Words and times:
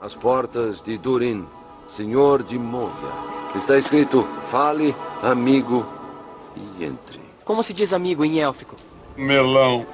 As 0.00 0.14
portas 0.14 0.82
de 0.82 0.98
Durin, 0.98 1.46
senhor 1.86 2.42
de 2.42 2.58
Moria. 2.58 3.12
Está 3.54 3.78
escrito: 3.78 4.26
fale, 4.46 4.94
amigo, 5.22 5.86
e 6.56 6.84
entre. 6.84 7.20
Como 7.44 7.62
se 7.62 7.72
diz 7.72 7.92
amigo 7.92 8.24
em 8.24 8.40
élfico? 8.40 8.76
Melão. 9.16 9.86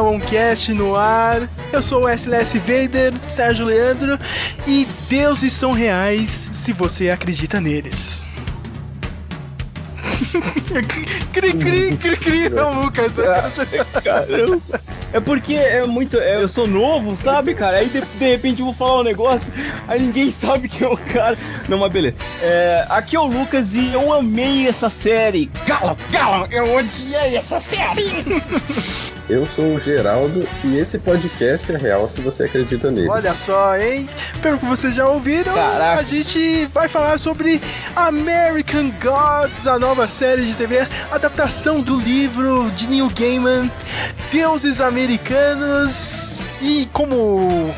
Um 0.00 0.18
Meloncast 0.18 0.72
no 0.72 0.96
ar. 0.96 1.48
Eu 1.72 1.82
sou 1.82 2.04
o 2.04 2.08
SLS 2.08 2.58
Vader, 2.58 3.14
Sérgio 3.20 3.66
Leandro, 3.66 4.18
e 4.66 4.86
deuses 5.08 5.52
são 5.52 5.72
reais 5.72 6.50
se 6.52 6.72
você 6.72 7.10
acredita 7.10 7.60
neles. 7.60 8.26
cri, 11.32 11.52
cri, 11.52 11.96
cri, 11.96 12.16
cri, 12.16 12.46
é 12.46 12.62
o 12.62 12.82
Lucas. 12.82 13.12
Caramba. 14.02 14.80
É 15.12 15.20
porque 15.20 15.54
é 15.54 15.86
muito. 15.86 16.18
é, 16.18 16.36
eu 16.36 16.48
sou 16.48 16.66
novo, 16.66 17.16
sabe, 17.16 17.54
cara? 17.54 17.78
Aí 17.78 17.88
de, 17.88 18.00
de 18.00 18.28
repente 18.28 18.60
eu 18.60 18.66
vou 18.66 18.74
falar 18.74 19.00
um 19.00 19.04
negócio, 19.04 19.52
aí 19.88 20.00
ninguém 20.00 20.30
sabe 20.30 20.68
quem 20.68 20.86
é 20.86 20.90
o 20.90 20.96
cara. 20.96 21.36
Não, 21.68 21.78
mas 21.78 21.90
beleza. 21.90 22.16
É, 22.42 22.86
aqui 22.88 23.16
é 23.16 23.20
o 23.20 23.26
Lucas 23.26 23.74
e 23.74 23.92
eu 23.92 24.12
amei 24.12 24.68
essa 24.68 24.90
série. 24.90 25.50
Gala, 25.66 25.96
gala, 26.10 26.48
eu 26.52 26.74
odiei 26.74 27.36
essa 27.36 27.58
série. 27.58 28.42
Eu 29.28 29.44
sou 29.44 29.74
o 29.74 29.80
Geraldo 29.80 30.46
e 30.62 30.76
esse 30.76 31.00
podcast 31.00 31.72
é 31.72 31.76
real 31.76 32.08
se 32.08 32.20
você 32.20 32.44
acredita 32.44 32.92
nele. 32.92 33.08
Olha 33.08 33.34
só, 33.34 33.76
hein? 33.76 34.08
Pelo 34.40 34.56
que 34.56 34.64
vocês 34.66 34.94
já 34.94 35.08
ouviram, 35.08 35.52
Caraca. 35.52 36.00
a 36.00 36.02
gente 36.04 36.66
vai 36.66 36.86
falar 36.86 37.18
sobre 37.18 37.60
American 37.96 38.92
Gods, 39.02 39.66
a 39.66 39.80
nova 39.80 40.06
série 40.06 40.44
de 40.46 40.54
TV, 40.54 40.86
adaptação 41.10 41.80
do 41.80 41.98
livro 41.98 42.70
de 42.76 42.86
Neil 42.86 43.10
Gaiman, 43.10 43.68
Deuses 44.30 44.80
Americanos. 44.80 46.48
E 46.62 46.88
como 46.92 47.16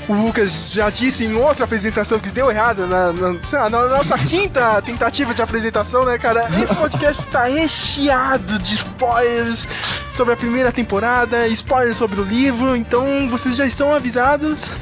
o 0.08 0.12
Lucas 0.12 0.70
já 0.70 0.88
disse 0.90 1.24
em 1.24 1.34
outra 1.34 1.64
apresentação 1.64 2.18
que 2.20 2.28
deu 2.30 2.50
errado, 2.50 2.86
na, 2.86 3.10
na- 3.12 3.36
lá, 3.52 3.70
na 3.70 3.88
nossa 3.88 4.16
quinta 4.20 4.80
tentativa 4.82 5.32
de 5.34 5.42
apresentação, 5.42 6.04
né, 6.04 6.16
cara? 6.18 6.46
Esse 6.62 6.76
podcast 6.76 7.24
está 7.26 7.44
recheado 7.44 8.58
de 8.58 8.74
spoilers 8.74 9.66
sobre 10.14 10.34
a 10.34 10.36
primeira 10.36 10.70
temporada, 10.72 11.37
spoilers 11.48 11.96
sobre 11.96 12.20
o 12.20 12.24
livro, 12.24 12.74
então 12.74 13.28
vocês 13.28 13.54
já 13.56 13.66
estão 13.66 13.92
avisados. 13.94 14.74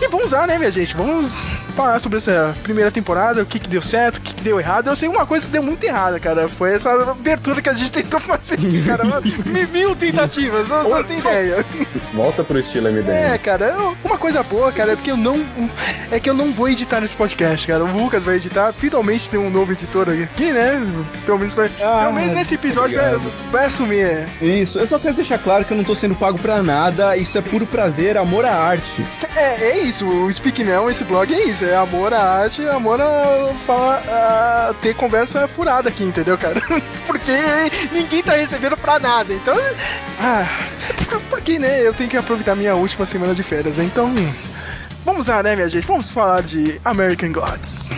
E 0.00 0.08
vamos 0.08 0.32
lá, 0.32 0.46
né, 0.46 0.58
minha 0.58 0.70
gente? 0.70 0.94
Vamos 0.94 1.34
falar 1.74 1.98
sobre 1.98 2.18
essa 2.18 2.54
primeira 2.62 2.90
temporada, 2.90 3.42
o 3.42 3.46
que, 3.46 3.58
que 3.58 3.68
deu 3.68 3.80
certo, 3.82 4.18
o 4.18 4.20
que, 4.20 4.34
que 4.34 4.42
deu 4.42 4.60
errado. 4.60 4.88
Eu 4.88 4.96
sei 4.96 5.08
uma 5.08 5.24
coisa 5.26 5.46
que 5.46 5.52
deu 5.52 5.62
muito 5.62 5.82
errada, 5.84 6.20
cara. 6.20 6.48
Foi 6.48 6.72
essa 6.74 6.90
abertura 7.10 7.60
que 7.62 7.68
a 7.68 7.72
gente 7.72 7.90
tentou 7.90 8.20
fazer 8.20 8.54
aqui, 8.54 8.82
cara. 8.84 9.04
Mil- 9.72 9.96
tentativas, 9.96 10.68
você 10.68 10.88
não 10.88 11.02
tem 11.04 11.18
ideia. 11.18 11.64
Volta 12.12 12.44
pro 12.44 12.58
estilo 12.58 12.90
MDM. 12.92 13.10
É, 13.10 13.38
cara, 13.38 13.74
eu- 13.78 13.96
uma 14.04 14.18
coisa 14.18 14.42
boa, 14.42 14.70
cara, 14.70 14.92
é 14.92 14.96
porque 14.96 15.10
eu 15.10 15.16
não. 15.16 15.42
É 16.10 16.20
que 16.20 16.28
eu 16.28 16.34
não 16.34 16.52
vou 16.52 16.68
editar 16.68 17.00
nesse 17.00 17.16
podcast, 17.16 17.66
cara. 17.66 17.82
O 17.84 17.92
Lucas 18.02 18.22
vai 18.24 18.36
editar. 18.36 18.72
Finalmente 18.74 19.28
tem 19.30 19.40
um 19.40 19.48
novo 19.50 19.72
editor 19.72 20.08
aqui, 20.10 20.52
né? 20.52 20.80
Pelo 21.24 21.38
menos 21.38 21.54
vai. 21.54 21.70
Ah, 21.82 22.00
pelo 22.02 22.12
menos 22.12 22.34
nesse 22.34 22.54
episódio 22.54 22.96
vai, 23.00 23.18
vai 23.50 23.64
assumir. 23.66 24.00
é. 24.00 24.26
Isso, 24.42 24.78
eu 24.78 24.86
só 24.86 24.98
quero 24.98 25.14
deixar 25.14 25.38
claro 25.38 25.64
que 25.64 25.72
eu 25.72 25.76
não 25.76 25.84
tô 25.84 25.94
sendo 25.96 26.14
pago 26.14 26.38
pra 26.38 26.62
nada, 26.62 27.16
isso 27.16 27.36
é 27.36 27.40
puro 27.42 27.66
prazer, 27.66 28.16
amor 28.16 28.44
à 28.44 28.54
arte. 28.54 29.04
É, 29.34 29.70
é 29.70 29.78
isso, 29.78 30.06
o 30.06 30.32
Speak 30.32 30.62
Now, 30.62 30.88
esse 30.88 31.04
blog 31.04 31.32
é 31.32 31.44
isso, 31.44 31.64
é 31.64 31.74
amor 31.74 32.12
à 32.12 32.22
arte, 32.22 32.66
amor 32.68 33.00
a, 33.00 33.52
falar, 33.66 34.02
a 34.08 34.74
ter 34.80 34.94
conversa 34.94 35.48
furada 35.48 35.88
aqui, 35.88 36.04
entendeu, 36.04 36.38
cara? 36.38 36.60
Porque 37.06 37.32
ninguém 37.92 38.22
tá 38.22 38.32
recebendo 38.32 38.76
pra 38.76 38.98
nada, 38.98 39.32
então. 39.32 39.56
Ah, 40.18 40.46
porque, 41.30 41.58
né, 41.58 41.86
eu 41.86 41.92
tenho 41.92 42.08
que 42.08 42.16
aproveitar 42.16 42.54
minha 42.54 42.74
última 42.74 43.04
semana 43.04 43.34
de 43.34 43.42
férias, 43.42 43.78
então. 43.78 44.12
Vamos 45.04 45.28
lá, 45.28 45.42
né, 45.42 45.54
minha 45.54 45.68
gente? 45.68 45.86
Vamos 45.86 46.10
falar 46.10 46.42
de 46.42 46.80
American 46.84 47.32
Gods. 47.32 47.90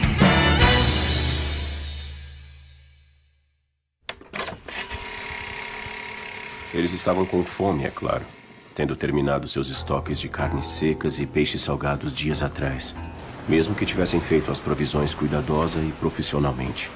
Eles 6.73 6.93
estavam 6.93 7.25
com 7.25 7.43
fome, 7.43 7.85
é 7.85 7.91
claro, 7.91 8.25
tendo 8.75 8.95
terminado 8.95 9.49
seus 9.49 9.71
estoques 9.71 10.21
de 10.21 10.29
carnes 10.29 10.67
secas 10.67 11.19
e 11.19 11.25
peixes 11.25 11.63
salgados 11.63 12.13
dias 12.13 12.43
atrás, 12.43 12.95
mesmo 13.49 13.75
que 13.75 13.87
tivessem 13.87 14.21
feito 14.21 14.51
as 14.51 14.61
provisões 14.61 15.15
cuidadosa 15.15 15.81
e 15.81 15.91
profissionalmente. 15.93 16.91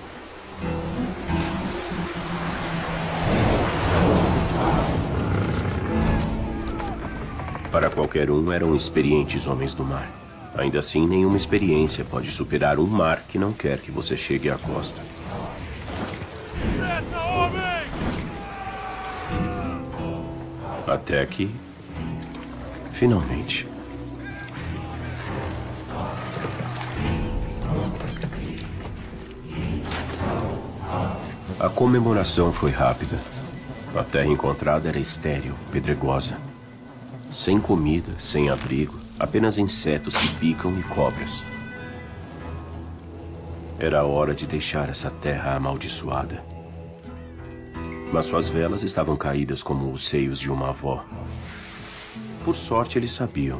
Para 7.70 7.88
qualquer 7.88 8.30
um, 8.30 8.52
eram 8.52 8.76
experientes 8.76 9.46
homens 9.46 9.72
do 9.72 9.82
mar. 9.82 10.06
Ainda 10.54 10.80
assim, 10.80 11.08
nenhuma 11.08 11.38
experiência 11.38 12.04
pode 12.04 12.30
superar 12.30 12.78
um 12.78 12.86
mar 12.86 13.24
que 13.26 13.38
não 13.38 13.54
quer 13.54 13.78
que 13.78 13.90
você 13.90 14.18
chegue 14.18 14.50
à 14.50 14.58
costa. 14.58 15.00
Até 20.92 21.24
que. 21.24 21.50
Finalmente. 22.92 23.66
A 31.58 31.70
comemoração 31.70 32.52
foi 32.52 32.70
rápida. 32.70 33.18
A 33.96 34.04
terra 34.04 34.26
encontrada 34.26 34.90
era 34.90 34.98
estéril, 34.98 35.54
pedregosa. 35.70 36.36
Sem 37.30 37.58
comida, 37.58 38.12
sem 38.18 38.50
abrigo, 38.50 39.00
apenas 39.18 39.56
insetos 39.56 40.14
que 40.14 40.28
picam 40.34 40.78
e 40.78 40.82
cobras. 40.82 41.42
Era 43.78 44.04
hora 44.04 44.34
de 44.34 44.46
deixar 44.46 44.90
essa 44.90 45.10
terra 45.10 45.56
amaldiçoada. 45.56 46.51
Mas 48.12 48.26
suas 48.26 48.46
velas 48.46 48.82
estavam 48.82 49.16
caídas 49.16 49.62
como 49.62 49.90
os 49.90 50.06
seios 50.06 50.38
de 50.38 50.50
uma 50.50 50.68
avó. 50.68 51.02
Por 52.44 52.54
sorte, 52.54 52.98
eles 52.98 53.12
sabiam. 53.12 53.58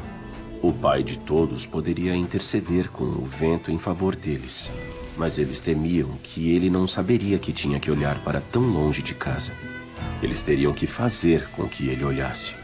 O 0.61 0.73
pai 0.73 1.03
de 1.03 1.19
todos 1.19 1.65
poderia 1.65 2.15
interceder 2.15 2.91
com 2.91 3.05
o 3.05 3.25
vento 3.25 3.73
em 3.73 3.79
favor 3.79 4.15
deles. 4.15 4.71
Mas 5.17 5.39
eles 5.39 5.59
temiam 5.59 6.11
que 6.23 6.51
ele 6.53 6.69
não 6.69 6.87
saberia 6.87 7.39
que 7.39 7.53
tinha 7.53 7.81
que 7.81 7.91
olhar 7.91 8.23
para 8.23 8.41
tão 8.41 8.63
longe 8.63 9.03
de 9.03 9.15
casa. 9.15 9.53
Eles 10.23 10.43
teriam 10.43 10.73
que 10.73 10.87
fazer 10.87 11.49
com 11.49 11.67
que 11.67 11.89
ele 11.89 12.05
olhasse. 12.05 12.55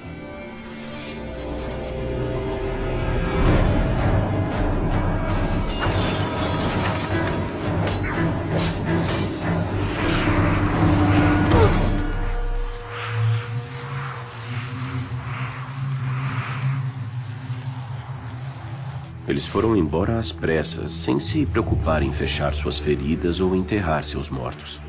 Eles 19.38 19.46
foram 19.46 19.76
embora 19.76 20.18
às 20.18 20.32
pressas, 20.32 20.90
sem 20.90 21.20
se 21.20 21.46
preocupar 21.46 22.02
em 22.02 22.12
fechar 22.12 22.52
suas 22.52 22.76
feridas 22.76 23.38
ou 23.38 23.54
enterrar 23.54 24.02
seus 24.02 24.28
mortos. 24.28 24.80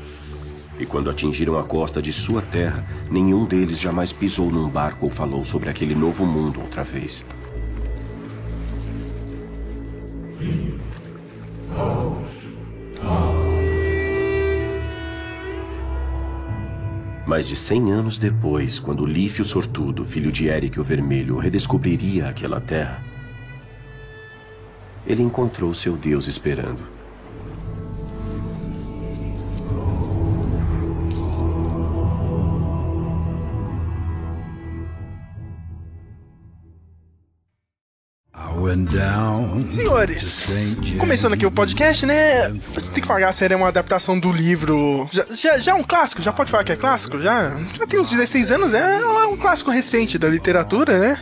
E 0.76 0.84
quando 0.84 1.08
atingiram 1.08 1.56
a 1.56 1.62
costa 1.62 2.02
de 2.02 2.12
sua 2.12 2.42
terra, 2.42 2.84
nenhum 3.08 3.44
deles 3.44 3.78
jamais 3.78 4.12
pisou 4.12 4.50
num 4.50 4.68
barco 4.68 5.06
ou 5.06 5.10
falou 5.10 5.44
sobre 5.44 5.70
aquele 5.70 5.94
novo 5.94 6.26
mundo 6.26 6.60
outra 6.60 6.82
vez. 6.82 7.24
Mais 17.24 17.46
de 17.46 17.54
cem 17.54 17.92
anos 17.92 18.18
depois, 18.18 18.80
quando 18.80 19.06
Lífio 19.06 19.44
Sortudo, 19.44 20.04
filho 20.04 20.32
de 20.32 20.48
Eric 20.48 20.80
o 20.80 20.82
Vermelho, 20.82 21.38
redescobriria 21.38 22.26
aquela 22.26 22.60
terra, 22.60 23.09
ele 25.06 25.22
encontrou 25.22 25.72
seu 25.74 25.96
Deus 25.96 26.26
esperando. 26.26 27.00
Senhores, 39.66 40.48
começando 40.98 41.34
aqui 41.34 41.46
o 41.46 41.50
podcast, 41.50 42.04
né? 42.06 42.46
A 42.46 42.50
gente 42.50 42.90
tem 42.90 43.02
que 43.02 43.06
falar, 43.06 43.28
a 43.28 43.32
série 43.32 43.54
é 43.54 43.56
uma 43.56 43.68
adaptação 43.68 44.18
do 44.18 44.32
livro. 44.32 45.08
Já, 45.12 45.26
já, 45.34 45.58
já 45.58 45.72
é 45.72 45.74
um 45.74 45.82
clássico? 45.82 46.22
Já 46.22 46.32
pode 46.32 46.50
falar 46.50 46.64
que 46.64 46.72
é 46.72 46.76
clássico? 46.76 47.20
Já, 47.20 47.56
já 47.78 47.86
tem 47.86 48.00
uns 48.00 48.10
16 48.10 48.50
anos, 48.50 48.74
é 48.74 48.98
um 49.26 49.36
clássico 49.36 49.70
recente 49.70 50.18
da 50.18 50.28
literatura, 50.28 50.98
né? 50.98 51.20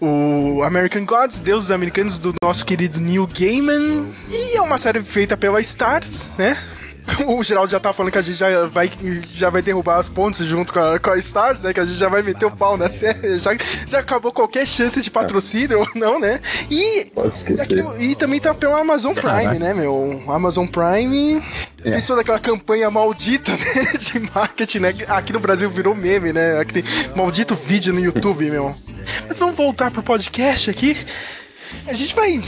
O 0.00 0.62
American 0.62 1.04
Gods, 1.04 1.40
Deuses 1.40 1.70
Americanos, 1.70 2.18
do 2.18 2.34
nosso 2.42 2.64
querido 2.64 3.00
Neil 3.00 3.26
Gaiman. 3.26 4.12
E 4.30 4.56
é 4.56 4.60
uma 4.60 4.78
série 4.78 5.02
feita 5.02 5.36
pela 5.36 5.60
Stars, 5.60 6.28
né? 6.36 6.58
O 7.26 7.42
Geraldo 7.42 7.70
já 7.70 7.78
tá 7.78 7.92
falando 7.92 8.12
que 8.12 8.18
a 8.18 8.22
gente 8.22 8.36
já 8.36 8.66
vai, 8.66 8.90
já 9.34 9.50
vai 9.50 9.62
derrubar 9.62 9.98
as 9.98 10.08
pontes 10.08 10.44
junto 10.46 10.72
com 10.72 10.80
a, 10.80 10.98
com 10.98 11.10
a 11.10 11.18
Stars, 11.18 11.62
né? 11.62 11.72
Que 11.72 11.80
a 11.80 11.84
gente 11.84 11.98
já 11.98 12.08
vai 12.08 12.22
meter 12.22 12.46
o 12.46 12.50
pau 12.50 12.76
na 12.76 12.88
série. 12.88 13.38
Já, 13.38 13.50
já 13.86 13.98
acabou 13.98 14.32
qualquer 14.32 14.66
chance 14.66 15.00
de 15.00 15.10
patrocínio 15.10 15.80
ou 15.80 15.88
não, 15.94 16.18
né? 16.18 16.40
E. 16.70 17.10
Pode 17.14 17.36
esquecer. 17.36 17.84
Aqui, 17.86 18.04
e 18.04 18.14
também 18.14 18.40
tá 18.40 18.54
pelo 18.54 18.74
Amazon 18.74 19.14
Prime, 19.14 19.58
né, 19.58 19.74
meu? 19.74 20.22
Amazon 20.28 20.66
Prime. 20.66 21.42
É. 21.84 21.98
Isso 21.98 22.16
daquela 22.16 22.40
campanha 22.40 22.90
maldita, 22.90 23.52
né? 23.52 23.84
De 24.00 24.18
marketing, 24.34 24.78
né? 24.78 24.94
Aqui 25.08 25.32
no 25.32 25.40
Brasil 25.40 25.68
virou 25.68 25.94
meme, 25.94 26.32
né? 26.32 26.58
Aquele 26.58 26.82
maldito 27.14 27.54
vídeo 27.54 27.92
no 27.92 28.00
YouTube, 28.00 28.50
meu. 28.50 28.74
Mas 29.28 29.38
vamos 29.38 29.54
voltar 29.54 29.90
pro 29.90 30.02
podcast 30.02 30.70
aqui. 30.70 30.96
A 31.86 31.92
gente 31.92 32.14
vai 32.14 32.40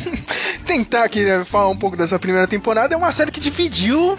tentar 0.66 1.04
aqui 1.04 1.22
né, 1.22 1.44
falar 1.44 1.68
um 1.68 1.76
pouco 1.76 1.96
dessa 1.96 2.18
primeira 2.18 2.46
temporada. 2.48 2.94
É 2.94 2.96
uma 2.96 3.12
série 3.12 3.30
que 3.30 3.40
dividiu 3.40 4.18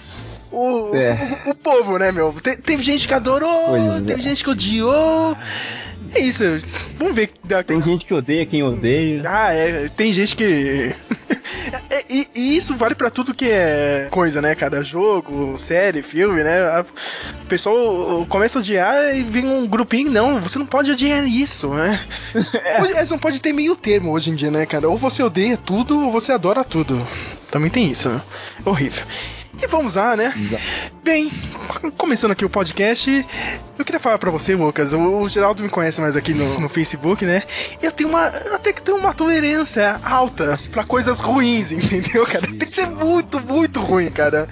o, 0.51 0.95
É. 0.95 1.39
o, 1.45 1.51
o 1.51 1.55
povo, 1.55 1.97
né, 1.97 2.11
meu? 2.11 2.33
Te- 2.41 2.57
teve 2.57 2.83
gente 2.83 3.07
que 3.07 3.13
adorou, 3.13 3.69
Pois 3.69 4.03
teve 4.05 4.19
é. 4.21 4.23
gente 4.23 4.43
que 4.43 4.49
odiou. 4.49 5.35
É 6.13 6.19
isso. 6.19 6.43
Vamos 6.97 7.15
ver. 7.15 7.31
Tem 7.65 7.81
gente 7.81 8.05
que 8.05 8.13
odeia 8.13 8.45
quem 8.45 8.61
odeia. 8.63 9.23
Ah, 9.25 9.53
é. 9.53 9.87
Tem 9.95 10.13
gente 10.13 10.35
que. 10.35 10.93
É, 11.89 12.03
e, 12.09 12.27
e 12.35 12.57
isso 12.57 12.75
vale 12.75 12.95
pra 12.95 13.09
tudo 13.09 13.33
que 13.33 13.45
é 13.45 14.07
coisa, 14.09 14.41
né, 14.41 14.55
cara? 14.55 14.83
Jogo, 14.83 15.57
série, 15.59 16.01
filme, 16.01 16.43
né? 16.43 16.81
O 17.43 17.47
pessoal 17.47 18.25
começa 18.27 18.57
a 18.57 18.61
odiar 18.61 19.15
e 19.15 19.23
vem 19.23 19.45
um 19.45 19.67
grupinho, 19.67 20.09
não, 20.11 20.39
você 20.41 20.57
não 20.59 20.65
pode 20.65 20.91
odiar 20.91 21.25
isso, 21.27 21.69
né? 21.73 21.99
Hoje, 22.81 22.93
Você 22.93 23.11
não 23.11 23.19
pode 23.19 23.41
ter 23.41 23.53
meio 23.53 23.75
termo 23.75 24.11
hoje 24.11 24.31
em 24.31 24.35
dia, 24.35 24.51
né, 24.51 24.65
cara? 24.65 24.89
Ou 24.89 24.97
você 24.97 25.21
odeia 25.23 25.55
tudo 25.57 25.99
ou 26.05 26.11
você 26.11 26.31
adora 26.31 26.63
tudo. 26.63 27.05
Também 27.49 27.69
tem 27.69 27.89
isso, 27.89 28.09
né? 28.09 28.21
Horrível. 28.65 29.03
E 29.61 29.67
vamos 29.67 29.95
lá, 29.95 30.15
né? 30.15 30.33
Bem, 31.03 31.31
começando 31.95 32.31
aqui 32.31 32.43
o 32.43 32.49
podcast, 32.49 33.25
eu 33.77 33.85
queria 33.85 33.99
falar 33.99 34.17
pra 34.17 34.31
você, 34.31 34.55
Lucas. 34.55 34.91
O, 34.91 35.29
Geraldo 35.29 35.61
me 35.61 35.69
conhece 35.69 36.01
mais 36.01 36.15
aqui 36.15 36.33
no, 36.33 36.59
no 36.59 36.67
Facebook, 36.67 37.23
né? 37.25 37.43
Eu 37.81 37.91
tenho 37.91 38.09
uma. 38.09 38.25
Até 38.25 38.73
que 38.73 38.81
tenho 38.81 38.97
uma 38.97 39.13
tolerância 39.13 39.99
alta 40.03 40.59
pra 40.71 40.83
coisas 40.83 41.19
ruins, 41.19 41.71
entendeu, 41.73 42.25
cara? 42.25 42.47
Tem 42.47 42.67
que 42.67 42.73
ser 42.73 42.87
muito, 42.87 43.39
muito 43.39 43.79
ruim, 43.79 44.09
cara. 44.09 44.49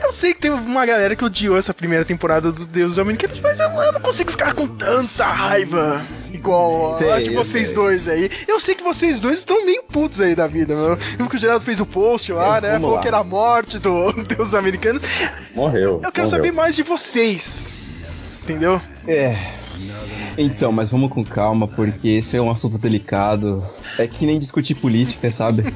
Eu 0.00 0.12
sei 0.12 0.32
que 0.32 0.40
teve 0.40 0.54
uma 0.54 0.86
galera 0.86 1.16
que 1.16 1.24
odiou 1.24 1.58
essa 1.58 1.74
primeira 1.74 2.04
temporada 2.04 2.52
dos 2.52 2.64
Deuses 2.66 2.98
Americanos, 2.98 3.40
mas 3.40 3.58
eu, 3.58 3.68
eu 3.68 3.92
não 3.92 4.00
consigo 4.00 4.30
ficar 4.30 4.54
com 4.54 4.68
tanta 4.68 5.26
raiva 5.26 6.06
igual 6.32 6.90
a 6.92 6.94
Sei, 6.98 7.22
de 7.24 7.28
eu 7.32 7.34
vocês 7.44 7.66
sei. 7.68 7.74
dois 7.74 8.08
aí. 8.08 8.30
Eu 8.46 8.60
sei 8.60 8.74
que 8.74 8.82
vocês 8.82 9.20
dois 9.20 9.38
estão 9.38 9.64
meio 9.64 9.82
putos 9.84 10.20
aí 10.20 10.34
da 10.34 10.46
vida, 10.46 10.74
meu. 10.74 10.88
Eu 10.90 10.96
vi 10.96 11.28
que 11.28 11.36
o 11.36 11.38
Geraldo 11.38 11.64
fez 11.64 11.80
o 11.80 11.86
post 11.86 12.32
lá, 12.32 12.60
né? 12.60 12.68
vamos 12.72 12.82
Falou 12.82 12.96
lá. 12.96 13.02
que 13.02 13.08
era 13.08 13.18
a 13.18 13.24
morte 13.24 13.78
do 13.78 14.12
Deus 14.24 14.54
Americano. 14.54 15.00
Morreu. 15.54 16.00
Eu 16.04 16.12
quero 16.12 16.26
morreu. 16.26 16.26
saber 16.26 16.52
mais 16.52 16.74
de 16.76 16.82
vocês. 16.82 17.88
Entendeu? 18.42 18.80
É. 19.06 19.36
Então, 20.36 20.70
mas 20.70 20.88
vamos 20.90 21.10
com 21.12 21.24
calma, 21.24 21.66
porque 21.66 22.08
esse 22.08 22.36
é 22.36 22.40
um 22.40 22.50
assunto 22.50 22.78
delicado. 22.78 23.64
É 23.98 24.06
que 24.06 24.24
nem 24.24 24.38
discutir 24.38 24.74
política, 24.74 25.30
sabe? 25.30 25.64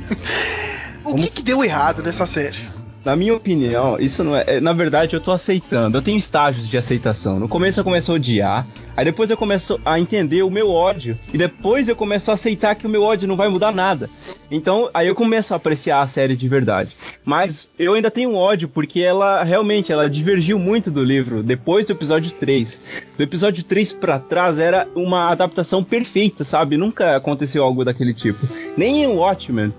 O 1.04 1.16
que, 1.16 1.28
que 1.28 1.42
deu 1.42 1.64
errado 1.64 2.00
nessa 2.00 2.24
série? 2.26 2.56
Na 3.04 3.16
minha 3.16 3.34
opinião, 3.34 3.98
isso 3.98 4.22
não 4.22 4.36
é, 4.36 4.44
é- 4.46 4.60
Na 4.60 4.72
verdade, 4.72 5.16
eu 5.16 5.20
tô 5.20 5.32
aceitando. 5.32 5.98
Eu 5.98 6.02
tenho 6.02 6.16
estágios 6.18 6.68
de 6.68 6.78
aceitação. 6.78 7.38
No 7.40 7.48
começo 7.48 7.80
eu 7.80 7.84
começo 7.84 8.12
a 8.12 8.14
odiar. 8.14 8.66
Aí 8.96 9.04
depois 9.04 9.30
eu 9.30 9.36
começo 9.36 9.80
a 9.84 9.98
entender 9.98 10.42
o 10.42 10.50
meu 10.50 10.70
ódio. 10.70 11.18
E 11.32 11.38
depois 11.38 11.88
eu 11.88 11.96
começo 11.96 12.30
a 12.30 12.34
aceitar 12.34 12.74
que 12.76 12.86
o 12.86 12.90
meu 12.90 13.02
ódio 13.02 13.26
não 13.26 13.36
vai 13.36 13.48
mudar 13.48 13.72
nada. 13.72 14.08
Então, 14.50 14.88
aí 14.94 15.08
eu 15.08 15.14
começo 15.14 15.52
a 15.52 15.56
apreciar 15.56 16.02
a 16.02 16.06
série 16.06 16.36
de 16.36 16.48
verdade. 16.48 16.94
Mas 17.24 17.68
eu 17.78 17.94
ainda 17.94 18.10
tenho 18.10 18.34
ódio 18.34 18.68
porque 18.68 19.00
ela 19.00 19.42
realmente 19.42 19.90
ela 19.90 20.08
divergiu 20.08 20.58
muito 20.58 20.90
do 20.90 21.02
livro 21.02 21.42
depois 21.42 21.86
do 21.86 21.92
episódio 21.92 22.30
3. 22.32 22.80
Do 23.16 23.22
episódio 23.24 23.64
3 23.64 23.94
pra 23.94 24.18
trás 24.18 24.58
era 24.58 24.86
uma 24.94 25.30
adaptação 25.30 25.82
perfeita, 25.82 26.44
sabe? 26.44 26.76
Nunca 26.76 27.16
aconteceu 27.16 27.64
algo 27.64 27.84
daquele 27.84 28.12
tipo. 28.14 28.46
Nem 28.76 29.02
em 29.04 29.06
Watchmen. 29.06 29.72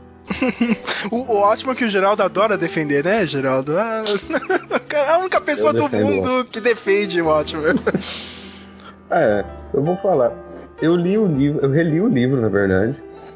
O, 1.11 1.17
o 1.17 1.37
ótimo 1.37 1.71
é 1.71 1.75
que 1.75 1.83
o 1.83 1.89
Geraldo 1.89 2.23
adora 2.23 2.57
defender, 2.57 3.03
né, 3.03 3.25
Geraldo? 3.25 3.77
Ah, 3.77 4.03
é 4.93 5.09
a 5.11 5.17
única 5.19 5.41
pessoa 5.41 5.73
do 5.73 5.89
mundo 5.89 6.45
que 6.45 6.61
defende 6.61 7.21
o 7.21 7.27
ótimo. 7.27 7.63
É, 9.11 9.45
eu 9.71 9.83
vou 9.83 9.95
falar. 9.95 10.33
Eu 10.81 10.95
li 10.95 11.15
o 11.19 11.27
livro, 11.27 11.63
eu 11.63 11.69
reli 11.69 12.01
o 12.01 12.07
livro, 12.07 12.41
na 12.41 12.49
verdade, 12.49 12.95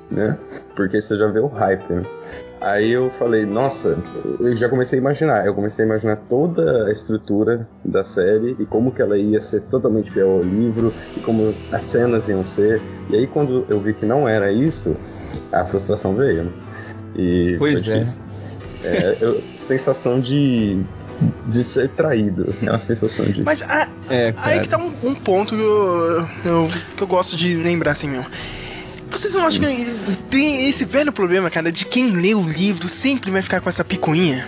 né? 0.09 0.35
Porque 0.75 0.99
você 0.99 1.15
já 1.15 1.27
vê 1.27 1.39
o 1.39 1.45
hype, 1.45 1.93
né? 1.93 2.01
Aí 2.59 2.91
eu 2.91 3.11
falei, 3.11 3.45
nossa, 3.45 3.95
eu 4.39 4.55
já 4.55 4.67
comecei 4.67 4.97
a 4.97 5.01
imaginar. 5.01 5.45
Eu 5.45 5.53
comecei 5.53 5.85
a 5.85 5.87
imaginar 5.87 6.15
toda 6.27 6.87
a 6.87 6.91
estrutura 6.91 7.67
da 7.85 8.03
série 8.03 8.55
e 8.57 8.65
como 8.65 8.91
que 8.91 9.01
ela 9.01 9.17
ia 9.17 9.39
ser 9.39 9.61
totalmente 9.61 10.09
fiel 10.09 10.31
ao 10.31 10.41
livro 10.41 10.91
e 11.15 11.19
como 11.19 11.47
as 11.71 11.81
cenas 11.83 12.27
iam 12.27 12.43
ser. 12.43 12.81
E 13.11 13.15
aí 13.15 13.27
quando 13.27 13.63
eu 13.69 13.79
vi 13.79 13.93
que 13.93 14.05
não 14.05 14.27
era 14.27 14.51
isso, 14.51 14.97
a 15.51 15.63
frustração 15.63 16.15
veio. 16.15 16.51
E 17.15 17.55
Pois 17.57 17.87
é. 17.87 18.03
É, 18.83 19.17
eu- 19.19 19.43
sensação 19.57 20.19
de, 20.19 20.79
de 21.47 21.63
ser 21.63 21.89
traído. 21.89 22.55
É 22.61 22.69
uma 22.69 22.79
sensação 22.79 23.25
de. 23.25 23.41
Mas 23.43 23.61
a- 23.63 23.87
É, 24.09 24.33
aí 24.37 24.59
que 24.61 24.69
tá 24.69 24.77
um, 24.77 24.93
um 25.03 25.15
ponto 25.15 25.55
que 25.55 25.61
eu, 25.61 26.27
eu- 26.45 26.67
que 26.95 27.01
eu 27.03 27.07
gosto 27.07 27.35
de 27.35 27.55
lembrar 27.55 27.91
assim, 27.91 28.07
meu. 28.09 28.23
Vocês 29.09 29.33
não 29.33 29.45
acham 29.47 29.61
que 29.63 30.15
tem 30.29 30.67
esse 30.69 30.85
velho 30.85 31.11
problema, 31.11 31.49
cara, 31.49 31.71
de 31.71 31.85
quem 31.85 32.11
lê 32.11 32.35
o 32.35 32.41
livro 32.47 32.87
sempre 32.87 33.31
vai 33.31 33.41
ficar 33.41 33.61
com 33.61 33.69
essa 33.69 33.83
picuinha? 33.83 34.47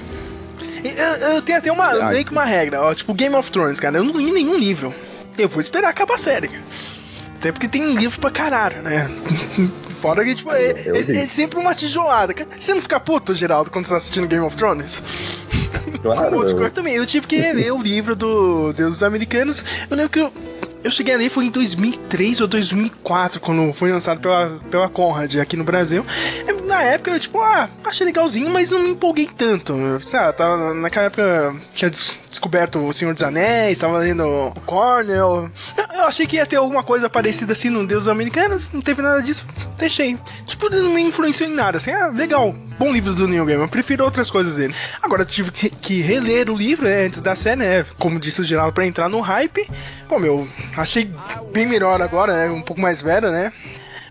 Eu, 0.83 1.33
eu 1.35 1.41
tenho 1.41 1.57
até 1.57 1.71
uma, 1.71 1.85
Ai. 1.87 2.13
meio 2.13 2.25
que 2.25 2.31
uma 2.31 2.45
regra, 2.45 2.81
ó, 2.81 2.93
tipo 2.93 3.13
Game 3.13 3.33
of 3.35 3.49
Thrones, 3.51 3.79
cara, 3.79 3.97
eu 3.97 4.03
não 4.03 4.15
li 4.17 4.31
nenhum 4.31 4.57
livro. 4.57 4.93
Eu 5.37 5.49
vou 5.49 5.59
esperar 5.59 5.89
acabar 5.89 6.15
a 6.15 6.17
série. 6.17 6.49
Até 7.37 7.51
porque 7.51 7.67
tem 7.67 7.95
livro 7.95 8.19
pra 8.19 8.29
caralho, 8.29 8.81
né? 8.81 9.09
Fora 10.01 10.23
que, 10.23 10.33
tipo, 10.35 10.51
é, 10.51 10.71
é- 10.71 10.89
é 10.97 11.27
sempre 11.27 11.59
uma 11.59 11.73
tijolada. 11.75 12.33
Você 12.57 12.73
não 12.73 12.81
fica 12.81 12.99
puto, 12.99 13.33
Geraldo, 13.35 13.69
quando 13.69 13.85
você 13.85 13.91
tá 13.91 13.97
assistindo 13.97 14.27
Game 14.27 14.45
of 14.45 14.55
Thrones? 14.55 15.01
Claro, 16.01 16.29
Como 16.31 16.43
eu- 16.63 16.71
também. 16.71 16.95
Eu 16.95 17.05
tive 17.05 17.27
que 17.27 17.37
ler 17.37 17.73
o 17.73 17.81
livro 17.81 18.15
do 18.15 18.71
Deus 18.73 18.91
dos 18.95 19.03
Americanos. 19.03 19.63
Eu 19.89 19.97
lembro 19.97 20.09
que 20.11 20.19
eu, 20.19 20.31
eu 20.83 20.91
cheguei 20.91 21.13
a 21.13 21.17
ler 21.17 21.29
foi 21.29 21.45
em 21.45 21.49
2003 21.51 22.41
ou 22.41 22.47
2004, 22.47 23.39
quando 23.39 23.71
foi 23.73 23.91
lançado 23.91 24.19
pela, 24.21 24.59
pela 24.71 24.89
Conrad 24.89 25.35
aqui 25.37 25.55
no 25.57 25.63
Brasil. 25.63 26.05
E, 26.47 26.59
Na 26.69 26.83
época, 26.83 27.09
eu, 27.11 27.19
tipo, 27.19 27.41
ah, 27.41 27.67
achei 27.83 28.05
legalzinho, 28.05 28.47
mas 28.51 28.69
não 28.69 28.79
me 28.83 28.89
empolguei 28.91 29.25
tanto. 29.27 29.73
Sabe, 30.05 30.37
tava, 30.37 30.71
naquela 30.75 31.07
época 31.07 31.55
tinha 31.73 31.89
des- 31.89 32.17
descoberto 32.29 32.77
O 32.79 32.93
Senhor 32.93 33.11
dos 33.13 33.23
Anéis, 33.23 33.79
tava 33.79 33.97
lendo 33.97 34.23
o 34.23 34.51
Cornell. 34.67 35.49
Eu- 35.75 36.03
achei 36.05 36.27
que 36.27 36.35
ia 36.37 36.45
ter 36.45 36.57
alguma 36.57 36.83
coisa 36.83 37.09
parecida 37.09 37.53
assim 37.53 37.69
no 37.69 37.85
Deus 37.87 38.07
Americano, 38.07 38.61
não 38.71 38.81
teve 38.81 39.01
nada 39.01 39.19
disso, 39.21 39.47
deixei. 39.79 40.15
Tipo, 40.45 40.69
não 40.69 40.93
me 40.93 41.01
influenciou 41.01 41.49
em 41.49 41.53
nada, 41.53 41.77
assim, 41.77 41.91
ah, 41.91 42.07
legal, 42.07 42.53
bom 42.77 42.93
livro 42.93 43.13
do 43.13 43.27
Neil 43.27 43.45
Gaiman, 43.45 43.67
prefiro 43.67 44.03
outras 44.05 44.29
coisas 44.31 44.55
dele. 44.57 44.73
Agora 45.01 45.25
tive 45.25 45.51
que- 45.51 45.69
que 45.71 46.01
reler 46.01 46.49
o 46.51 46.55
livro 46.55 46.85
né, 46.85 47.05
antes 47.07 47.19
da 47.19 47.35
série, 47.35 47.57
né, 47.59 47.85
como 47.97 48.19
disse 48.19 48.41
o 48.41 48.43
Geraldo, 48.45 48.73
pra 48.73 48.85
entrar 48.85 49.09
no 49.09 49.19
hype. 49.19 49.69
Pô, 50.07 50.17
meu, 50.19 50.47
achei 50.77 51.09
bem 51.51 51.65
melhor 51.65 52.01
agora, 52.01 52.33
né, 52.33 52.51
um 52.51 52.61
pouco 52.61 52.81
mais 52.81 53.01
velho, 53.01 53.31
né. 53.31 53.51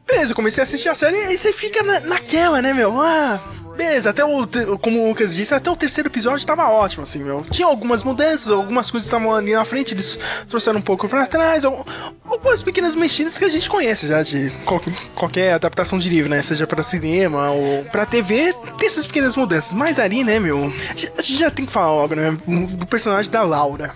Beleza, 0.07 0.33
eu 0.33 0.37
comecei 0.37 0.63
a 0.63 0.65
assistir 0.65 0.89
a 0.89 0.95
série 0.95 1.17
e 1.33 1.37
você 1.37 1.53
fica 1.53 1.83
na- 1.83 2.01
naquela, 2.01 2.63
né, 2.63 2.73
meu? 2.73 2.99
Ah, 2.99 3.39
beleza, 3.77 4.09
até 4.09 4.25
o, 4.25 4.47
como 4.81 5.05
o 5.05 5.09
Lucas 5.09 5.35
disse, 5.35 5.55
até 5.55 5.71
o 5.71 5.77
terceiro 5.77 6.09
episódio 6.09 6.47
tava 6.47 6.67
ótimo, 6.67 7.03
assim, 7.03 7.23
meu. 7.23 7.45
Tinha 7.51 7.69
algumas 7.69 8.03
mudanças, 8.03 8.49
algumas 8.51 8.91
coisas 8.91 9.07
estavam 9.07 9.35
ali 9.35 9.53
na 9.53 9.67
frente, 9.67 9.93
eles 9.93 10.19
trouxeram 10.49 10.79
um 10.79 10.83
pouco 10.83 11.07
pra 11.11 11.27
trás, 11.27 11.63
al- 11.63 11.87
algumas 12.27 12.63
pequenas 12.63 12.95
mexidas 12.95 13.37
que 13.37 13.45
a 13.45 13.51
gente 13.51 13.69
conhece 13.69 14.07
já 14.07 14.23
de 14.23 14.49
qualquer, 14.65 14.95
qualquer 15.15 15.53
adaptação 15.53 15.99
de 15.99 16.09
livro, 16.09 16.31
né? 16.31 16.43
Seja 16.43 16.67
pra 16.67 16.83
cinema 16.83 17.51
ou 17.51 17.85
pra 17.85 18.07
TV, 18.07 18.55
tem 18.79 18.87
essas 18.87 19.07
pequenas 19.07 19.37
mudanças. 19.37 19.75
Mas 19.75 19.99
ali, 19.99 20.25
né, 20.25 20.41
meu, 20.41 20.73
a 21.19 21.21
gente 21.21 21.37
já 21.39 21.51
tem 21.51 21.67
que 21.67 21.73
falar 21.73 21.93
logo, 21.93 22.15
né, 22.15 22.35
do 22.47 22.87
personagem 22.87 23.31
da 23.31 23.43
Laura. 23.43 23.95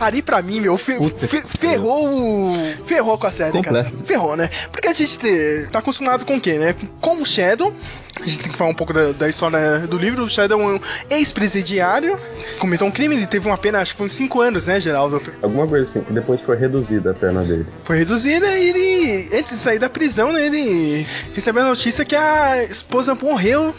Ali 0.00 0.22
pra 0.22 0.42
mim, 0.42 0.60
meu, 0.60 0.76
fe- 0.76 0.98
fe- 1.26 1.42
ferrou 1.58 2.06
o. 2.06 2.56
Ferrou 2.86 3.16
com 3.18 3.26
a 3.26 3.30
série, 3.30 3.62
cara. 3.62 3.84
Ferrou, 4.04 4.36
né? 4.36 4.48
Porque 4.72 4.88
a 4.88 4.92
gente 4.94 5.18
te- 5.18 5.68
tá 5.70 5.78
acostumado 5.78 6.24
com 6.24 6.36
o 6.36 6.40
quê, 6.40 6.54
né? 6.54 6.74
Com 7.00 7.20
o 7.20 7.24
Shadow. 7.24 7.72
A 8.18 8.22
gente 8.24 8.40
tem 8.40 8.50
que 8.50 8.56
falar 8.56 8.70
um 8.70 8.74
pouco 8.74 8.94
da, 8.94 9.12
da 9.12 9.28
história 9.28 9.80
do 9.80 9.98
livro. 9.98 10.24
O 10.24 10.28
Shadow 10.28 10.58
é 10.60 10.64
um 10.64 10.80
ex-presidiário, 11.10 12.18
cometeu 12.58 12.86
um 12.86 12.90
crime, 12.90 13.14
ele 13.14 13.26
teve 13.26 13.46
uma 13.46 13.58
pena, 13.58 13.78
acho 13.80 13.92
que 13.92 13.98
foi 13.98 14.06
uns 14.06 14.12
5 14.12 14.40
anos, 14.40 14.66
né, 14.68 14.80
Geraldo? 14.80 15.20
Alguma 15.42 15.66
coisa 15.66 15.82
assim. 15.88 16.06
E 16.08 16.12
depois 16.14 16.40
foi 16.40 16.56
reduzida 16.56 17.10
a 17.10 17.14
pena 17.14 17.42
dele. 17.42 17.66
Foi 17.84 17.98
reduzida 17.98 18.46
e 18.58 18.68
ele, 18.70 19.36
antes 19.38 19.52
de 19.52 19.58
sair 19.58 19.78
da 19.78 19.90
prisão, 19.90 20.32
né, 20.32 20.46
ele 20.46 21.06
recebeu 21.34 21.62
a 21.62 21.68
notícia 21.68 22.04
que 22.06 22.16
a 22.16 22.64
esposa 22.64 23.14
morreu. 23.14 23.74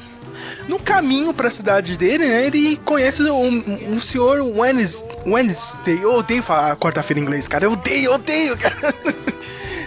No 0.67 0.79
caminho 0.79 1.33
pra 1.33 1.49
cidade 1.49 1.97
dele, 1.97 2.25
né, 2.25 2.45
ele 2.45 2.77
conhece 2.83 3.23
o, 3.23 3.93
o 3.95 4.01
senhor 4.01 4.41
Wednes- 4.41 5.03
Wednesday. 5.25 5.99
Eu 6.01 6.13
odeio 6.15 6.43
falar 6.43 6.75
quarta-feira 6.75 7.19
em 7.19 7.23
inglês, 7.23 7.47
cara. 7.47 7.65
Eu 7.65 7.71
odeio, 7.73 8.05
eu 8.05 8.13
odeio, 8.13 8.57
cara. 8.57 8.93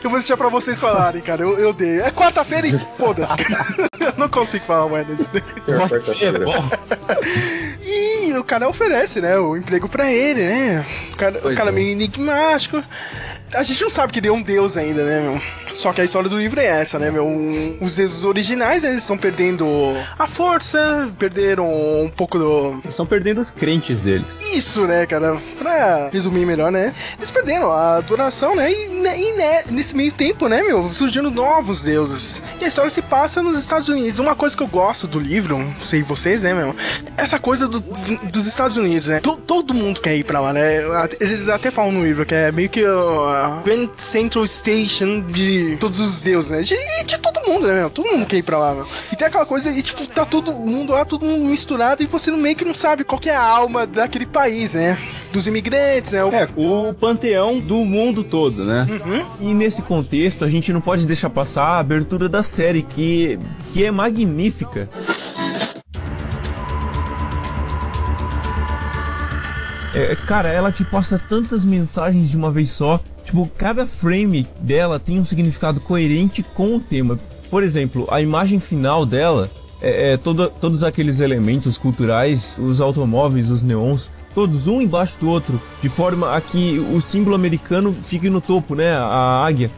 Eu 0.02 0.09
vou 0.09 0.19
deixar 0.19 0.35
pra 0.35 0.49
vocês 0.49 0.80
falarem, 0.80 1.21
cara. 1.21 1.42
Eu, 1.42 1.59
eu 1.59 1.75
dei. 1.75 2.00
É 2.00 2.11
quarta-feira 2.11 2.66
e 2.66 2.73
foda-se, 2.97 3.37
cara. 3.37 3.66
Eu 4.00 4.14
não 4.16 4.30
consigo 4.30 4.64
falar. 4.64 4.88
Senhor 5.61 5.87
quarta-feira. 5.90 6.47
E 7.85 8.33
o 8.33 8.42
cara 8.42 8.66
oferece, 8.66 9.21
né? 9.21 9.37
O 9.38 9.57
emprego 9.59 9.90
pra 9.90 10.11
ele, 10.11 10.42
né? 10.42 10.87
O 11.12 11.16
cara, 11.16 11.38
o 11.47 11.54
cara 11.54 11.69
é. 11.69 11.73
meio 11.73 11.88
enigmático. 11.90 12.83
A 13.52 13.62
gente 13.62 13.83
não 13.83 13.90
sabe 13.90 14.11
que 14.12 14.21
ele 14.21 14.28
é 14.28 14.33
um 14.33 14.40
deus 14.40 14.78
ainda, 14.78 15.04
né, 15.04 15.21
meu? 15.21 15.42
Só 15.74 15.92
que 15.92 16.00
a 16.00 16.04
história 16.04 16.28
do 16.28 16.38
livro 16.38 16.60
é 16.60 16.66
essa, 16.66 16.98
né, 16.98 17.10
meu? 17.10 17.26
Os 17.80 17.96
deuses 17.96 18.24
originais, 18.24 18.82
né, 18.82 18.90
eles 18.90 19.02
estão 19.02 19.16
perdendo 19.16 19.66
a 20.18 20.26
força, 20.26 21.08
perderam 21.18 21.66
um 22.02 22.08
pouco 22.14 22.38
do, 22.38 22.70
Eles 22.82 22.90
estão 22.90 23.06
perdendo 23.06 23.40
os 23.40 23.50
crentes 23.50 24.02
deles. 24.02 24.24
isso, 24.52 24.86
né, 24.86 25.06
cara? 25.06 25.36
Pra 25.58 26.08
resumir 26.12 26.44
melhor, 26.46 26.70
né? 26.72 26.92
Eles 27.18 27.30
perderam 27.30 27.70
a 27.70 27.96
adoração, 27.96 28.54
né? 28.56 28.70
E, 28.70 28.88
né, 29.00 29.20
e, 29.20 29.32
né, 29.36 29.62
nesse 29.70 29.96
meio 29.96 30.12
tempo, 30.12 30.48
né, 30.48 30.62
meu? 30.62 30.92
Surgindo 30.92 31.30
novos 31.30 31.82
deuses. 31.82 32.42
E 32.60 32.64
a 32.64 32.68
história 32.68 32.90
se 32.90 33.02
passa 33.02 33.42
nos 33.42 33.58
Estados 33.58 33.88
Unidos. 33.88 34.18
Uma 34.18 34.34
coisa 34.34 34.56
que 34.56 34.62
eu 34.62 34.66
gosto 34.68 35.06
do 35.06 35.18
livro, 35.18 35.58
não 35.58 35.86
sei 35.86 36.02
vocês, 36.02 36.42
né, 36.42 36.52
meu? 36.54 36.74
Essa 37.16 37.38
coisa 37.38 37.66
do- 37.68 37.80
dos 37.80 38.46
Estados 38.46 38.76
Unidos, 38.76 39.08
né? 39.08 39.20
To- 39.20 39.36
todo 39.36 39.72
mundo 39.74 40.00
quer 40.00 40.16
ir 40.16 40.24
pra 40.24 40.40
lá, 40.40 40.52
né? 40.52 40.80
Eles 41.20 41.48
até 41.48 41.70
falam 41.70 41.92
no 41.92 42.04
livro 42.04 42.24
que 42.26 42.34
é 42.34 42.50
meio 42.52 42.68
que 42.68 42.84
a 42.84 43.62
Grand 43.64 43.88
Central 43.96 44.46
Station 44.46 45.20
de 45.20 45.59
todos 45.78 45.98
os 46.00 46.20
deuses, 46.22 46.50
né? 46.50 46.62
De, 46.62 46.76
de 47.04 47.18
todo 47.18 47.40
mundo, 47.46 47.66
né, 47.66 47.74
meu? 47.80 47.90
Todo 47.90 48.06
mundo 48.10 48.26
quer 48.26 48.36
ir 48.38 48.42
pra 48.42 48.58
lá, 48.58 48.74
meu. 48.74 48.86
E 49.12 49.16
tem 49.16 49.26
aquela 49.26 49.46
coisa, 49.46 49.70
e 49.70 49.82
tipo, 49.82 50.06
tá 50.06 50.24
todo 50.24 50.52
mundo 50.52 50.92
lá, 50.92 51.04
todo 51.04 51.24
mundo 51.24 51.44
misturado, 51.46 52.02
e 52.02 52.06
você 52.06 52.30
meio 52.30 52.56
que 52.56 52.64
não 52.64 52.74
sabe 52.74 53.04
qual 53.04 53.18
que 53.20 53.28
é 53.30 53.36
a 53.36 53.42
alma 53.42 53.86
daquele 53.86 54.26
país, 54.26 54.74
né? 54.74 54.98
Dos 55.32 55.46
imigrantes, 55.46 56.12
né? 56.12 56.24
O- 56.24 56.30
É, 56.34 56.48
o 56.56 56.92
panteão 56.94 57.58
do 57.60 57.84
mundo 57.84 58.22
todo, 58.24 58.64
né? 58.64 58.86
E 59.40 59.52
nesse 59.54 59.80
contexto, 59.82 60.44
a 60.44 60.48
gente 60.50 60.72
não 60.72 60.80
pode 60.80 61.06
deixar 61.06 61.30
passar 61.30 61.64
a 61.64 61.78
abertura 61.78 62.28
da 62.28 62.42
série, 62.42 62.82
que, 62.82 63.38
que 63.72 63.84
é 63.84 63.90
magnífica. 63.90 64.88
É, 69.94 70.14
cara, 70.14 70.48
ela 70.50 70.70
te 70.70 70.84
passa 70.84 71.20
tantas 71.28 71.64
mensagens 71.64 72.30
de 72.30 72.36
uma 72.36 72.50
vez 72.50 72.70
só. 72.70 73.00
Tipo, 73.30 73.49
cada 73.56 73.87
frame 73.87 74.44
dela 74.60 74.99
tem 74.99 75.20
um 75.20 75.25
significado 75.25 75.78
coerente 75.80 76.42
com 76.42 76.75
o 76.75 76.80
tema. 76.80 77.16
Por 77.49 77.62
exemplo, 77.62 78.08
a 78.10 78.20
imagem 78.20 78.58
final 78.58 79.06
dela 79.06 79.49
é, 79.80 80.14
é 80.14 80.16
todo- 80.16 80.50
todos 80.60 80.82
aqueles 80.82 81.20
elementos 81.20 81.78
culturais, 81.78 82.56
os 82.58 82.80
automóveis, 82.80 83.49
os 83.49 83.62
neons, 83.62 84.10
todos 84.34 84.66
um 84.66 84.82
embaixo 84.82 85.16
do 85.20 85.30
outro, 85.30 85.62
de 85.80 85.88
forma 85.88 86.34
a 86.34 86.40
que 86.40 86.80
o 86.92 87.00
símbolo 87.00 87.37
americano 87.37 87.94
fique 88.02 88.28
no 88.28 88.40
topo, 88.40 88.75
né? 88.75 88.96
A 88.96 89.44
águia. 89.46 89.70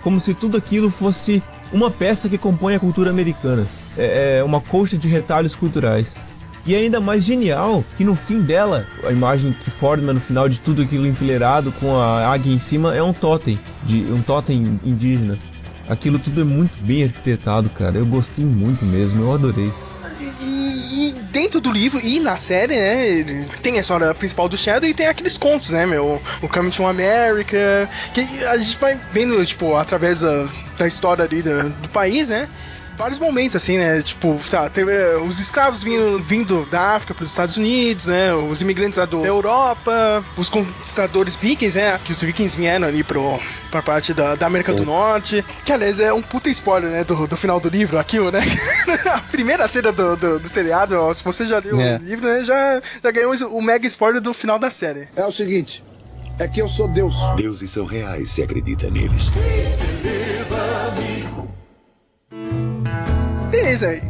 Como 0.00 0.20
se 0.20 0.32
tudo 0.32 0.56
aquilo 0.56 0.88
fosse 0.88 1.42
uma 1.72 1.90
peça 1.90 2.28
que 2.28 2.38
compõe 2.38 2.76
a 2.76 2.80
cultura 2.80 3.10
americana. 3.10 3.66
É 3.98 4.38
é 4.38 4.44
uma 4.44 4.60
colcha 4.60 4.96
de 4.96 5.08
retalhos 5.08 5.56
culturais. 5.56 6.14
E 6.64 6.74
é 6.74 6.78
ainda 6.78 7.00
mais 7.00 7.24
genial 7.24 7.84
que 7.96 8.04
no 8.04 8.14
fim 8.14 8.40
dela, 8.40 8.86
a 9.04 9.10
imagem 9.10 9.52
que 9.52 9.70
forma 9.70 10.12
no 10.12 10.20
final 10.20 10.48
de 10.48 10.60
tudo 10.60 10.82
aquilo 10.82 11.06
enfileirado 11.06 11.72
com 11.72 11.96
a 12.00 12.28
águia 12.32 12.52
em 12.52 12.58
cima 12.58 12.94
é 12.94 13.02
um 13.02 13.12
totem, 13.12 13.58
de 13.82 14.00
um 14.12 14.22
totem 14.22 14.78
indígena. 14.84 15.36
Aquilo 15.88 16.18
tudo 16.20 16.40
é 16.40 16.44
muito 16.44 16.72
bem 16.84 17.02
arquitetado, 17.02 17.68
cara. 17.70 17.98
Eu 17.98 18.06
gostei 18.06 18.44
muito 18.44 18.84
mesmo, 18.84 19.22
eu 19.24 19.34
adorei. 19.34 19.72
E, 20.40 21.08
e 21.08 21.12
dentro 21.32 21.60
do 21.60 21.70
livro 21.72 22.00
e 22.02 22.20
na 22.20 22.36
série, 22.36 22.74
né? 22.76 23.44
Tem 23.60 23.76
a 23.76 23.80
história 23.80 24.14
principal 24.14 24.48
do 24.48 24.56
Shadow 24.56 24.88
e 24.88 24.94
tem 24.94 25.08
aqueles 25.08 25.36
contos, 25.36 25.70
né, 25.70 25.84
meu? 25.84 26.22
O 26.40 26.48
Coming 26.48 26.70
to 26.70 26.86
America. 26.86 27.90
Que 28.14 28.20
a 28.44 28.56
gente 28.56 28.78
vai 28.78 28.98
vendo, 29.12 29.44
tipo, 29.44 29.74
através 29.76 30.20
da, 30.20 30.46
da 30.78 30.86
história 30.86 31.24
ali 31.24 31.42
da- 31.42 31.64
do 31.64 31.88
país, 31.88 32.28
né? 32.28 32.48
Vários 33.02 33.18
momentos, 33.18 33.56
assim, 33.56 33.78
né? 33.78 34.00
Tipo, 34.00 34.38
tá, 34.48 34.70
teve 34.70 34.92
eh, 34.92 35.16
os 35.16 35.40
escravos 35.40 35.82
vindo, 35.82 36.20
vindo 36.22 36.64
da 36.70 36.94
África 36.94 37.12
para 37.12 37.24
os 37.24 37.30
Estados 37.30 37.56
Unidos, 37.56 38.06
né? 38.06 38.32
Os 38.32 38.60
imigrantes 38.60 38.96
lá 38.96 39.04
do, 39.04 39.22
da 39.22 39.26
Europa, 39.26 40.24
os 40.36 40.48
conquistadores 40.48 41.34
vikings, 41.34 41.76
né? 41.76 41.98
Que 42.04 42.12
os 42.12 42.22
vikings 42.22 42.56
vieram 42.56 42.86
ali 42.86 43.02
pro, 43.02 43.40
pra 43.72 43.82
parte 43.82 44.14
da, 44.14 44.36
da 44.36 44.46
América 44.46 44.72
do 44.72 44.84
Norte. 44.84 45.44
Que, 45.64 45.72
aliás, 45.72 45.98
é 45.98 46.12
um 46.12 46.22
puta 46.22 46.48
spoiler, 46.50 46.90
né? 46.92 47.02
Do, 47.02 47.26
do 47.26 47.36
final 47.36 47.58
do 47.58 47.68
livro, 47.68 47.98
aquilo, 47.98 48.30
né? 48.30 48.38
a 49.12 49.18
primeira 49.18 49.66
cena 49.66 49.90
do, 49.90 50.16
do, 50.16 50.38
do 50.38 50.46
seriado, 50.48 50.94
se 51.12 51.24
você 51.24 51.44
já 51.44 51.58
leu 51.58 51.80
É. 51.80 51.96
o 51.96 52.02
livro, 52.04 52.24
né? 52.24 52.44
Já, 52.44 52.80
já 53.02 53.10
ganhou 53.10 53.34
o 53.48 53.60
mega 53.60 53.84
spoiler 53.84 54.20
do 54.22 54.32
final 54.32 54.60
da 54.60 54.70
série. 54.70 55.08
É 55.16 55.24
o 55.26 55.32
seguinte, 55.32 55.82
é 56.38 56.46
que 56.46 56.62
eu 56.62 56.68
sou 56.68 56.86
Deus. 56.86 57.16
Deuses 57.34 57.68
são 57.72 57.84
reais 57.84 58.30
se 58.30 58.44
acredita 58.44 58.88
neles. 58.88 59.32
Beleza. 63.52 64.00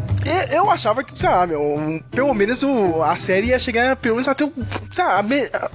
Eu 0.52 0.70
achava 0.70 1.02
que, 1.02 1.18
sei 1.18 1.28
lá, 1.28 1.44
meu, 1.44 2.00
pelo 2.12 2.32
menos 2.32 2.62
o, 2.62 3.02
a 3.02 3.16
série 3.16 3.48
ia 3.48 3.58
chegar 3.58 3.96
pelo 3.96 4.14
menos 4.14 4.28
até 4.28 4.44
o, 4.44 4.52
lá, 4.96 5.18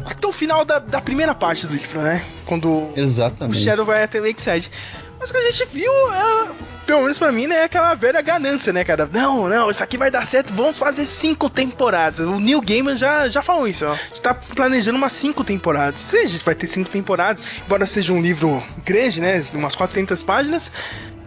até 0.05 0.25
o 0.25 0.31
final 0.31 0.63
da, 0.63 0.79
da 0.79 1.01
primeira 1.01 1.35
parte 1.35 1.67
do 1.67 1.73
livro, 1.73 2.01
né? 2.01 2.23
Quando 2.45 2.69
o 2.69 2.93
Exatamente. 2.95 3.59
Shadow 3.61 3.85
vai 3.85 4.03
até 4.03 4.21
Lakeside. 4.21 4.71
Mas 5.19 5.29
o 5.29 5.33
que 5.33 5.39
a 5.39 5.51
gente 5.51 5.65
viu, 5.65 5.91
é, 6.13 6.49
pelo 6.85 7.01
menos 7.01 7.17
pra 7.17 7.29
mim, 7.31 7.47
né, 7.47 7.57
é 7.57 7.63
aquela 7.63 7.93
velha 7.95 8.21
ganância, 8.21 8.71
né, 8.71 8.85
cara? 8.85 9.09
Não, 9.11 9.49
não, 9.49 9.69
isso 9.69 9.83
aqui 9.83 9.97
vai 9.97 10.09
dar 10.09 10.25
certo, 10.25 10.53
vamos 10.53 10.77
fazer 10.77 11.05
cinco 11.05 11.49
temporadas. 11.49 12.19
O 12.19 12.39
Neil 12.39 12.61
Gaiman 12.61 12.95
já, 12.95 13.27
já 13.27 13.41
falou 13.41 13.67
isso, 13.67 13.85
ó. 13.85 13.91
A 13.91 13.95
gente 13.95 14.21
tá 14.21 14.33
planejando 14.33 14.97
umas 14.97 15.11
cinco 15.11 15.43
temporadas. 15.43 15.99
Se 15.99 16.17
a 16.17 16.25
gente 16.25 16.45
vai 16.45 16.55
ter 16.55 16.67
cinco 16.67 16.89
temporadas, 16.89 17.49
embora 17.65 17.85
seja 17.85 18.13
um 18.13 18.21
livro 18.21 18.63
grande, 18.85 19.19
né, 19.19 19.43
umas 19.53 19.75
400 19.75 20.23
páginas, 20.23 20.71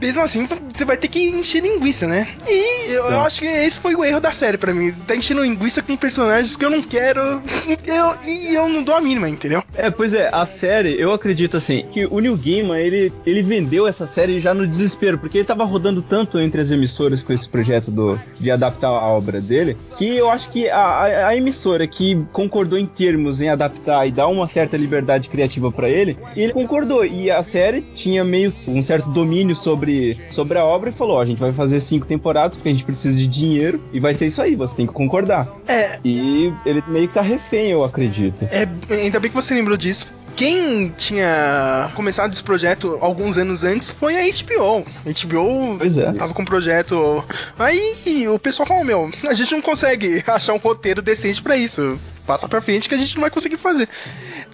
mesmo 0.00 0.22
assim, 0.22 0.48
você 0.72 0.84
vai 0.84 0.96
ter 0.96 1.08
que 1.08 1.20
encher 1.20 1.62
linguiça, 1.62 2.06
né? 2.06 2.26
E 2.48 2.90
eu, 2.92 3.04
eu 3.04 3.20
acho 3.20 3.40
que 3.40 3.46
esse 3.46 3.78
foi 3.78 3.94
o 3.94 4.04
erro 4.04 4.20
da 4.20 4.32
série 4.32 4.58
pra 4.58 4.72
mim. 4.72 4.92
Tá 5.06 5.14
enchendo 5.14 5.42
linguiça 5.42 5.82
com 5.82 5.96
personagens 5.96 6.56
que 6.56 6.64
eu 6.64 6.70
não 6.70 6.82
quero. 6.82 7.20
Eu, 7.90 8.14
e 8.24 8.54
eu 8.54 8.68
não 8.68 8.82
dou 8.82 8.94
a 8.94 9.00
mínima, 9.00 9.28
entendeu? 9.28 9.64
É, 9.74 9.90
pois 9.90 10.14
é, 10.14 10.28
a 10.32 10.46
série, 10.46 11.00
eu 11.00 11.12
acredito 11.12 11.56
assim, 11.56 11.84
que 11.90 12.06
o 12.06 12.20
Neil 12.20 12.36
Gaiman, 12.36 12.78
ele, 12.78 13.12
ele 13.26 13.42
vendeu 13.42 13.86
essa 13.86 14.06
série 14.06 14.38
já 14.38 14.54
no 14.54 14.66
desespero, 14.66 15.18
porque 15.18 15.38
ele 15.38 15.44
tava 15.44 15.64
rodando 15.64 16.02
tanto 16.02 16.38
entre 16.38 16.60
as 16.60 16.70
emissoras 16.70 17.22
com 17.22 17.32
esse 17.32 17.48
projeto 17.48 17.90
do, 17.90 18.18
de 18.38 18.50
adaptar 18.50 18.88
a 18.88 19.06
obra 19.06 19.40
dele, 19.40 19.76
que 19.96 20.16
eu 20.16 20.30
acho 20.30 20.50
que 20.50 20.68
a, 20.68 20.78
a, 20.78 21.26
a 21.28 21.36
emissora 21.36 21.86
que 21.86 22.24
concordou 22.32 22.78
em 22.78 22.86
termos 22.86 23.40
em 23.40 23.48
adaptar 23.48 24.06
e 24.06 24.12
dar 24.12 24.28
uma 24.28 24.46
certa 24.46 24.76
liberdade 24.76 25.28
criativa 25.28 25.72
pra 25.72 25.88
ele, 25.88 26.16
ele 26.36 26.52
concordou. 26.52 27.04
E 27.04 27.30
a 27.30 27.42
série 27.42 27.82
tinha 27.94 28.24
meio 28.24 28.52
um 28.66 28.82
certo 28.82 29.10
domínio 29.10 29.56
sobre, 29.56 29.89
sobre 30.30 30.58
a 30.58 30.64
obra 30.64 30.90
e 30.90 30.92
falou: 30.92 31.16
ó, 31.16 31.20
a 31.22 31.24
gente 31.24 31.38
vai 31.38 31.52
fazer 31.52 31.80
cinco 31.80 32.06
temporadas 32.06 32.56
porque 32.56 32.68
a 32.68 32.72
gente 32.72 32.84
precisa 32.84 33.18
de 33.18 33.26
dinheiro 33.26 33.82
e 33.92 34.00
vai 34.00 34.14
ser 34.14 34.26
isso 34.26 34.40
aí, 34.42 34.54
você 34.54 34.76
tem 34.76 34.86
que 34.86 34.92
concordar. 34.92 35.48
É, 35.66 35.98
E 36.04 36.52
ele 36.64 36.82
meio 36.88 37.08
que 37.08 37.14
tá 37.14 37.22
refém, 37.22 37.70
eu 37.70 37.84
acredito. 37.84 38.44
É, 38.50 38.66
ainda 38.94 39.20
bem 39.20 39.30
que 39.30 39.36
você 39.36 39.54
lembrou 39.54 39.76
disso. 39.76 40.06
Quem 40.36 40.88
tinha 40.96 41.90
começado 41.94 42.32
esse 42.32 42.42
projeto 42.42 42.96
alguns 43.00 43.36
anos 43.36 43.62
antes 43.64 43.90
foi 43.90 44.16
a 44.16 44.22
HBO. 44.22 44.84
A 45.04 45.26
HBO 45.26 45.76
Pois 45.78 45.98
é. 45.98 46.12
tava 46.12 46.32
com 46.32 46.42
um 46.42 46.46
projeto. 46.46 47.22
Aí 47.58 48.26
o 48.28 48.38
pessoal 48.38 48.66
falou: 48.66 48.84
Meu, 48.84 49.10
a 49.28 49.34
gente 49.34 49.52
não 49.52 49.60
consegue 49.60 50.22
achar 50.26 50.54
um 50.54 50.58
roteiro 50.58 51.02
decente 51.02 51.42
pra 51.42 51.56
isso. 51.56 51.98
Passa 52.30 52.48
pra 52.48 52.60
frente 52.60 52.88
que 52.88 52.94
a 52.94 52.98
gente 52.98 53.16
não 53.16 53.22
vai 53.22 53.30
conseguir 53.30 53.56
fazer. 53.56 53.88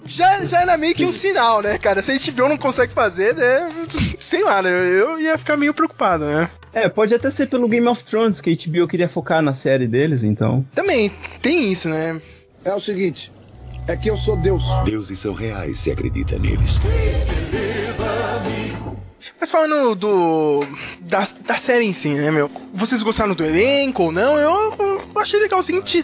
Já, 0.03 0.43
já 0.43 0.61
era 0.63 0.75
meio 0.77 0.95
que 0.95 1.05
um 1.05 1.11
sinal, 1.11 1.61
né, 1.61 1.77
cara? 1.77 2.01
Se 2.01 2.11
a 2.11 2.31
HBO 2.31 2.49
não 2.49 2.57
consegue 2.57 2.91
fazer, 2.91 3.35
né? 3.35 3.71
Sei 4.19 4.43
lá, 4.43 4.63
né? 4.63 4.71
Eu 4.71 5.19
ia 5.19 5.37
ficar 5.37 5.55
meio 5.55 5.75
preocupado, 5.75 6.25
né? 6.25 6.49
É, 6.73 6.89
pode 6.89 7.13
até 7.13 7.29
ser 7.29 7.45
pelo 7.45 7.67
Game 7.67 7.87
of 7.87 8.03
Thrones, 8.03 8.41
que 8.41 8.49
a 8.49 8.71
HBO 8.71 8.87
queria 8.87 9.07
focar 9.07 9.43
na 9.43 9.53
série 9.53 9.85
deles, 9.85 10.23
então. 10.23 10.65
Também 10.73 11.11
tem 11.39 11.71
isso, 11.71 11.87
né? 11.87 12.19
É 12.65 12.73
o 12.73 12.79
seguinte, 12.79 13.31
é 13.87 13.95
que 13.95 14.09
eu 14.09 14.17
sou 14.17 14.35
Deus. 14.35 14.63
Deuses 14.83 15.19
são 15.19 15.35
reais 15.35 15.77
se 15.77 15.91
acredita 15.91 16.39
neles. 16.39 16.79
Mas 19.39 19.51
falando 19.51 19.93
do. 19.93 20.65
Da, 21.01 21.23
da 21.45 21.57
série 21.59 21.85
em 21.85 21.93
si, 21.93 22.09
né, 22.09 22.31
meu? 22.31 22.49
Vocês 22.73 23.03
gostaram 23.03 23.35
do 23.35 23.45
elenco 23.45 24.05
ou 24.05 24.11
não? 24.11 24.39
Eu, 24.39 24.73
eu 24.79 25.21
achei 25.21 25.39
legalzinho. 25.39 25.83
De, 25.83 26.03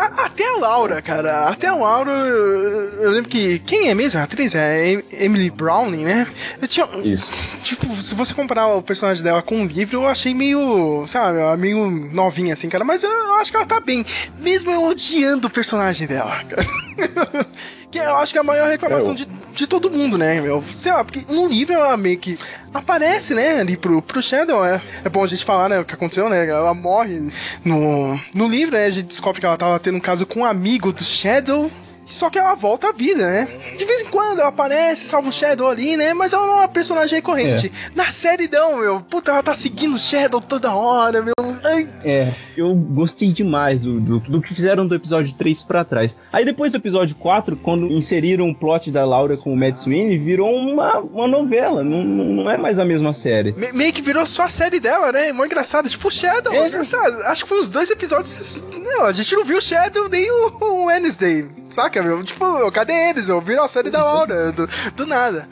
a- 0.00 0.26
até 0.26 0.46
a 0.46 0.56
Laura, 0.58 1.00
cara. 1.02 1.48
Até 1.48 1.68
a 1.68 1.74
Laura. 1.74 2.10
Eu, 2.10 3.02
eu 3.02 3.10
lembro 3.10 3.28
que. 3.30 3.58
Quem 3.60 3.88
é 3.88 3.94
mesmo 3.94 4.18
a 4.20 4.24
atriz? 4.24 4.54
É 4.54 5.02
Emily 5.12 5.50
Browning, 5.50 6.04
né? 6.04 6.26
Eu 6.60 6.66
tinha. 6.68 6.86
Isso. 7.04 7.32
Tipo, 7.62 7.94
se 8.00 8.14
você 8.14 8.32
comparar 8.34 8.66
o 8.68 8.82
personagem 8.82 9.22
dela 9.22 9.42
com 9.42 9.62
o 9.62 9.66
livro, 9.66 9.98
eu 10.02 10.08
achei 10.08 10.34
meio. 10.34 11.04
Sabe, 11.06 11.38
meio 11.58 11.90
novinha 11.90 12.52
assim, 12.52 12.68
cara. 12.68 12.84
Mas 12.84 13.02
eu, 13.02 13.10
eu 13.10 13.34
acho 13.36 13.50
que 13.50 13.56
ela 13.56 13.66
tá 13.66 13.80
bem. 13.80 14.04
Mesmo 14.38 14.70
eu 14.70 14.84
odiando 14.84 15.46
o 15.46 15.50
personagem 15.50 16.06
dela, 16.06 16.42
cara. 16.44 16.66
que 17.90 17.98
eu 17.98 18.16
acho 18.16 18.32
que 18.32 18.38
é 18.38 18.40
a 18.40 18.44
maior 18.44 18.68
reclamação 18.68 19.08
É, 19.08 19.12
eu- 19.12 19.14
de, 19.16 19.28
de 19.52 19.66
todo 19.66 19.90
mundo, 19.90 20.16
né, 20.16 20.40
meu? 20.40 20.62
Sei 20.72 20.92
lá, 20.92 21.04
porque 21.04 21.24
no 21.32 21.46
livro 21.48 21.74
ela 21.74 21.96
meio 21.96 22.18
que 22.18 22.38
aparece, 22.72 23.34
né, 23.34 23.60
ali 23.60 23.76
pro, 23.76 24.00
pro 24.00 24.22
Shadow. 24.22 24.64
É, 24.64 24.80
é 25.04 25.08
bom 25.08 25.22
a 25.24 25.26
gente 25.26 25.44
falar, 25.44 25.68
né, 25.68 25.80
o 25.80 25.84
que 25.84 25.94
aconteceu, 25.94 26.28
né? 26.28 26.48
Ela 26.48 26.72
morre 26.72 27.30
no, 27.64 28.18
no 28.34 28.46
livro, 28.48 28.76
né? 28.76 28.86
A 28.86 28.90
gente 28.90 29.06
descobre 29.06 29.40
que 29.40 29.46
ela 29.46 29.56
tava 29.56 29.78
tendo 29.80 29.96
um 29.96 30.00
caso 30.00 30.24
com 30.26 30.40
um 30.40 30.44
amigo 30.44 30.92
do 30.92 31.02
Shadow. 31.04 31.70
Só 32.10 32.28
que 32.28 32.38
ela 32.38 32.54
volta 32.54 32.88
à 32.88 32.92
vida, 32.92 33.26
né? 33.26 33.48
De 33.78 33.84
vez 33.84 34.02
em 34.02 34.10
quando 34.10 34.40
ela 34.40 34.48
aparece, 34.48 35.06
salva 35.06 35.28
o 35.28 35.32
Shadow 35.32 35.68
ali, 35.68 35.96
né? 35.96 36.12
Mas 36.12 36.32
ela 36.32 36.46
não 36.46 36.54
é 36.54 36.60
uma 36.62 36.68
personagem 36.68 37.16
recorrente. 37.16 37.70
Na 37.94 38.10
série 38.10 38.48
não, 38.48 38.78
meu. 38.78 39.00
Puta, 39.00 39.30
ela 39.30 39.42
tá 39.42 39.54
seguindo 39.54 39.94
o 39.94 39.98
Shadow 39.98 40.40
toda 40.40 40.74
hora, 40.74 41.22
meu. 41.22 41.32
Ai. 41.64 41.88
É, 42.04 42.32
eu 42.56 42.74
gostei 42.74 43.28
demais 43.32 43.80
do, 43.82 44.00
do, 44.00 44.18
do 44.20 44.40
que 44.42 44.52
fizeram 44.54 44.86
do 44.86 44.94
episódio 44.94 45.32
3 45.34 45.62
pra 45.62 45.84
trás. 45.84 46.16
Aí 46.32 46.44
depois 46.44 46.72
do 46.72 46.78
episódio 46.78 47.14
4, 47.16 47.56
quando 47.56 47.86
inseriram 47.86 48.48
o 48.48 48.54
plot 48.54 48.90
da 48.90 49.04
Laura 49.04 49.36
com 49.36 49.52
o 49.52 49.56
Matt 49.56 49.76
Sweeney, 49.78 50.18
virou 50.18 50.54
uma, 50.54 50.98
uma 50.98 51.28
novela. 51.28 51.84
Não, 51.84 52.02
não 52.04 52.50
é 52.50 52.56
mais 52.56 52.78
a 52.78 52.84
mesma 52.84 53.12
série. 53.14 53.52
Me- 53.52 53.72
meio 53.72 53.92
que 53.92 54.02
virou 54.02 54.26
só 54.26 54.44
a 54.44 54.48
série 54.48 54.80
dela, 54.80 55.12
né? 55.12 55.32
Mó 55.32 55.44
engraçado. 55.44 55.88
Tipo, 55.88 56.08
o 56.08 56.10
Shadow. 56.10 56.52
É. 56.52 56.84
sabe? 56.84 57.22
Acho 57.24 57.44
que 57.44 57.48
foi 57.48 57.60
uns 57.60 57.68
dois 57.70 57.90
episódios. 57.90 58.60
Não, 58.82 59.04
a 59.04 59.12
gente 59.12 59.34
não 59.34 59.44
viu 59.44 59.58
o 59.58 59.62
Shadow 59.62 60.08
nem 60.08 60.30
o, 60.30 60.52
o 60.60 60.84
Wednesday. 60.86 61.46
Saca, 61.70 62.02
meu? 62.02 62.22
Tipo, 62.24 62.70
cadê 62.72 62.92
eles? 63.10 63.28
Eu 63.28 63.40
virou 63.40 63.64
a 63.64 63.68
série 63.68 63.90
da 63.90 64.02
Laura. 64.04 64.52
Do, 64.52 64.68
do 64.96 65.06
nada. 65.06 65.48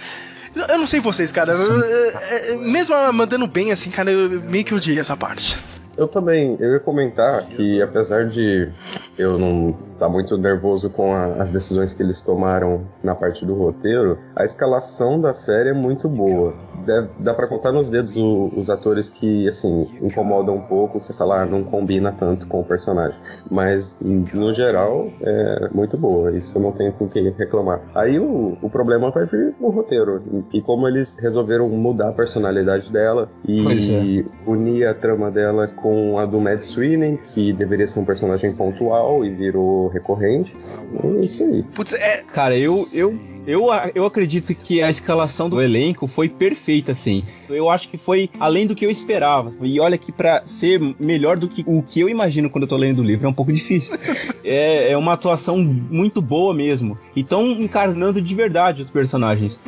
Eu 0.68 0.78
não 0.78 0.86
sei 0.86 0.98
vocês, 1.00 1.30
cara. 1.30 1.52
eu- 1.52 1.78
eu- 1.80 2.12
eu- 2.54 2.58
mesmo 2.62 2.94
mandando 3.12 3.46
bem 3.46 3.70
assim, 3.70 3.90
cara, 3.90 4.10
eu 4.10 4.42
meio 4.42 4.64
que 4.64 4.74
odiei 4.74 4.98
essa 4.98 5.16
parte. 5.16 5.56
Eu 5.96 6.08
também, 6.08 6.56
eu 6.60 6.72
ia 6.72 6.80
comentar 6.80 7.44
que 7.46 7.80
apesar 7.82 8.26
de 8.26 8.68
eu 9.16 9.38
não 9.38 9.76
estar 9.98 10.08
muito 10.08 10.38
nervoso 10.38 10.88
com 10.90 11.12
a- 11.12 11.26
as 11.42 11.50
decisões 11.50 11.92
que 11.92 12.02
eles 12.02 12.22
tomaram 12.22 12.82
na 13.02 13.14
parte 13.14 13.44
do 13.44 13.54
roteiro, 13.54 14.16
a 14.34 14.44
escalação 14.44 15.20
da 15.20 15.32
série 15.32 15.70
é 15.70 15.74
muito 15.74 16.08
boa. 16.08 16.54
Deve- 16.86 17.08
dá 17.18 17.34
pra 17.34 17.46
contar 17.48 17.72
nos 17.72 17.90
dedos 17.90 18.16
o- 18.16 18.52
os 18.56 18.70
atores 18.70 19.10
que, 19.10 19.48
assim, 19.48 19.88
incomodam 20.00 20.54
um 20.56 20.62
pouco, 20.62 21.00
você 21.00 21.12
fala, 21.12 21.42
ah, 21.42 21.46
não 21.46 21.64
combina 21.64 22.12
tanto 22.12 22.46
com 22.46 22.60
o 22.60 22.64
personagem. 22.64 23.18
Mas, 23.50 23.98
no 24.00 24.52
geral, 24.52 25.08
é 25.20 25.68
muito 25.72 25.96
boa, 25.96 26.30
isso 26.32 26.56
eu 26.56 26.62
não 26.62 26.72
tenho 26.72 26.92
com 26.92 27.04
o 27.06 27.08
que 27.08 27.30
reclamar. 27.36 27.80
Aí 27.94 28.18
o, 28.18 28.56
o 28.62 28.70
problema 28.70 29.10
vai 29.10 29.26
vir 29.26 29.54
no 29.60 29.70
roteiro, 29.70 30.22
e 30.52 30.62
como 30.62 30.86
eles 30.86 31.18
resolveram 31.18 31.68
mudar 31.68 32.10
a 32.10 32.12
personalidade 32.12 32.90
dela 32.92 33.28
Pois 33.64 33.88
é. 33.88 33.92
e 33.92 34.26
unir 34.46 34.86
a 34.86 34.94
trama 34.94 35.30
dela 35.30 35.66
com 35.66 36.18
a 36.18 36.24
do 36.26 36.40
Mad 36.40 36.60
Sweeney, 36.60 37.18
que 37.34 37.52
deveria 37.52 37.86
ser 37.86 38.00
um 38.00 38.04
personagem 38.04 38.54
pontual 38.54 39.24
e 39.24 39.30
virou 39.34 39.87
recorrente. 39.88 40.54
É 41.02 41.24
isso 41.24 41.44
aí. 41.44 41.62
Putz, 41.74 41.92
é. 41.94 42.22
Cara, 42.32 42.56
eu, 42.56 42.88
eu, 42.92 43.18
eu, 43.46 43.66
eu 43.94 44.04
acredito 44.04 44.54
que 44.54 44.82
a 44.82 44.90
escalação 44.90 45.48
do 45.48 45.60
elenco 45.60 46.06
foi 46.06 46.28
perfeita, 46.28 46.92
assim. 46.92 47.24
Eu 47.48 47.70
acho 47.70 47.88
que 47.88 47.96
foi 47.96 48.30
além 48.38 48.66
do 48.66 48.74
que 48.74 48.84
eu 48.84 48.90
esperava. 48.90 49.50
E 49.62 49.80
olha 49.80 49.96
que 49.96 50.12
pra 50.12 50.42
ser 50.44 50.80
melhor 50.98 51.38
do 51.38 51.48
que 51.48 51.64
o 51.66 51.82
que 51.82 52.00
eu 52.00 52.08
imagino 52.08 52.50
quando 52.50 52.64
eu 52.64 52.68
tô 52.68 52.76
lendo 52.76 53.00
o 53.00 53.04
livro 53.04 53.26
é 53.26 53.30
um 53.30 53.34
pouco 53.34 53.52
difícil. 53.52 53.94
é, 54.44 54.92
é 54.92 54.96
uma 54.96 55.14
atuação 55.14 55.56
muito 55.56 56.20
boa 56.20 56.52
mesmo. 56.52 56.98
E 57.16 57.24
tão 57.24 57.50
encarnando 57.52 58.20
de 58.20 58.34
verdade 58.34 58.82
os 58.82 58.90
personagens. 58.90 59.58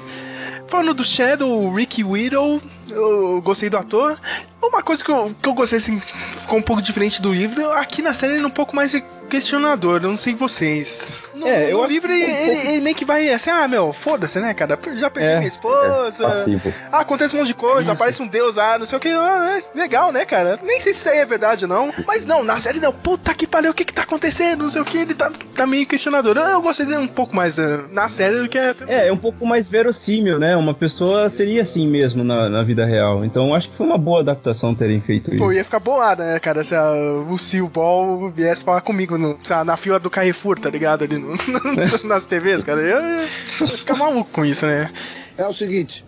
Falando 0.71 0.95
do 0.95 1.05
Shadow, 1.05 1.51
o 1.51 1.75
Ricky 1.75 2.05
Whittle, 2.05 2.63
eu 2.89 3.43
gostei 3.43 3.69
do 3.69 3.77
ator. 3.77 4.17
Uma 4.63 4.85
coisa 4.85 5.03
que 5.03 5.11
eu, 5.11 5.35
que 5.43 5.49
eu 5.49 5.53
gostei, 5.53 5.79
assim, 5.79 5.99
ficou 5.99 6.61
um 6.61 6.63
pouco 6.63 6.81
diferente 6.81 7.21
do 7.21 7.33
livro, 7.33 7.73
aqui 7.73 8.01
na 8.03 8.15
série 8.15 8.35
ele 8.35 8.45
é 8.45 8.47
um 8.47 8.51
pouco 8.51 8.77
mais 8.77 8.95
questionador, 9.31 10.03
eu 10.03 10.11
não 10.11 10.19
sei 10.19 10.35
vocês. 10.35 11.30
No, 11.41 11.47
É, 11.47 11.73
eu 11.73 11.79
no 11.79 11.87
livro 11.87 12.13
ele, 12.13 12.23
é 12.23 12.27
um 12.27 12.31
ele- 12.37 12.55
pouco- 12.55 12.69
ele 12.69 12.81
meio 12.81 12.97
que 12.97 13.05
vai 13.05 13.29
assim, 13.33 13.51
ah, 13.51 13.67
meu, 13.67 13.93
foda-se, 13.93 14.39
né, 14.41 14.53
cara? 14.55 14.79
Já 14.95 15.09
perdi 15.11 15.31
É, 15.31 15.37
minha 15.39 15.49
esposa. 15.49 16.25
Passivo. 16.25 16.73
Ah, 16.93 17.01
acontece 17.01 17.35
um 17.35 17.39
monte 17.39 17.49
de 17.49 17.55
coisa, 17.55 17.93
aparece 17.93 18.23
um 18.23 18.27
deus, 18.27 18.59
ah, 18.59 18.79
não 18.79 18.87
sei 18.87 18.99
o 18.99 19.01
que. 19.01 19.09
Ah, 19.09 19.59
é, 19.75 19.79
legal, 19.79 20.13
né, 20.13 20.25
cara? 20.25 20.59
Nem 20.63 20.81
sei 20.81 20.93
se 20.93 21.01
isso 21.01 21.09
aí 21.09 21.19
é 21.19 21.27
verdade 21.27 21.65
ou 21.65 21.69
não. 21.69 21.93
Mas 22.07 22.25
não, 22.25 22.45
na 22.45 22.59
série 22.59 22.79
não, 22.81 22.93
puta 22.93 23.33
que 23.35 23.47
pariu, 23.47 23.71
o 23.71 23.75
que 23.75 23.85
que 23.85 23.93
tá 23.93 24.03
acontecendo? 24.03 24.63
Não 24.63 24.71
sei 24.71 24.83
o 24.83 24.85
que, 24.85 24.99
ele 24.99 25.15
tá, 25.15 25.31
tá 25.55 25.67
meio 25.67 25.87
questionador. 25.87 26.37
Eu, 26.37 26.45
eu 26.45 26.63
gostei 26.63 26.85
dele 26.87 26.99
um 26.99 27.09
pouco 27.09 27.35
mais 27.35 27.59
ah, 27.59 27.85
na 27.91 28.09
série 28.09 28.37
do 28.41 28.49
que. 28.49 28.59
É, 28.59 29.09
é 29.09 29.13
um 29.13 29.17
pouco 29.17 29.47
mais 29.47 29.69
verossímil, 29.69 30.39
né? 30.39 30.57
Uma 30.57 30.75
pessoa 30.75 31.31
seria 31.31 31.63
assim 31.63 31.87
mesmo 31.89 32.23
na, 32.23 32.49
na 32.49 32.63
vida 32.63 32.85
real. 32.85 33.25
Então 33.25 33.55
acho 33.55 33.71
que 33.71 33.77
foi 33.77 33.87
uma 33.87 33.99
boa 33.99 34.21
adaptação 34.21 34.75
terem 34.75 35.01
feito 35.01 35.31
isso. 35.31 35.39
Pô, 35.43 35.53
ia 35.53 35.65
ficar 35.65 35.81
bolado, 35.81 36.23
né, 36.23 36.39
cara, 36.39 36.63
se 36.65 36.75
a, 36.75 36.91
o 37.29 37.39
Seal 37.39 37.67
Ball 37.69 38.29
viesse 38.31 38.65
falar 38.65 38.81
comigo 38.81 39.17
no, 39.17 39.39
sei 39.43 39.57
lá, 39.57 39.65
na 39.65 39.77
fila 39.77 39.99
do 39.99 40.11
Carrefour, 40.11 40.59
tá 40.59 40.69
ligado? 40.71 41.05
Ali 41.05 41.19
no- 41.19 41.30
nas 42.05 42.25
TVs, 42.25 42.65
cara. 42.65 42.81
Eu 42.81 42.89
ia, 42.89 43.29
eu 43.61 43.67
ia 43.67 43.79
ficar 43.79 43.97
maluco 43.97 44.31
com 44.31 44.45
isso, 44.45 44.67
né? 44.67 44.91
É 45.37 45.47
o 45.47 45.53
seguinte, 45.53 46.05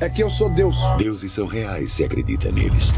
é 0.00 0.08
que 0.08 0.22
eu 0.22 0.30
sou 0.30 0.48
Deus. 0.48 0.76
Deuses 0.96 1.32
são 1.32 1.46
reais 1.46 1.92
se 1.92 2.04
acredita 2.04 2.50
neles. 2.50 2.92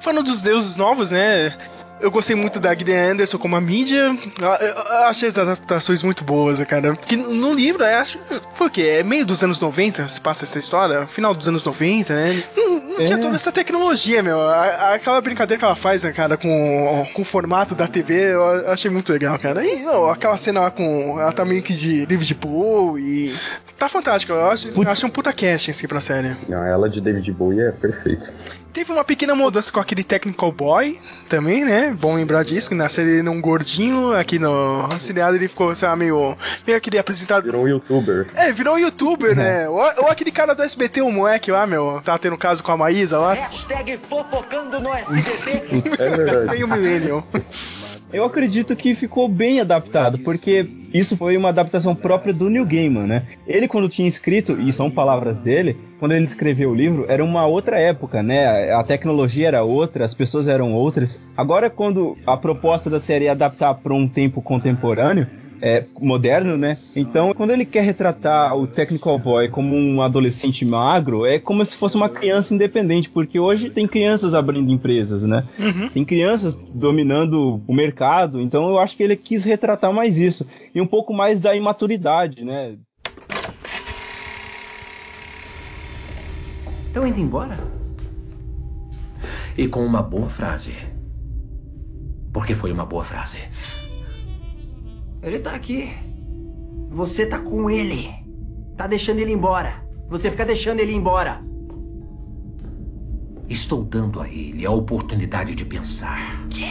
Falando 0.00 0.26
dos 0.26 0.42
deuses 0.42 0.76
novos, 0.76 1.10
né? 1.10 1.56
Eu 2.00 2.10
gostei 2.10 2.36
muito 2.36 2.60
da 2.60 2.74
Gillian 2.74 3.12
Anderson 3.12 3.38
como 3.38 3.56
a 3.56 3.60
mídia. 3.60 4.16
Eu, 4.40 4.48
eu- 4.48 4.74
eu 4.74 5.04
achei 5.08 5.28
as 5.28 5.36
adaptações 5.36 6.02
muito 6.02 6.22
boas, 6.22 6.62
cara. 6.62 6.94
Porque 6.94 7.16
no 7.16 7.52
livro, 7.52 7.82
eu 7.84 7.96
acho. 7.98 8.18
Foi 8.54 8.68
o 8.68 8.70
quê? 8.70 8.82
É 9.00 9.02
meio 9.02 9.26
dos 9.26 9.42
anos 9.42 9.58
90 9.58 10.06
se 10.08 10.20
passa 10.20 10.44
essa 10.44 10.58
história? 10.58 11.06
Final 11.06 11.34
dos 11.34 11.48
anos 11.48 11.64
90, 11.64 12.14
né? 12.14 12.42
Não, 12.56 12.80
não 12.98 13.04
tinha 13.04 13.18
É. 13.18 13.20
toda 13.20 13.34
essa 13.36 13.50
tecnologia, 13.50 14.22
meu. 14.22 14.38
Aquela 14.40 15.20
brincadeira 15.20 15.58
que 15.58 15.64
ela 15.64 15.74
faz, 15.76 16.04
né, 16.04 16.12
cara, 16.12 16.36
com, 16.36 17.06
com 17.14 17.22
o 17.22 17.24
formato 17.24 17.74
da 17.74 17.86
TV, 17.88 18.32
eu, 18.34 18.70
achei 18.70 18.90
muito 18.90 19.12
legal, 19.12 19.38
cara. 19.38 19.64
E 19.64 19.84
ó, 19.86 20.10
aquela 20.12 20.36
cena 20.36 20.60
lá 20.60 20.70
com. 20.70 21.18
Ela 21.20 21.32
tá 21.32 21.44
meio 21.44 21.62
que 21.62 21.72
de 21.74 22.06
livro 22.06 22.24
de 22.24 22.34
pool 22.34 22.98
e. 22.98 23.34
Tá 23.76 23.88
fantástico. 23.88 24.32
Eu 24.32 24.48
acho, 24.50 24.68
eu 24.68 24.88
acho 24.90 25.06
um 25.06 25.10
puta 25.10 25.32
casting, 25.32 25.70
assim, 25.70 25.86
pra 25.86 26.00
série. 26.00 26.36
Não, 26.48 26.62
ela 26.64 26.88
de 26.88 27.00
David 27.00 27.30
Bowie 27.32 27.60
é 27.60 27.70
perfeita. 27.72 28.32
Teve 28.78 28.92
uma 28.92 29.02
pequena 29.02 29.34
mudança 29.34 29.72
com 29.72 29.80
aquele 29.80 30.04
Technical 30.04 30.52
Boy 30.52 31.00
também, 31.28 31.64
né? 31.64 31.92
Bom 31.98 32.14
lembrar 32.14 32.44
disso, 32.44 32.68
que 32.68 32.76
na 32.76 32.88
série 32.88 33.10
ele 33.10 33.18
era 33.22 33.30
um 33.32 33.40
gordinho, 33.40 34.12
aqui 34.12 34.38
no 34.38 34.88
seriado 35.00 35.34
ele 35.34 35.48
ficou, 35.48 35.74
sei 35.74 35.88
lá, 35.88 35.96
meio, 35.96 36.36
meio 36.64 36.78
aquele 36.78 36.96
apresentado. 36.96 37.42
Virou 37.42 37.64
um 37.64 37.68
youtuber. 37.68 38.28
É, 38.36 38.52
virou 38.52 38.76
um 38.76 38.78
youtuber, 38.78 39.34
né? 39.34 39.68
Ou, 39.68 39.80
ou 39.80 40.08
aquele 40.08 40.30
cara 40.30 40.54
do 40.54 40.62
SBT, 40.62 41.02
o 41.02 41.10
moleque 41.10 41.50
lá, 41.50 41.66
meu, 41.66 42.00
tá 42.04 42.16
tendo 42.18 42.38
caso 42.38 42.62
com 42.62 42.70
a 42.70 42.76
Maísa 42.76 43.18
lá. 43.18 43.34
Hashtag 43.34 43.98
fofocando 44.08 44.78
no 44.78 44.94
SBT. 44.94 45.98
É 45.98 46.10
verdade. 46.10 46.50
Meio 46.50 46.68
millennial. 46.68 47.26
Eu 48.12 48.24
acredito 48.24 48.74
que 48.74 48.94
ficou 48.94 49.28
bem 49.28 49.60
adaptado, 49.60 50.18
porque 50.20 50.66
isso 50.94 51.14
foi 51.14 51.36
uma 51.36 51.50
adaptação 51.50 51.94
própria 51.94 52.32
do 52.32 52.48
Neil 52.48 52.64
Gaiman, 52.64 53.06
né? 53.06 53.26
Ele, 53.46 53.68
quando 53.68 53.88
tinha 53.88 54.08
escrito, 54.08 54.58
e 54.58 54.72
são 54.72 54.90
palavras 54.90 55.40
dele, 55.40 55.76
quando 55.98 56.12
ele 56.12 56.24
escreveu 56.24 56.70
o 56.70 56.74
livro, 56.74 57.04
era 57.06 57.22
uma 57.22 57.46
outra 57.46 57.78
época, 57.78 58.22
né? 58.22 58.72
A 58.72 58.82
tecnologia 58.82 59.48
era 59.48 59.62
outra, 59.62 60.06
as 60.06 60.14
pessoas 60.14 60.48
eram 60.48 60.72
outras. 60.72 61.20
Agora, 61.36 61.68
quando 61.68 62.16
a 62.26 62.36
proposta 62.36 62.88
da 62.88 62.98
série 62.98 63.26
é 63.26 63.30
adaptar 63.30 63.74
para 63.74 63.92
um 63.92 64.08
tempo 64.08 64.40
contemporâneo, 64.40 65.26
é, 65.60 65.84
moderno, 66.00 66.56
né? 66.56 66.76
Então, 66.94 67.32
quando 67.34 67.50
ele 67.50 67.64
quer 67.64 67.82
retratar 67.82 68.56
o 68.56 68.66
Technical 68.66 69.18
Boy 69.18 69.48
como 69.48 69.74
um 69.76 70.02
adolescente 70.02 70.64
magro, 70.64 71.26
é 71.26 71.38
como 71.38 71.64
se 71.64 71.76
fosse 71.76 71.96
uma 71.96 72.08
criança 72.08 72.54
independente, 72.54 73.10
porque 73.10 73.38
hoje 73.38 73.70
tem 73.70 73.86
crianças 73.86 74.34
abrindo 74.34 74.70
empresas, 74.70 75.22
né? 75.22 75.44
Tem 75.92 76.04
crianças 76.04 76.54
dominando 76.54 77.60
o 77.66 77.74
mercado, 77.74 78.40
então 78.40 78.68
eu 78.68 78.78
acho 78.78 78.96
que 78.96 79.02
ele 79.02 79.16
quis 79.16 79.44
retratar 79.44 79.92
mais 79.92 80.18
isso. 80.18 80.46
E 80.74 80.80
um 80.80 80.86
pouco 80.86 81.12
mais 81.12 81.40
da 81.40 81.54
imaturidade, 81.54 82.44
né? 82.44 82.76
Estão 86.86 87.06
indo 87.06 87.20
embora? 87.20 87.58
E 89.56 89.66
com 89.68 89.84
uma 89.84 90.02
boa 90.02 90.28
frase. 90.28 90.74
Porque 92.32 92.54
foi 92.54 92.72
uma 92.72 92.84
boa 92.84 93.04
frase. 93.04 93.38
Ele 95.28 95.38
tá 95.38 95.52
aqui. 95.54 95.90
Você 96.90 97.26
tá 97.26 97.38
com 97.38 97.68
ele. 97.70 98.08
Tá 98.76 98.86
deixando 98.86 99.18
ele 99.18 99.32
embora. 99.32 99.86
Você 100.08 100.30
fica 100.30 100.44
deixando 100.44 100.80
ele 100.80 100.94
embora. 100.94 101.44
Estou 103.48 103.84
dando 103.84 104.20
a 104.20 104.28
ele 104.28 104.64
a 104.64 104.70
oportunidade 104.70 105.54
de 105.54 105.64
pensar. 105.64 106.46
Quê? 106.48 106.66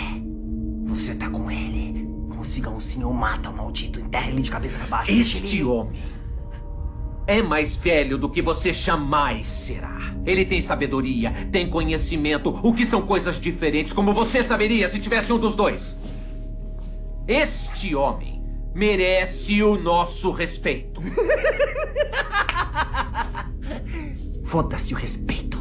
Você 0.85 1.15
tá 1.15 1.29
com 1.29 1.49
ele. 1.51 2.07
Consiga 2.35 2.69
um 2.69 2.79
sim 2.79 3.03
ou 3.03 3.13
mata 3.13 3.49
o 3.49 3.55
maldito. 3.55 3.99
Enterra 3.99 4.27
ele 4.29 4.41
de 4.41 4.49
cabeça 4.51 4.77
pra 4.79 4.87
baixo. 4.87 5.11
Este 5.11 5.57
ele- 5.57 5.65
homem 5.65 6.01
é 7.27 7.41
mais 7.41 7.75
velho 7.75 8.17
do 8.17 8.29
que 8.29 8.41
você 8.41 8.71
jamais 8.71 9.47
será. 9.47 9.97
Ele 10.25 10.45
tem 10.45 10.61
sabedoria, 10.61 11.31
tem 11.51 11.69
conhecimento, 11.69 12.49
o 12.63 12.73
que 12.73 12.85
são 12.85 13.01
coisas 13.01 13.37
diferentes, 13.39 13.91
como 13.91 14.13
você 14.13 14.41
saberia 14.41 14.87
se 14.87 14.97
tivesse 14.99 15.33
um 15.33 15.37
dos 15.37 15.55
dois. 15.55 15.97
Este 17.27 17.93
homem 17.93 18.36
merece 18.77 19.63
o 19.63 19.75
nosso 19.75 20.29
respeito. 20.29 21.01
Foda-se 24.45 24.93
o 24.93 24.97
respeito. 24.97 25.57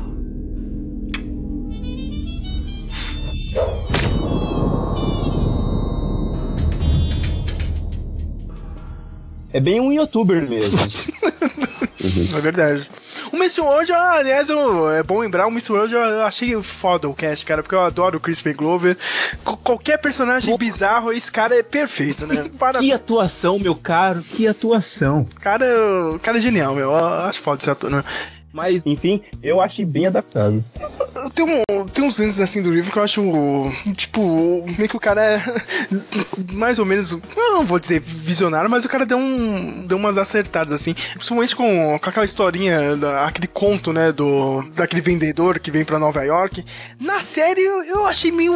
É 9.50 9.60
bem 9.60 9.80
um 9.80 9.90
youtuber 9.90 10.46
mesmo. 10.48 10.78
É 12.36 12.40
verdade. 12.40 12.88
O 13.32 13.36
Mr. 13.36 13.60
World, 13.60 13.92
ah, 13.92 14.12
aliás, 14.12 14.48
eu, 14.48 14.90
é 14.90 15.02
bom 15.02 15.20
lembrar, 15.20 15.46
o 15.46 15.50
Mr. 15.50 15.72
World 15.72 15.94
eu, 15.94 16.22
achei 16.22 16.60
foda 16.62 17.08
o 17.08 17.14
cast, 17.14 17.44
cara, 17.44 17.62
porque 17.62 17.74
eu 17.74 17.80
adoro 17.80 18.18
o 18.18 18.20
Crispin 18.20 18.52
Glover. 18.52 18.96
Qualquer 19.62 19.98
personagem 19.98 20.56
bizarro, 20.56 21.12
esse 21.12 21.30
cara 21.30 21.56
é 21.56 21.62
perfeito, 21.62 22.26
né? 22.26 22.50
Para... 22.58 22.78
Que 22.78 22.92
atuação, 22.92 23.58
meu 23.58 23.74
caro, 23.74 24.22
que 24.22 24.46
atuação. 24.46 25.26
Cara, 25.40 25.66
o 26.14 26.18
cara 26.18 26.38
é 26.38 26.40
genial, 26.40 26.74
meu. 26.74 26.90
Eu 26.90 26.96
acho 26.96 27.40
foda 27.40 27.60
esse 27.60 27.70
ator, 27.70 27.90
né? 27.90 28.02
Mas, 28.52 28.82
enfim, 28.86 29.22
eu 29.42 29.60
achei 29.60 29.84
bem 29.84 30.06
adaptado. 30.06 30.64
Tem, 31.34 31.44
um, 31.44 31.86
tem 31.86 32.04
uns 32.04 32.18
lances 32.18 32.40
assim 32.40 32.62
do 32.62 32.70
livro 32.70 32.92
que 32.92 32.98
eu 32.98 33.02
acho, 33.02 33.22
tipo, 33.96 34.64
meio 34.76 34.88
que 34.88 34.96
o 34.96 35.00
cara 35.00 35.22
é 35.22 35.42
mais 36.52 36.78
ou 36.78 36.84
menos, 36.84 37.18
não 37.36 37.64
vou 37.64 37.78
dizer 37.78 38.00
visionário, 38.00 38.70
mas 38.70 38.84
o 38.84 38.88
cara 38.88 39.06
deu, 39.06 39.18
um, 39.18 39.86
deu 39.86 39.96
umas 39.96 40.18
acertadas 40.18 40.72
assim, 40.72 40.94
principalmente 41.14 41.54
com, 41.54 41.98
com 41.98 42.10
aquela 42.10 42.24
historinha, 42.24 42.96
da, 42.96 43.26
aquele 43.26 43.46
conto, 43.46 43.92
né, 43.92 44.12
do 44.12 44.62
daquele 44.74 45.00
vendedor 45.00 45.58
que 45.58 45.70
vem 45.70 45.84
pra 45.84 45.98
Nova 45.98 46.22
York. 46.24 46.64
Na 47.00 47.20
série 47.20 47.60
eu, 47.60 47.84
eu 47.84 48.06
achei 48.06 48.30
meio, 48.30 48.54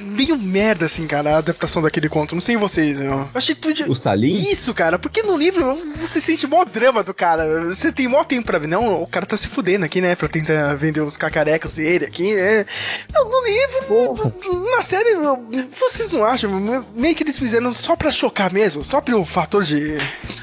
meio 0.00 0.36
merda, 0.36 0.86
assim, 0.86 1.06
cara, 1.06 1.34
a 1.34 1.38
adaptação 1.38 1.82
daquele 1.82 2.08
conto. 2.08 2.34
Não 2.34 2.40
sei 2.40 2.56
vocês, 2.56 3.00
eu, 3.00 3.06
eu 3.06 3.30
achei 3.34 3.54
podia... 3.54 3.90
O 3.90 3.94
Salim? 3.94 4.50
Isso, 4.50 4.74
cara, 4.74 4.98
porque 4.98 5.22
no 5.22 5.36
livro 5.36 5.78
você 5.96 6.20
sente 6.20 6.46
mó 6.46 6.64
drama 6.64 7.02
do 7.02 7.14
cara. 7.14 7.66
Você 7.66 7.92
tem 7.92 8.08
mó 8.08 8.24
tempo 8.24 8.46
pra 8.46 8.58
ver. 8.58 8.66
Não, 8.66 9.02
o 9.02 9.06
cara 9.06 9.26
tá 9.26 9.36
se 9.36 9.48
fudendo 9.48 9.84
aqui, 9.84 10.00
né? 10.00 10.14
Pra 10.14 10.28
tentar 10.28 10.74
vender 10.74 11.00
os 11.00 11.16
cacarecas 11.16 11.76
dele 11.76 12.01
aqui, 12.04 12.34
né? 12.34 12.64
Não, 13.12 13.28
no 13.28 13.44
livro, 13.44 14.70
na 14.76 14.82
série, 14.82 15.14
vocês 15.78 16.12
não 16.12 16.24
acham? 16.24 16.50
Meio 16.94 17.14
que 17.14 17.22
eles 17.22 17.38
fizeram 17.38 17.72
só 17.72 17.96
pra 17.96 18.10
chocar 18.10 18.52
mesmo, 18.52 18.84
só 18.84 19.00
pelo 19.00 19.24
fator 19.24 19.64
de. 19.64 19.98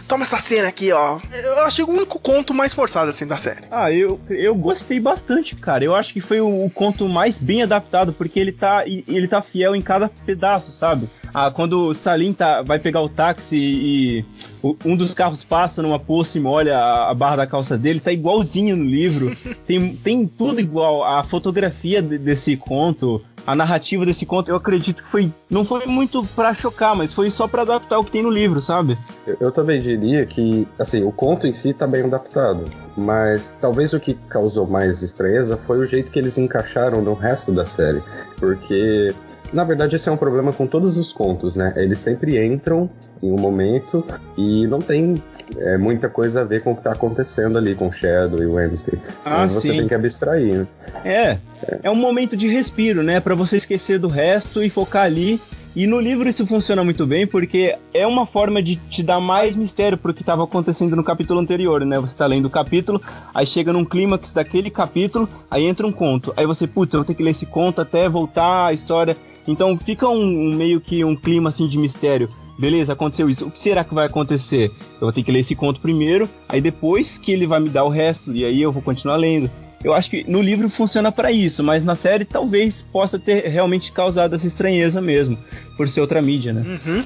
Toma 0.08 0.24
essa 0.24 0.40
cena 0.40 0.68
aqui, 0.68 0.92
ó. 0.92 1.20
Eu 1.32 1.64
achei 1.66 1.84
o 1.86 1.90
único 1.90 2.20
conto 2.20 2.54
mais 2.54 2.74
forçado, 2.74 3.10
assim, 3.10 3.28
da 3.28 3.38
série. 3.38 3.62
Ah, 3.70 3.92
eu, 3.92 4.20
eu 4.30 4.56
gostei 4.56 5.00
bastante, 5.00 5.56
cara. 5.56 5.84
Eu 5.84 5.96
acho 5.96 6.14
que 6.14 6.22
foi 6.22 6.42
o, 6.42 6.66
o 6.66 6.70
conto 6.70 7.08
mais 7.08 7.38
bem 7.38 7.62
adaptado, 7.64 8.12
porque 8.14 8.40
ele 8.40 8.52
tá, 8.52 8.84
ele 8.88 9.28
tá 9.28 9.42
fiel 9.42 9.76
em 9.76 9.82
cada 9.82 10.10
pedaço, 10.26 10.74
sabe? 10.74 11.08
Ah, 11.32 11.52
quando 11.52 11.90
o 11.90 11.94
Salim 11.94 12.34
tá, 12.34 12.64
vai 12.64 12.80
pegar 12.80 13.02
o 13.02 13.08
táxi 13.10 13.56
e 13.56 14.26
o- 14.64 14.76
um 14.84 14.98
dos 14.98 15.14
carros 15.14 15.44
passa 15.44 15.80
numa 15.80 16.00
poça 16.00 16.40
e 16.40 16.42
molha 16.42 16.76
a, 16.76 17.12
a 17.12 17.14
barra 17.14 17.36
da 17.36 17.48
calça 17.48 17.78
dele, 17.78 18.00
tá 18.00 18.12
igualzinho 18.12 18.76
no 18.76 18.84
livro. 18.84 19.38
tem, 19.68 19.96
tem 19.96 20.26
tudo 20.26 20.60
igual. 20.60 21.04
A 21.04 21.24
fotografia 21.50 22.02
de- 22.02 22.18
desse 22.20 22.56
conto, 22.56 23.22
a 23.46 23.56
narrativa 23.56 24.06
desse 24.06 24.26
conto, 24.26 24.50
eu 24.50 24.56
acredito 24.56 25.02
que 25.02 25.10
foi. 25.10 25.32
Não 25.50 25.66
foi 25.66 25.86
muito 25.88 26.24
pra 26.36 26.54
chocar, 26.54 26.96
mas 26.96 27.14
foi 27.14 27.32
só 27.32 27.48
pra 27.48 27.64
adaptar 27.64 27.98
o 27.98 28.04
que 28.04 28.12
tem 28.12 28.22
no 28.22 28.30
livro, 28.30 28.62
sabe? 28.62 28.96
Eu, 29.26 29.38
eu 29.40 29.52
também 29.52 29.82
diria 29.82 30.26
que, 30.28 30.68
assim, 30.78 31.04
o 31.04 31.12
conto 31.12 31.48
em 31.48 31.54
si 31.54 31.74
tá 31.74 31.88
bem 31.88 32.04
adaptado, 32.04 32.66
mas 32.96 33.58
talvez 33.60 33.94
o 33.94 34.00
que 34.00 34.14
causou 34.30 34.68
mais 34.68 35.02
estranheza 35.02 35.58
foi 35.58 35.80
o 35.80 35.86
jeito 35.86 36.12
que 36.12 36.20
eles 36.20 36.38
encaixaram 36.38 37.02
no 37.02 37.14
resto 37.16 37.52
da 37.52 37.66
série, 37.66 38.02
porque 38.38 39.14
na 39.52 39.64
verdade 39.64 39.96
esse 39.96 40.08
é 40.08 40.12
um 40.12 40.18
problema 40.18 40.54
com 40.54 40.68
todos 40.68 40.96
os 40.98 41.12
contos, 41.12 41.56
né? 41.56 41.74
Eles 41.76 41.98
sempre 41.98 42.44
entram 42.46 42.88
em 43.22 43.32
um 43.32 43.38
momento 43.38 44.04
e 44.38 44.66
não 44.68 44.80
tem 44.80 45.22
é, 45.58 45.78
muita 45.78 46.10
coisa 46.10 46.42
a 46.42 46.44
ver 46.44 46.64
com 46.64 46.72
o 46.72 46.76
que 46.76 46.84
tá 46.84 46.92
acontecendo 46.92 47.58
ali 47.58 47.76
com 47.76 47.92
Shadow 47.92 48.42
e 48.42 48.46
Wednesday. 48.46 49.00
Ah, 49.26 49.46
Então 49.46 49.60
você 49.60 49.72
sim. 49.72 49.78
tem 49.78 49.88
que 49.88 49.94
abstrair. 49.96 50.60
né? 50.60 50.68
É, 51.04 51.38
é 51.84 51.92
um 51.92 51.96
momento 51.96 52.38
de 52.38 52.48
respiro, 52.48 53.04
né? 53.04 53.20
Pra 53.20 53.36
você 53.36 53.58
esquecer 53.58 54.00
do 54.00 54.08
resto 54.08 54.64
e 54.64 54.70
focar 54.70 55.04
ali. 55.04 55.40
E 55.76 55.86
no 55.86 56.00
livro 56.00 56.28
isso 56.28 56.48
funciona 56.48 56.84
muito 56.84 57.06
bem 57.06 57.28
porque 57.28 57.76
é 57.94 58.06
uma 58.06 58.26
forma 58.26 58.62
de 58.62 58.76
te 58.76 59.04
dar 59.04 59.20
mais 59.20 59.56
mistério 59.56 59.98
pro 60.00 60.14
que 60.14 60.22
estava 60.22 60.44
acontecendo 60.44 60.96
no 60.96 61.04
capítulo 61.04 61.40
anterior, 61.40 61.86
né? 61.86 62.00
Você 62.00 62.16
tá 62.16 62.26
lendo 62.26 62.46
o 62.48 62.50
capítulo, 62.50 63.00
aí 63.34 63.46
chega 63.46 63.72
num 63.72 63.86
clímax 63.86 64.34
daquele 64.34 64.72
capítulo, 64.72 65.30
aí 65.50 65.66
entra 65.66 65.86
um 65.86 65.92
conto. 65.92 66.34
Aí 66.36 66.46
você, 66.46 66.66
putz, 66.66 66.94
eu 66.94 67.02
vou 67.02 67.06
ter 67.06 67.14
que 67.14 67.22
ler 67.22 67.32
esse 67.32 67.46
conto 67.46 67.80
até 67.82 68.10
voltar 68.10 68.66
a 68.66 68.74
história. 68.74 69.16
Então 69.48 69.78
fica 69.78 70.08
um, 70.10 70.50
um 70.50 70.56
meio 70.56 70.82
que 70.82 71.04
um 71.06 71.16
clima 71.16 71.50
assim 71.50 71.68
de 71.68 71.78
mistério. 71.78 72.30
Beleza, 72.60 72.92
aconteceu 72.92 73.30
isso. 73.30 73.48
O 73.48 73.52
que 73.52 73.58
será 73.58 73.86
que 73.86 73.94
vai 73.94 74.06
acontecer? 74.06 74.70
Eu 74.96 75.00
vou 75.02 75.14
ter 75.14 75.24
que 75.24 75.32
ler 75.32 75.40
esse 75.40 75.56
conto 75.56 75.80
primeiro, 75.80 76.30
aí 76.48 76.60
depois 76.60 77.18
que 77.18 77.32
ele 77.32 77.48
vai 77.48 77.62
me 77.62 77.70
dar 77.70 77.86
o 77.86 77.90
resto, 77.90 78.36
e 78.36 78.44
aí 78.44 78.62
eu 78.62 78.70
vou 78.70 78.82
continuar 78.82 79.16
lendo. 79.16 79.50
Eu 79.82 79.94
acho 79.94 80.10
que 80.10 80.26
no 80.28 80.42
livro 80.42 80.70
funciona 80.70 81.10
pra 81.10 81.32
isso, 81.32 81.64
mas 81.64 81.86
na 81.86 81.96
série 81.96 82.26
talvez 82.26 82.82
possa 82.82 83.18
ter 83.18 83.48
realmente 83.48 83.94
causado 83.94 84.36
essa 84.36 84.46
estranheza 84.46 85.00
mesmo, 85.00 85.38
por 85.78 85.88
ser 85.88 86.02
outra 86.02 86.22
mídia, 86.22 86.52
né? 86.52 86.80
Uhum. 86.86 87.04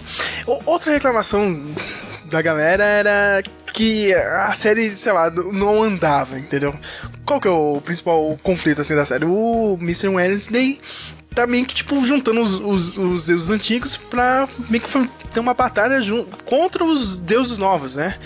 Outra 0.66 0.92
reclamação 0.92 1.64
da 2.32 2.42
galera 2.42 2.84
era 2.84 3.44
que 3.74 4.12
a 4.14 4.54
série, 4.54 4.90
sei 4.90 5.12
lá, 5.12 5.30
não 5.30 5.84
andava, 5.84 6.40
entendeu? 6.40 6.74
Qual 7.24 7.40
que 7.40 7.48
é 7.48 7.52
o 7.52 7.80
principal 7.80 8.38
conflito 8.42 8.82
assim 8.82 8.96
da 8.96 9.06
série? 9.06 9.26
O 9.26 9.78
Mr. 9.80 10.08
Wednesday 10.08 10.80
tá 11.34 11.48
meio 11.48 11.66
que 11.66 11.76
tipo 11.76 12.04
juntando 12.06 12.42
os, 12.42 12.54
os, 12.60 12.98
os 12.98 13.26
deuses 13.26 13.50
antigos 13.50 13.98
pra 13.98 14.48
meio 14.70 14.84
que 14.84 15.08
ter 15.34 15.40
uma 15.40 15.54
batalha 15.54 16.02
jun- 16.02 16.26
contra 16.46 16.84
os 16.84 17.18
deuses 17.18 17.58
novos, 17.58 17.96
né? 17.96 18.18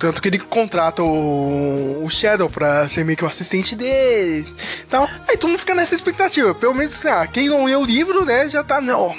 Tanto 0.00 0.22
que 0.22 0.28
ele 0.28 0.38
contrata 0.38 1.02
o, 1.02 2.02
o 2.02 2.08
Shadow 2.08 2.48
pra 2.48 2.88
ser 2.88 3.04
meio 3.04 3.18
que 3.18 3.24
o 3.24 3.28
assistente 3.28 3.76
dele 3.76 4.50
tal. 4.88 5.06
Aí 5.28 5.36
todo 5.36 5.50
mundo 5.50 5.58
fica 5.58 5.74
nessa 5.74 5.94
expectativa. 5.94 6.54
Pelo 6.54 6.74
menos, 6.74 7.04
lá, 7.04 7.26
quem 7.26 7.50
não 7.50 7.66
leu 7.66 7.82
o 7.82 7.84
livro, 7.84 8.24
né, 8.24 8.48
já 8.48 8.64
tá, 8.64 8.80
não, 8.80 9.14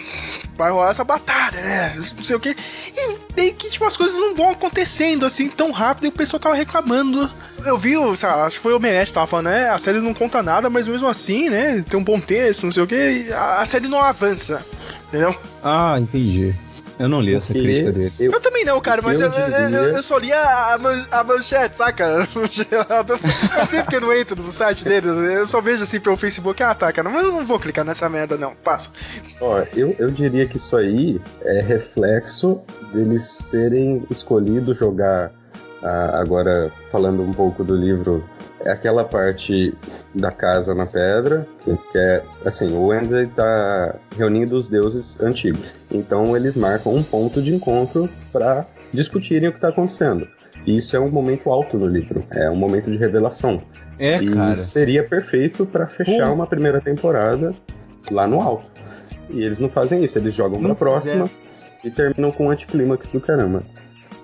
vai 0.58 0.72
rolar 0.72 0.90
essa 0.90 1.04
batalha, 1.04 1.62
né? 1.62 1.94
Não 2.18 2.24
sei 2.24 2.36
o 2.36 2.40
que. 2.40 2.58
E 2.98 3.18
meio 3.38 3.54
que, 3.54 3.70
tipo, 3.70 3.86
as 3.86 3.96
coisas 3.96 4.20
não 4.20 4.34
vão 4.34 4.50
acontecendo 4.50 5.24
assim 5.24 5.50
tão 5.50 5.70
rápido 5.70 6.06
e 6.06 6.10
o 6.10 6.12
pessoal 6.12 6.40
tava 6.40 6.56
reclamando. 6.56 7.30
Eu 7.64 7.78
vi, 7.78 7.92
sei 8.18 8.28
lá, 8.28 8.46
acho 8.48 8.56
que 8.56 8.64
foi 8.64 8.74
o 8.74 8.80
que 8.80 9.14
tava 9.14 9.28
falando, 9.28 9.52
né? 9.52 9.70
A 9.70 9.78
série 9.78 10.00
não 10.00 10.16
conta 10.16 10.42
nada, 10.42 10.68
mas 10.68 10.88
mesmo 10.88 11.08
assim, 11.08 11.48
né? 11.48 11.86
Tem 11.88 12.00
um 12.00 12.04
bom 12.04 12.20
texto, 12.20 12.64
não 12.64 12.72
sei 12.72 12.82
o 12.82 12.88
que. 12.88 13.32
A, 13.32 13.62
a 13.62 13.66
série 13.68 13.88
não 13.88 14.02
avança, 14.02 14.66
entendeu? 15.10 15.36
Ah, 15.64 15.96
entendi. 16.00 16.56
Eu 17.00 17.08
não 17.10 17.20
li 17.22 17.34
essa 17.36 17.54
crítica 17.54 17.92
dele. 17.92 18.14
eu- 18.20 18.32
Eu 18.34 18.40
também 18.42 18.64
não, 18.66 18.80
cara, 18.82 19.02
mas 19.02 19.20
eu 19.20 19.28
eu, 19.28 19.34
eu, 19.34 19.40
eu- 19.48 19.68
diria- 19.68 19.80
eu 19.98 20.04
só 20.04 20.18
li 20.18 20.32
a, 20.32 20.74
a 20.74 20.78
man- 20.78 21.06
a 21.12 21.24
manchete, 21.24 21.76
saca? 21.76 22.28
Eu 23.58 23.66
sempre 23.66 23.88
que 23.90 23.96
eu 23.96 24.02
não 24.02 24.14
entro 24.14 24.36
no 24.36 24.48
site 24.48 24.84
deles, 24.84 25.12
eu 25.12 25.48
só 25.48 25.62
vejo 25.62 25.84
assim 25.84 26.00
pelo 26.00 26.18
Facebook, 26.18 26.62
ah 26.64 26.74
tá, 26.74 26.92
cara, 26.92 27.10
mas 27.10 27.24
eu 27.24 27.32
não 27.32 27.46
vou 27.46 27.60
clicar 27.60 27.84
nessa 27.86 28.10
merda, 28.10 28.38
não, 28.38 28.56
passa. 28.56 28.92
Ó, 29.40 29.64
eu, 29.76 29.96
eu 30.00 30.12
diria 30.12 30.46
que 30.48 30.58
isso 30.58 30.76
aí 30.78 31.20
é 31.44 31.62
reflexo 31.62 32.62
deles 32.94 33.40
terem 33.52 34.04
escolhido 34.10 34.74
jogar, 34.74 35.32
ah, 35.84 36.20
agora 36.20 36.72
falando 36.92 37.22
um 37.24 37.34
pouco 37.34 37.64
do 37.64 37.76
livro, 37.76 38.24
é 38.66 38.72
aquela 38.72 39.04
parte 39.04 39.74
da 40.14 40.32
casa 40.32 40.74
na 40.76 40.86
pedra, 40.86 41.48
que 41.64 41.98
é, 41.98 42.24
assim, 42.46 42.74
o 42.74 42.88
Wednesday 42.88 43.28
tá 43.28 43.96
reunindo 44.18 44.56
os 44.56 44.68
deuses 44.68 45.22
antigos. 45.22 45.78
Então 45.92 46.36
eles 46.36 46.56
marcam 46.56 46.94
um 46.94 47.04
ponto 47.04 47.42
de 47.42 47.54
encontro 47.54 48.10
para 48.32 48.66
discutirem 48.92 49.50
o 49.50 49.54
que 49.54 49.60
tá 49.60 49.70
acontecendo. 49.70 50.28
E 50.66 50.78
isso 50.78 50.96
é 50.96 51.00
um 51.00 51.10
momento 51.10 51.50
alto 51.50 51.78
no 51.78 51.88
livro, 51.88 52.24
é 52.30 52.50
um 52.50 52.56
momento 52.56 52.92
de 52.92 52.98
revelação. 52.98 53.64
É, 53.98 54.22
e 54.22 54.34
cara. 54.34 54.56
seria 54.56 55.04
perfeito 55.04 55.66
para 55.66 55.88
fechar 55.88 56.28
Pô. 56.28 56.34
uma 56.34 56.46
primeira 56.46 56.80
temporada 56.80 57.56
lá 58.12 58.28
no 58.28 58.42
alto. 58.42 58.66
E 59.30 59.44
eles 59.44 59.60
não 59.60 59.70
fazem 59.70 60.04
isso, 60.04 60.18
eles 60.18 60.34
jogam 60.34 60.62
pra 60.62 60.76
próxima 60.76 61.30
e 61.84 61.90
terminam 61.90 62.32
com 62.32 62.48
um 62.48 62.50
anticlímax 62.52 63.10
do 63.10 63.20
caramba. 63.20 63.64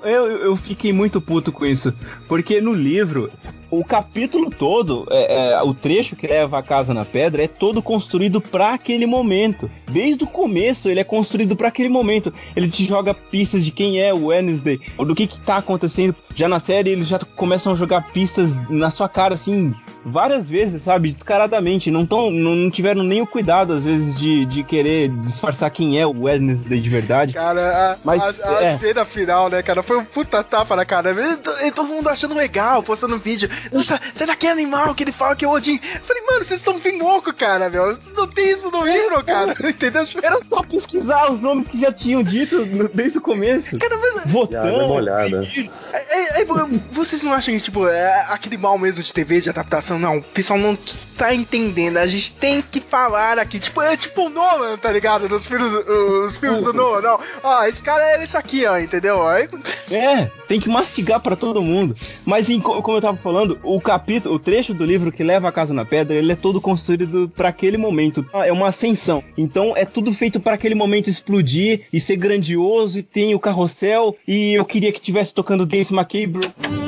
Eu, 0.04 0.28
eu 0.28 0.56
fiquei 0.56 0.94
muito 0.94 1.20
puto 1.20 1.52
com 1.52 1.66
isso, 1.66 1.94
porque 2.28 2.62
no 2.62 2.74
livro, 2.74 3.32
o 3.70 3.84
capítulo 3.84 4.50
todo, 4.50 5.06
é, 5.10 5.52
é, 5.52 5.62
o 5.62 5.74
trecho 5.74 6.16
que 6.16 6.28
leva 6.28 6.60
a 6.60 6.64
casa 6.64 6.94
na 6.94 7.04
pedra 7.04 7.44
é 7.44 7.48
todo 7.48 7.82
construído 7.82 8.40
pra 8.40 8.74
aquele 8.74 9.06
momento. 9.06 9.70
Desde 9.92 10.24
o 10.24 10.28
começo 10.28 10.90
ele 10.90 11.00
é 11.00 11.04
construído 11.04 11.56
pra 11.56 11.68
aquele 11.68 11.90
momento. 11.90 12.34
Ele 12.56 12.70
te 12.70 12.86
joga 12.86 13.14
pistas 13.14 13.66
de 13.66 13.72
quem 13.72 14.00
é 14.00 14.14
o 14.14 14.28
Wednesday, 14.28 14.80
do 14.98 15.16
que 15.16 15.28
que 15.28 15.40
tá 15.40 15.58
acontecendo. 15.58 16.16
Já 16.36 16.48
na 16.48 16.60
série 16.60 16.92
eles 16.92 17.08
já 17.08 17.20
começam 17.36 17.74
a 17.74 17.76
jogar 17.76 18.12
pistas 18.12 18.58
na 18.70 18.92
sua 18.92 19.10
cara, 19.10 19.34
assim, 19.34 19.74
várias 20.08 20.50
vezes, 20.50 20.82
sabe? 20.82 21.12
Descaradamente. 21.12 21.92
Não, 21.92 22.06
tão, 22.06 22.32
não, 22.32 22.56
não 22.56 22.72
tiveram 22.72 23.04
nem 23.04 23.22
o 23.22 23.28
cuidado, 23.28 23.74
às 23.74 23.84
vezes, 23.84 24.16
de, 24.16 24.46
de 24.46 24.64
querer 24.64 25.10
disfarçar 25.10 25.70
quem 25.70 26.00
é 26.00 26.06
o 26.06 26.24
Wednesday 26.24 26.80
de 26.80 26.90
verdade. 26.90 27.34
Cara, 27.34 27.94
a, 27.94 27.98
Mas, 28.04 28.40
a, 28.40 28.50
a 28.50 28.64
é. 28.64 28.78
cena 28.78 29.06
final, 29.06 29.50
né, 29.50 29.62
cara, 29.62 29.84
foi 29.84 29.98
um 29.98 30.06
puta 30.06 30.44
tapa 30.44 30.76
na 30.76 30.86
cara. 30.86 31.12
E, 31.12 31.68
e 31.68 31.72
todo 31.72 31.88
mundo 31.88 32.10
achando 32.10 32.34
legal, 32.34 32.82
postando 32.82 33.18
vídeo. 33.18 33.50
Nossa, 33.72 34.00
será 34.14 34.36
que 34.36 34.48
é 34.48 34.52
animal 34.52 34.96
que 34.96 35.04
ele 35.04 35.12
fala 35.12 35.36
que 35.36 35.46
é 35.46 35.48
o 35.48 35.52
Odin? 35.52 35.80
Eu 35.96 36.02
falei, 36.02 36.24
mano, 36.24 36.44
vocês 36.44 36.60
estão 36.60 36.80
bem 36.80 37.02
loucos, 37.02 37.34
cara, 37.34 37.70
meu. 37.70 37.98
Não 38.16 38.28
tem 38.28 38.52
isso 38.52 38.72
no 38.72 38.84
livro, 38.84 39.24
cara. 39.24 39.56
Entendeu? 39.68 40.08
Era 40.24 40.42
só 40.44 40.62
pesquisar 40.64 41.32
os 41.32 41.40
nomes 41.40 41.68
que 41.68 41.80
já 41.80 41.92
tinham 41.92 42.24
dito 42.24 42.66
desde 42.94 43.18
o 43.18 43.22
começo. 43.22 43.78
Cara, 43.78 43.98
mas 43.98 44.14
Já 44.14 44.20
dá 44.20 44.32
Votando. 44.32 44.86
uma 44.86 44.94
olhada. 44.96 45.48
É, 45.94 46.40
é, 46.40 46.42
é, 46.42 46.46
vocês 46.92 47.24
não 47.24 47.34
acham 47.34 47.54
que, 47.54 47.62
tipo, 47.62 47.88
é 47.88 48.26
aquele 48.30 48.58
mal 48.58 48.78
mesmo 48.78 49.04
de 49.04 49.14
TV, 49.14 49.42
de 49.42 49.50
adaptação, 49.50 49.97
pensando, 49.98 50.00
não, 50.00 50.18
o 50.18 50.24
pessoal 50.24 50.60
não 50.60 50.78
tá 51.18 51.34
entendendo, 51.34 51.98
a 51.98 52.06
gente 52.06 52.32
tem 52.34 52.62
que 52.62 52.80
falar 52.80 53.40
aqui, 53.40 53.58
tipo, 53.58 53.82
é 53.82 53.98
tipo 53.98 54.28
o 54.28 54.30
Nolan, 54.30 54.78
tá 54.78 54.92
ligado? 54.92 55.28
Nos 55.28 55.46
filmes, 55.46 55.74
os 55.74 56.38
filmes 56.38 56.62
do 56.62 56.72
Nolan, 56.72 57.02
não. 57.02 57.20
Ó, 57.44 57.64
esse 57.64 57.82
cara 57.82 58.12
é 58.12 58.24
esse 58.24 58.38
aqui, 58.38 58.66
ó, 58.66 58.78
entendeu? 58.78 59.28
Aí... 59.28 59.50
É, 59.90 60.30
tem 60.48 60.60
que 60.60 60.70
mastigar 60.70 61.20
para 61.20 61.36
todo 61.36 61.62
mundo. 61.62 61.96
Mas 62.24 62.50
em, 62.50 62.60
como 62.60 62.98
eu 62.98 63.02
tava 63.02 63.18
falando, 63.18 63.60
o 63.64 63.82
capítulo, 63.82 64.36
o 64.36 64.40
trecho 64.40 64.74
do 64.74 64.86
livro 64.86 65.12
que 65.12 65.24
leva 65.24 65.50
a 65.50 65.52
casa 65.52 65.74
na 65.74 65.84
pedra, 65.84 66.16
ele 66.16 66.32
é 66.32 66.36
todo 66.36 66.62
construído 66.62 67.32
para 67.36 67.50
aquele 67.50 67.78
momento. 67.78 68.26
É 68.34 68.52
uma 68.52 68.68
ascensão. 68.68 69.24
Então 69.36 69.74
é 69.76 69.86
tudo 69.86 70.14
feito 70.14 70.40
para 70.40 70.54
aquele 70.54 70.76
momento 70.76 71.10
explodir 71.10 71.88
e 71.92 72.00
ser 72.00 72.18
grandioso 72.18 73.00
e 73.00 73.04
tem 73.04 73.34
o 73.34 73.40
carrossel 73.40 74.16
e 74.28 74.54
eu 74.54 74.66
queria 74.66 74.92
que 74.92 75.02
tivesse 75.02 75.34
tocando 75.34 75.66
Dance 75.66 75.94
McCabe. 75.94 76.87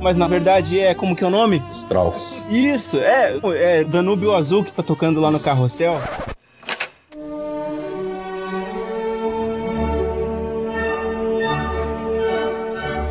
Mas 0.00 0.16
na 0.16 0.26
verdade 0.26 0.80
é 0.80 0.94
como 0.94 1.14
que 1.14 1.22
é 1.22 1.26
o 1.26 1.30
nome? 1.30 1.62
Strauss. 1.72 2.46
Isso, 2.50 2.98
é, 2.98 3.38
é 3.54 3.84
Danúbio 3.84 4.34
Azul 4.34 4.64
que 4.64 4.72
tá 4.72 4.82
tocando 4.82 5.20
lá 5.20 5.30
no 5.30 5.38
carrossel. 5.38 6.00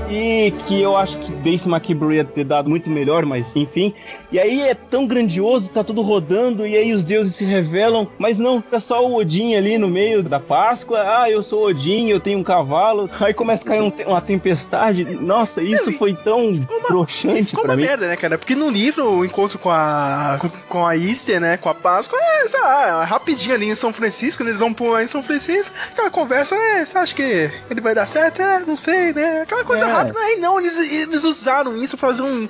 E 0.10 0.52
que 0.68 0.82
eu 0.82 0.98
acho 0.98 1.20
que 1.20 1.32
Dace 1.40 1.68
McKibber 1.68 2.12
ia 2.12 2.24
ter 2.26 2.44
dado 2.44 2.70
muito 2.70 2.90
melhor, 2.90 3.26
mas 3.26 3.56
enfim. 3.56 3.94
E 4.32 4.40
aí 4.40 4.62
é 4.62 4.74
tão 4.76 5.08
grandioso, 5.08 5.72
tá 5.72 5.84
tudo 5.84 6.02
rodando, 6.02 6.66
e 6.68 6.76
aí 6.76 6.94
os 6.94 7.04
deuses 7.04 7.36
se 7.36 7.46
revelam, 7.46 8.08
mas 8.18 8.38
não, 8.38 8.62
tá 8.62 8.80
só 8.80 9.06
o 9.06 9.16
Odin 9.16 9.56
ali 9.56 9.78
no 9.78 9.88
meio 9.88 10.22
da 10.22 10.40
Páscoa. 10.40 11.00
Ah, 11.22 11.30
eu 11.30 11.42
sou 11.42 11.66
Odin, 11.68 12.10
eu 12.10 12.20
tenho 12.20 12.40
um 12.40 12.44
cavalo. 12.44 13.10
Aí 13.20 13.34
começa 13.34 13.64
a 13.64 13.68
cair 13.68 13.82
um, 13.82 13.92
uma 14.08 14.22
tempestade. 14.22 15.16
Nossa, 15.18 15.62
isso 15.62 15.92
foi 15.94 16.14
tão 16.14 16.56
broxante 16.88 17.56
pra 17.56 17.64
uma 17.66 17.76
mim. 17.76 17.84
merda, 17.84 18.08
né, 18.08 18.16
cara? 18.16 18.38
Porque 18.38 18.56
no 18.56 18.70
livro, 18.70 19.10
o 19.10 19.26
encontro 19.26 19.58
com 19.60 19.70
a 19.70 20.38
com, 20.40 20.50
com 20.68 20.86
a 20.86 20.96
Easter, 20.98 21.40
né, 21.40 21.58
com 21.58 21.70
a 21.70 21.74
Páscoa, 21.76 22.18
é, 22.22 22.48
sei 22.48 22.60
lá, 22.60 23.04
rapidinho 23.06 23.56
ali 23.56 23.68
em 23.70 23.76
São 23.76 23.92
Francisco, 23.94 24.44
eles 24.44 24.60
vão 24.60 24.74
pular 24.74 25.04
em 25.04 25.08
São 25.08 25.24
Francisco. 25.24 25.76
Aquela 25.92 26.10
conversa, 26.10 26.56
é, 26.56 26.84
você 26.86 26.98
acha 26.98 27.16
que 27.16 27.50
ele 27.70 27.82
vai 27.82 27.96
dar 27.96 28.06
certo? 28.06 28.42
É, 28.42 28.60
não 28.66 28.78
sei, 28.78 29.14
né? 29.14 29.42
Aquela 29.42 29.64
coisa 29.64 29.86
É. 29.86 29.92
rápida. 29.92 30.20
Aí 30.20 30.38
não, 30.40 30.60
eles, 30.60 30.78
eles 30.92 31.24
usaram 31.30 31.78
isso 31.78 31.98
pra 31.98 32.10
fazer 32.10 32.24
um, 32.24 32.48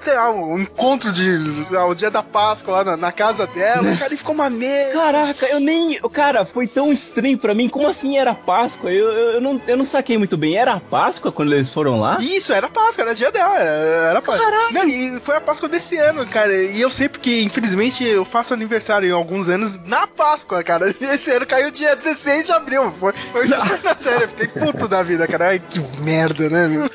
sei 0.00 0.14
lá, 0.14 0.30
um 0.30 0.58
encontro 0.58 1.12
de 1.12 1.38
ah, 1.74 1.86
o 1.86 1.94
dia 1.94 2.10
da 2.10 2.22
Páscoa 2.22 2.74
lá 2.74 2.84
na, 2.84 2.96
na 2.96 3.12
casa 3.12 3.46
dela. 3.46 3.84
cara, 3.96 4.14
e 4.14 4.16
ficou 4.16 4.34
uma 4.34 4.50
merda. 4.50 4.92
Caraca, 4.92 5.46
eu 5.46 5.60
nem. 5.60 5.98
Cara, 6.12 6.44
foi 6.44 6.66
tão 6.66 6.92
estranho 6.92 7.38
pra 7.38 7.54
mim. 7.54 7.68
Como 7.68 7.88
assim 7.88 8.18
era 8.18 8.34
Páscoa? 8.34 8.92
Eu, 8.92 9.08
eu, 9.08 9.30
eu 9.32 9.40
não, 9.40 9.60
eu 9.66 9.76
não 9.76 9.84
saquei 9.84 10.18
muito 10.18 10.36
bem. 10.36 10.56
Era 10.56 10.78
Páscoa 10.78 11.32
quando 11.32 11.52
eles 11.52 11.68
foram 11.68 11.98
lá? 11.98 12.18
Isso, 12.20 12.52
era 12.52 12.68
Páscoa, 12.68 13.02
era 13.02 13.14
dia 13.14 13.30
dela, 13.30 13.58
era, 13.58 14.20
Páscoa. 14.20 14.44
Caraca! 14.44 14.72
Não, 14.72 14.88
e 14.88 15.20
foi 15.20 15.36
a 15.36 15.40
Páscoa 15.40 15.68
desse 15.68 15.96
ano, 15.96 16.26
cara. 16.26 16.54
E 16.54 16.80
eu 16.80 16.90
sei 16.90 17.08
porque, 17.08 17.42
infelizmente, 17.42 18.04
eu 18.04 18.24
faço 18.24 18.52
aniversário 18.54 19.08
em 19.08 19.12
alguns 19.12 19.48
anos 19.48 19.78
na 19.84 20.06
Páscoa, 20.06 20.62
cara. 20.62 20.94
Esse 21.00 21.30
ano 21.32 21.46
caiu 21.46 21.70
dia 21.70 21.96
16 21.96 22.46
de 22.46 22.52
abril. 22.52 22.92
Foi, 22.98 23.12
foi 23.32 23.46
na 23.48 23.96
série, 23.96 24.24
eu 24.24 24.28
fiquei 24.28 24.48
puto 24.48 24.86
da 24.88 25.02
vida, 25.02 25.26
cara. 25.26 25.48
Ai, 25.48 25.60
que 25.60 25.80
merda, 26.00 26.48
né, 26.48 26.68
meu? 26.68 26.90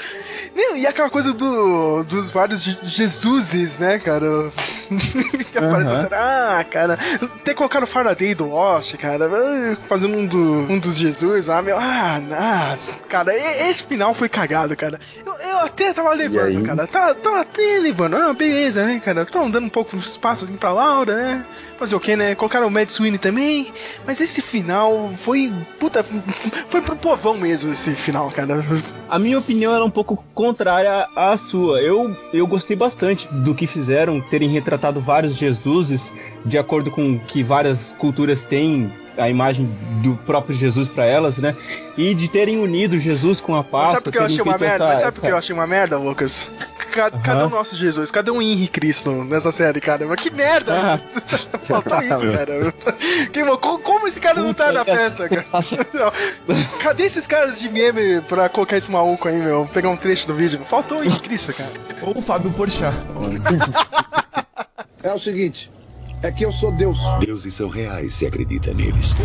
Não, 0.56 0.78
e 0.78 0.88
aquela 0.88 1.10
coisa 1.16 1.32
do, 1.34 2.04
dos 2.04 2.30
vários 2.30 2.62
Je- 2.62 2.78
Jesuses, 2.84 3.80
né, 3.80 3.98
cara? 4.00 4.52
que 5.50 5.58
aparece 5.58 5.92
Aham. 5.92 6.00
assim, 6.00 6.08
ah, 6.12 6.66
cara, 6.70 7.00
ter 7.42 7.54
colocado 7.54 7.84
o 7.84 7.88
Faraday 7.88 8.36
do 8.36 8.50
Lost, 8.50 8.98
cara, 8.98 9.26
ah, 9.26 9.78
fazendo 9.88 10.18
um, 10.18 10.26
do, 10.26 10.38
um 10.70 10.78
dos 10.78 10.98
Jesus, 10.98 11.50
ah, 11.50 11.62
meu, 11.62 11.78
ah, 11.78 12.20
ah, 12.34 12.78
cara, 13.08 13.34
esse 13.34 13.82
final 13.84 14.14
foi 14.14 14.28
cagado, 14.28 14.76
cara. 14.76 15.00
Eu, 15.26 15.34
eu 15.36 15.60
até 15.60 15.94
tava 15.94 16.14
levando, 16.14 16.62
cara, 16.64 16.86
tava, 16.86 17.16
tava 17.16 17.40
até 17.40 17.80
levando, 17.80 18.18
ah, 18.18 18.34
beleza, 18.34 18.84
né, 18.86 19.02
cara, 19.04 19.26
tão 19.26 19.50
dando 19.50 19.68
um 19.68 19.70
pouco 19.70 19.96
de 19.96 20.04
espaço 20.06 20.44
assim 20.44 20.58
pra 20.58 20.74
Laura, 20.74 21.16
né, 21.16 21.46
fazer 21.80 21.96
o 21.96 22.00
que, 22.00 22.18
né, 22.18 22.36
colocaram 22.36 22.68
o 22.68 22.72
Mad 22.72 22.90
Sweeney 22.90 23.20
também, 23.20 23.72
mas 24.06 24.20
esse 24.20 24.42
final 24.42 25.14
foi, 25.24 25.50
puta, 25.80 26.06
foi 26.68 26.82
pro 26.82 26.98
povão 26.98 27.38
mesmo 27.38 27.72
esse 27.72 27.96
final, 27.96 28.30
cara. 28.32 28.66
A 29.08 29.20
minha 29.20 29.38
opinião 29.38 29.74
era 29.74 29.86
um 29.86 29.90
pouco 29.90 30.22
contrária 30.34 31.05
à 31.16 31.38
sua. 31.38 31.82
Eu, 31.82 32.16
eu 32.34 32.48
gostei 32.48 32.76
bastante 32.76 33.28
do 33.28 33.54
que 33.54 33.68
fizeram, 33.68 34.22
terem 34.22 34.50
retratado 34.50 35.00
vários 35.00 35.36
Jesuses, 35.36 36.14
de 36.46 36.58
acordo 36.58 36.92
com 36.92 37.14
o 37.14 37.20
que 37.20 37.44
várias 37.44 37.94
culturas 37.94 38.44
têm 38.44 38.92
a 39.18 39.30
imagem 39.30 39.66
do 40.04 40.16
próprio 40.18 40.56
Jesus 40.56 40.90
pra 40.90 41.06
elas, 41.06 41.38
né? 41.38 41.56
E 41.98 42.14
de 42.14 42.28
terem 42.28 42.60
unido 42.60 43.00
Jesus 43.00 43.40
com 43.40 43.54
a 43.56 43.60
Mas 43.60 43.68
Páscoa. 43.72 43.92
sabe 43.94 44.04
por 44.04 44.12
que 44.12 44.18
eu 44.18 44.24
achei 44.26 44.42
uma 44.42 44.58
merda? 44.58 44.76
essa- 44.76 44.88
Mas 44.88 45.00
sabe 45.00 45.14
por 45.16 45.22
que 45.22 45.32
eu 45.32 45.38
achei 45.38 45.54
uma 45.56 45.68
merda, 45.68 45.98
Lucas? 45.98 46.50
Ca- 46.92 47.12
Cadê 47.12 47.40
Aham. 47.42 47.48
o 47.48 47.50
nosso 47.50 47.76
Jesus? 47.76 48.10
Cadê 48.12 48.32
o 48.32 48.42
Henri 48.42 48.68
Cristo 48.68 49.12
nessa 49.26 49.52
série, 49.52 49.82
cara? 49.82 50.06
Mas 50.06 50.20
que 50.22 50.30
merda! 50.32 50.98
Faltou 51.62 52.02
isso, 52.02 52.32
cara. 52.32 52.74
Que, 53.32 53.44
como, 53.58 53.80
como 53.80 54.08
esse 54.08 54.20
cara 54.20 54.42
não 54.42 54.54
tá 54.54 54.72
na 54.72 54.84
Puta, 54.86 54.98
festa, 54.98 55.30
cara? 55.30 56.12
Cadê 56.82 57.04
esses 57.04 57.26
caras 57.28 57.60
de 57.60 57.70
meme 57.70 58.22
pra 58.22 58.48
colocar 58.50 58.78
esse 58.78 58.90
maluco 58.92 59.28
aí, 59.28 59.42
meu? 59.42 59.68
Pegar 59.74 59.90
um 59.90 59.98
trecho 59.98 60.28
do 60.28 60.34
vídeo. 60.34 60.62
Faltou 60.70 61.00
o 61.00 61.04
Henri 61.04 61.20
Cristo, 61.20 61.54
cara. 61.54 61.70
Ou 62.02 62.18
o 62.18 62.22
Fábio 62.22 62.52
Porchat. 62.52 62.96
É 65.04 65.14
o 65.14 65.20
seguinte: 65.20 65.72
é 66.26 66.32
que 66.32 66.44
eu 66.44 66.52
sou 66.52 66.72
Deus. 66.72 67.00
Deuses 67.20 67.54
são 67.54 67.70
reais 67.70 68.16
se 68.16 68.26
acredita 68.26 68.74
neles. 68.74 69.16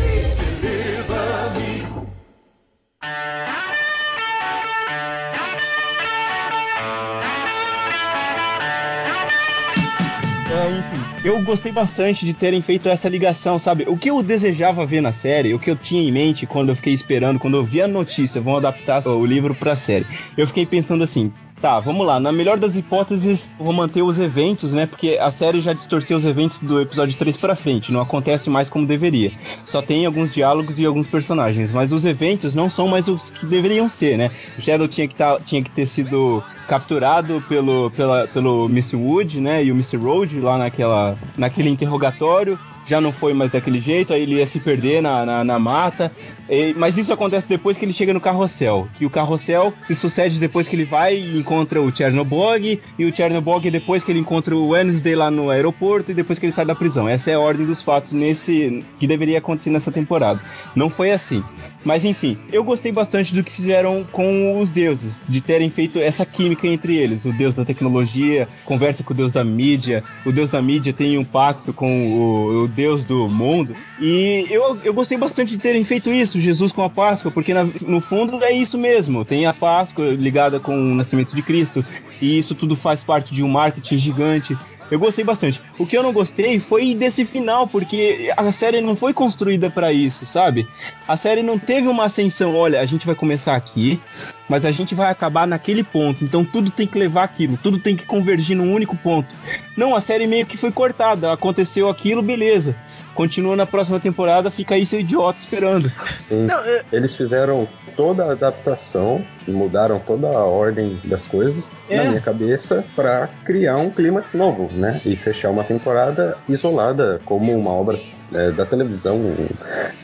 É, 10.52 10.78
enfim, 10.78 11.26
eu 11.26 11.42
gostei 11.42 11.72
bastante 11.72 12.26
de 12.26 12.34
terem 12.34 12.60
feito 12.60 12.88
essa 12.90 13.08
ligação, 13.08 13.58
sabe? 13.58 13.84
O 13.88 13.96
que 13.96 14.10
eu 14.10 14.22
desejava 14.22 14.84
ver 14.84 15.00
na 15.00 15.12
série, 15.12 15.54
o 15.54 15.58
que 15.58 15.70
eu 15.70 15.76
tinha 15.76 16.02
em 16.02 16.12
mente 16.12 16.44
quando 16.44 16.68
eu 16.68 16.76
fiquei 16.76 16.92
esperando, 16.92 17.38
quando 17.38 17.56
eu 17.56 17.64
vi 17.64 17.80
a 17.80 17.88
notícia, 17.88 18.42
vão 18.42 18.58
adaptar 18.58 19.06
o 19.08 19.24
livro 19.24 19.54
pra 19.54 19.74
série. 19.74 20.06
Eu 20.36 20.46
fiquei 20.46 20.66
pensando 20.66 21.02
assim, 21.02 21.32
tá, 21.60 21.78
vamos 21.78 22.06
lá, 22.06 22.18
na 22.18 22.32
melhor 22.32 22.58
das 22.58 22.76
hipóteses, 22.76 23.50
vou 23.58 23.72
manter 23.72 24.02
os 24.02 24.18
eventos, 24.18 24.72
né? 24.72 24.86
Porque 24.86 25.18
a 25.20 25.30
série 25.30 25.60
já 25.60 25.72
distorceu 25.72 26.16
os 26.16 26.24
eventos 26.24 26.58
do 26.60 26.80
episódio 26.80 27.16
3 27.16 27.36
pra 27.36 27.54
frente, 27.54 27.92
não 27.92 28.00
acontece 28.00 28.48
mais 28.48 28.70
como 28.70 28.86
deveria. 28.86 29.32
Só 29.64 29.82
tem 29.82 30.06
alguns 30.06 30.32
diálogos 30.32 30.78
e 30.78 30.86
alguns 30.86 31.06
personagens, 31.06 31.70
mas 31.70 31.92
os 31.92 32.04
eventos 32.04 32.54
não 32.54 32.70
são 32.70 32.88
mais 32.88 33.08
os 33.08 33.30
que 33.30 33.46
deveriam 33.46 33.88
ser, 33.88 34.16
né? 34.16 34.30
O 34.58 34.62
Shadow 34.62 34.88
tinha 34.88 35.06
que, 35.06 35.14
tá, 35.14 35.38
tinha 35.40 35.62
que 35.62 35.70
ter 35.70 35.86
sido 35.86 36.42
capturado 36.66 37.42
pelo, 37.48 37.90
pela, 37.90 38.28
pelo 38.28 38.66
Mr. 38.66 38.96
Wood, 38.96 39.40
né? 39.40 39.64
E 39.64 39.70
o 39.70 39.74
Mr. 39.74 39.96
Road 39.96 40.40
lá 40.40 40.56
naquela, 40.56 41.18
naquele 41.36 41.68
interrogatório. 41.68 42.58
Já 42.90 43.00
não 43.00 43.12
foi 43.12 43.32
mais 43.32 43.52
daquele 43.52 43.78
jeito, 43.78 44.12
aí 44.12 44.22
ele 44.22 44.34
ia 44.34 44.46
se 44.48 44.58
perder 44.58 45.00
na, 45.00 45.24
na, 45.24 45.44
na 45.44 45.58
mata. 45.60 46.10
E- 46.48 46.74
mas 46.76 46.98
isso 46.98 47.12
acontece 47.12 47.48
depois 47.48 47.78
que 47.78 47.84
ele 47.84 47.92
chega 47.92 48.12
no 48.12 48.20
carrossel. 48.20 48.88
Que 48.98 49.06
o 49.06 49.10
carrossel 49.10 49.72
se 49.86 49.94
sucede 49.94 50.40
depois 50.40 50.66
que 50.66 50.74
ele 50.74 50.84
vai 50.84 51.14
e 51.16 51.38
encontra 51.38 51.80
o 51.80 51.94
Chernobog. 51.94 52.80
E 52.98 53.04
o 53.04 53.14
Chernobog 53.14 53.70
depois 53.70 54.02
que 54.02 54.10
ele 54.10 54.18
encontra 54.18 54.56
o 54.56 54.70
Wednesday 54.70 55.14
lá 55.14 55.30
no 55.30 55.50
aeroporto. 55.50 56.10
E 56.10 56.14
depois 56.14 56.40
que 56.40 56.46
ele 56.46 56.52
sai 56.52 56.64
da 56.64 56.74
prisão. 56.74 57.08
Essa 57.08 57.30
é 57.30 57.34
a 57.34 57.38
ordem 57.38 57.64
dos 57.64 57.80
fatos 57.80 58.12
nesse 58.12 58.84
que 58.98 59.06
deveria 59.06 59.38
acontecer 59.38 59.70
nessa 59.70 59.92
temporada. 59.92 60.40
Não 60.74 60.90
foi 60.90 61.12
assim. 61.12 61.44
Mas 61.84 62.04
enfim, 62.04 62.36
eu 62.52 62.64
gostei 62.64 62.90
bastante 62.90 63.32
do 63.32 63.44
que 63.44 63.52
fizeram 63.52 64.04
com 64.10 64.60
os 64.60 64.72
deuses, 64.72 65.22
de 65.28 65.40
terem 65.40 65.70
feito 65.70 66.00
essa 66.00 66.26
química 66.26 66.66
entre 66.66 66.96
eles. 66.96 67.24
O 67.24 67.32
deus 67.32 67.54
da 67.54 67.64
tecnologia 67.64 68.48
conversa 68.64 69.04
com 69.04 69.12
o 69.14 69.16
deus 69.16 69.32
da 69.32 69.44
mídia, 69.44 70.02
o 70.26 70.32
deus 70.32 70.50
da 70.50 70.60
mídia 70.60 70.92
tem 70.92 71.16
um 71.16 71.24
pacto 71.24 71.72
com 71.72 72.08
o, 72.10 72.64
o 72.64 72.68
deus 72.80 73.04
do 73.04 73.28
mundo. 73.28 73.76
E 74.00 74.46
eu, 74.48 74.78
eu 74.82 74.94
gostei 74.94 75.18
bastante 75.18 75.50
de 75.50 75.58
terem 75.58 75.84
feito 75.84 76.10
isso, 76.10 76.40
Jesus 76.40 76.72
com 76.72 76.82
a 76.82 76.88
Páscoa, 76.88 77.30
porque 77.30 77.52
na- 77.52 77.68
no 77.86 78.00
fundo 78.00 78.42
é 78.42 78.50
isso 78.52 78.78
mesmo. 78.78 79.22
Tem 79.22 79.44
a 79.44 79.52
Páscoa 79.52 80.06
ligada 80.14 80.58
com 80.58 80.74
o 80.74 80.94
nascimento 80.94 81.36
de 81.36 81.42
Cristo, 81.42 81.84
e 82.22 82.38
isso 82.38 82.54
tudo 82.54 82.74
faz 82.74 83.04
parte 83.04 83.34
de 83.34 83.42
um 83.44 83.48
marketing 83.48 83.98
gigante. 83.98 84.56
Eu 84.90 84.98
gostei 84.98 85.24
bastante. 85.24 85.62
O 85.78 85.86
que 85.86 85.96
eu 85.96 86.02
não 86.02 86.12
gostei 86.12 86.58
foi 86.58 86.94
desse 86.94 87.24
final, 87.24 87.66
porque 87.66 88.32
a 88.36 88.50
série 88.50 88.80
não 88.80 88.96
foi 88.96 89.12
construída 89.12 89.70
pra 89.70 89.92
isso, 89.92 90.26
sabe? 90.26 90.66
A 91.06 91.16
série 91.16 91.42
não 91.42 91.58
teve 91.58 91.86
uma 91.88 92.06
ascensão. 92.06 92.56
Olha, 92.56 92.80
a 92.80 92.86
gente 92.86 93.06
vai 93.06 93.14
começar 93.14 93.54
aqui, 93.54 94.00
mas 94.48 94.64
a 94.64 94.70
gente 94.70 94.94
vai 94.94 95.10
acabar 95.10 95.46
naquele 95.46 95.84
ponto. 95.84 96.24
Então 96.24 96.44
tudo 96.44 96.70
tem 96.70 96.86
que 96.86 96.98
levar 96.98 97.24
aquilo, 97.24 97.58
tudo 97.62 97.78
tem 97.78 97.94
que 97.94 98.04
convergir 98.04 98.56
num 98.56 98.72
único 98.72 98.96
ponto. 98.96 99.28
Não, 99.76 99.94
a 99.94 100.00
série 100.00 100.26
meio 100.26 100.46
que 100.46 100.56
foi 100.56 100.72
cortada. 100.72 101.32
Aconteceu 101.32 101.88
aquilo, 101.88 102.22
beleza. 102.22 102.76
Continua 103.14 103.56
na 103.56 103.66
próxima 103.66 103.98
temporada, 104.00 104.50
fica 104.50 104.74
aí 104.74 104.86
seu 104.86 105.00
idiota 105.00 105.38
esperando. 105.38 105.90
Sim. 106.12 106.46
Não, 106.46 106.58
é- 106.60 106.84
Eles 106.92 107.14
fizeram 107.14 107.68
toda 107.96 108.24
a 108.24 108.32
adaptação 108.32 109.24
e 109.46 109.50
mudaram 109.50 109.98
toda 109.98 110.28
a 110.28 110.44
ordem 110.44 110.98
das 111.04 111.26
coisas 111.26 111.70
É. 111.88 111.96
na 111.98 112.04
minha 112.04 112.20
cabeça 112.20 112.84
pra 112.96 113.28
criar 113.44 113.76
um 113.76 113.90
clímax 113.90 114.32
novo, 114.34 114.70
né? 114.72 115.00
E 115.04 115.16
fechar 115.16 115.50
uma 115.50 115.64
temporada 115.64 116.36
isolada 116.48 117.20
como 117.24 117.52
uma 117.56 117.70
obra 117.70 118.00
é, 118.32 118.52
da 118.52 118.64
televisão 118.64 119.34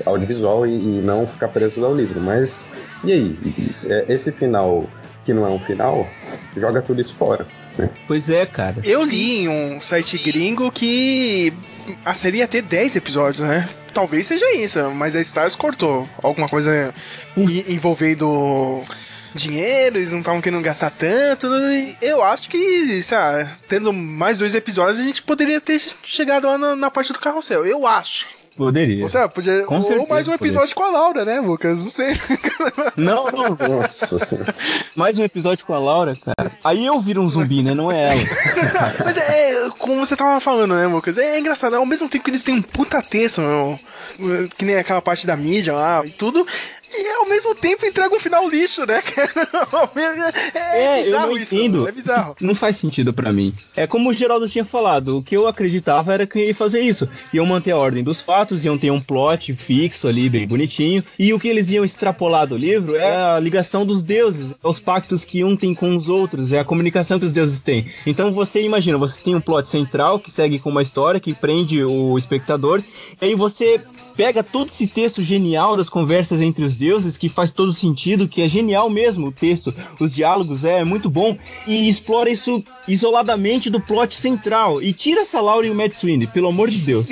audiovisual 0.05 0.67
e, 0.67 0.75
e, 0.75 1.01
não 1.01 1.27
ficar 1.27 1.49
preso 1.49 1.85
ao 1.85 1.95
livro. 1.95 2.21
Mas 2.21 2.73
e 3.05 3.13
aí? 3.13 3.39
É, 3.85 4.05
esse 4.09 4.33
final 4.33 4.85
que 5.25 5.33
não 5.33 5.47
é 5.47 5.49
um 5.49 5.59
final, 5.61 6.07
joga 6.57 6.83
tudo 6.83 7.01
isso 7.01 7.15
fora. 7.15 7.47
Né? 7.79 7.89
Pois 8.07 8.29
é, 8.31 8.47
cara. 8.47 8.77
Eu 8.85 9.03
li 9.05 9.41
em 9.45 9.49
um 9.49 9.81
site 9.81 10.19
gringo 10.19 10.71
que 10.71 11.53
a 12.05 12.15
série 12.15 12.39
ia 12.39 12.49
ter 12.49 12.63
10 12.63 12.97
episódios, 12.97 13.41
né? 13.41 13.69
Talvez 13.93 14.27
seja 14.27 14.57
isso, 14.57 14.91
mas 14.91 15.17
a 15.17 15.21
Stars 15.21 15.57
cortou 15.57 16.09
alguma 16.23 16.49
coisa 16.49 16.95
envolvendo 17.37 18.83
dinheiro, 19.35 19.99
eles 19.99 20.13
não 20.13 20.21
estavam 20.21 20.41
querendo 20.41 20.63
gastar 20.63 20.91
tanto. 20.91 21.47
Eu 22.01 22.23
acho 22.23 22.49
que, 22.49 23.03
sabe, 23.03 23.49
tendo 23.69 23.93
mais 23.93 24.39
dois 24.39 24.55
episódios, 24.55 24.99
a 24.99 25.05
gente 25.05 25.23
poderia 25.23 25.61
ter 25.61 25.81
chegado 26.03 26.47
lá 26.47 26.59
na, 26.59 26.77
na 26.77 26.91
parte 26.91 27.13
do 27.13 27.19
carrossel. 27.19 27.65
Eu 27.65 27.87
acho. 27.87 28.29
Poderia. 28.57 29.03
Ou, 29.03 29.09
seja, 29.09 29.29
podia, 29.29 29.65
Com 29.67 29.77
ou 29.77 29.83
certeza, 29.83 30.07
mais 30.09 30.27
um 30.27 30.33
episódio 30.33 30.75
com 30.75 30.83
a 30.83 30.91
Laura, 30.91 31.27
né, 31.27 31.41
Lucas? 31.41 31.79
Não 31.85 31.91
sei. 31.91 32.15
Não, 32.97 33.27
não. 33.27 33.57
Nossa 33.69 34.19
senhora. 34.19 34.55
Mais 34.95 35.19
um 35.19 35.23
episódio 35.23 35.67
com 35.67 35.75
a 35.75 35.79
Laura, 35.79 36.17
cara. 36.17 36.51
Aí 36.65 36.87
eu 36.87 36.99
viro 36.99 37.21
um 37.21 37.29
zumbi, 37.29 37.63
né? 37.63 37.75
Não 37.75 37.93
é 37.93 38.15
ela. 38.15 38.23
Mas 39.05 39.19
é, 39.19 39.69
como 39.79 40.05
você 40.05 40.17
tava 40.17 40.41
falando, 40.41 40.75
né, 40.75 40.87
Lucas? 40.87 41.19
É 41.19 41.39
engraçado, 41.39 41.77
ao 41.77 41.85
mesmo 41.85 42.09
tempo 42.09 42.25
que 42.25 42.31
eles 42.31 42.43
têm 42.43 42.55
um 42.55 42.63
puta 42.63 43.03
texto, 43.03 43.43
meu, 43.43 43.79
que 44.57 44.65
nem 44.65 44.77
aquela 44.77 45.03
parte 45.03 45.27
da 45.27 45.37
mídia 45.37 45.75
lá 45.75 46.07
e 46.07 46.11
tudo, 46.11 46.47
e 46.93 47.17
ao 47.19 47.29
mesmo 47.29 47.55
tempo 47.55 47.85
entrega 47.85 48.15
um 48.15 48.21
final 48.21 48.49
lixo, 48.49 48.85
né? 48.87 49.03
É, 50.55 50.83
É, 50.83 51.01
eu 51.01 51.05
bizarro 51.05 51.27
não 51.29 51.37
isso, 51.39 51.55
entendo. 51.55 51.89
É 51.89 51.93
bizarro. 51.93 52.37
Não 52.41 52.55
faz 52.55 52.77
sentido 52.77 53.13
pra 53.13 53.33
mim. 53.33 53.55
É 53.75 53.87
como 53.87 54.11
o 54.11 54.13
Geraldo 54.13 54.49
tinha 54.49 54.65
falado, 54.65 55.17
o 55.19 55.23
que 55.23 55.37
eu 55.37 55.47
acreditava 55.47 56.13
era 56.13 56.27
que 56.27 56.39
ia 56.39 56.55
fazer 56.55 56.81
isso. 56.81 57.09
Iam 57.33 57.47
manter 57.47 57.73
a 57.73 57.77
ordem 57.77 58.03
dos 58.03 58.21
fatos, 58.21 58.65
iam 58.65 58.79
ter 58.79 58.91
um 58.91 59.01
plot 59.01 59.55
fixo 59.55 60.09
ali, 60.09 60.29
bem 60.29 60.47
bonitinho. 60.47 61.05
E 61.19 61.33
o 61.33 61.41
que 61.41 61.49
eles 61.49 61.71
iam 61.71 61.85
extrapolar 61.85 62.47
do 62.47 62.57
livro 62.57 62.97
é 62.97 63.17
a 63.17 63.41
ligação 63.41 63.85
dos 63.85 64.03
deuses, 64.03 64.55
os 64.63 64.81
pactos 64.81 65.25
que 65.25 65.45
um 65.45 65.57
tem 65.57 65.75
com 65.75 65.97
os 65.97 66.09
outros, 66.09 66.53
é 66.53 66.59
a 66.59 66.65
comunicação 66.65 67.19
que 67.19 67.27
os 67.27 67.33
deuses 67.33 67.61
têm. 67.61 67.87
Então 68.07 68.33
você 68.33 68.61
imagina, 68.63 68.99
você 68.99 69.21
tem 69.21 69.35
um 69.35 69.41
plot 69.41 69.69
central 69.69 70.19
que 70.19 70.31
segue 70.31 70.59
com 70.59 70.71
uma 70.71 70.83
história 70.83 71.21
que 71.21 71.35
prende 71.35 71.83
o 71.85 72.17
espectador, 72.19 72.83
e 73.21 73.25
aí 73.25 73.35
você 73.35 73.81
pega 74.17 74.43
todo 74.43 74.69
esse 74.69 74.87
texto 74.87 75.23
genial 75.23 75.77
das 75.77 75.91
conversas 75.91 76.41
entre 76.41 76.65
os 76.65 76.75
deuses, 76.75 76.86
que 77.19 77.29
faz 77.29 77.51
todo 77.53 77.73
sentido, 77.73 78.29
que 78.29 78.43
é 78.43 78.49
genial 78.49 78.89
mesmo 78.91 79.29
o 79.29 79.33
texto, 79.33 79.75
os 80.01 80.15
diálogos 80.15 80.65
é 80.65 80.85
muito 80.85 81.09
bom, 81.11 81.37
e 81.67 81.89
explora 81.89 82.31
isso 82.31 82.63
isoladamente 82.87 83.69
do 83.71 83.81
plot 83.81 84.15
central. 84.15 84.83
E 84.83 84.93
tira 84.93 85.21
essa 85.23 85.41
Laura 85.41 85.67
e 85.67 85.71
o 85.71 85.75
Matt 85.75 85.93
Sweeney, 85.95 86.27
pelo 86.27 86.49
amor 86.49 86.71
de 86.71 86.79
Deus. 86.79 87.09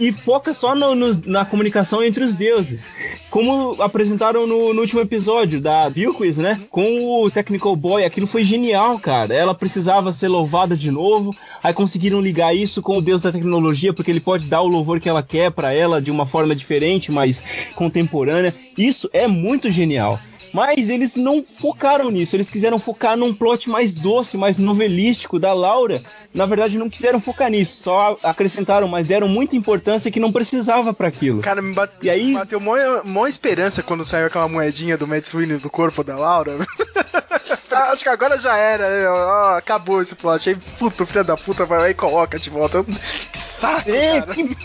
e 0.00 0.10
foca 0.10 0.52
só 0.54 0.74
no- 0.74 0.94
no- 0.94 1.22
na 1.26 1.44
comunicação 1.44 2.02
entre 2.02 2.24
os 2.24 2.34
deuses. 2.34 2.86
Como 3.30 3.80
apresentaram 3.80 4.46
no, 4.46 4.74
no 4.74 4.80
último 4.80 5.00
episódio 5.00 5.60
da 5.60 5.88
Bilquis, 5.88 6.38
né? 6.38 6.60
Com 6.70 7.22
o 7.24 7.30
Technical 7.30 7.74
Boy, 7.76 8.04
aquilo 8.04 8.26
foi 8.26 8.44
genial, 8.44 8.98
cara. 8.98 9.34
Ela 9.34 9.54
precisava 9.54 10.12
ser 10.12 10.28
louvada 10.28 10.76
de 10.76 10.90
novo. 10.90 11.34
Aí 11.62 11.72
conseguiram 11.72 12.20
ligar 12.20 12.54
isso 12.54 12.82
com 12.82 12.96
o 12.96 13.02
deus 13.02 13.22
da 13.22 13.30
tecnologia, 13.32 13.92
porque 13.92 14.10
ele 14.10 14.20
pode 14.20 14.46
dar 14.46 14.60
o 14.62 14.68
louvor 14.68 14.98
que 15.00 15.08
ela 15.08 15.22
quer 15.22 15.50
pra 15.50 15.72
ela 15.72 16.02
de 16.02 16.10
uma 16.10 16.26
forma 16.26 16.54
diferente, 16.56 17.12
mas 17.12 17.42
contemporânea. 17.74 18.54
Isso 18.76 19.08
é 19.12 19.26
muito 19.26 19.70
genial. 19.70 20.18
Mas 20.54 20.90
eles 20.90 21.16
não 21.16 21.42
focaram 21.42 22.10
nisso, 22.10 22.36
eles 22.36 22.50
quiseram 22.50 22.78
focar 22.78 23.16
num 23.16 23.32
plot 23.32 23.70
mais 23.70 23.94
doce, 23.94 24.36
mais 24.36 24.58
novelístico 24.58 25.38
da 25.38 25.54
Laura. 25.54 26.02
Na 26.34 26.44
verdade, 26.44 26.76
não 26.76 26.90
quiseram 26.90 27.18
focar 27.18 27.50
nisso, 27.50 27.82
só 27.82 28.18
acrescentaram, 28.22 28.86
mas 28.86 29.06
deram 29.06 29.26
muita 29.28 29.56
importância 29.56 30.10
que 30.10 30.20
não 30.20 30.30
precisava 30.30 30.92
pra 30.92 31.08
aquilo. 31.08 31.40
Cara, 31.40 31.62
me 31.62 31.72
bate- 31.72 31.94
E 32.02 32.10
aí- 32.10 32.34
bateu 32.34 32.60
mó, 32.60 32.74
mó 33.02 33.26
esperança 33.26 33.82
quando 33.82 34.04
saiu 34.04 34.26
aquela 34.26 34.46
moedinha 34.46 34.98
do 34.98 35.06
Matt 35.06 35.24
Sweeney 35.24 35.56
do 35.56 35.70
corpo 35.70 36.04
da 36.04 36.16
Laura. 36.18 36.58
Acho 37.92 38.02
que 38.02 38.08
agora 38.08 38.38
já 38.38 38.56
era, 38.56 38.88
né? 38.88 39.56
Acabou 39.58 40.00
esse 40.00 40.14
plot. 40.14 40.48
Aí, 40.48 40.56
puto, 40.78 41.06
filho 41.06 41.24
da 41.24 41.36
puta, 41.36 41.66
vai 41.66 41.78
lá 41.78 41.90
e 41.90 41.94
coloca 41.94 42.38
de 42.38 42.50
volta. 42.50 42.84
Que 42.84 43.38
saco, 43.38 43.90
É, 43.90 44.20
cara. 44.20 44.34
que, 44.34 44.56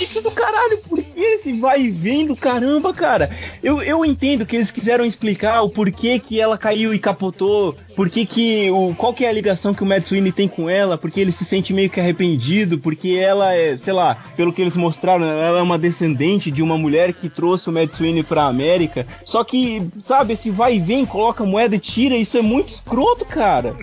isso 0.00 0.22
do 0.22 0.30
caralho, 0.30 0.78
por 0.78 1.02
que 1.02 1.20
esse 1.20 1.52
vai 1.54 1.82
e 1.82 1.90
vem 1.90 2.26
do 2.26 2.36
caramba, 2.36 2.92
cara? 2.94 3.30
Eu, 3.62 3.82
eu 3.82 4.04
entendo 4.04 4.46
que 4.46 4.56
eles 4.56 4.70
quiseram 4.70 5.04
explicar 5.04 5.62
o 5.62 5.70
porquê 5.70 6.18
que 6.18 6.40
ela 6.40 6.56
caiu 6.58 6.92
e 6.94 6.98
capotou, 6.98 7.76
por 7.96 8.08
que 8.08 8.24
que 8.24 8.70
o, 8.70 8.94
qual 8.94 9.12
que 9.12 9.24
é 9.24 9.28
a 9.28 9.32
ligação 9.32 9.74
que 9.74 9.82
o 9.82 9.86
Matt 9.86 10.06
Sweeney 10.06 10.32
tem 10.32 10.46
com 10.48 10.68
ela, 10.70 10.96
porque 10.96 11.20
ele 11.20 11.32
se 11.32 11.44
sente 11.44 11.72
meio 11.72 11.90
que 11.90 12.00
arrependido, 12.00 12.78
porque 12.78 13.10
ela 13.20 13.54
é, 13.54 13.76
sei 13.76 13.92
lá, 13.92 14.16
pelo 14.36 14.52
que 14.52 14.62
eles 14.62 14.76
mostraram, 14.76 15.24
ela 15.24 15.58
é 15.58 15.62
uma 15.62 15.78
descendente 15.78 16.50
de 16.50 16.62
uma 16.62 16.78
mulher 16.78 17.12
que 17.12 17.28
trouxe 17.28 17.68
o 17.68 17.72
Matt 17.72 17.92
Sweeney 17.92 18.22
pra 18.22 18.44
América. 18.44 19.06
Só 19.24 19.42
que, 19.42 19.88
sabe, 19.98 20.34
esse 20.34 20.50
vai 20.50 20.76
e 20.76 20.80
vem, 20.80 21.04
coloca 21.04 21.42
a 21.42 21.46
moeda 21.68 21.76
e 21.76 21.78
tira, 21.78 22.16
isso 22.16 22.36
é 22.38 22.42
muito 22.42 22.68
escroto, 22.70 23.24
cara. 23.24 23.76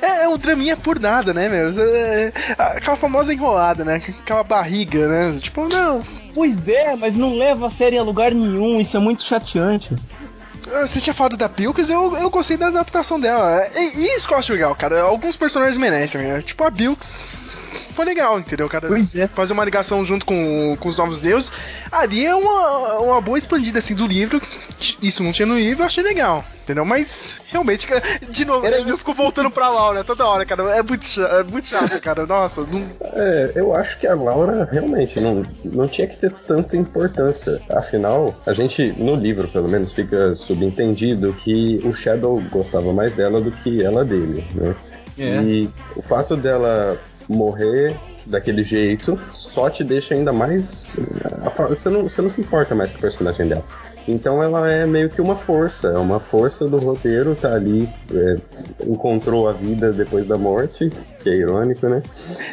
É, 0.00 0.24
é 0.24 0.28
um 0.28 0.36
draminha 0.36 0.76
por 0.76 1.00
nada, 1.00 1.32
né, 1.32 1.48
meu? 1.48 1.70
É, 1.82 2.32
aquela 2.58 2.96
famosa 2.96 3.32
enrolada, 3.32 3.84
né? 3.84 4.02
Aquela 4.20 4.44
barriga, 4.44 5.08
né? 5.08 5.38
Tipo, 5.40 5.66
não. 5.68 6.02
Pois 6.34 6.68
é, 6.68 6.94
mas 6.94 7.16
não 7.16 7.36
leva 7.36 7.66
a 7.66 7.70
série 7.70 7.98
a 7.98 8.02
lugar 8.02 8.32
nenhum, 8.32 8.80
isso 8.80 8.96
é 8.96 9.00
muito 9.00 9.22
chateante. 9.22 9.94
Ah, 10.72 10.86
Você 10.86 11.00
tinha 11.00 11.12
falado 11.14 11.36
da 11.36 11.48
Bilks, 11.48 11.90
eu, 11.90 12.16
eu 12.16 12.30
gostei 12.30 12.56
da 12.56 12.68
adaptação 12.68 13.18
dela. 13.18 13.60
E, 13.74 13.98
e 14.00 14.16
isso 14.16 14.28
que 14.28 14.34
eu 14.34 14.38
acho 14.38 14.52
legal, 14.52 14.74
cara. 14.74 15.02
Alguns 15.02 15.36
personagens 15.36 15.76
merecem, 15.76 16.22
né? 16.22 16.42
Tipo 16.42 16.64
a 16.64 16.70
Bilks. 16.70 17.18
Foi 17.92 18.04
legal, 18.04 18.38
entendeu, 18.38 18.68
cara? 18.68 18.88
Pois 18.88 19.14
é. 19.14 19.28
Fazer 19.28 19.52
uma 19.52 19.64
ligação 19.64 20.04
junto 20.04 20.24
com, 20.24 20.76
com 20.78 20.88
os 20.88 20.98
novos 20.98 21.20
deuses. 21.20 21.52
Ali 21.90 22.24
é 22.24 22.34
uma, 22.34 22.98
uma 23.00 23.20
boa 23.20 23.38
expandida, 23.38 23.78
assim, 23.78 23.94
do 23.94 24.06
livro. 24.06 24.40
Isso 25.00 25.22
não 25.22 25.32
tinha 25.32 25.46
no 25.46 25.58
livro, 25.58 25.82
eu 25.82 25.86
achei 25.86 26.02
legal. 26.02 26.44
Entendeu? 26.62 26.84
Mas, 26.84 27.40
realmente, 27.48 27.88
cara, 27.88 28.02
de 28.30 28.44
novo, 28.44 28.64
eu 28.66 28.96
fico 28.96 29.12
voltando 29.12 29.50
pra 29.50 29.68
Laura 29.68 30.04
toda 30.04 30.24
hora, 30.26 30.46
cara. 30.46 30.76
É 30.76 30.82
muito 30.82 31.04
chato, 31.04 31.34
é 31.34 31.42
muito 31.42 31.66
chato 31.68 32.00
cara. 32.00 32.24
Nossa, 32.24 32.60
não, 32.62 32.86
É, 33.14 33.52
eu 33.56 33.74
acho 33.74 33.98
que 33.98 34.06
a 34.06 34.14
Laura 34.14 34.68
realmente 34.70 35.20
não, 35.20 35.42
não 35.64 35.88
tinha 35.88 36.06
que 36.06 36.16
ter 36.16 36.32
tanta 36.46 36.76
importância. 36.76 37.60
Afinal, 37.68 38.34
a 38.46 38.52
gente, 38.52 38.94
no 38.96 39.16
livro 39.16 39.48
pelo 39.48 39.68
menos, 39.68 39.92
fica 39.92 40.34
subentendido 40.36 41.32
que 41.34 41.80
o 41.84 41.92
Shadow 41.92 42.40
gostava 42.50 42.92
mais 42.92 43.14
dela 43.14 43.40
do 43.40 43.50
que 43.50 43.82
ela 43.82 44.04
dele, 44.04 44.46
né? 44.54 44.74
É. 45.18 45.42
E 45.42 45.70
o 45.94 46.02
fato 46.02 46.36
dela 46.36 46.98
morrer 47.28 47.96
daquele 48.26 48.62
jeito 48.62 49.20
só 49.30 49.68
te 49.68 49.82
deixa 49.82 50.14
ainda 50.14 50.32
mais. 50.32 51.00
Você 51.68 51.88
não, 51.88 52.02
você 52.04 52.22
não 52.22 52.28
se 52.28 52.40
importa 52.40 52.74
mais 52.74 52.92
com 52.92 52.98
o 52.98 53.00
personagem 53.00 53.48
dela. 53.48 53.64
Então 54.08 54.42
ela 54.42 54.68
é 54.70 54.84
meio 54.84 55.08
que 55.08 55.20
uma 55.20 55.36
força, 55.36 55.88
é 55.88 55.96
uma 55.98 56.18
força 56.18 56.66
do 56.66 56.78
roteiro, 56.78 57.36
tá 57.36 57.52
ali, 57.54 57.88
é, 58.12 58.36
encontrou 58.86 59.48
a 59.48 59.52
vida 59.52 59.92
depois 59.92 60.26
da 60.26 60.36
morte, 60.36 60.90
que 61.22 61.28
é 61.30 61.34
irônico, 61.36 61.88
né? 61.88 62.02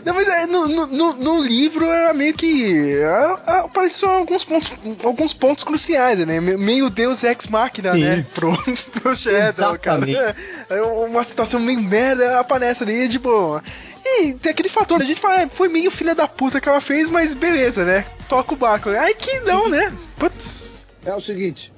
Não, 0.05 0.13
mas 0.13 0.27
é, 0.27 0.45
no, 0.45 0.67
no, 0.67 1.13
no- 1.13 1.39
livro 1.43 1.85
é 1.89 2.13
meio 2.13 2.33
que. 2.35 2.93
é, 3.01 3.35
é, 3.47 3.51
Apareceram 3.59 4.13
alguns 4.13 4.43
pontos, 4.45 4.71
alguns 5.03 5.33
pontos 5.33 5.63
cruciais, 5.63 6.19
né? 6.25 6.39
Me- 6.39 6.57
Meio 6.57 6.89
Deus 6.89 7.23
ex 7.23 7.47
máquina, 7.47 7.93
né? 7.93 8.25
Pro, 8.35 8.51
pro 9.01 9.15
Shadow, 9.15 9.39
Exatamente. 9.75 10.13
cara. 10.13 10.35
É, 10.69 10.77
é 10.77 10.81
uma 10.83 11.23
situação 11.23 11.59
meio 11.59 11.81
merda 11.81 12.39
aparece 12.39 12.83
ali 12.83 13.07
de 13.07 13.17
boa. 13.17 13.63
E 14.05 14.33
tem 14.33 14.51
aquele 14.51 14.69
fator, 14.69 15.01
a 15.01 15.05
gente 15.05 15.19
fala, 15.19 15.43
"Ah, 15.43 15.47
foi 15.49 15.67
meio 15.67 15.89
filha 15.91 16.13
da 16.15 16.27
puta 16.27 16.59
que 16.62 16.69
ela 16.69 16.79
fez, 16.81 17.09
mas 17.09 17.33
beleza, 17.33 17.83
né? 17.85 18.05
Toca 18.27 18.53
o 18.53 18.57
barco. 18.57 18.89
Ai 18.89 19.13
que 19.13 19.39
não, 19.41 19.67
né? 19.69 19.91
Putz. 20.17 20.78
É 21.09 21.15
o 21.15 21.19
seguinte, 21.19 21.73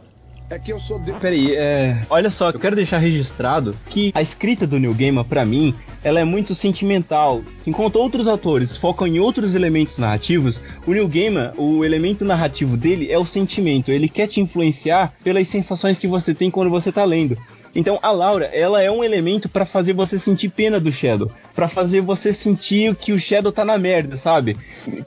é 0.50 0.60
que 0.60 0.74
eu 0.74 0.78
sou 0.78 1.00
Deus. 1.00 1.18
Peraí, 1.20 1.56
é. 1.56 2.06
Olha 2.10 2.30
só, 2.30 2.50
eu 2.50 2.60
quero 2.60 2.76
deixar 2.76 2.98
registrado 2.98 3.74
que 3.88 4.12
a 4.14 4.22
escrita 4.22 4.68
do 4.68 4.78
Neil 4.78 4.94
Gaiman, 4.94 5.24
pra 5.24 5.46
mim, 5.46 5.74
ela 6.04 6.20
é 6.20 6.26
muito 6.26 6.54
sentimental. 6.54 7.42
Enquanto 7.66 7.96
outros 7.96 8.28
autores 8.28 8.76
focam 8.76 9.08
em 9.08 9.22
outros 9.22 9.56
elementos 9.56 9.98
narrativos, 9.98 10.62
o 10.86 10.92
Neil 10.92 11.08
Gaiman, 11.08 11.54
o 11.56 11.86
elemento 11.86 12.26
narrativo 12.26 12.76
dele 12.76 13.10
é 13.10 13.18
o 13.18 13.26
sentimento. 13.26 13.90
Ele 13.90 14.10
quer 14.10 14.28
te 14.28 14.42
influenciar 14.42 15.14
pelas 15.24 15.48
sensações 15.48 15.98
que 15.98 16.10
você 16.10 16.34
tem 16.34 16.52
quando 16.52 16.70
você 16.70 16.92
tá 16.92 17.06
lendo. 17.06 17.38
Então 17.74 18.00
a 18.02 18.12
Laura, 18.12 18.46
ela 18.54 18.82
é 18.82 18.92
um 18.92 19.04
elemento 19.04 19.48
pra 19.48 19.66
fazer 19.66 19.94
você 19.94 20.20
sentir 20.20 20.50
pena 20.50 20.80
do 20.80 20.92
Shadow, 20.92 21.32
Pra 21.56 21.68
fazer 21.68 22.02
você 22.02 22.34
sentir 22.34 22.96
que 22.96 23.14
o 23.14 23.20
Shadow 23.20 23.52
tá 23.52 23.64
na 23.64 23.78
merda, 23.78 24.18
sabe? 24.18 24.58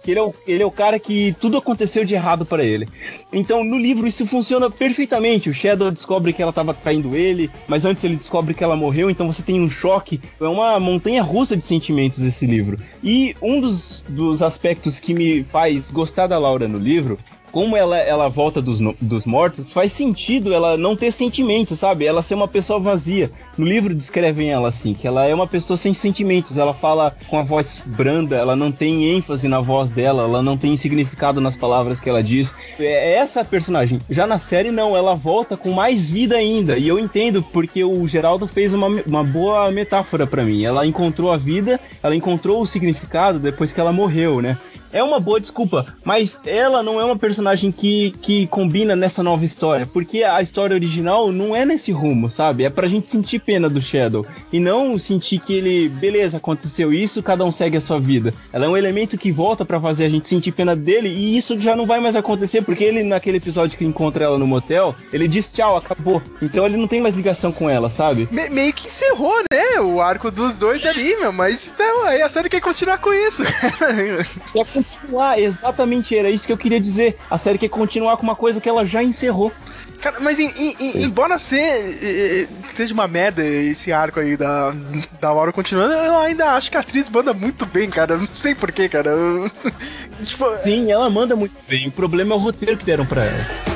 Que 0.03 0.12
ele 0.12 0.20
é 0.20 0.22
o, 0.22 0.35
ele 0.46 0.62
é 0.62 0.66
o 0.66 0.70
cara 0.70 0.98
que 0.98 1.35
tudo 1.40 1.59
aconteceu 1.59 2.05
de 2.05 2.14
errado 2.14 2.44
pra 2.46 2.64
ele. 2.64 2.88
Então 3.33 3.64
no 3.64 3.79
livro 3.79 4.07
isso 4.07 4.27
funciona 4.27 4.70
perfeitamente. 4.70 5.48
O 5.48 5.55
Shadow 5.55 5.90
descobre 5.90 6.33
que 6.33 6.42
ela 6.42 6.53
tava 6.53 6.72
traindo 6.74 7.16
ele, 7.16 7.50
mas 7.66 7.85
antes 7.85 8.05
ele 8.05 8.16
descobre 8.16 8.55
que 8.55 8.62
ela 8.62 8.77
morreu, 8.77 9.11
então 9.11 9.27
você 9.27 9.42
tem 9.42 9.61
um 9.61 9.70
choque. 9.70 10.20
É 10.40 10.44
uma 10.44 10.79
montanha 10.79 11.22
russa 11.22 11.57
de 11.57 11.64
sentimentos 11.64 12.22
esse 12.22 12.46
livro. 12.46 12.79
E 13.03 13.35
um 13.42 13.61
dos, 13.61 14.05
dos 14.09 14.42
aspectos 14.42 15.00
que 15.00 15.14
me 15.14 15.44
faz 15.44 15.90
gostar 15.90 16.27
da 16.27 16.38
Laura 16.38 16.68
no 16.68 16.79
livro 16.79 17.19
como 17.55 17.77
ela, 17.77 17.96
ela 17.96 18.29
volta 18.29 18.61
dos, 18.61 18.81
dos 19.00 19.25
mortos, 19.25 19.73
faz 19.73 19.92
sentido 19.92 20.52
ela 20.52 20.77
não 20.77 20.96
ter 20.96 21.13
sentimentos, 21.13 21.79
sabe? 21.79 22.05
Ela 22.05 22.21
ser 22.21 22.35
uma 22.35 22.48
pessoa 22.48 22.81
vazia. 22.81 23.31
No 23.57 23.65
livro 23.65 23.94
descrevem 23.94 24.50
ela 24.50 24.71
assim, 24.71 24.92
que 24.92 25.07
ela 25.07 25.25
é 25.25 25.33
uma 25.33 25.46
pessoa 25.46 25.77
sem 25.77 25.94
sentimentos. 25.94 26.59
Ela 26.59 26.75
fala 26.75 27.17
com 27.29 27.38
a 27.38 27.44
voz 27.44 27.81
branda, 27.87 28.35
ela 28.35 28.57
não 28.57 28.73
tem 28.73 29.15
ênfase 29.15 29.46
na 29.46 29.61
voz 29.61 29.92
dela, 29.92 30.25
ela 30.25 30.42
não 30.42 30.59
tem 30.59 30.77
significado 30.77 31.40
nas 31.40 31.57
palavras 31.57 32.00
que 32.00 32.11
ela 32.11 32.25
diz. 32.25 32.52
É 32.77 33.15
essa 33.15 33.42
a 33.42 33.44
personagem. 33.44 34.00
Já 34.11 34.27
na 34.27 34.40
série, 34.40 34.73
não, 34.73 34.96
ela 34.96 35.15
volta 35.15 35.57
com 35.57 35.71
mais 35.71 36.11
vida 36.11 36.35
ainda. 36.35 36.77
E 36.77 36.88
eu 36.88 36.98
entendo 36.98 37.40
porque 37.40 37.85
o 37.85 38.05
Geraldo 38.09 38.48
fez 38.48 38.75
uma, 38.75 38.88
uma 39.07 39.23
boa 39.23 39.71
metáfora 39.71 40.27
pra 40.27 40.44
mim. 40.44 40.65
Ela 40.65 40.85
encontrou 40.85 41.31
a 41.31 41.37
vida, 41.37 41.79
ela 42.02 42.17
encontrou 42.17 42.61
o 42.61 42.67
significado 42.67 43.38
depois 43.38 43.73
que 43.73 43.79
ela 43.79 43.92
morreu, 43.92 44.42
né? 44.42 44.59
É 44.95 45.03
uma 45.03 45.19
boa 45.19 45.40
desculpa, 45.40 45.87
mas 46.05 46.38
ela 46.47 46.83
não 46.83 47.01
é 47.01 47.05
uma 47.05 47.17
personagem 47.17 47.73
que, 47.73 48.13
que 48.23 48.47
combina 48.47 48.95
nessa 48.95 49.23
nova 49.23 49.45
história, 49.45 49.85
porque 49.87 50.23
a 50.23 50.40
história 50.40 50.73
original 50.75 51.33
não 51.33 51.55
é 51.55 51.65
nesse 51.67 51.90
rumo, 51.90 52.31
sabe? 52.31 52.65
É 52.65 52.71
pra 52.71 52.87
gente 52.87 53.11
sentir 53.11 53.40
pena 53.40 53.69
do 53.69 53.81
Shadow 53.81 54.25
e 54.53 54.61
não 54.61 54.97
sentir 54.97 55.40
que 55.40 55.53
ele, 55.55 55.88
beleza, 55.88 56.37
aconteceu 56.37 56.92
isso, 56.92 57.23
cada 57.23 57.45
um 57.45 57.51
segue 57.51 57.77
a 57.77 57.81
sua 57.81 57.99
vida. 57.99 58.33
Ela 58.53 58.67
é 58.67 58.69
um 58.69 58.77
elemento 58.77 59.19
que 59.19 59.33
volta 59.33 59.65
pra 59.65 59.81
fazer 59.81 60.05
a 60.05 60.09
gente 60.09 60.29
sentir 60.29 60.53
pena 60.53 60.77
dele 60.77 61.09
e 61.09 61.37
isso 61.37 61.59
já 61.59 61.75
não 61.75 61.87
vai 61.87 61.99
mais 61.99 62.15
acontecer, 62.15 62.63
porque 62.63 62.85
ele, 62.85 63.03
naquele 63.03 63.38
episódio 63.38 63.77
que 63.77 63.85
encontra 63.85 64.25
ela 64.27 64.38
no 64.38 64.47
motel, 64.47 64.95
ele 65.13 65.27
diz 65.27 65.51
tchau, 65.51 65.77
acabou. 65.77 66.23
Então 66.40 66.65
ele 66.65 66.77
não 66.77 66.87
tem 66.87 67.01
mais 67.03 67.17
ligação 67.17 67.51
com 67.51 67.69
ela, 67.69 67.90
sabe? 67.90 68.29
Me- 68.31 68.49
meio 68.51 68.73
que 68.73 68.87
encerrou, 68.87 69.35
né? 69.53 69.81
O 69.81 70.01
arco 70.01 70.31
dos 70.31 70.57
dois 70.57 70.87
ali, 70.87 71.17
meu. 71.17 71.33
Mas 71.33 71.73
então, 71.75 72.05
aí 72.05 72.23
a 72.23 72.29
série 72.29 72.49
quer 72.49 72.61
continuar 72.61 72.99
com 72.99 73.13
isso. 73.13 73.42
Continuar, 74.92 75.38
exatamente, 75.38 76.16
era 76.16 76.30
isso 76.30 76.46
que 76.46 76.52
eu 76.52 76.56
queria 76.56 76.80
dizer. 76.80 77.16
A 77.30 77.37
série 77.38 77.58
quer 77.58 77.68
continuar 77.68 78.16
com 78.16 78.22
uma 78.22 78.37
coisa 78.37 78.60
que 78.60 78.68
ela 78.68 78.85
já 78.87 79.02
encerrou. 79.02 79.52
Cara, 80.00 80.20
mas 80.20 80.38
em- 80.38 80.52
em- 80.56 80.76
em- 80.80 81.02
embora 81.04 81.38
ser, 81.38 81.56
eh, 81.62 82.42
eh, 82.42 82.46
seja 82.74 82.92
uma 82.92 83.08
merda 83.08 83.42
esse 83.44 83.92
arco 83.92 84.20
aí 84.20 84.37
da, 84.37 84.74
da 85.20 85.32
Laura 85.32 85.52
continuando, 85.52 85.94
eu 85.94 86.18
ainda 86.18 86.50
acho 86.52 86.70
que 86.70 86.76
a 86.76 86.80
atriz 86.80 87.08
manda 87.08 87.32
muito 87.32 87.64
bem, 87.64 87.88
cara. 87.88 88.16
Não 88.18 88.28
sei 88.35 88.54
porquê, 88.54 88.88
cara. 88.88 89.10
Tipo, 90.24 90.46
Sim, 90.62 90.90
ela 90.92 91.08
manda 91.10 91.35
muito 91.35 91.54
bem. 91.68 91.88
O 91.88 91.92
problema 91.92 92.35
é 92.35 92.37
o 92.37 92.40
roteiro 92.40 92.76
que 92.78 92.85
deram 92.85 93.06
pra 93.06 93.24
ela. 93.24 93.73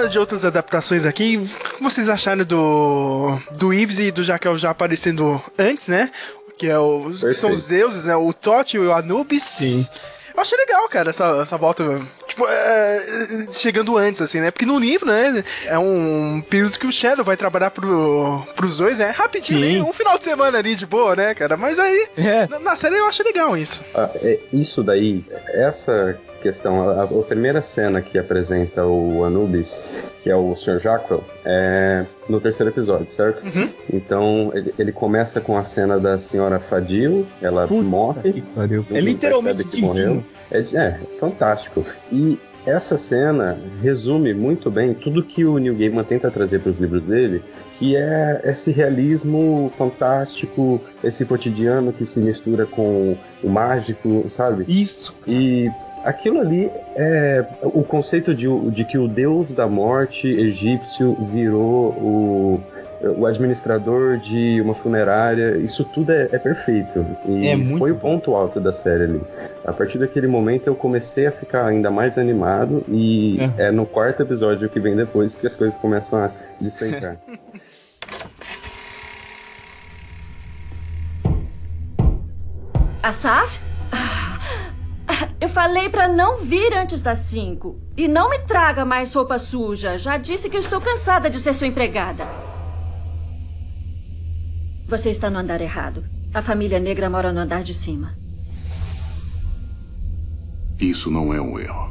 Falar 0.00 0.08
de 0.08 0.18
outras 0.18 0.44
adaptações 0.44 1.04
aqui. 1.04 1.36
O 1.36 1.76
que 1.76 1.82
vocês 1.82 2.08
acharam 2.08 2.44
do, 2.44 3.38
do 3.52 3.72
Ibs 3.72 3.98
e 3.98 4.10
do 4.10 4.24
Jaquel 4.24 4.56
já 4.56 4.70
aparecendo 4.70 5.42
antes, 5.58 5.88
né? 5.88 6.10
Que, 6.56 6.68
é 6.68 6.78
os, 6.78 7.22
que 7.22 7.32
são 7.34 7.52
os 7.52 7.64
deuses, 7.64 8.04
né? 8.04 8.16
O 8.16 8.32
Tote 8.32 8.76
e 8.76 8.80
o 8.80 8.92
Anubis. 8.92 9.42
Sim. 9.42 9.86
Eu 10.40 10.42
achei 10.42 10.56
legal, 10.56 10.88
cara, 10.88 11.10
essa, 11.10 11.38
essa 11.42 11.58
volta. 11.58 11.84
Tipo, 12.26 12.46
é, 12.48 13.46
chegando 13.52 13.98
antes, 13.98 14.22
assim, 14.22 14.40
né? 14.40 14.50
Porque 14.50 14.64
no 14.64 14.78
livro, 14.78 15.06
né? 15.06 15.44
É 15.66 15.78
um 15.78 16.42
período 16.48 16.78
que 16.78 16.86
o 16.86 16.92
Shadow 16.92 17.22
vai 17.22 17.36
trabalhar 17.36 17.70
pro, 17.70 18.42
pros 18.56 18.78
dois, 18.78 19.00
né? 19.00 19.10
Rapidinho, 19.10 19.82
né? 19.84 19.90
um 19.90 19.92
final 19.92 20.16
de 20.16 20.24
semana 20.24 20.56
ali 20.56 20.74
de 20.74 20.86
boa, 20.86 21.14
né, 21.14 21.34
cara? 21.34 21.58
Mas 21.58 21.78
aí, 21.78 22.08
na, 22.48 22.58
na 22.58 22.74
série 22.74 22.96
eu 22.96 23.06
achei 23.06 23.22
legal 23.22 23.54
isso. 23.54 23.84
Ah, 23.94 24.08
é, 24.14 24.40
isso 24.50 24.82
daí, 24.82 25.22
essa 25.48 26.18
questão, 26.40 26.88
a, 26.88 27.04
a 27.04 27.22
primeira 27.22 27.60
cena 27.60 28.00
que 28.00 28.18
apresenta 28.18 28.86
o 28.86 29.22
Anubis, 29.22 30.10
que 30.20 30.30
é 30.30 30.36
o 30.36 30.56
Sr. 30.56 30.78
Jacquel, 30.78 31.22
é 31.44 32.06
no 32.30 32.40
terceiro 32.40 32.70
episódio, 32.70 33.10
certo? 33.10 33.44
Então 33.92 34.50
ele, 34.54 34.74
ele 34.78 34.92
começa 34.92 35.40
com 35.40 35.58
a 35.58 35.64
cena 35.64 35.98
da 35.98 36.16
senhora 36.16 36.58
Fadil, 36.58 37.26
ela 37.42 37.66
morre. 37.66 38.42
pariu. 38.54 38.80
ninguém 38.82 38.98
É 38.98 39.00
literalmente 39.00 39.64
que 39.64 39.82
morreu. 39.82 40.24
É, 40.50 40.58
é, 40.58 41.00
fantástico. 41.18 41.84
E 42.10 42.38
essa 42.66 42.98
cena 42.98 43.58
resume 43.82 44.34
muito 44.34 44.70
bem 44.70 44.92
tudo 44.92 45.24
que 45.24 45.44
o 45.44 45.58
Neil 45.58 45.74
Gaiman 45.76 46.04
tenta 46.04 46.30
trazer 46.30 46.60
para 46.60 46.70
os 46.70 46.78
livros 46.78 47.02
dele, 47.04 47.42
que 47.74 47.96
é 47.96 48.40
esse 48.44 48.70
realismo 48.70 49.70
fantástico, 49.76 50.80
esse 51.02 51.24
cotidiano 51.24 51.92
que 51.92 52.04
se 52.04 52.20
mistura 52.20 52.66
com 52.66 53.16
o 53.42 53.48
mágico, 53.48 54.24
sabe? 54.28 54.64
Isso. 54.68 55.16
E 55.26 55.70
aquilo 56.04 56.40
ali 56.40 56.70
é 56.96 57.46
o 57.62 57.82
conceito 57.82 58.34
de, 58.34 58.46
de 58.70 58.84
que 58.84 58.98
o 58.98 59.08
deus 59.08 59.52
da 59.52 59.68
morte 59.68 60.28
egípcio 60.28 61.14
virou 61.14 61.90
o 61.92 62.60
o 63.02 63.24
administrador 63.26 64.18
de 64.18 64.60
uma 64.60 64.74
funerária, 64.74 65.56
isso 65.56 65.84
tudo 65.84 66.12
é, 66.12 66.28
é 66.30 66.38
perfeito. 66.38 67.06
E 67.26 67.48
É 67.48 67.56
foi 67.78 67.92
o 67.92 67.96
ponto 67.96 68.34
alto 68.34 68.60
da 68.60 68.74
série 68.74 69.04
ali. 69.04 69.22
A 69.64 69.72
partir 69.72 69.96
daquele 69.98 70.26
momento 70.26 70.66
eu 70.66 70.74
comecei 70.74 71.26
a 71.26 71.32
ficar 71.32 71.64
ainda 71.66 71.90
mais 71.90 72.18
animado 72.18 72.84
e 72.88 73.38
é, 73.56 73.70
no 73.70 73.86
quarto 73.86 74.22
episódio 74.22 74.68
que 74.68 74.78
vem 74.78 74.94
depois 74.94 75.34
que 75.34 75.46
as 75.46 75.56
coisas 75.56 75.78
começam 75.78 76.24
a 76.24 76.30
despencar. 76.60 77.16
Asaf? 83.02 83.69
Eu 85.40 85.48
falei 85.48 85.88
pra 85.88 86.06
não 86.06 86.44
vir 86.44 86.74
antes 86.74 87.00
das 87.00 87.20
cinco. 87.20 87.80
E 87.96 88.06
não 88.06 88.28
me 88.28 88.40
traga 88.40 88.84
mais 88.84 89.14
roupa 89.14 89.38
suja. 89.38 89.96
Já 89.96 90.18
disse 90.18 90.50
que 90.50 90.58
estou 90.58 90.80
cansada 90.80 91.30
de 91.30 91.38
ser 91.38 91.54
sua 91.54 91.66
empregada. 91.66 92.26
Você 94.86 95.08
está 95.08 95.30
no 95.30 95.38
andar 95.38 95.62
errado. 95.62 96.04
A 96.34 96.42
família 96.42 96.78
negra 96.78 97.08
mora 97.08 97.32
no 97.32 97.40
andar 97.40 97.62
de 97.62 97.72
cima. 97.72 98.12
Isso 100.78 101.10
não 101.10 101.32
é 101.32 101.40
um 101.40 101.58
erro. 101.58 101.90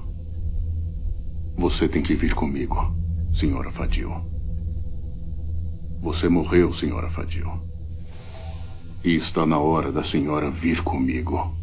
Você 1.58 1.88
tem 1.90 2.04
que 2.04 2.14
vir 2.14 2.34
comigo, 2.34 2.76
senhora 3.34 3.72
Fadil. 3.72 4.12
Você 6.02 6.30
morreu, 6.30 6.72
senhora 6.72 7.10
Fadil. 7.10 7.52
E 9.04 9.16
está 9.16 9.46
na 9.46 9.60
hora 9.60 9.92
da 9.92 10.04
senhora 10.04 10.50
vir 10.50 10.82
comigo. 10.84 11.59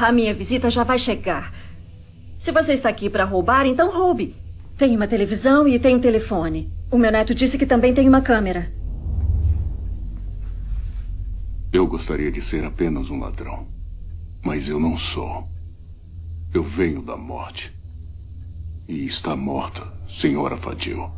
A 0.00 0.12
minha 0.12 0.32
visita 0.32 0.70
já 0.70 0.82
vai 0.82 0.98
chegar. 0.98 1.52
Se 2.38 2.50
você 2.50 2.72
está 2.72 2.88
aqui 2.88 3.10
para 3.10 3.22
roubar, 3.24 3.66
então 3.66 3.92
roube. 3.92 4.34
Tem 4.78 4.96
uma 4.96 5.06
televisão 5.06 5.68
e 5.68 5.78
tem 5.78 5.94
um 5.94 6.00
telefone. 6.00 6.72
O 6.90 6.96
meu 6.96 7.12
neto 7.12 7.34
disse 7.34 7.58
que 7.58 7.66
também 7.66 7.92
tem 7.92 8.08
uma 8.08 8.22
câmera. 8.22 8.66
Eu 11.70 11.86
gostaria 11.86 12.32
de 12.32 12.40
ser 12.40 12.64
apenas 12.64 13.10
um 13.10 13.20
ladrão. 13.20 13.66
Mas 14.42 14.70
eu 14.70 14.80
não 14.80 14.96
sou. 14.96 15.44
Eu 16.54 16.62
venho 16.62 17.02
da 17.02 17.16
morte. 17.16 17.70
E 18.88 19.04
está 19.04 19.36
morta, 19.36 19.86
senhora 20.10 20.56
Fadil. 20.56 21.10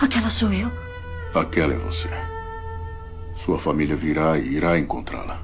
Aquela 0.00 0.30
sou 0.30 0.50
eu. 0.50 0.72
Aquela 1.34 1.74
é 1.74 1.78
você. 1.78 2.08
Sua 3.38 3.56
família 3.56 3.94
virá 3.94 4.36
e 4.36 4.56
irá 4.56 4.76
encontrá-la. 4.76 5.40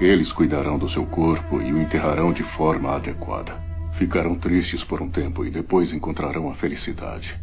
Eles 0.00 0.32
cuidarão 0.32 0.78
do 0.78 0.88
seu 0.88 1.06
corpo 1.06 1.62
e 1.62 1.72
o 1.72 1.80
enterrarão 1.80 2.32
de 2.32 2.42
forma 2.42 2.96
adequada. 2.96 3.54
Ficarão 3.94 4.34
tristes 4.34 4.82
por 4.82 5.00
um 5.00 5.08
tempo 5.08 5.44
e 5.44 5.50
depois 5.50 5.92
encontrarão 5.92 6.50
a 6.50 6.54
felicidade. 6.54 7.38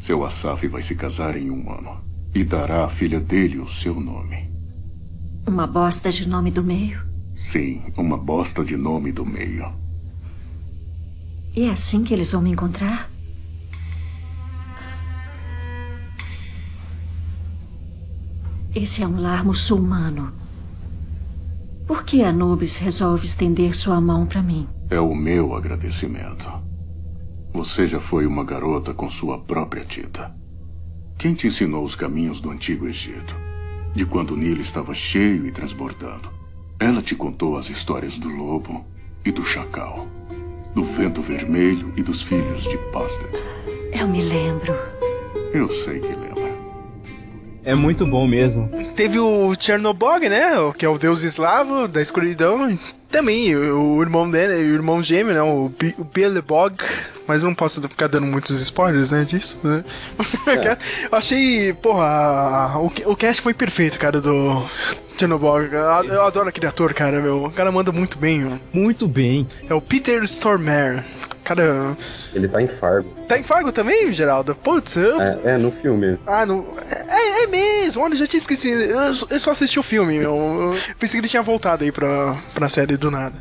Seu 0.00 0.24
Asaf 0.24 0.66
vai 0.66 0.82
se 0.82 0.96
casar 0.96 1.36
em 1.36 1.50
um 1.50 1.70
ano 1.70 2.00
e 2.34 2.42
dará 2.42 2.84
à 2.84 2.88
filha 2.88 3.20
dele 3.20 3.60
o 3.60 3.68
seu 3.68 3.94
nome. 3.94 4.50
Uma 5.46 5.66
bosta 5.66 6.10
de 6.10 6.28
nome 6.28 6.50
do 6.50 6.64
meio. 6.64 7.00
Sim, 7.38 7.80
uma 7.96 8.18
bosta 8.18 8.64
de 8.64 8.76
nome 8.76 9.12
do 9.12 9.24
meio. 9.24 9.70
E 11.54 11.62
é 11.62 11.70
assim 11.70 12.02
que 12.02 12.12
eles 12.12 12.32
vão 12.32 12.42
me 12.42 12.50
encontrar? 12.50 13.08
Esse 18.76 19.02
é 19.02 19.06
um 19.08 19.22
lar 19.22 19.42
muçulmano. 19.42 20.30
Por 21.88 22.04
que 22.04 22.22
Anubis 22.22 22.76
resolve 22.76 23.24
estender 23.24 23.74
sua 23.74 24.02
mão 24.02 24.26
para 24.26 24.42
mim? 24.42 24.68
É 24.90 25.00
o 25.00 25.14
meu 25.14 25.54
agradecimento. 25.54 26.46
Você 27.54 27.86
já 27.86 27.98
foi 27.98 28.26
uma 28.26 28.44
garota 28.44 28.92
com 28.92 29.08
sua 29.08 29.38
própria 29.38 29.82
tinta. 29.82 30.30
Quem 31.18 31.32
te 31.32 31.46
ensinou 31.46 31.82
os 31.84 31.94
caminhos 31.94 32.38
do 32.38 32.50
antigo 32.50 32.86
Egito? 32.86 33.34
De 33.94 34.04
quando 34.04 34.32
o 34.32 34.36
Nilo 34.36 34.60
estava 34.60 34.92
cheio 34.92 35.46
e 35.46 35.50
transbordando. 35.50 36.28
Ela 36.78 37.00
te 37.00 37.14
contou 37.14 37.56
as 37.56 37.70
histórias 37.70 38.18
do 38.18 38.28
lobo 38.28 38.84
e 39.24 39.32
do 39.32 39.42
chacal, 39.42 40.06
do 40.74 40.84
vento 40.84 41.22
vermelho 41.22 41.94
e 41.96 42.02
dos 42.02 42.20
filhos 42.20 42.64
de 42.64 42.76
Pastet. 42.92 43.42
Eu 43.98 44.06
me 44.06 44.20
lembro. 44.20 44.74
Eu 45.54 45.70
sei 45.70 45.98
que 45.98 46.08
lembra. 46.08 46.35
É 47.66 47.74
muito 47.74 48.06
bom 48.06 48.28
mesmo. 48.28 48.70
Teve 48.94 49.18
o 49.18 49.52
Chernobog, 49.58 50.28
né? 50.28 50.52
Que 50.78 50.86
é 50.86 50.88
o 50.88 50.96
deus 50.96 51.24
eslavo 51.24 51.88
da 51.88 52.00
escuridão. 52.00 52.78
Também 53.10 53.54
o, 53.56 54.02
irmão 54.02 54.28
dele, 54.30 54.54
o 54.54 54.74
irmão 54.74 55.02
gêmeo, 55.02 55.32
né? 55.32 55.42
O, 55.42 55.68
Bi- 55.68 55.94
o 55.98 56.04
Belebog. 56.04 56.76
Mas 57.26 57.42
eu 57.42 57.48
não 57.48 57.54
posso 57.54 57.80
ficar 57.82 58.06
dando 58.08 58.26
muitos 58.26 58.60
spoilers, 58.60 59.10
né? 59.12 59.24
Disso, 59.24 59.58
né? 59.64 59.84
eu 61.10 61.16
achei, 61.18 61.72
porra, 61.72 62.78
o, 62.78 62.86
o 63.12 63.16
cast 63.16 63.42
foi 63.42 63.52
perfeito, 63.54 63.98
cara, 63.98 64.20
do 64.20 64.64
Chernobog. 65.18 65.68
Eu, 65.72 65.80
eu 66.14 66.22
adoro 66.24 66.48
aquele 66.48 66.66
ator, 66.66 66.92
cara, 66.94 67.20
meu. 67.20 67.44
O 67.44 67.50
cara 67.50 67.72
manda 67.72 67.90
muito 67.90 68.16
bem, 68.18 68.40
meu. 68.40 68.60
Muito 68.72 69.08
bem. 69.08 69.48
É 69.68 69.74
o 69.74 69.80
Peter 69.80 70.22
Stormare. 70.24 71.02
Cara, 71.42 71.96
Ele 72.34 72.48
tá 72.48 72.60
em 72.60 72.66
Fargo. 72.66 73.08
tá 73.28 73.38
em 73.38 73.42
Fargo 73.44 73.70
também, 73.70 74.12
Geraldo? 74.12 74.52
Putz, 74.56 74.96
eu. 74.96 75.20
É, 75.22 75.40
é, 75.44 75.56
no 75.58 75.70
filme. 75.70 76.18
Ah, 76.26 76.44
não. 76.44 76.66
É, 77.08 77.44
é 77.44 77.46
mesmo, 77.46 78.02
olha, 78.02 78.16
já 78.16 78.26
tinha 78.26 78.40
esquecido. 78.40 78.80
Eu, 78.82 79.14
só- 79.14 79.26
eu 79.30 79.38
só 79.38 79.50
assisti 79.52 79.78
o 79.78 79.82
filme, 79.82 80.18
meu. 80.18 80.32
Eu 80.34 80.76
pensei 80.98 81.20
que 81.20 81.24
ele 81.24 81.30
tinha 81.30 81.42
voltado 81.42 81.84
aí 81.84 81.92
pra, 81.92 82.36
pra 82.52 82.68
série 82.68 82.95
do 82.96 83.10
nada. 83.10 83.34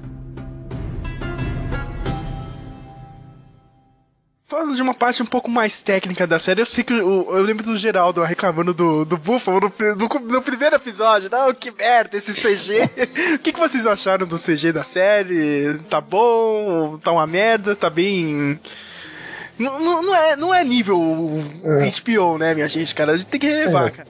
Falando 4.48 4.76
de 4.76 4.82
uma 4.82 4.94
parte 4.94 5.24
um 5.24 5.26
pouco 5.26 5.50
mais 5.50 5.82
técnica 5.82 6.28
da 6.28 6.38
série, 6.38 6.62
eu 6.62 6.66
sei 6.68 6.84
que 6.84 6.94
o- 6.94 7.36
eu, 7.36 7.42
lembro 7.42 7.64
do 7.66 7.76
Geraldo 7.76 8.22
reclamando 8.24 8.76
do, 8.76 9.04
do 9.04 9.18
Buffalo 9.18 9.60
no, 9.60 9.96
no, 9.96 10.20
no 10.34 10.42
primeiro 10.42 10.76
episódio. 10.76 11.30
Não, 11.32 11.52
que 11.52 11.72
merda, 11.72 12.16
esse 12.16 12.34
CG. 12.34 12.84
o 13.36 13.40
que, 13.40 13.52
que 13.52 13.60
vocês 13.60 13.88
acharam 13.88 14.28
do 14.28 14.38
CG 14.38 14.72
da 14.72 14.84
série? 14.84 15.80
Tá 15.90 16.00
bom? 16.00 17.00
Tá 17.00 17.12
uma 17.12 17.26
merda? 17.26 17.76
Tá 17.76 17.90
bem. 17.90 18.60
Não, 19.58 19.80
não, 20.04 20.16
é, 20.16 20.36
não 20.36 20.54
é 20.54 20.64
nível 20.64 21.00
HBO, 21.00 22.38
né, 22.38 22.54
minha 22.54 22.68
gente, 22.70 22.94
cara? 22.94 23.14
A 23.14 23.18
gente 23.18 23.28
tem 23.28 23.40
que 23.40 23.48
relevar, 23.48 23.88
É. 23.88 23.92
cara. 23.92 24.08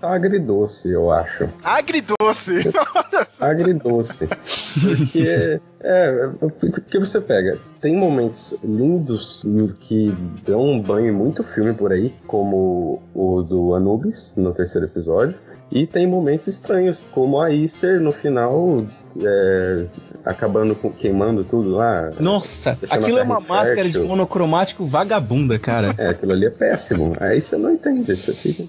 Tá 0.00 0.14
agridoce, 0.14 0.90
eu 0.90 1.10
acho. 1.10 1.48
Agridoce. 1.62 2.70
Agridoce. 3.40 4.28
Porque, 4.28 5.60
é, 5.80 6.30
porque 6.72 6.98
você 6.98 7.20
pega, 7.20 7.58
tem 7.80 7.96
momentos 7.96 8.56
lindos 8.62 9.44
que 9.80 10.14
dão 10.44 10.62
um 10.62 10.80
banho 10.80 11.12
muito 11.12 11.42
filme 11.42 11.72
por 11.72 11.92
aí, 11.92 12.14
como 12.26 13.02
o 13.14 13.42
do 13.42 13.74
Anubis, 13.74 14.34
no 14.36 14.52
terceiro 14.52 14.86
episódio, 14.86 15.34
e 15.70 15.86
tem 15.86 16.06
momentos 16.06 16.46
estranhos, 16.46 17.04
como 17.12 17.40
a 17.40 17.52
Easter 17.52 18.00
no 18.00 18.12
final, 18.12 18.84
é, 19.20 19.86
acabando 20.28 20.74
com, 20.74 20.90
queimando 20.90 21.42
tudo 21.42 21.70
lá. 21.70 22.10
Nossa, 22.20 22.78
aquilo 22.90 23.18
é 23.18 23.22
uma 23.22 23.40
máscara 23.40 23.88
de 23.88 23.98
monocromático 23.98 24.84
vagabunda, 24.84 25.58
cara. 25.58 25.94
É, 25.96 26.08
aquilo 26.08 26.32
ali 26.32 26.46
é 26.46 26.50
péssimo. 26.50 27.16
Aí 27.18 27.40
você 27.40 27.56
não 27.56 27.72
entende, 27.72 28.14
você 28.14 28.34
fica. 28.34 28.64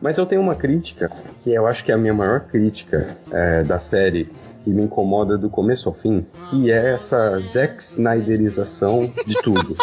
Mas 0.00 0.18
eu 0.18 0.26
tenho 0.26 0.42
uma 0.42 0.56
crítica, 0.56 1.10
que 1.38 1.52
eu 1.54 1.66
acho 1.66 1.84
que 1.84 1.92
é 1.92 1.94
a 1.94 1.98
minha 1.98 2.14
maior 2.14 2.40
crítica 2.40 3.16
é, 3.30 3.62
da 3.62 3.78
série, 3.78 4.28
que 4.64 4.70
me 4.70 4.82
incomoda 4.82 5.38
do 5.38 5.48
começo 5.48 5.88
ao 5.88 5.94
fim, 5.94 6.26
que 6.50 6.70
é 6.72 6.94
essa 6.94 7.38
Zack 7.38 7.80
Snyderização 7.80 9.12
de 9.24 9.40
tudo. 9.40 9.76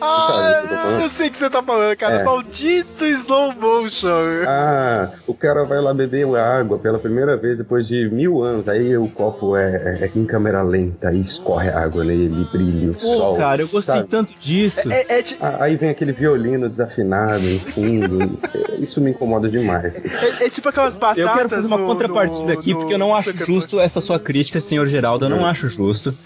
Ah, 0.00 0.62
eu 0.94 1.00
eu 1.00 1.08
sei 1.08 1.28
o 1.28 1.30
que 1.30 1.36
você 1.38 1.48
tá 1.50 1.62
falando, 1.62 1.96
cara. 1.96 2.16
É. 2.16 2.24
Maldito 2.24 3.04
slow 3.06 3.52
motion. 3.54 4.44
Ah, 4.46 5.10
o 5.26 5.34
cara 5.34 5.64
vai 5.64 5.80
lá 5.80 5.92
beber 5.94 6.26
água 6.36 6.78
pela 6.78 6.98
primeira 6.98 7.36
vez 7.36 7.58
depois 7.58 7.86
de 7.86 8.08
mil 8.10 8.42
anos. 8.42 8.68
Aí 8.68 8.96
o 8.96 9.08
copo 9.08 9.56
é, 9.56 9.98
é 10.02 10.10
em 10.14 10.26
câmera 10.26 10.62
lenta 10.62 11.12
e 11.12 11.20
escorre 11.20 11.68
água 11.68 12.04
nele, 12.04 12.46
brilha 12.52 12.90
o 12.90 12.94
Pô, 12.94 13.00
sol. 13.00 13.36
cara, 13.36 13.62
eu 13.62 13.68
gostei 13.68 13.96
sabe? 13.96 14.08
tanto 14.08 14.34
disso. 14.40 14.90
É, 14.92 15.18
é 15.18 15.22
ti- 15.22 15.36
Ah, 15.40 15.56
Aí 15.60 15.76
vem 15.76 15.90
aquele 15.90 16.12
violino 16.12 16.68
desafinado 16.68 17.40
no 17.42 17.58
fundo. 17.60 18.38
Isso 18.78 19.00
me 19.00 19.10
incomoda 19.10 19.48
demais. 19.48 19.96
é- 20.42 20.46
é 20.46 20.50
tipo 20.50 20.68
aquelas 20.68 20.96
batatas. 20.96 21.22
Eu 21.24 21.34
quero 21.34 21.48
fazer 21.48 21.66
uma 21.68 21.78
no- 21.78 21.86
contrapartida 21.86 22.52
no- 22.54 22.58
aqui, 22.60 22.72
no 22.72 22.80
porque 22.80 22.94
eu 22.94 22.98
não 22.98 23.14
acho 23.14 23.32
justo 23.36 23.80
essa 23.80 24.00
sua 24.00 24.18
crítica, 24.18 24.60
senhor 24.60 24.86
Geraldo. 24.88 25.24
Eu 25.24 25.30
não 25.30 25.46
acho 25.46 25.68
justo. 25.68 26.16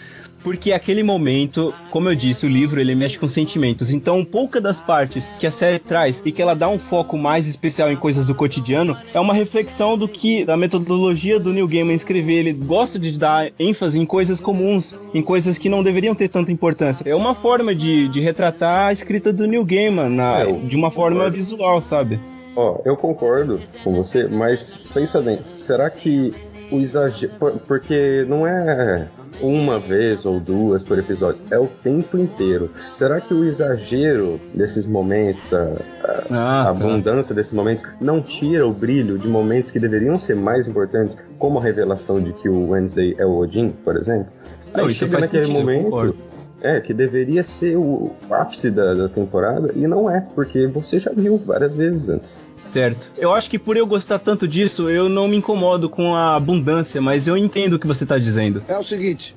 Porque 0.42 0.72
aquele 0.72 1.02
momento, 1.02 1.74
como 1.90 2.08
eu 2.08 2.14
disse, 2.14 2.46
o 2.46 2.48
livro 2.48 2.80
ele 2.80 2.94
mexe 2.94 3.18
com 3.18 3.28
sentimentos. 3.28 3.92
Então, 3.92 4.24
pouca 4.24 4.60
das 4.60 4.80
partes 4.80 5.30
que 5.38 5.46
a 5.46 5.50
série 5.50 5.78
traz 5.78 6.22
e 6.24 6.32
que 6.32 6.40
ela 6.40 6.54
dá 6.54 6.68
um 6.68 6.78
foco 6.78 7.18
mais 7.18 7.46
especial 7.46 7.90
em 7.92 7.96
coisas 7.96 8.24
do 8.26 8.34
cotidiano 8.34 8.96
é 9.12 9.20
uma 9.20 9.34
reflexão 9.34 9.98
do 9.98 10.08
que 10.08 10.44
da 10.44 10.56
metodologia 10.56 11.38
do 11.38 11.52
Neil 11.52 11.68
Gaiman 11.68 11.94
escrever. 11.94 12.38
Ele 12.38 12.52
gosta 12.52 12.98
de 12.98 13.18
dar 13.18 13.50
ênfase 13.58 13.98
em 13.98 14.06
coisas 14.06 14.40
comuns, 14.40 14.94
em 15.12 15.22
coisas 15.22 15.58
que 15.58 15.68
não 15.68 15.82
deveriam 15.82 16.14
ter 16.14 16.28
tanta 16.28 16.50
importância. 16.50 17.04
É 17.08 17.14
uma 17.14 17.34
forma 17.34 17.74
de, 17.74 18.08
de 18.08 18.20
retratar 18.20 18.88
a 18.88 18.92
escrita 18.92 19.32
do 19.32 19.46
Neil 19.46 19.64
Gaiman 19.64 20.08
na- 20.08 20.40
É, 20.40 20.52
de 20.52 20.76
uma 20.76 20.90
forma 20.90 21.28
visual, 21.28 21.82
sabe? 21.82 22.18
Ó, 22.56 22.80
eu 22.84 22.96
concordo 22.96 23.60
com 23.84 23.94
você, 23.94 24.26
mas 24.26 24.82
pensa 24.92 25.20
bem, 25.20 25.38
será 25.52 25.88
que 25.90 26.32
o 26.70 26.78
exagero. 26.78 27.32
por- 27.38 27.52
Porque 27.66 28.24
não 28.28 28.46
é 28.46 29.08
uma 29.40 29.78
vez 29.78 30.24
ou 30.26 30.38
duas 30.40 30.82
por 30.82 30.98
episódio, 30.98 31.42
é 31.50 31.58
o 31.58 31.66
tempo 31.66 32.18
inteiro. 32.18 32.70
Será 32.88 33.20
que 33.20 33.32
o 33.32 33.44
exagero 33.44 34.40
desses 34.54 34.86
momentos, 34.86 35.52
a, 35.54 35.62
a- 35.62 36.24
Ah, 36.30 36.60
a 36.62 36.64
tá. 36.64 36.70
abundância 36.70 37.34
desses 37.34 37.52
momentos, 37.52 37.84
não 38.00 38.22
tira 38.22 38.66
o 38.66 38.72
brilho 38.72 39.18
de 39.18 39.26
momentos 39.28 39.70
que 39.70 39.78
deveriam 39.78 40.18
ser 40.18 40.36
mais 40.36 40.68
importantes, 40.68 41.16
como 41.38 41.58
a 41.58 41.62
revelação 41.62 42.20
de 42.20 42.32
que 42.32 42.48
o 42.48 42.68
Wednesday 42.70 43.14
é 43.18 43.24
o 43.26 43.38
Odin, 43.38 43.70
por 43.84 43.96
exemplo? 43.96 44.26
Não, 44.74 44.84
Aí 44.86 44.94
chega 44.94 45.18
naquele 45.18 45.44
sentido, 45.46 45.58
momento. 45.58 46.16
É, 46.62 46.78
que 46.78 46.92
deveria 46.92 47.42
ser 47.42 47.76
o 47.78 48.10
ápice 48.30 48.70
da, 48.70 48.92
da 48.92 49.08
temporada, 49.08 49.72
e 49.74 49.86
não 49.86 50.10
é, 50.10 50.20
porque 50.34 50.66
você 50.66 50.98
já 50.98 51.10
viu 51.10 51.38
várias 51.38 51.74
vezes 51.74 52.10
antes. 52.10 52.40
Certo. 52.64 53.10
Eu 53.16 53.32
acho 53.32 53.50
que 53.50 53.58
por 53.58 53.76
eu 53.76 53.86
gostar 53.86 54.18
tanto 54.18 54.46
disso, 54.46 54.88
eu 54.88 55.08
não 55.08 55.26
me 55.26 55.36
incomodo 55.36 55.88
com 55.88 56.14
a 56.14 56.36
abundância, 56.36 57.00
mas 57.00 57.26
eu 57.26 57.36
entendo 57.36 57.74
o 57.74 57.78
que 57.78 57.86
você 57.86 58.06
tá 58.06 58.18
dizendo. 58.18 58.62
É 58.68 58.78
o 58.78 58.84
seguinte, 58.84 59.34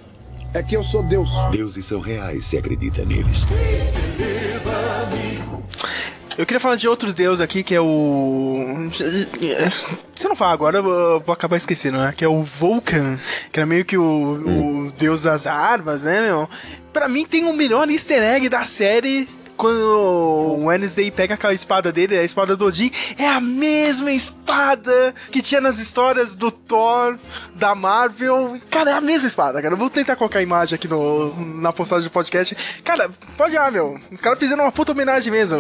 é 0.54 0.62
que 0.62 0.76
eu 0.76 0.84
sou 0.84 1.02
Deus. 1.04 1.32
Deuses 1.52 1.86
são 1.86 2.00
reais 2.00 2.46
se 2.46 2.58
acredita 2.58 3.04
neles. 3.04 3.48
Eu 6.36 6.48
queria 6.48 6.60
falar 6.60 6.76
de 6.76 6.88
outro 6.88 7.14
deus 7.14 7.40
aqui, 7.40 7.64
que 7.64 7.76
é 7.76 7.82
o. 7.82 8.90
Se 8.92 10.26
eu 10.26 10.30
não 10.30 10.36
falar 10.36 10.54
agora, 10.54 10.80
eu 10.80 11.20
vou 11.20 11.34
acabar 11.34 11.58
esquecendo, 11.58 12.00
né? 12.00 12.14
Que 12.16 12.26
é 12.26 12.28
o 12.28 12.42
Vulcan, 12.42 13.20
que 13.52 13.60
era 13.60 13.68
meio 13.68 13.86
que 13.86 13.98
o, 13.98 14.88
o 14.88 14.92
deus 14.98 15.24
das 15.24 15.46
armas, 15.46 16.04
né, 16.04 16.22
meu? 16.28 16.50
Pra 16.92 17.08
mim 17.08 17.26
tem 17.26 17.46
o 17.46 17.54
melhor 17.54 17.90
easter 17.90 18.22
egg 18.22 18.50
da 18.50 18.64
série. 18.64 19.28
Quando 19.56 19.80
o 19.80 20.66
Wednesday 20.66 21.10
pega 21.12 21.36
aquela 21.36 21.54
espada 21.54 21.91
dele, 21.91 22.18
a 22.18 22.24
espada 22.24 22.56
do 22.56 22.66
Odin, 22.66 22.91
é 23.18 23.28
a 23.28 23.39
mesma 23.39 24.12
espada 24.12 25.14
que 25.32 25.41
tinha 25.41 25.62
nas 25.62 25.80
histórias 25.80 26.36
do 26.36 26.51
Thor, 26.51 27.18
da 27.56 27.74
Marvel. 27.76 28.60
Cara, 28.70 28.91
é 28.91 28.93
a 28.93 29.01
mesma 29.01 29.28
espada, 29.28 29.62
cara. 29.62 29.74
Eu 29.74 29.78
vou 29.78 29.89
tentar 29.89 30.16
colocar 30.16 30.39
a 30.39 30.43
imagem 30.43 30.76
aqui 30.76 30.88
no, 30.88 31.34
na 31.62 31.72
postagem 31.72 32.04
do 32.08 32.12
podcast. 32.12 32.56
Cara, 32.84 33.10
pode 33.38 33.56
ir 33.56 33.60
lá, 33.60 33.70
meu. 33.72 33.97
Os 34.12 34.22
caras 34.22 34.39
fizeram 34.39 34.64
uma 34.64 34.72
puta 34.72 34.91
homenagem 34.91 35.32
mesmo. 35.32 35.58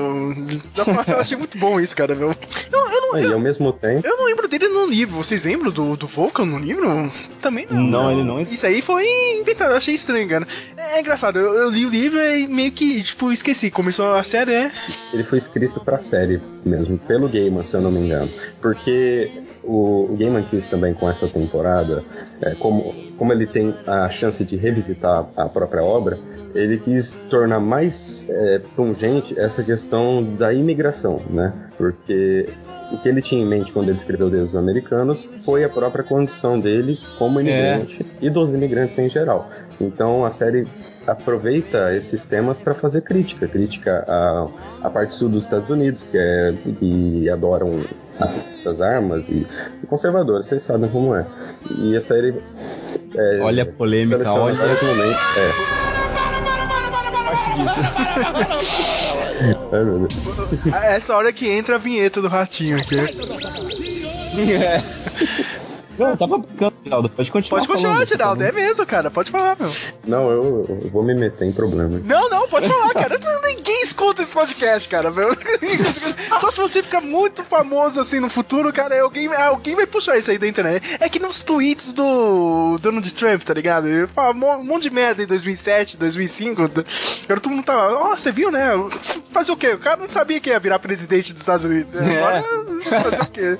Eu 1.07 1.19
achei 1.19 1.37
muito 1.37 1.57
bom 1.57 1.79
isso, 1.79 1.95
cara, 1.95 2.15
meu. 2.15 2.35
Eu, 2.71 2.79
eu 2.91 3.01
não, 3.01 3.19
E 3.19 3.33
ao 3.33 3.39
mesmo 3.39 3.71
tempo. 3.73 4.05
eu 4.05 4.17
não 4.17 4.25
lembro 4.25 4.47
dele 4.47 4.67
no 4.67 4.85
livro. 4.85 5.15
Vocês 5.15 5.45
lembram 5.45 5.71
do, 5.71 5.95
do 5.95 6.07
Vulcan 6.07 6.45
no 6.45 6.57
livro? 6.59 7.11
Também 7.41 7.65
não. 7.69 7.83
Não, 7.83 8.11
ele 8.11 8.23
não. 8.23 8.41
Isso 8.41 8.65
aí 8.65 8.81
foi 8.81 9.05
inventado, 9.39 9.71
eu 9.71 9.77
achei 9.77 9.93
estranho, 9.93 10.27
cara. 10.27 10.47
É, 10.75 10.97
é 10.97 10.99
engraçado, 10.99 11.39
eu, 11.39 11.53
eu 11.53 11.69
li 11.69 11.85
o 11.85 11.89
livro 11.89 12.19
e 12.19 12.47
meio 12.47 12.71
que, 12.71 13.03
tipo, 13.03 13.31
esqueci. 13.31 13.69
Começou 13.83 14.13
a 14.13 14.23
série, 14.23 14.51
né? 14.51 14.71
Ele 15.11 15.25
foi 15.25 15.37
escrito 15.37 15.81
pra 15.81 15.97
série 15.97 16.41
mesmo, 16.63 16.97
pelo 16.97 17.27
Gaiman, 17.27 17.65
se 17.65 17.75
eu 17.75 17.81
não 17.81 17.91
me 17.91 17.99
engano. 17.99 18.31
Porque 18.61 19.29
o, 19.61 20.05
o 20.09 20.15
Gaiman 20.17 20.43
quis 20.43 20.67
também 20.67 20.93
com 20.93 21.09
essa 21.09 21.27
temporada, 21.27 22.01
é, 22.41 22.55
como, 22.55 22.95
como 23.17 23.33
ele 23.33 23.45
tem 23.45 23.75
a 23.85 24.09
chance 24.09 24.45
de 24.45 24.55
revisitar 24.55 25.27
a 25.35 25.49
própria 25.49 25.83
obra, 25.83 26.17
ele 26.55 26.77
quis 26.77 27.25
tornar 27.29 27.59
mais 27.59 28.25
é, 28.29 28.61
pungente 28.73 29.37
essa 29.37 29.61
questão 29.61 30.23
da 30.23 30.53
imigração, 30.53 31.21
né? 31.29 31.51
Porque 31.77 32.47
o 32.89 32.97
que 32.99 33.09
ele 33.09 33.21
tinha 33.21 33.41
em 33.41 33.45
mente 33.45 33.73
quando 33.73 33.89
ele 33.89 33.97
escreveu 33.97 34.29
Deuses 34.29 34.55
Americanos 34.55 35.29
foi 35.43 35.65
a 35.65 35.69
própria 35.69 36.05
condição 36.05 36.57
dele 36.57 36.97
como 37.17 37.41
imigrante 37.41 38.05
e 38.21 38.29
dos 38.29 38.53
imigrantes 38.53 38.97
em 38.97 39.09
geral. 39.09 39.49
Então 39.81 40.23
a 40.23 40.31
série 40.31 40.65
aproveita 41.05 41.93
esses 41.93 42.25
temas 42.25 42.59
para 42.61 42.73
fazer 42.73 43.01
crítica, 43.01 43.47
crítica 43.47 44.05
à, 44.07 44.47
à 44.81 44.89
parte 44.89 45.15
sul 45.15 45.29
dos 45.29 45.43
Estados 45.43 45.69
Unidos, 45.69 46.07
que, 46.09 46.17
é, 46.17 46.53
que 46.79 47.29
adoram 47.29 47.83
as 48.65 48.81
armas 48.81 49.29
e, 49.29 49.45
e 49.83 49.87
conservadores, 49.87 50.45
vocês 50.45 50.63
sabem 50.63 50.89
como 50.89 51.15
é. 51.15 51.25
E 51.77 51.95
a 51.95 52.01
série 52.01 52.41
é, 53.15 53.39
Olha 53.41 53.63
a 53.63 53.65
polêmica, 53.65 54.31
olha. 54.31 54.55
vários 54.55 54.81
momentos. 54.81 55.21
É. 55.37 55.83
Ai, 59.71 59.83
meu 59.83 59.99
Deus. 59.99 60.73
É 60.73 60.95
essa 60.95 61.15
hora 61.15 61.31
que 61.31 61.49
entra 61.49 61.75
a 61.75 61.77
vinheta 61.77 62.21
do 62.21 62.27
ratinho 62.27 62.79
aqui. 62.79 62.95
Não, 65.97 66.17
tava 66.17 66.37
brincando, 66.37 66.75
Geraldo. 66.83 67.09
Pode 67.09 67.31
continuar. 67.31 67.59
Pode 67.59 67.67
continuar, 67.67 67.93
falando, 67.93 68.09
Geraldo. 68.09 68.41
tá 68.41 68.47
É 68.47 68.51
mesmo, 68.51 68.85
cara. 68.85 69.11
Pode 69.11 69.31
falar, 69.31 69.57
meu. 69.59 69.71
Não, 70.07 70.29
eu, 70.29 70.65
eu 70.83 70.89
vou 70.89 71.03
me 71.03 71.13
meter 71.13 71.45
em 71.45 71.51
problema. 71.51 72.01
Não, 72.03 72.29
não, 72.29 72.47
pode 72.47 72.67
falar, 72.67 72.93
cara. 72.93 73.19
Ninguém 73.43 73.81
escuta 73.83 74.21
esse 74.21 74.31
podcast, 74.31 74.89
cara. 74.89 75.11
Só 76.39 76.51
se 76.51 76.57
você 76.57 76.81
ficar 76.81 77.01
muito 77.01 77.43
famoso 77.43 77.99
assim 77.99 78.19
no 78.19 78.29
futuro, 78.29 78.73
cara, 78.73 78.99
alguém, 79.01 79.27
alguém 79.33 79.75
vai 79.75 79.85
puxar 79.85 80.17
isso 80.17 80.31
aí 80.31 80.37
da 80.37 80.47
internet. 80.47 80.97
É 80.99 81.07
que 81.07 81.19
nos 81.19 81.43
tweets 81.43 81.93
do 81.93 82.77
Donald 82.79 83.13
Trump, 83.13 83.43
tá 83.43 83.53
ligado? 83.53 83.87
Ele 83.87 84.07
fala 84.07 84.33
um 84.33 84.63
monte 84.63 84.83
de 84.83 84.89
merda 84.89 85.23
em 85.23 85.27
2007, 85.27 85.97
2005. 85.97 86.61
Agora 86.63 87.39
todo 87.39 87.49
mundo 87.49 87.65
tá. 87.65 87.89
Ó, 87.89 88.11
oh, 88.11 88.17
você 88.17 88.31
viu, 88.31 88.51
né? 88.51 88.69
Fazer 89.31 89.51
o 89.51 89.57
quê? 89.57 89.69
O 89.69 89.79
cara 89.79 89.97
não 89.97 90.09
sabia 90.09 90.39
que 90.39 90.49
ia 90.49 90.59
virar 90.59 90.79
presidente 90.79 91.33
dos 91.33 91.41
Estados 91.41 91.65
Unidos. 91.65 91.95
Agora, 91.95 92.37
é. 92.37 93.01
fazer 93.01 93.21
o 93.21 93.27
quê? 93.27 93.57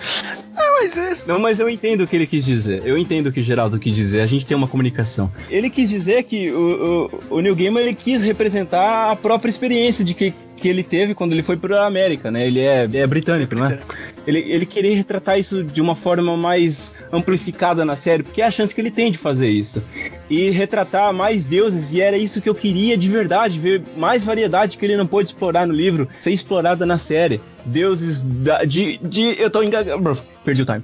É, 0.56 0.72
mas 0.72 0.98
é... 0.98 1.26
Não, 1.28 1.40
mas 1.40 1.60
eu 1.60 1.70
entendo 1.70 2.06
que 2.08 2.16
ele 2.16 2.23
quis 2.28 2.44
dizer. 2.44 2.82
Eu 2.86 2.98
entendo 2.98 3.28
o 3.28 3.32
que 3.32 3.40
o 3.40 3.44
Geraldo 3.44 3.80
quis 3.80 3.96
dizer. 3.96 4.22
A 4.22 4.26
gente 4.26 4.46
tem 4.46 4.56
uma 4.56 4.68
comunicação. 4.68 5.32
Ele 5.50 5.70
quis 5.70 5.90
dizer 5.90 6.24
que 6.24 6.52
o, 6.52 7.10
o, 7.30 7.38
o 7.38 7.42
Neil 7.42 7.56
Gaiman 7.56 7.82
ele 7.82 7.94
quis 7.94 8.22
representar 8.22 9.12
a 9.12 9.16
própria 9.16 9.50
experiência 9.50 10.04
de 10.04 10.14
que 10.14 10.34
que 10.64 10.70
ele 10.70 10.82
teve 10.82 11.14
quando 11.14 11.34
ele 11.34 11.44
foi 11.44 11.58
para 11.58 11.82
a 11.82 11.88
América, 11.88 12.32
né? 12.32 12.48
Ele 12.48 12.62
é, 12.62 12.88
é 12.94 13.06
britânico, 13.06 13.54
não 13.54 13.66
é? 13.66 13.80
Ele, 14.26 14.40
ele 14.40 14.66
queria 14.66 14.96
retratar 14.96 15.38
isso 15.38 15.62
de 15.62 15.82
uma 15.82 15.94
forma 15.94 16.38
mais 16.38 16.94
amplificada 17.12 17.84
na 17.84 17.98
série, 17.98 18.24
porque 18.24 18.42
é 18.42 18.46
a 18.46 18.52
chance 18.52 18.74
que 18.74 18.80
ele 18.80 18.90
tem 18.90 19.12
de 19.12 19.18
fazer 19.18 19.50
isso. 19.50 19.84
E 20.30 20.50
retratar 20.52 21.12
mais 21.12 21.44
deuses, 21.44 21.92
e 21.92 22.00
era 22.00 22.16
isso 22.16 22.40
que 22.40 22.48
eu 22.48 22.56
queria 22.56 22.96
de 22.96 23.10
verdade, 23.10 23.60
ver 23.60 23.82
mais 23.98 24.24
variedade 24.24 24.78
que 24.78 24.86
ele 24.86 24.96
não 24.96 25.06
pôde 25.06 25.28
explorar 25.28 25.68
no 25.68 25.74
livro, 25.74 26.08
ser 26.16 26.32
explorada 26.32 26.86
na 26.86 26.98
série 26.98 27.42
deuses 27.66 28.22
da, 28.22 28.64
de, 28.64 28.98
de. 28.98 29.40
Eu 29.40 29.50
tô 29.50 29.62
engasgado. 29.64 30.18
Perdi 30.44 30.62
o 30.62 30.66
time. 30.66 30.84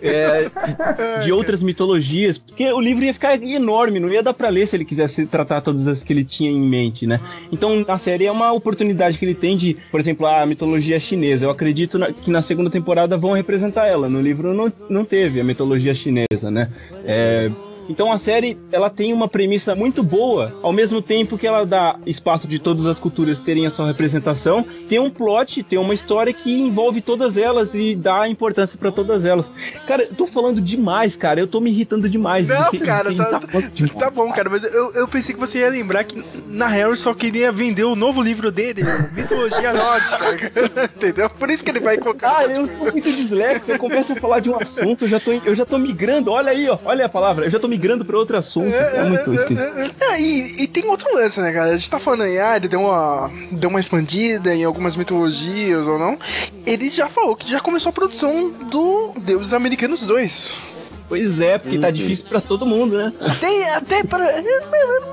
É, 0.00 0.50
de 1.22 1.30
outras 1.30 1.62
mitologias, 1.62 2.38
porque 2.38 2.72
o 2.72 2.80
livro 2.80 3.04
ia 3.04 3.12
ficar 3.12 3.40
enorme, 3.42 4.00
não 4.00 4.08
ia 4.08 4.22
dar 4.22 4.32
pra 4.32 4.48
ler 4.48 4.66
se 4.66 4.76
ele 4.76 4.84
quisesse 4.84 5.26
tratar 5.26 5.60
todas 5.60 5.86
as 5.86 6.02
que 6.02 6.12
ele 6.12 6.24
tinha 6.24 6.50
em 6.50 6.60
mente, 6.60 7.06
né? 7.06 7.20
Então 7.52 7.84
a 7.86 7.98
série 7.98 8.24
é 8.24 8.32
uma 8.32 8.52
oportunidade 8.52 9.18
que 9.18 9.24
ele 9.24 9.34
tem 9.34 9.56
de, 9.56 9.76
por 9.90 10.00
exemplo, 10.00 10.26
a 10.26 10.46
mitologia 10.46 10.98
chinesa. 10.98 11.46
Eu 11.46 11.50
acredito 11.50 11.98
na, 11.98 12.12
que 12.12 12.30
na 12.30 12.40
segunda 12.40 12.70
temporada 12.70 13.16
vão 13.18 13.32
representar 13.32 13.86
ela. 13.86 14.08
No 14.08 14.20
livro 14.20 14.54
não, 14.54 14.72
não 14.88 15.04
teve 15.04 15.40
a 15.40 15.44
mitologia 15.44 15.94
chinesa, 15.94 16.50
né? 16.50 16.70
É, 17.04 17.50
então 17.88 18.12
a 18.12 18.18
série 18.18 18.58
ela 18.72 18.90
tem 18.90 19.12
uma 19.12 19.28
premissa 19.28 19.74
muito 19.74 20.02
boa, 20.02 20.58
ao 20.62 20.72
mesmo 20.72 21.00
tempo 21.02 21.38
que 21.38 21.46
ela 21.46 21.64
dá 21.64 21.96
espaço 22.06 22.46
de 22.48 22.58
todas 22.58 22.86
as 22.86 22.98
culturas 22.98 23.40
terem 23.40 23.66
a 23.66 23.70
sua 23.70 23.86
representação, 23.86 24.64
tem 24.88 24.98
um 24.98 25.10
plot, 25.10 25.62
tem 25.62 25.78
uma 25.78 25.94
história 25.94 26.32
que 26.32 26.52
envolve 26.52 27.00
todas 27.00 27.36
elas 27.36 27.74
e 27.74 27.94
dá 27.94 28.28
importância 28.28 28.78
para 28.78 28.90
todas 28.90 29.24
elas. 29.24 29.46
Cara, 29.86 30.04
eu 30.04 30.14
tô 30.14 30.26
falando 30.26 30.60
demais, 30.60 31.16
cara, 31.16 31.40
eu 31.40 31.46
tô 31.46 31.60
me 31.60 31.70
irritando 31.70 32.08
demais. 32.08 32.48
Não, 32.48 32.70
cara, 32.84 33.14
tá, 33.14 33.40
tá, 33.40 33.60
demais, 33.72 33.94
tá, 33.94 34.10
bom, 34.10 34.30
cara, 34.32 34.50
mas 34.50 34.62
eu, 34.64 34.92
eu 34.92 35.08
pensei 35.08 35.34
que 35.34 35.40
você 35.40 35.58
ia 35.58 35.70
lembrar 35.70 36.04
que 36.04 36.22
na 36.46 36.66
Harry 36.66 36.96
só 36.96 37.14
queria 37.14 37.52
vender 37.52 37.84
o 37.84 37.94
novo 37.94 38.22
livro 38.22 38.50
dele, 38.50 38.82
Mitologia 39.12 39.72
Nórdica, 39.72 40.52
entendeu? 40.96 41.30
Por 41.30 41.50
isso 41.50 41.64
que 41.64 41.70
ele 41.70 41.80
vai 41.80 41.98
colocar. 41.98 42.38
Ah, 42.38 42.44
eu 42.44 42.66
sou 42.66 42.90
muito 42.90 43.10
dislexo, 43.10 43.70
eu 43.70 43.78
começo 43.78 44.12
a 44.12 44.16
falar 44.16 44.40
de 44.40 44.50
um 44.50 44.56
assunto, 44.56 45.04
eu 45.04 45.08
já 45.08 45.20
tô, 45.20 45.32
eu 45.32 45.54
já 45.54 45.64
tô 45.64 45.78
migrando, 45.78 46.30
olha 46.30 46.50
aí, 46.50 46.68
ó, 46.68 46.78
olha 46.84 47.06
a 47.06 47.08
palavra, 47.08 47.46
eu 47.46 47.50
já 47.50 47.58
tô 47.58 47.68
migrando 47.74 48.04
para 48.04 48.16
outro 48.16 48.36
assunto. 48.36 48.72
É, 48.72 48.98
é 48.98 49.04
muito 49.04 49.34
esquisito. 49.34 49.94
É, 50.00 50.20
e, 50.20 50.62
e, 50.62 50.66
tem 50.68 50.86
outro 50.86 51.12
lance, 51.12 51.40
né, 51.40 51.52
cara? 51.52 51.72
A 51.72 51.76
gente 51.76 51.90
tá 51.90 51.98
falando 51.98 52.22
aí, 52.22 52.38
ah, 52.38 52.56
ele 52.56 52.68
deu 52.68 52.80
uma, 52.80 53.30
deu 53.50 53.68
uma 53.68 53.80
expandida 53.80 54.54
em 54.54 54.62
algumas 54.62 54.94
mitologias 54.94 55.86
ou 55.86 55.98
não. 55.98 56.16
Ele 56.64 56.88
já 56.88 57.08
falou 57.08 57.34
que 57.34 57.50
já 57.50 57.60
começou 57.60 57.90
a 57.90 57.92
produção 57.92 58.50
do 58.70 59.12
Deuses 59.18 59.52
Americanos 59.52 60.04
2. 60.04 60.73
Pois 61.08 61.40
é, 61.40 61.58
porque 61.58 61.78
tá 61.78 61.88
uhum. 61.88 61.92
tá 61.92 61.96
difícil 61.96 62.26
para 62.26 62.40
todo 62.40 62.66
mundo, 62.66 62.96
né? 62.96 63.12
Tem 63.40 63.68
até 63.70 64.02
para. 64.02 64.24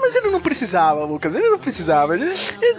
Mas 0.02 0.16
ele 0.16 0.30
não 0.30 0.42
precisava, 0.42 1.04
Lucas. 1.04 1.36
Ele 1.36 1.50
não 1.50 1.60
precisava. 1.60 2.16
Ele... 2.16 2.32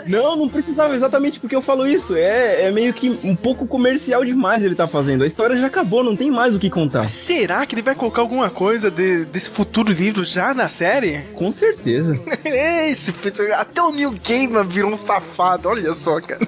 Não, 0.06 0.36
não 0.36 0.48
precisava, 0.48 0.94
exatamente 0.94 1.38
porque 1.38 1.54
eu 1.54 1.62
falo 1.62 1.86
isso. 1.86 2.14
É, 2.16 2.62
é 2.62 2.70
meio 2.70 2.92
que 2.94 3.10
um 3.22 3.36
pouco 3.36 3.66
comercial 3.66 4.24
demais 4.24 4.64
ele 4.64 4.74
tá 4.74 4.88
fazendo. 4.88 5.24
A 5.24 5.26
história 5.26 5.56
já 5.56 5.66
acabou, 5.66 6.02
não 6.02 6.16
tem 6.16 6.30
mais 6.30 6.54
o 6.54 6.58
que 6.58 6.70
contar. 6.70 7.06
Será 7.08 7.64
que 7.66 7.74
ele 7.74 7.82
vai 7.82 7.94
colocar 7.94 8.22
alguma 8.22 8.50
coisa 8.50 8.90
de, 8.90 9.24
desse 9.26 9.50
futuro 9.50 9.92
livro 9.92 10.24
já 10.24 10.54
na 10.54 10.68
série? 10.68 11.18
Com 11.34 11.52
certeza. 11.52 12.18
Esse, 12.44 13.14
até 13.54 13.82
o 13.82 13.92
New 13.92 14.10
Gamer 14.12 14.64
virou 14.64 14.90
um 14.90 14.96
safado, 14.96 15.68
olha 15.68 15.92
só, 15.92 16.20
cara. 16.20 16.40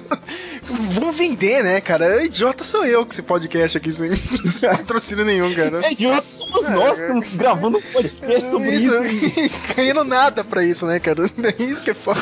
Vão 0.67 1.11
vender, 1.11 1.63
né, 1.63 1.79
cara? 1.79 2.23
Idiota 2.23 2.63
sou 2.63 2.85
eu 2.85 3.05
com 3.05 3.11
esse 3.11 3.21
podcast 3.21 3.77
aqui 3.77 3.93
sem, 3.93 4.15
sem 4.15 4.69
patrocínio 4.69 5.23
nenhum, 5.23 5.53
cara. 5.53 5.81
É 5.83 5.91
idiota 5.91 6.27
somos 6.27 6.64
é, 6.65 6.69
nós 6.71 6.97
que 6.97 7.03
estamos 7.03 7.33
gravando 7.35 7.77
um 7.77 7.81
podcast 7.81 8.49
sobre 8.49 8.71
isso. 8.71 9.05
isso. 9.05 9.51
Ganhando 9.75 10.03
nada 10.03 10.43
pra 10.43 10.63
isso, 10.63 10.85
né, 10.85 10.99
cara? 10.99 11.23
É 11.57 11.63
isso 11.63 11.83
que 11.83 11.91
é 11.91 11.93
foda. 11.93 12.19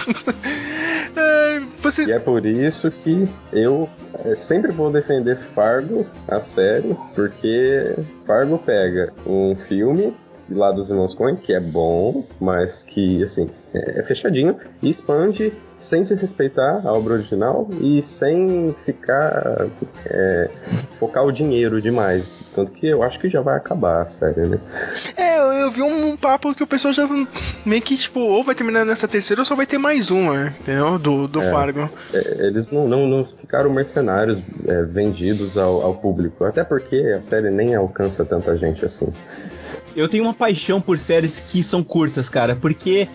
É, 1.15 1.61
você... 1.81 2.05
E 2.05 2.11
é 2.11 2.19
por 2.19 2.45
isso 2.45 2.91
que 2.91 3.27
eu 3.51 3.89
é, 4.25 4.35
sempre 4.35 4.71
vou 4.71 4.91
defender 4.91 5.37
Fargo, 5.37 6.05
a 6.27 6.39
série, 6.39 6.95
porque 7.15 7.95
Fargo 8.25 8.57
pega 8.57 9.13
um 9.25 9.55
filme 9.55 10.13
lá 10.49 10.71
dos 10.71 10.89
irmãos 10.89 11.13
Coen, 11.13 11.35
que 11.35 11.53
é 11.53 11.59
bom, 11.59 12.25
mas 12.39 12.83
que, 12.83 13.23
assim, 13.23 13.49
é 13.73 14.03
fechadinho, 14.03 14.57
e 14.81 14.89
expande 14.89 15.53
sem 15.77 16.05
respeitar 16.05 16.81
a 16.85 16.93
obra 16.93 17.15
original 17.15 17.67
e 17.81 18.01
sem 18.01 18.73
ficar 18.85 19.67
é, 20.05 20.49
focar 20.97 21.25
o 21.25 21.31
dinheiro 21.31 21.81
demais. 21.81 22.39
Tanto 22.55 22.71
que 22.71 22.87
eu 22.87 23.03
acho 23.03 23.19
que 23.19 23.27
já 23.27 23.41
vai 23.41 23.57
acabar 23.57 24.01
a 24.01 24.09
série, 24.09 24.41
né? 24.41 24.59
É, 25.17 25.39
eu, 25.39 25.53
eu 25.53 25.71
vi 25.71 25.81
um 25.81 26.15
papo 26.15 26.55
que 26.55 26.63
o 26.63 26.67
pessoal 26.67 26.93
já 26.93 27.07
meio 27.65 27.81
que, 27.81 27.97
tipo, 27.97 28.19
ou 28.19 28.43
vai 28.43 28.55
terminar 28.55 28.85
nessa 28.85 29.07
terceira 29.07 29.41
ou 29.41 29.45
só 29.45 29.55
vai 29.55 29.65
ter 29.65 29.77
mais 29.77 30.09
uma, 30.09 30.53
entendeu? 30.59 30.97
Do, 30.97 31.27
do 31.27 31.41
é, 31.41 31.51
Fargo. 31.51 31.89
É, 32.13 32.47
eles 32.47 32.71
não, 32.71 32.87
não, 32.87 33.07
não 33.07 33.25
ficaram 33.25 33.69
mercenários 33.69 34.41
é, 34.65 34.83
vendidos 34.83 35.57
ao, 35.57 35.81
ao 35.81 35.95
público. 35.95 36.45
Até 36.45 36.63
porque 36.63 37.13
a 37.15 37.19
série 37.19 37.49
nem 37.49 37.75
alcança 37.75 38.23
tanta 38.23 38.55
gente 38.55 38.85
assim. 38.85 39.11
Eu 39.95 40.09
tenho 40.09 40.23
uma 40.23 40.33
paixão 40.33 40.81
por 40.81 40.97
séries 40.97 41.39
que 41.39 41.63
são 41.63 41.83
curtas, 41.83 42.27
cara, 42.27 42.55
porque 42.55 43.07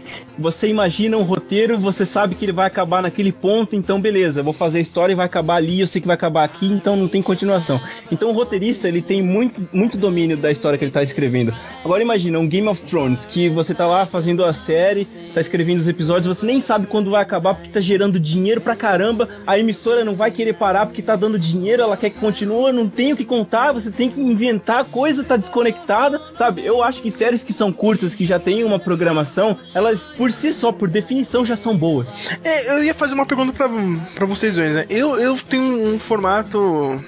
você 0.50 0.68
imagina 0.68 1.16
um 1.16 1.22
roteiro, 1.48 1.78
você 1.78 2.04
sabe 2.04 2.34
que 2.34 2.44
ele 2.44 2.52
vai 2.52 2.66
acabar 2.66 3.00
naquele 3.00 3.32
ponto, 3.32 3.74
então 3.74 3.98
beleza, 3.98 4.42
vou 4.42 4.52
fazer 4.52 4.80
a 4.80 4.82
história 4.82 5.14
e 5.14 5.16
vai 5.16 5.24
acabar 5.24 5.56
ali, 5.56 5.80
eu 5.80 5.86
sei 5.86 5.98
que 5.98 6.06
vai 6.06 6.12
acabar 6.12 6.44
aqui, 6.44 6.66
então 6.66 6.94
não 6.94 7.08
tem 7.08 7.22
continuação. 7.22 7.80
Então 8.12 8.28
o 8.28 8.32
roteirista, 8.34 8.86
ele 8.86 9.00
tem 9.00 9.22
muito, 9.22 9.66
muito 9.72 9.96
domínio 9.96 10.36
da 10.36 10.50
história 10.52 10.78
que 10.78 10.84
ele 10.84 10.92
tá 10.92 11.02
escrevendo. 11.02 11.54
Agora 11.82 12.02
imagina 12.02 12.38
um 12.38 12.46
Game 12.46 12.68
of 12.68 12.82
Thrones, 12.82 13.24
que 13.24 13.48
você 13.48 13.72
tá 13.74 13.86
lá 13.86 14.04
fazendo 14.04 14.44
a 14.44 14.52
série, 14.52 15.06
tá 15.32 15.40
escrevendo 15.40 15.78
os 15.78 15.88
episódios, 15.88 16.36
você 16.36 16.44
nem 16.44 16.60
sabe 16.60 16.86
quando 16.86 17.12
vai 17.12 17.22
acabar 17.22 17.54
porque 17.54 17.70
tá 17.70 17.80
gerando 17.80 18.20
dinheiro 18.20 18.60
pra 18.60 18.76
caramba, 18.76 19.26
a 19.46 19.58
emissora 19.58 20.04
não 20.04 20.14
vai 20.14 20.30
querer 20.30 20.52
parar 20.52 20.84
porque 20.84 21.00
tá 21.00 21.16
dando 21.16 21.38
dinheiro, 21.38 21.82
ela 21.82 21.96
quer 21.96 22.10
que 22.10 22.18
continue, 22.18 22.72
não 22.72 22.90
tem 22.90 23.14
o 23.14 23.16
que 23.16 23.24
contar, 23.24 23.72
você 23.72 23.90
tem 23.90 24.10
que 24.10 24.20
inventar 24.20 24.84
coisa, 24.84 25.24
tá 25.24 25.38
desconectada, 25.38 26.20
sabe? 26.34 26.62
Eu 26.62 26.82
acho 26.82 27.00
que 27.00 27.10
séries 27.10 27.42
que 27.42 27.54
são 27.54 27.72
curtas, 27.72 28.14
que 28.14 28.26
já 28.26 28.38
tem 28.38 28.64
uma 28.64 28.78
programação, 28.78 29.56
elas 29.74 30.12
por 30.14 30.30
si 30.30 30.52
só, 30.52 30.70
por 30.70 30.90
definição, 30.90 31.37
já 31.44 31.56
são 31.56 31.76
boas. 31.76 32.30
É, 32.42 32.72
eu 32.72 32.84
ia 32.84 32.94
fazer 32.94 33.14
uma 33.14 33.26
pergunta 33.26 33.52
para 33.52 34.26
vocês 34.26 34.54
dois, 34.54 34.74
né? 34.74 34.86
Eu, 34.88 35.18
eu 35.18 35.36
tenho 35.36 35.94
um 35.94 35.98
formato 35.98 37.02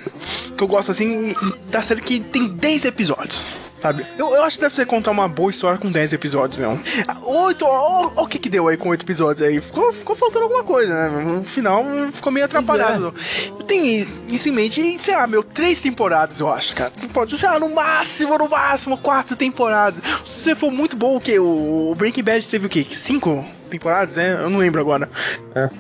que 0.57 0.63
eu 0.63 0.69
gosto 0.69 0.91
assim 0.91 1.35
da 1.71 1.83
série 1.83 2.01
que 2.01 2.21
tem 2.21 2.49
10 2.49 2.85
episódios. 2.87 3.57
Sabe? 3.81 4.05
Eu, 4.19 4.35
eu 4.35 4.45
acho 4.45 4.59
que 4.59 4.63
deve 4.63 4.75
ser 4.75 4.85
contar 4.85 5.11
uma 5.11 5.27
boa 5.27 5.51
história 5.51 5.79
com 5.79 5.91
10 5.91 6.13
episódios 6.13 6.59
mesmo. 6.59 6.79
Oito, 7.25 7.65
ó, 7.65 8.13
o 8.15 8.27
que 8.27 8.39
que 8.39 8.51
deu 8.51 8.69
aí 8.69 8.77
com 8.77 8.91
8 8.91 9.03
episódios 9.03 9.47
aí? 9.47 9.59
Ficou, 9.59 9.91
ficou 9.93 10.15
faltando 10.15 10.45
alguma 10.45 10.63
coisa, 10.63 10.93
né? 10.93 11.25
No 11.25 11.43
final 11.43 11.83
ficou 12.13 12.31
meio 12.31 12.45
atrapalhado. 12.45 13.15
É. 13.17 13.49
Eu 13.49 13.65
tenho 13.65 14.07
isso 14.29 14.49
em 14.51 14.53
mente 14.53 14.81
e, 14.83 14.99
sei 14.99 15.17
lá, 15.17 15.27
meu, 15.27 15.43
três 15.43 15.81
temporadas, 15.81 16.41
eu 16.41 16.51
acho, 16.51 16.75
cara. 16.75 16.93
Pode 17.13 17.31
ser, 17.31 17.39
sei 17.39 17.49
lá, 17.49 17.59
no 17.59 17.75
máximo, 17.75 18.37
no 18.37 18.49
máximo, 18.51 18.99
quatro 18.99 19.35
temporadas. 19.35 20.03
Se 20.25 20.41
você 20.43 20.55
for 20.55 20.71
muito 20.71 20.95
bom, 20.95 21.17
o 21.17 21.21
quê? 21.21 21.39
O 21.39 21.95
Breaking 21.97 22.23
Bad 22.23 22.47
teve 22.47 22.67
o 22.67 22.69
quê? 22.69 22.85
Cinco? 22.85 23.47
Temporadas, 23.71 24.17
né? 24.17 24.35
Eu 24.41 24.51
não 24.51 24.59
lembro 24.59 24.81
agora. 24.81 25.09
É. 25.55 25.71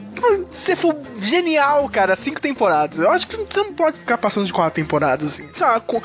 Se 0.51 0.77
for 0.77 0.97
genial, 1.19 1.89
cara, 1.89 2.17
cinco 2.17 2.41
temporadas. 2.41 2.99
Eu 2.99 3.11
acho 3.11 3.27
que 3.27 3.37
você 3.37 3.63
não 3.63 3.73
pode 3.73 3.99
ficar 3.99 4.19
passando 4.19 4.47
de 4.47 4.53
quatro 4.53 4.83
temporadas, 4.83 5.35
assim. 5.35 5.49
Sabe, 5.53 5.85
com, 5.87 6.01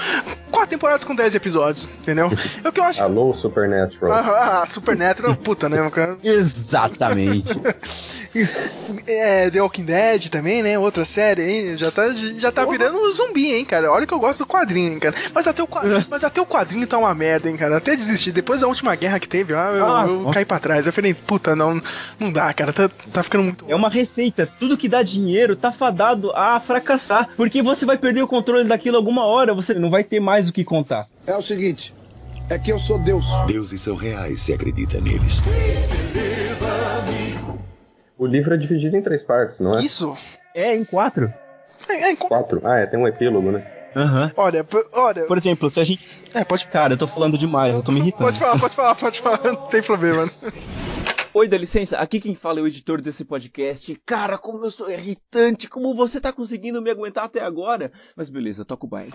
quatro 0.51 0.69
temporadas 0.69 1.03
com 1.03 1.15
dez 1.15 1.35
episódios, 1.35 1.89
entendeu? 1.99 2.29
É 2.63 2.69
o 2.69 2.71
que 2.71 2.79
eu 2.79 2.83
acho. 2.83 3.01
Alô, 3.03 3.33
Supernatural. 3.33 4.13
Ah, 4.13 4.61
ah 4.61 4.65
Supernatural, 4.65 5.35
puta, 5.35 5.67
né, 5.67 5.89
cara? 5.89 6.17
Exatamente. 6.23 7.53
é, 9.07 9.49
The 9.49 9.61
Walking 9.61 9.85
Dead 9.85 10.29
também, 10.29 10.61
né? 10.61 10.77
Outra 10.77 11.05
série 11.05 11.41
aí. 11.41 11.77
Já 11.77 11.91
tá, 11.91 12.13
já 12.37 12.51
tá 12.51 12.65
virando 12.65 12.97
um 12.97 13.11
zumbi, 13.11 13.53
hein, 13.53 13.65
cara? 13.65 13.91
Olha 13.91 14.05
que 14.05 14.13
eu 14.13 14.19
gosto 14.19 14.39
do 14.39 14.47
quadrinho, 14.47 14.93
hein, 14.93 14.99
cara. 14.99 15.15
Mas 15.33 15.47
até, 15.47 15.63
o, 15.63 15.67
mas 16.09 16.23
até 16.23 16.41
o 16.41 16.45
quadrinho 16.45 16.85
tá 16.85 16.97
uma 16.97 17.13
merda, 17.13 17.49
hein, 17.49 17.57
cara. 17.57 17.77
Até 17.77 17.95
desistir. 17.95 18.31
Depois 18.31 18.61
da 18.61 18.67
última 18.67 18.95
guerra 18.95 19.19
que 19.19 19.27
teve, 19.27 19.53
ah, 19.53 19.71
eu, 19.73 19.85
ah, 19.85 20.05
eu 20.07 20.31
caí 20.31 20.45
pra 20.45 20.59
trás. 20.59 20.85
Eu 20.85 20.93
falei, 20.93 21.13
puta, 21.13 21.55
não, 21.55 21.81
não 22.19 22.31
dá, 22.31 22.53
cara. 22.53 22.73
Tá, 22.73 22.89
tá 23.11 23.23
ficando 23.23 23.43
muito. 23.43 23.65
É 23.67 23.75
uma 23.75 23.89
receita. 23.95 24.45
Tudo 24.45 24.77
que 24.77 24.87
dá 24.87 25.01
dinheiro 25.01 25.55
tá 25.55 25.71
fadado 25.71 26.31
a 26.35 26.59
fracassar. 26.59 27.29
Porque 27.35 27.61
você 27.61 27.85
vai 27.85 27.97
perder 27.97 28.21
o 28.21 28.27
controle 28.27 28.65
daquilo 28.65 28.97
alguma 28.97 29.25
hora. 29.25 29.53
Você 29.53 29.73
não 29.73 29.89
vai 29.89 30.03
ter 30.03 30.19
mais 30.19 30.49
o 30.49 30.53
que 30.53 30.63
contar. 30.63 31.07
É 31.25 31.35
o 31.35 31.41
seguinte. 31.41 31.95
É 32.49 32.59
que 32.59 32.71
eu 32.71 32.77
sou 32.77 32.99
Deus. 32.99 33.25
Deuses 33.47 33.81
são 33.81 33.95
reais 33.95 34.41
se 34.41 34.53
acredita 34.53 35.01
neles. 35.01 35.41
O 38.17 38.25
livro 38.25 38.53
é 38.53 38.57
dividido 38.57 38.95
em 38.95 39.01
três 39.01 39.23
partes, 39.23 39.59
não 39.59 39.79
é? 39.79 39.83
Isso. 39.83 40.15
É, 40.53 40.75
em 40.75 40.85
quatro. 40.85 41.33
É, 41.89 41.93
é 41.93 42.11
em 42.11 42.15
Quatro. 42.15 42.61
Ah, 42.63 42.77
é, 42.77 42.85
tem 42.85 42.99
um 42.99 43.07
epílogo, 43.07 43.51
né? 43.51 43.65
Aham. 43.95 44.31
Olha, 44.35 44.65
olha. 44.93 45.25
Por 45.25 45.37
exemplo, 45.37 45.69
se 45.69 45.79
a 45.79 45.83
gente. 45.83 46.05
É, 46.33 46.43
pode. 46.43 46.67
Cara, 46.67 46.93
eu 46.93 46.97
tô 46.97 47.07
falando 47.07 47.37
demais, 47.37 47.73
eu 47.73 47.81
tô 47.81 47.91
me 47.91 47.99
irritando. 47.99 48.25
Pode 48.25 48.39
falar, 48.39 48.59
pode 48.59 48.75
falar, 48.75 48.95
pode 48.95 49.21
falar. 49.21 49.39
Não 49.43 49.67
tem 49.67 49.81
problema. 49.81 50.23
Oi, 51.37 51.49
dá 51.49 51.57
licença, 51.57 51.97
aqui 51.97 52.21
quem 52.21 52.33
fala 52.33 52.59
é 52.59 52.63
o 52.63 52.67
editor 52.67 53.01
desse 53.01 53.25
podcast. 53.25 53.93
Cara, 54.05 54.37
como 54.37 54.63
eu 54.63 54.71
sou 54.71 54.89
irritante, 54.89 55.67
como 55.67 55.93
você 55.93 56.21
tá 56.21 56.31
conseguindo 56.31 56.81
me 56.81 56.89
aguentar 56.89 57.25
até 57.25 57.41
agora? 57.41 57.91
Mas 58.15 58.29
beleza, 58.29 58.63
toca 58.63 58.85
o 58.85 58.89
baile. 58.89 59.11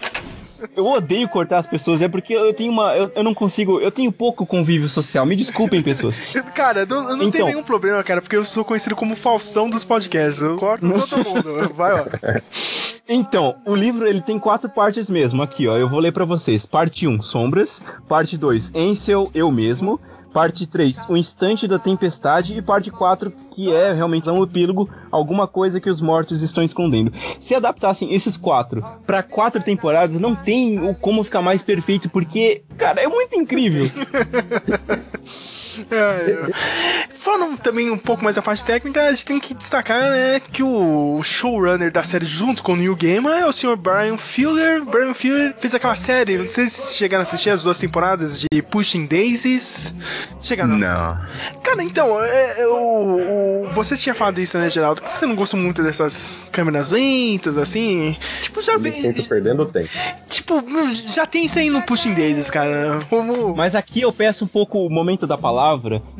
Eu 0.76 0.84
odeio 0.86 1.26
cortar 1.30 1.60
as 1.60 1.66
pessoas, 1.66 2.02
é 2.02 2.08
porque 2.08 2.34
eu 2.34 2.52
tenho 2.52 2.72
uma. 2.72 2.94
Eu, 2.94 3.10
eu 3.14 3.22
não 3.24 3.32
consigo. 3.32 3.80
Eu 3.80 3.90
tenho 3.90 4.12
pouco 4.12 4.44
convívio 4.44 4.86
social. 4.86 5.24
Me 5.24 5.34
desculpem, 5.34 5.82
pessoas. 5.82 6.18
Cara, 6.54 6.84
não, 6.84 7.04
não 7.04 7.18
tem 7.20 7.28
Então. 7.28 7.46
nenhum 7.46 7.62
problema, 7.62 8.04
cara, 8.04 8.20
porque 8.20 8.36
eu 8.36 8.44
sou 8.44 8.66
conhecido 8.66 8.94
como 8.94 9.16
Faustão 9.16 9.70
dos 9.70 9.82
podcasts. 9.82 10.42
Eu 10.42 10.58
corto 10.58 10.86
todo 10.86 11.24
mundo. 11.24 11.74
Vai, 11.74 11.98
ó. 11.98 12.04
Então, 13.12 13.56
o 13.66 13.74
livro 13.74 14.06
ele 14.06 14.20
tem 14.20 14.38
quatro 14.38 14.70
partes 14.70 15.10
mesmo. 15.10 15.42
Aqui, 15.42 15.66
ó, 15.66 15.76
eu 15.76 15.88
vou 15.88 15.98
ler 15.98 16.12
pra 16.12 16.24
vocês. 16.24 16.64
Parte 16.64 17.08
1, 17.08 17.20
Sombras. 17.22 17.82
Parte 18.06 18.38
2, 18.38 18.70
Ansel, 18.72 19.28
Eu 19.34 19.50
Mesmo. 19.50 19.98
Parte 20.32 20.66
3, 20.66 21.08
O 21.08 21.16
Instante 21.16 21.66
da 21.66 21.78
Tempestade. 21.78 22.56
E 22.56 22.62
parte 22.62 22.90
4, 22.90 23.32
que 23.52 23.72
é 23.72 23.92
realmente 23.92 24.28
um 24.30 24.42
epílogo, 24.42 24.88
alguma 25.10 25.46
coisa 25.46 25.80
que 25.80 25.90
os 25.90 26.00
mortos 26.00 26.42
estão 26.42 26.62
escondendo. 26.62 27.12
Se 27.40 27.54
adaptassem 27.54 28.14
esses 28.14 28.36
quatro 28.36 28.84
pra 29.06 29.22
quatro 29.22 29.62
temporadas, 29.62 30.20
não 30.20 30.34
tem 30.34 30.78
o 30.78 30.94
como 30.94 31.24
ficar 31.24 31.42
mais 31.42 31.62
perfeito, 31.62 32.08
porque, 32.08 32.62
cara, 32.76 33.00
é 33.00 33.08
muito 33.08 33.34
incrível. 33.34 33.90
É, 35.90 36.30
é. 36.32 37.10
Falando 37.20 37.58
também 37.58 37.90
um 37.90 37.98
pouco 37.98 38.24
mais 38.24 38.36
da 38.36 38.42
parte 38.42 38.64
técnica, 38.64 39.02
a 39.02 39.10
gente 39.10 39.24
tem 39.26 39.38
que 39.38 39.52
destacar 39.52 40.00
né, 40.10 40.40
que 40.40 40.62
o 40.62 41.20
showrunner 41.22 41.92
da 41.92 42.02
série 42.02 42.24
junto 42.24 42.62
com 42.62 42.72
o 42.72 42.76
Neil 42.76 42.96
Gaiman 42.96 43.34
é 43.40 43.46
o 43.46 43.52
Sr. 43.52 43.76
Brian 43.76 44.16
Fuller. 44.16 44.82
Brian 44.84 45.12
Fuller 45.12 45.54
fez 45.58 45.74
aquela 45.74 45.94
série, 45.94 46.38
não 46.38 46.48
sei 46.48 46.68
se 46.70 46.94
chegaram 46.96 47.20
a 47.20 47.24
assistir 47.24 47.50
as 47.50 47.62
duas 47.62 47.78
temporadas 47.78 48.38
de 48.40 48.62
Pushing 48.62 49.04
Daisies. 49.04 49.94
Chegaram? 50.40 50.78
Não. 50.78 51.18
Cara, 51.62 51.82
então, 51.82 52.22
é, 52.24 52.62
é, 52.62 52.66
o, 52.68 53.66
o- 53.66 53.70
você 53.74 53.96
tinha 53.98 54.14
falado 54.14 54.40
isso, 54.40 54.56
né, 54.58 54.70
Geraldo? 54.70 55.02
Que 55.02 55.10
você 55.10 55.26
não 55.26 55.34
gosta 55.36 55.56
muito 55.58 55.82
dessas 55.82 56.46
câmeras 56.50 56.92
lentas, 56.92 57.58
assim. 57.58 58.16
Tipo, 58.40 58.62
já 58.62 58.72
Eu 58.72 58.80
me 58.80 58.90
vi. 58.90 58.96
sinto 58.96 59.22
perdendo 59.28 59.66
tempo. 59.66 59.90
Tipo, 60.26 60.64
já 61.12 61.26
tem 61.26 61.44
isso 61.44 61.58
aí 61.58 61.68
no 61.68 61.82
Pushing 61.82 62.14
Daisies, 62.14 62.50
cara. 62.50 63.00
Como. 63.10 63.54
Mas 63.54 63.74
aqui 63.74 64.00
eu 64.00 64.12
peço 64.12 64.46
um 64.46 64.48
pouco 64.48 64.86
o 64.86 64.90
momento 64.90 65.26
da 65.26 65.36
palavra 65.36 65.59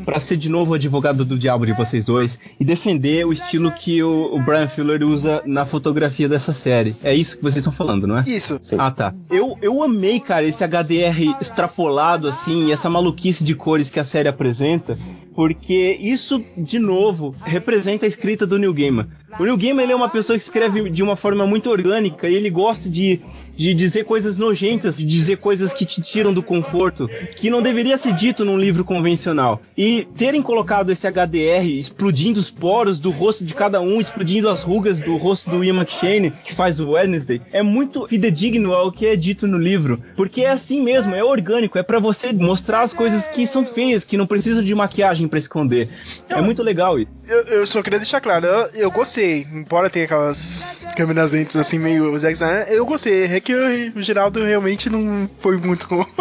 pra 0.04 0.20
ser 0.20 0.36
de 0.36 0.48
novo 0.48 0.72
o 0.72 0.74
advogado 0.74 1.24
do 1.24 1.38
diabo 1.38 1.64
de 1.64 1.72
vocês 1.72 2.04
dois 2.04 2.38
e 2.58 2.64
defender 2.64 3.26
o 3.26 3.32
estilo 3.32 3.70
que 3.72 4.02
o, 4.02 4.34
o 4.34 4.40
Brian 4.40 4.68
Fuller 4.68 5.02
usa 5.02 5.42
na 5.46 5.64
fotografia 5.64 6.28
dessa 6.28 6.52
série. 6.52 6.94
É 7.02 7.14
isso 7.14 7.36
que 7.36 7.42
vocês 7.42 7.56
estão 7.56 7.72
falando, 7.72 8.06
não 8.06 8.18
é? 8.18 8.24
Isso. 8.26 8.60
Ah, 8.78 8.90
tá. 8.90 9.14
Eu, 9.30 9.56
eu 9.62 9.82
amei, 9.82 10.20
cara, 10.20 10.46
esse 10.46 10.62
HDR 10.62 11.36
extrapolado, 11.40 12.28
assim, 12.28 12.68
e 12.68 12.72
essa 12.72 12.90
maluquice 12.90 13.42
de 13.44 13.54
cores 13.54 13.90
que 13.90 13.98
a 13.98 14.04
série 14.04 14.28
apresenta, 14.28 14.98
porque 15.34 15.96
isso, 16.00 16.44
de 16.56 16.78
novo, 16.78 17.34
representa 17.42 18.04
a 18.04 18.08
escrita 18.08 18.46
do 18.46 18.58
Neil 18.58 18.74
Gaiman. 18.74 19.08
O 19.38 19.44
Neil 19.44 19.56
Gaiman 19.56 19.84
ele 19.84 19.92
é 19.92 19.96
uma 19.96 20.08
pessoa 20.08 20.36
que 20.36 20.44
escreve 20.44 20.90
de 20.90 21.02
uma 21.02 21.16
forma 21.16 21.46
muito 21.46 21.70
orgânica 21.70 22.28
e 22.28 22.34
ele 22.34 22.50
gosta 22.50 22.88
de, 22.90 23.20
de 23.56 23.72
dizer 23.72 24.04
coisas 24.04 24.36
nojentas, 24.36 24.96
de 24.98 25.04
dizer 25.04 25.36
coisas 25.36 25.72
que 25.72 25.86
te 25.86 26.02
tiram 26.02 26.34
do 26.34 26.42
conforto, 26.42 27.08
que 27.36 27.48
não 27.48 27.62
deveria 27.62 27.96
ser 27.96 28.14
dito 28.14 28.44
num 28.44 28.58
livro 28.58 28.84
convencional. 28.84 29.29
E 29.76 30.06
terem 30.16 30.42
colocado 30.42 30.90
esse 30.90 31.06
HDR 31.06 31.64
explodindo 31.78 32.38
os 32.38 32.50
poros 32.50 32.98
do 32.98 33.10
rosto 33.10 33.44
de 33.44 33.54
cada 33.54 33.80
um, 33.80 34.00
explodindo 34.00 34.48
as 34.48 34.62
rugas 34.62 35.00
do 35.00 35.16
rosto 35.16 35.50
do 35.50 35.64
Ian 35.64 35.76
McShane, 35.76 36.32
que 36.44 36.54
faz 36.54 36.80
o 36.80 36.90
Wednesday, 36.90 37.40
é 37.52 37.62
muito 37.62 38.06
fidedigno 38.06 38.72
ao 38.72 38.90
que 38.92 39.06
é 39.06 39.16
dito 39.16 39.46
no 39.46 39.58
livro. 39.58 40.02
Porque 40.16 40.42
é 40.42 40.50
assim 40.50 40.82
mesmo, 40.82 41.14
é 41.14 41.22
orgânico, 41.22 41.78
é 41.78 41.82
pra 41.82 41.98
você 41.98 42.32
mostrar 42.32 42.82
as 42.82 42.92
coisas 42.92 43.26
que 43.28 43.46
são 43.46 43.64
feias, 43.64 44.04
que 44.04 44.16
não 44.16 44.26
precisam 44.26 44.62
de 44.62 44.74
maquiagem 44.74 45.28
pra 45.28 45.38
esconder. 45.38 45.88
É 46.28 46.40
muito 46.40 46.62
legal 46.62 46.98
isso. 46.98 47.10
Eu, 47.26 47.42
eu 47.44 47.66
só 47.66 47.82
queria 47.82 47.98
deixar 47.98 48.20
claro, 48.20 48.46
eu, 48.46 48.66
eu 48.74 48.90
gostei, 48.90 49.46
embora 49.52 49.90
tenha 49.90 50.04
aquelas 50.04 50.64
câmeras 50.96 51.32
lentas 51.32 51.56
assim 51.56 51.78
meio 51.78 52.18
Zack 52.18 52.34
Snyder, 52.34 52.66
eu 52.68 52.84
gostei, 52.84 53.24
é 53.24 53.40
que 53.40 53.54
o, 53.54 53.98
o 53.98 54.00
Geraldo 54.00 54.42
realmente 54.44 54.90
não 54.90 55.30
foi 55.40 55.56
muito 55.56 55.88
com... 55.88 56.04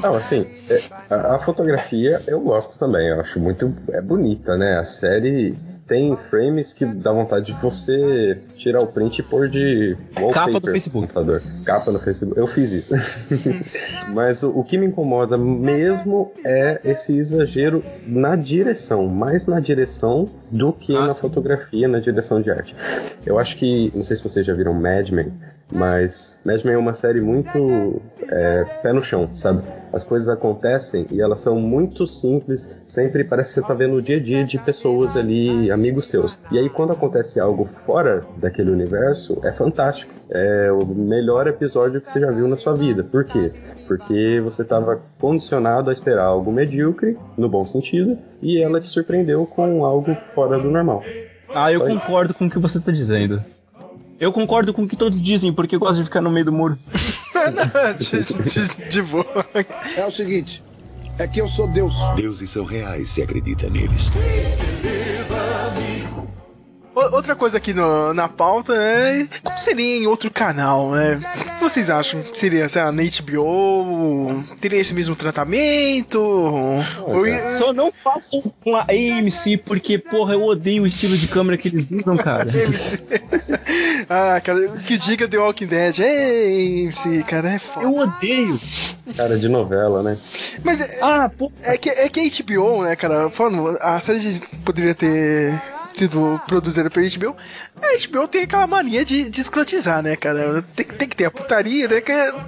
Não, 0.00 0.14
assim, 0.14 0.46
a, 1.08 1.34
a 1.34 1.38
fotografia 1.38 2.22
eu 2.26 2.40
gosto 2.40 2.78
também, 2.78 3.08
eu 3.08 3.20
acho 3.20 3.38
muito 3.40 3.74
é 3.90 4.00
bonita, 4.00 4.56
né? 4.56 4.78
A 4.78 4.84
série 4.84 5.54
tem 5.86 6.16
frames 6.16 6.72
que 6.72 6.84
dá 6.84 7.10
vontade 7.10 7.46
de 7.46 7.52
você 7.60 8.38
tirar 8.56 8.80
o 8.80 8.86
print 8.86 9.18
e 9.18 9.22
pôr 9.24 9.48
de 9.48 9.96
wallpaper 10.16 10.34
Capa 10.52 10.60
do 10.60 10.70
Facebook. 10.70 11.06
computador. 11.08 11.42
Capa 11.64 11.90
no 11.90 11.98
Facebook. 11.98 12.38
Eu 12.38 12.46
fiz 12.46 12.70
isso. 12.72 12.94
Mas 14.14 14.44
o, 14.44 14.50
o 14.56 14.62
que 14.62 14.78
me 14.78 14.86
incomoda 14.86 15.36
mesmo 15.36 16.30
é 16.44 16.80
esse 16.84 17.18
exagero 17.18 17.84
na 18.06 18.36
direção, 18.36 19.08
mais 19.08 19.46
na 19.46 19.58
direção 19.58 20.28
do 20.48 20.72
que 20.72 20.94
Ah, 20.96 21.06
na 21.06 21.14
sim. 21.14 21.20
fotografia, 21.22 21.88
na 21.88 21.98
direção 21.98 22.40
de 22.40 22.52
arte. 22.52 22.74
Eu 23.26 23.36
acho 23.38 23.56
que, 23.56 23.90
não 23.92 24.04
sei 24.04 24.14
se 24.14 24.22
vocês 24.22 24.46
já 24.46 24.54
viram 24.54 24.72
Mad 24.74 25.10
Men, 25.10 25.32
mas 25.70 26.38
Mad 26.44 26.62
Men 26.64 26.74
é 26.74 26.78
uma 26.78 26.94
série 26.94 27.20
muito 27.20 28.00
é, 28.28 28.64
pé 28.82 28.92
no 28.92 29.02
chão, 29.02 29.28
sabe? 29.32 29.62
As 29.92 30.04
coisas 30.04 30.28
acontecem 30.28 31.06
e 31.10 31.20
elas 31.20 31.40
são 31.40 31.58
muito 31.58 32.06
simples, 32.06 32.80
sempre 32.86 33.24
parece 33.24 33.54
que 33.54 33.60
você 33.60 33.66
tá 33.66 33.74
vendo 33.74 33.94
o 33.94 34.02
dia 34.02 34.16
a 34.16 34.22
dia 34.22 34.44
de 34.44 34.58
pessoas 34.58 35.16
ali, 35.16 35.70
amigos 35.70 36.06
seus. 36.06 36.40
E 36.52 36.58
aí 36.58 36.68
quando 36.68 36.92
acontece 36.92 37.40
algo 37.40 37.64
fora 37.64 38.24
daquele 38.36 38.70
universo, 38.70 39.40
é 39.42 39.50
fantástico. 39.50 40.12
É 40.30 40.70
o 40.70 40.86
melhor 40.86 41.46
episódio 41.48 42.00
que 42.00 42.08
você 42.08 42.20
já 42.20 42.30
viu 42.30 42.46
na 42.46 42.56
sua 42.56 42.74
vida. 42.74 43.02
Por 43.02 43.24
quê? 43.24 43.52
Porque 43.88 44.40
você 44.44 44.62
estava 44.62 45.00
condicionado 45.18 45.90
a 45.90 45.92
esperar 45.92 46.24
algo 46.24 46.52
medíocre, 46.52 47.18
no 47.36 47.48
bom 47.48 47.66
sentido, 47.66 48.16
e 48.40 48.62
ela 48.62 48.80
te 48.80 48.86
surpreendeu 48.86 49.44
com 49.44 49.84
algo 49.84 50.14
fora 50.14 50.56
do 50.58 50.70
normal. 50.70 51.02
Ah, 51.52 51.72
eu 51.72 51.80
Só 51.80 51.88
isso. 51.88 51.98
concordo 51.98 52.34
com 52.34 52.46
o 52.46 52.50
que 52.50 52.60
você 52.60 52.78
tá 52.78 52.92
dizendo. 52.92 53.44
Eu 54.20 54.32
concordo 54.32 54.74
com 54.74 54.82
o 54.82 54.86
que 54.88 54.94
todos 54.96 55.20
dizem, 55.20 55.50
porque 55.52 55.74
eu 55.74 55.80
gosto 55.80 55.96
de 55.96 56.04
ficar 56.04 56.20
no 56.20 56.30
meio 56.30 56.44
do 56.44 56.52
muro. 56.52 56.78
de, 57.98 58.20
de- 58.84 58.88
de 58.90 59.02
boa. 59.02 59.46
É 59.96 60.04
o 60.04 60.10
seguinte, 60.10 60.62
é 61.18 61.26
que 61.26 61.40
eu 61.40 61.48
sou 61.48 61.66
Deus. 61.66 61.94
Deuses 62.16 62.50
são 62.50 62.64
reais 62.64 63.08
se 63.10 63.22
acredita 63.22 63.70
neles. 63.70 64.10
Outra 67.12 67.34
coisa 67.34 67.56
aqui 67.58 67.72
no- 67.72 68.12
na 68.14 68.28
pauta 68.28 68.74
é 68.74 69.26
como 69.42 69.58
seria 69.58 69.96
em 69.98 70.06
outro 70.06 70.30
canal, 70.30 70.90
né? 70.92 71.16
O 71.16 71.58
que 71.58 71.62
vocês 71.62 71.88
acham? 71.90 72.22
Seria, 72.32 72.68
sei 72.68 72.82
lá, 72.82 72.92
na 72.92 73.02
HBO? 73.02 74.44
Teria 74.60 74.78
esse 74.78 74.92
mesmo 74.94 75.14
tratamento? 75.16 76.20
Ou- 76.20 77.24
Só 77.58 77.72
não 77.72 77.90
façam 77.92 78.42
com 78.62 78.76
a 78.76 78.82
AMC, 78.88 79.56
porque, 79.58 79.98
porra, 79.98 80.34
eu 80.34 80.42
odeio 80.44 80.82
o 80.82 80.86
estilo 80.86 81.16
de 81.16 81.26
câmera 81.28 81.56
que 81.56 81.68
eles 81.68 81.86
usam, 81.90 82.16
cara. 82.16 82.44
ah, 84.08 84.40
cara, 84.40 84.68
que 84.76 84.98
diga 84.98 85.28
The 85.28 85.38
Walking 85.38 85.66
Dead. 85.66 85.98
Ei, 85.98 86.82
MC, 86.84 87.22
cara, 87.24 87.50
é 87.50 87.58
foda. 87.58 87.86
Eu 87.86 87.96
odeio. 87.96 88.60
Cara 89.16 89.38
de 89.38 89.48
novela, 89.48 90.02
né? 90.02 90.18
Mas 90.64 90.80
é, 90.80 90.98
Ah, 91.02 91.30
pô. 91.36 91.50
é 91.62 91.76
que, 91.76 91.88
é 91.90 92.08
que 92.08 92.20
a 92.20 92.24
HBO, 92.44 92.82
né, 92.84 92.94
cara? 92.96 93.30
Falando, 93.30 93.76
a 93.80 93.98
série 94.00 94.20
de- 94.20 94.40
poderia 94.64 94.94
ter 94.94 95.60
sido 95.94 96.40
produzida 96.46 96.88
pela 96.90 97.06
HBO. 97.08 97.36
A 97.82 98.06
HBO 98.08 98.28
tem 98.28 98.42
aquela 98.42 98.66
mania 98.66 99.04
de, 99.04 99.28
de 99.28 99.40
escrotizar, 99.40 100.02
né, 100.02 100.16
cara? 100.16 100.62
Tem, 100.74 100.86
tem 100.86 101.08
que 101.08 101.16
ter 101.16 101.24
a 101.26 101.30
putaria, 101.30 101.86
né? 101.88 102.00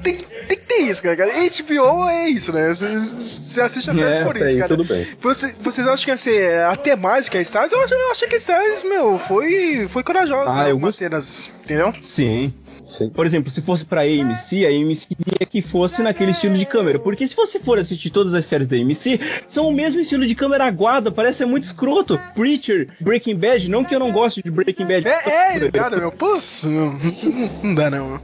Tem, 0.03 0.17
tem 0.17 0.59
que 0.59 0.65
ter 0.65 0.79
isso, 0.83 1.03
cara. 1.03 1.17
HBO 1.27 2.09
é 2.09 2.29
isso, 2.29 2.53
né? 2.53 2.69
Você, 2.69 2.87
você 2.89 3.61
assiste 3.61 3.91
a 3.91 3.95
série 3.95 4.17
É, 4.17 4.25
por 4.25 4.37
isso, 4.37 4.47
aí 4.47 4.57
cara. 4.57 4.69
tudo 4.69 4.85
bem. 4.85 5.07
Você- 5.21 5.55
vocês 5.61 5.87
acham 5.87 6.05
que 6.05 6.11
ia 6.11 6.17
ser 6.17 6.65
até 6.65 6.97
mais 6.97 7.29
que 7.29 7.37
a 7.37 7.41
Stars? 7.41 7.73
Eu, 7.73 7.79
eu 7.81 8.11
achei 8.11 8.29
que 8.29 8.35
a 8.35 8.39
Stars, 8.39 8.83
meu, 8.85 9.19
foi, 9.19 9.87
foi 9.89 10.03
corajosa. 10.03 10.51
Ah, 10.51 10.65
em 10.65 10.69
eu 10.69 10.73
algumas 10.73 10.95
cenas, 10.97 11.51
entendeu? 11.65 11.93
Sim. 12.03 12.53
Sim. 12.83 13.11
Por 13.11 13.25
exemplo, 13.27 13.51
se 13.51 13.63
fosse 13.63 13.85
pra 13.85 14.03
AMC, 14.03 14.67
a 14.67 14.69
AMC 14.69 15.07
queria 15.15 15.47
que 15.47 15.63
fosse 15.63 16.03
naquele 16.03 16.33
estilo 16.33 16.57
de 16.57 16.67
câmera. 16.67 16.99
Porque 16.99 17.27
se 17.27 17.37
você 17.37 17.59
for 17.59 17.79
assistir 17.79 18.11
todas 18.11 18.35
as 18.35 18.45
séries 18.45 18.67
da 18.67 18.77
AMC, 18.77 19.21
são 19.49 19.69
o 19.69 19.73
mesmo 19.73 20.01
estilo 20.01 20.27
de 20.27 20.35
câmera 20.35 20.67
aguada, 20.67 21.11
parece 21.11 21.39
ser 21.39 21.47
muito 21.47 21.65
escroto. 21.65 22.19
Preacher, 22.35 22.89
Breaking 23.01 23.37
Bad, 23.37 23.69
não 23.69 23.85
que 23.85 23.95
eu 23.95 24.01
não 24.01 24.13
goste 24.13 24.43
de 24.43 24.51
Breaking 24.51 24.87
Bad. 24.87 25.07
É, 25.07 25.57
é, 25.57 25.71
cara, 25.71 25.97
meu, 25.97 26.13
putz, 26.13 26.65
meu, 26.65 26.93
não 27.63 27.75
dá 27.75 27.91
não. 27.91 28.21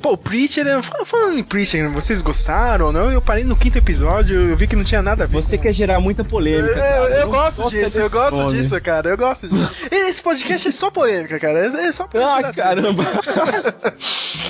Pô, 0.00 0.12
o 0.12 0.16
Preacher, 0.18 0.64
né? 0.64 0.80
Fal- 0.82 1.04
falando 1.04 1.38
em 1.38 1.42
Preacher, 1.42 1.90
vocês 1.90 2.20
gostaram 2.22 2.86
ou 2.86 2.92
não? 2.92 3.10
Eu 3.10 3.20
parei 3.22 3.44
no 3.44 3.56
quinto 3.56 3.78
episódio, 3.78 4.50
eu 4.50 4.56
vi 4.56 4.66
que 4.66 4.76
não 4.76 4.84
tinha 4.84 5.02
nada 5.02 5.24
a 5.24 5.26
ver. 5.26 5.34
Você 5.34 5.56
quer 5.58 5.72
gerar 5.72 6.00
muita 6.00 6.22
polêmica. 6.24 6.68
Eu, 6.68 6.74
cara. 6.74 6.96
eu- 6.96 7.08
eu 7.08 7.20
Não 7.26 7.30
gosto 7.32 7.70
disso, 7.70 8.00
eu 8.00 8.10
gosto 8.10 8.36
nome. 8.36 8.58
disso, 8.58 8.80
cara. 8.80 9.08
Eu 9.10 9.16
gosto 9.16 9.48
disso. 9.48 9.74
Esse 9.90 10.22
podcast 10.22 10.68
é 10.68 10.72
só 10.72 10.90
polêmica, 10.90 11.38
cara. 11.38 11.58
É, 11.58 11.86
é 11.86 11.92
só 11.92 12.04
Ah, 12.14 12.52
caramba. 12.52 13.02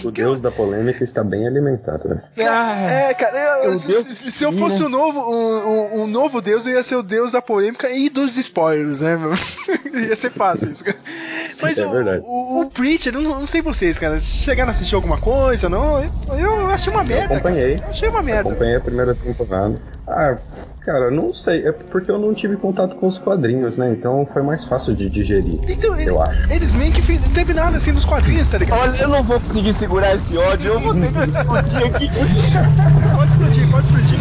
O 0.05 0.11
deus 0.11 0.41
da 0.41 0.51
polêmica 0.51 1.03
está 1.03 1.25
bem 1.25 1.47
alimentado, 1.47 2.09
né? 2.09 2.23
É, 2.37 3.15
cara, 3.15 3.65
eu- 3.65 3.79
se, 3.79 4.15
se- 4.15 4.31
se 4.33 4.45
eu 4.45 4.53
fosse 4.53 4.83
um 4.83 4.89
novo, 4.89 5.19
um, 5.21 5.69
um- 6.01 6.03
um 6.03 6.07
novo 6.07 6.41
deus, 6.43 6.67
eu 6.67 6.75
ia 6.75 6.83
ser 6.83 6.97
o 6.97 7.03
deus 7.03 7.33
da 7.33 7.41
polêmica 7.41 7.89
e 7.91 8.11
dos 8.11 8.37
spoilers, 8.37 9.01
né? 9.01 9.17
meu? 9.17 9.33
ia 10.09 10.17
ser 10.17 10.31
fácil 10.31 10.73
isso. 10.73 10.85
cara. 10.85 10.99
Mas 11.63 11.79
É 11.79 11.87
o, 11.87 11.91
verdade. 11.91 12.23
o, 12.25 12.63
o 12.63 12.71
Preacher, 12.71 13.15
eu 13.15 13.23
não, 13.23 13.41
não 13.41 13.47
sei 13.47 13.63
vocês, 13.63 13.99
cara. 13.99 14.19
Chegaram 14.19 14.69
a 14.69 14.73
assistir 14.73 14.95
alguma 14.95 15.17
coisa, 15.17 15.24
não? 15.71 16.01
Eu, 16.03 16.11
eu 16.39 16.67
achei 16.69 16.93
uma 16.93 17.03
merda. 17.05 17.35
Acompanhei. 17.35 17.77
cara. 17.77 17.87
Eu 17.87 17.91
achei 17.91 18.09
uma 18.09 18.23
merda. 18.23 18.49
Acompanhei 18.51 18.77
a 18.77 18.81
primeira 18.81 19.15
temporada. 19.15 19.81
Ah, 20.07 20.37
cara, 20.83 21.11
não 21.11 21.33
sei. 21.33 21.67
É 21.67 21.73
porque 21.73 22.11
eu 22.11 22.19
não 22.19 22.35
tive 22.35 22.57
contato 22.57 22.97
com 22.97 23.07
os 23.07 23.17
quadrinhos, 23.19 23.79
né? 23.79 23.91
Então 23.91 24.27
foi 24.27 24.43
mais 24.43 24.65
fácil 24.65 24.95
de 24.95 25.09
digerir. 25.09 25.59
Então, 25.69 25.99
eu 25.99 26.21
acho. 26.23 26.53
Eles 26.53 26.71
meio 26.73 26.93
que 26.93 27.01
fiz- 27.01 27.21
não 27.23 27.31
teve 27.31 27.55
nada 27.55 27.77
assim 27.79 27.93
nos 27.93 28.05
quadrinhos, 28.05 28.49
tá 28.49 28.59
ligado? 28.59 28.81
Olha, 28.81 28.97
eu 28.99 29.09
não 29.09 29.23
vou 29.23 29.41
conseguir 29.41 29.73
segurar 29.73 30.15
esse 30.15 30.37
ódio, 30.37 30.73
eu 30.75 30.81
vou 30.81 30.95
ter 30.95 31.11
que 31.11 31.19
explodir 31.19 31.87
aqui. 31.87 32.09
Pode 33.17 33.31
explodir, 33.33 33.71
pode 33.71 33.87
explodir. 33.87 34.19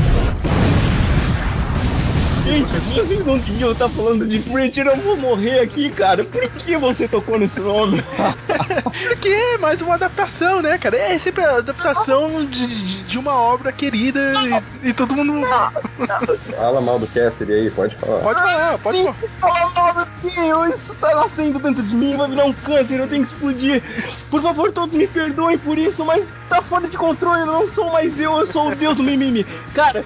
Gente, 2.46 2.74
vocês 2.78 3.24
não 3.26 3.38
deviam 3.38 3.72
estar 3.72 3.88
falando 3.90 4.28
de 4.28 4.38
Preacher, 4.40 4.86
eu 4.86 4.98
vou 4.98 5.16
morrer 5.18 5.60
aqui, 5.62 5.90
cara. 5.90 6.24
Por 6.26 6.42
que 6.50 6.78
você 6.78 7.08
tocou 7.08 7.40
nesse 7.40 7.60
nome? 7.62 8.04
Porque 9.08 9.30
é 9.30 9.58
mais 9.58 9.82
uma 9.82 9.96
adaptação, 9.96 10.62
né, 10.62 10.78
cara? 10.78 10.98
É 10.98 11.18
sempre 11.20 11.44
a 11.44 11.58
adaptação 11.58 12.46
de, 12.46 12.68
de- 12.68 13.04
de 13.04 13.20
uma 13.20 13.34
obra 13.36 13.72
querida 13.72 14.32
e, 14.84 14.90
e 14.90 14.94
todo 14.94 15.16
mundo. 15.16 15.46
Fala 16.56 16.82
mal 16.82 17.00
do 17.00 17.08
Cassidy 17.08 17.54
aí, 17.54 17.72
pode 17.72 17.96
falar. 17.96 18.20
Pode 18.22 18.40
falar, 18.42 18.78
pode 18.80 19.04
falar. 19.04 19.16
Fala 19.40 19.70
mal, 19.72 19.94
meu 19.96 20.32
Deus, 20.32 20.78
isso 20.80 20.96
tá 20.96 21.16
nascendo 21.16 21.60
dentro 21.60 21.84
de 21.84 21.96
mim, 21.96 22.16
vai 22.18 22.28
virar 22.30 22.46
um 22.46 22.54
câncer, 22.54 23.00
eu 23.00 23.08
tenho 23.08 23.22
que 23.22 23.28
explodir. 23.28 23.84
Por 24.30 24.42
favor, 24.42 24.72
todos 24.72 24.96
me 24.96 25.08
perdoem 25.08 25.58
por 25.58 25.78
isso, 25.78 26.04
mas 26.06 26.30
tá 26.50 26.62
fora 26.62 26.88
de 26.88 26.98
controle, 26.98 27.42
eu 27.42 27.46
não 27.48 27.68
sou 27.68 27.92
mais 27.92 28.20
eu, 28.20 28.38
eu 28.40 28.46
sou 28.48 28.70
o 28.72 28.76
deus 28.76 28.96
do 28.98 29.04
mimimi. 29.04 29.46
Cara, 29.74 30.04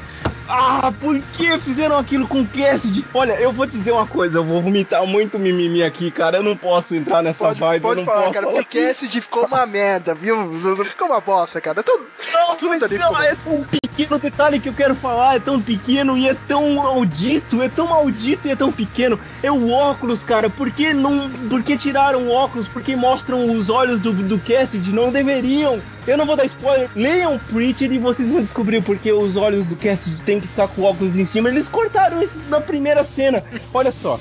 ah, 0.47 0.91
por 0.99 1.19
que 1.33 1.57
fizeram 1.59 1.97
aquilo 1.97 2.27
com 2.27 2.41
o 2.41 2.47
Cassidy? 2.47 3.05
Olha, 3.13 3.33
eu 3.33 3.51
vou 3.51 3.65
dizer 3.65 3.91
uma 3.91 4.07
coisa, 4.07 4.39
eu 4.39 4.43
vou 4.43 4.61
vomitar 4.61 5.05
muito 5.05 5.37
mimimi 5.37 5.83
aqui, 5.83 6.09
cara, 6.09 6.37
eu 6.37 6.43
não 6.43 6.55
posso 6.55 6.95
entrar 6.95 7.21
nessa 7.21 7.45
Pode, 7.45 7.59
vibe, 7.59 7.81
pode 7.81 7.99
eu 7.99 8.05
não 8.05 8.11
falar, 8.11 8.21
posso 8.23 8.33
cara, 8.33 8.47
porque 8.47 8.87
Cassidy 8.87 9.21
ficou 9.21 9.45
uma 9.45 9.65
merda, 9.65 10.15
viu? 10.15 10.37
Ficou 10.85 11.07
uma 11.07 11.19
bosta, 11.19 11.59
cara. 11.59 11.83
Tudo, 11.83 12.05
Não, 12.33 12.69
mas 12.69 12.81
não, 12.91 13.21
é 13.21 13.35
tão 13.35 13.63
pequeno 13.63 14.19
detalhe 14.19 14.59
que 14.59 14.69
eu 14.69 14.73
quero 14.73 14.95
falar, 14.95 15.35
é 15.35 15.39
tão 15.39 15.61
pequeno 15.61 16.17
e 16.17 16.29
é 16.29 16.33
tão 16.47 16.75
maldito, 16.75 17.61
é 17.61 17.69
tão 17.69 17.87
maldito 17.87 18.47
e 18.47 18.51
é 18.51 18.55
tão 18.55 18.71
pequeno. 18.71 19.19
É 19.43 19.51
o 19.51 19.71
óculos, 19.71 20.23
cara. 20.23 20.49
Por 20.49 20.71
que 20.71 20.93
não. 20.93 21.29
Por 21.49 21.61
que 21.61 21.77
tiraram 21.77 22.27
o 22.27 22.31
óculos? 22.31 22.67
Por 22.67 22.81
que 22.81 22.95
mostram 22.95 23.51
os 23.51 23.69
olhos 23.69 23.99
do, 23.99 24.11
do 24.11 24.39
Cassidy? 24.39 24.91
Não 24.91 25.11
deveriam. 25.11 25.81
Eu 26.07 26.17
não 26.17 26.25
vou 26.25 26.35
dar 26.35 26.45
spoiler. 26.45 26.89
Leiam 26.95 27.37
Preacher 27.37 27.91
e 27.91 27.99
vocês 27.99 28.29
vão 28.29 28.41
descobrir 28.41 28.81
porque 28.81 29.11
os 29.11 29.35
olhos 29.35 29.65
do 29.65 29.75
Cassidy 29.75 30.21
tem 30.23 30.39
que 30.39 30.47
ficar 30.47 30.67
com 30.67 30.81
o 30.81 30.85
óculos 30.85 31.17
em 31.17 31.25
cima. 31.25 31.49
Eles 31.49 31.67
cortaram 31.69 32.21
isso 32.21 32.41
na 32.49 32.61
primeira 32.61 33.03
cena. 33.03 33.43
Olha 33.73 33.91
só. 33.91 34.19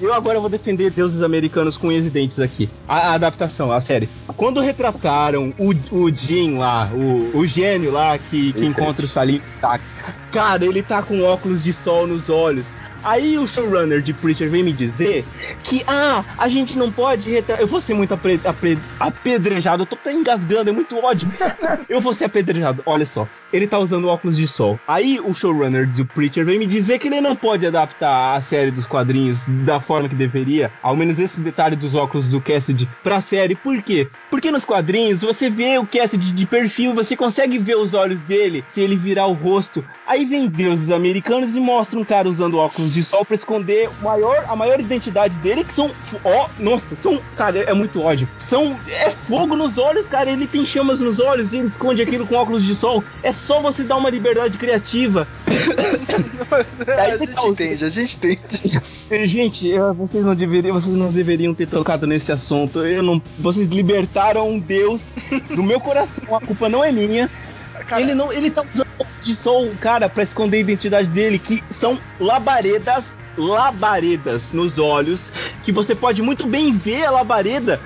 Eu 0.00 0.14
agora 0.14 0.40
vou 0.40 0.48
defender 0.48 0.90
deuses 0.90 1.22
americanos 1.22 1.76
com 1.76 1.88
unhas 1.88 2.06
e 2.06 2.10
dentes 2.10 2.40
aqui. 2.40 2.70
A, 2.88 3.10
a 3.10 3.14
adaptação, 3.14 3.70
a 3.70 3.82
série. 3.82 4.08
Quando 4.34 4.58
retrataram 4.58 5.52
o, 5.58 5.74
o 5.94 6.10
Jim 6.10 6.56
lá, 6.56 6.90
o, 6.94 7.36
o 7.36 7.46
gênio 7.46 7.92
lá 7.92 8.16
que, 8.16 8.54
que 8.54 8.64
encontra 8.64 9.04
o 9.04 9.08
Salim, 9.08 9.42
tá, 9.60 9.78
cara, 10.32 10.64
ele 10.64 10.82
tá 10.82 11.02
com 11.02 11.22
óculos 11.22 11.62
de 11.62 11.74
sol 11.74 12.06
nos 12.06 12.30
olhos. 12.30 12.68
Aí 13.02 13.38
o 13.38 13.46
showrunner 13.48 14.00
de 14.02 14.12
Preacher 14.12 14.50
vem 14.50 14.62
me 14.62 14.72
dizer 14.72 15.24
que, 15.64 15.82
ah, 15.86 16.24
a 16.36 16.48
gente 16.48 16.76
não 16.78 16.90
pode. 16.92 17.30
Eu 17.58 17.66
vou 17.66 17.80
ser 17.80 17.94
muito 17.94 18.14
apre- 18.14 18.40
apre- 18.44 18.78
apedrejado, 18.98 19.82
eu 19.82 19.86
tô 19.86 19.96
até 19.96 20.12
engasgando, 20.12 20.70
é 20.70 20.72
muito 20.72 20.96
ódio. 20.98 21.28
Eu 21.88 22.00
vou 22.00 22.14
ser 22.14 22.24
apedrejado. 22.26 22.82
Olha 22.86 23.06
só, 23.06 23.26
ele 23.52 23.66
tá 23.66 23.78
usando 23.78 24.08
óculos 24.08 24.36
de 24.36 24.46
sol. 24.46 24.78
Aí 24.86 25.20
o 25.22 25.34
showrunner 25.34 25.88
do 25.88 26.04
Preacher 26.06 26.44
vem 26.44 26.58
me 26.58 26.66
dizer 26.66 26.98
que 26.98 27.08
ele 27.08 27.20
não 27.20 27.34
pode 27.36 27.66
adaptar 27.66 28.34
a 28.36 28.40
série 28.40 28.70
dos 28.70 28.86
quadrinhos 28.86 29.44
da 29.64 29.80
forma 29.80 30.08
que 30.08 30.14
deveria, 30.14 30.70
ao 30.82 30.96
menos 30.96 31.18
esse 31.18 31.40
detalhe 31.40 31.76
dos 31.76 31.94
óculos 31.94 32.28
do 32.28 32.40
Cassidy 32.40 32.88
pra 33.02 33.20
série. 33.20 33.54
Por 33.54 33.82
quê? 33.82 34.08
Porque 34.30 34.50
nos 34.50 34.64
quadrinhos 34.64 35.22
você 35.22 35.48
vê 35.50 35.78
o 35.78 35.86
Cassidy 35.86 36.32
de 36.32 36.46
perfil, 36.46 36.94
você 36.94 37.16
consegue 37.16 37.58
ver 37.58 37.76
os 37.76 37.94
olhos 37.94 38.20
dele 38.20 38.64
se 38.68 38.80
ele 38.80 38.96
virar 38.96 39.26
o 39.26 39.32
rosto. 39.32 39.84
Aí 40.06 40.24
vem 40.24 40.48
deuses 40.48 40.90
americanos 40.90 41.54
e 41.56 41.60
mostra 41.60 41.98
um 41.98 42.04
cara 42.04 42.28
usando 42.28 42.58
óculos 42.58 42.89
de 42.92 43.02
sol 43.02 43.24
pra 43.24 43.34
esconder 43.34 43.88
maior, 44.02 44.44
a 44.48 44.54
maior 44.56 44.78
identidade 44.80 45.38
dele, 45.38 45.64
que 45.64 45.72
são. 45.72 45.90
Ó, 46.24 46.48
nossa, 46.58 46.94
são. 46.94 47.20
Cara, 47.36 47.58
é 47.60 47.72
muito 47.74 48.00
ódio. 48.02 48.28
São. 48.38 48.78
É 48.88 49.08
fogo 49.10 49.56
nos 49.56 49.78
olhos, 49.78 50.08
cara. 50.08 50.30
Ele 50.30 50.46
tem 50.46 50.64
chamas 50.66 51.00
nos 51.00 51.20
olhos 51.20 51.52
e 51.52 51.58
ele 51.58 51.66
esconde 51.66 52.02
aquilo 52.02 52.26
com 52.26 52.34
óculos 52.36 52.64
de 52.64 52.74
sol. 52.74 53.02
É 53.22 53.32
só 53.32 53.60
você 53.60 53.82
dar 53.82 53.96
uma 53.96 54.10
liberdade 54.10 54.58
criativa. 54.58 55.26
a 56.86 57.16
gente 57.16 57.46
entende, 57.46 57.84
a 57.84 57.90
gente 57.90 58.16
entende. 58.16 58.80
Gente, 59.26 59.68
eu- 59.68 59.92
vocês 59.94 60.24
não 60.24 60.34
deveriam, 60.34 60.72
vocês 60.78 60.94
não 60.94 61.10
deveriam 61.10 61.52
ter 61.54 61.66
tocado 61.66 62.06
nesse 62.06 62.30
assunto. 62.32 62.84
Eu 62.86 63.02
não, 63.02 63.20
vocês 63.38 63.66
libertaram 63.66 64.48
um 64.48 64.58
Deus 64.58 65.12
do 65.54 65.62
meu 65.62 65.80
coração. 65.80 66.34
A 66.34 66.40
culpa 66.40 66.68
não 66.68 66.84
é 66.84 66.92
minha. 66.92 67.28
Ele 67.98 68.14
não, 68.14 68.32
ele 68.32 68.50
tá 68.50 68.62
usando 68.62 68.86
de 69.20 69.34
sol, 69.34 69.74
cara, 69.78 70.08
pra 70.08 70.22
esconder 70.22 70.58
a 70.58 70.60
identidade 70.60 71.08
dele, 71.08 71.38
que 71.38 71.62
são 71.70 72.00
labaredas, 72.18 73.16
labaredas 73.40 74.52
nos 74.52 74.78
olhos, 74.78 75.32
que 75.62 75.72
você 75.72 75.94
pode 75.94 76.22
muito 76.22 76.46
bem 76.46 76.72
ver 76.72 77.04
a 77.06 77.10
labareda, 77.10 77.80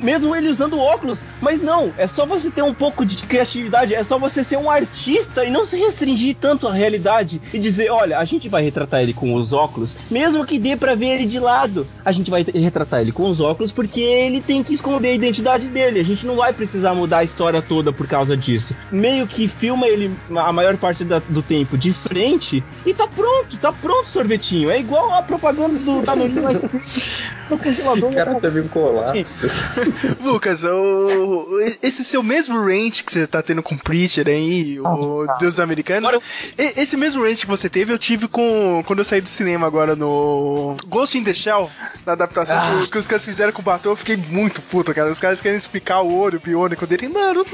mesmo 0.00 0.34
ele 0.34 0.48
usando 0.48 0.78
óculos. 0.78 1.24
Mas 1.40 1.60
não, 1.62 1.92
é 1.96 2.06
só 2.06 2.26
você 2.26 2.50
ter 2.50 2.62
um 2.62 2.74
pouco 2.74 3.04
de 3.04 3.16
criatividade, 3.26 3.94
é 3.94 4.02
só 4.02 4.18
você 4.18 4.42
ser 4.42 4.56
um 4.56 4.70
artista 4.70 5.44
e 5.44 5.50
não 5.50 5.64
se 5.66 5.76
restringir 5.76 6.36
tanto 6.40 6.66
à 6.68 6.72
realidade 6.72 7.40
e 7.52 7.58
dizer, 7.58 7.90
olha, 7.90 8.18
a 8.18 8.24
gente 8.24 8.48
vai 8.48 8.62
retratar 8.62 9.00
ele 9.00 9.12
com 9.12 9.34
os 9.34 9.52
óculos, 9.52 9.94
mesmo 10.10 10.44
que 10.44 10.58
dê 10.58 10.76
pra 10.76 10.94
ver 10.94 11.14
ele 11.14 11.26
de 11.26 11.38
lado. 11.38 11.86
A 12.04 12.12
gente 12.12 12.30
vai 12.30 12.42
retratar 12.42 13.00
ele 13.00 13.12
com 13.12 13.24
os 13.28 13.40
óculos 13.40 13.72
porque 13.72 14.00
ele 14.00 14.40
tem 14.40 14.62
que 14.62 14.72
esconder 14.72 15.08
a 15.10 15.14
identidade 15.14 15.68
dele. 15.68 16.00
A 16.00 16.04
gente 16.04 16.26
não 16.26 16.36
vai 16.36 16.52
precisar 16.52 16.94
mudar 16.94 17.18
a 17.18 17.24
história 17.24 17.60
toda 17.62 17.92
por 17.92 18.06
causa 18.06 18.36
disso. 18.36 18.74
Meio 18.90 19.26
que 19.26 19.46
filma 19.48 19.86
ele 19.86 20.16
a 20.36 20.52
maior 20.52 20.76
parte 20.76 21.04
da- 21.04 21.22
do 21.28 21.42
tempo 21.42 21.76
de 21.76 21.92
frente 21.92 22.62
e 22.86 22.94
tá 22.94 23.06
pronto, 23.06 23.56
tá 23.58 23.72
pronto 23.72 24.06
sorvetinho. 24.06 24.70
É 24.70 24.77
igual 24.78 25.12
a 25.14 25.22
propaganda 25.22 25.78
do 25.78 26.02
Danone 26.02 26.34
congelador. 27.48 28.10
O 28.10 28.14
cara 28.14 28.34
teve 28.36 28.60
um 28.60 28.68
colapso. 28.68 29.46
Lucas, 30.22 30.64
o, 30.64 31.46
esse 31.82 32.04
seu 32.04 32.22
mesmo 32.22 32.62
range 32.62 33.02
que 33.02 33.10
você 33.12 33.26
tá 33.26 33.42
tendo 33.42 33.62
com 33.62 33.76
Preacher 33.76 34.26
aí, 34.28 34.78
o 34.80 35.26
Deus 35.38 35.58
Americanos, 35.58 36.10
e- 36.58 36.80
esse 36.80 36.96
mesmo 36.96 37.22
range 37.22 37.38
que 37.42 37.46
você 37.46 37.68
teve, 37.68 37.92
eu 37.92 37.98
tive 37.98 38.28
com 38.28 38.82
quando 38.86 38.98
eu 39.00 39.04
saí 39.04 39.20
do 39.20 39.28
cinema 39.28 39.66
agora 39.66 39.96
no 39.96 40.76
Ghost 40.86 41.16
in 41.16 41.24
the 41.24 41.32
Shell, 41.32 41.70
na 42.04 42.12
adaptação 42.12 42.58
Ah. 42.58 42.80
que, 42.84 42.90
que 42.92 42.98
os 42.98 43.08
caras 43.08 43.24
fizeram 43.24 43.52
com 43.52 43.62
o 43.62 43.64
Batom, 43.64 43.90
eu 43.90 43.96
fiquei 43.96 44.16
muito 44.16 44.60
puto, 44.62 44.92
cara. 44.94 45.10
Os 45.10 45.18
caras 45.20 45.40
querem 45.40 45.56
explicar 45.56 46.00
o 46.02 46.14
olho 46.18 46.40
biônico 46.40 46.86
dele. 46.86 47.08
Mano, 47.08 47.44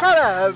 cara, 0.00 0.52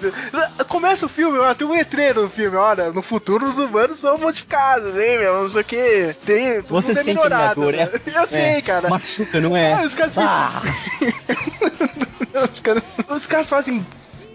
começa 0.69 1.07
o 1.07 1.09
filme, 1.09 1.39
ó, 1.39 1.53
tem 1.55 1.67
um 1.67 1.73
letreiro 1.73 2.23
no 2.23 2.31
filme, 2.31 2.57
olha, 2.57 2.91
no 2.91 3.03
futuro 3.03 3.47
os 3.47 3.59
humanos 3.59 3.99
são 3.99 4.17
modificados, 4.19 4.97
hein, 4.97 5.19
meu, 5.19 5.43
não 5.43 5.49
sei 5.51 5.61
o 5.61 5.65
que. 5.65 5.77
Tem, 6.25 6.61
Você 6.63 6.93
é 6.93 6.95
sente 6.95 7.11
a 7.11 7.13
minha 7.15 7.25
melhorado, 7.25 7.61
dor, 7.61 7.73
né? 7.73 7.83
é? 8.07 8.19
Eu 8.19 8.27
sei, 8.27 8.41
É, 8.41 8.63
cara. 8.63 8.89
Machuca, 8.89 9.41
não 9.41 9.57
é? 9.57 9.73
Ah, 9.75 9.83
os 9.83 9.95
caras 9.95 10.19
Ah. 10.19 10.63
os, 12.51 12.61
caras, 12.61 12.83
os 13.09 13.27
caras 13.27 13.49
fazem 13.51 13.85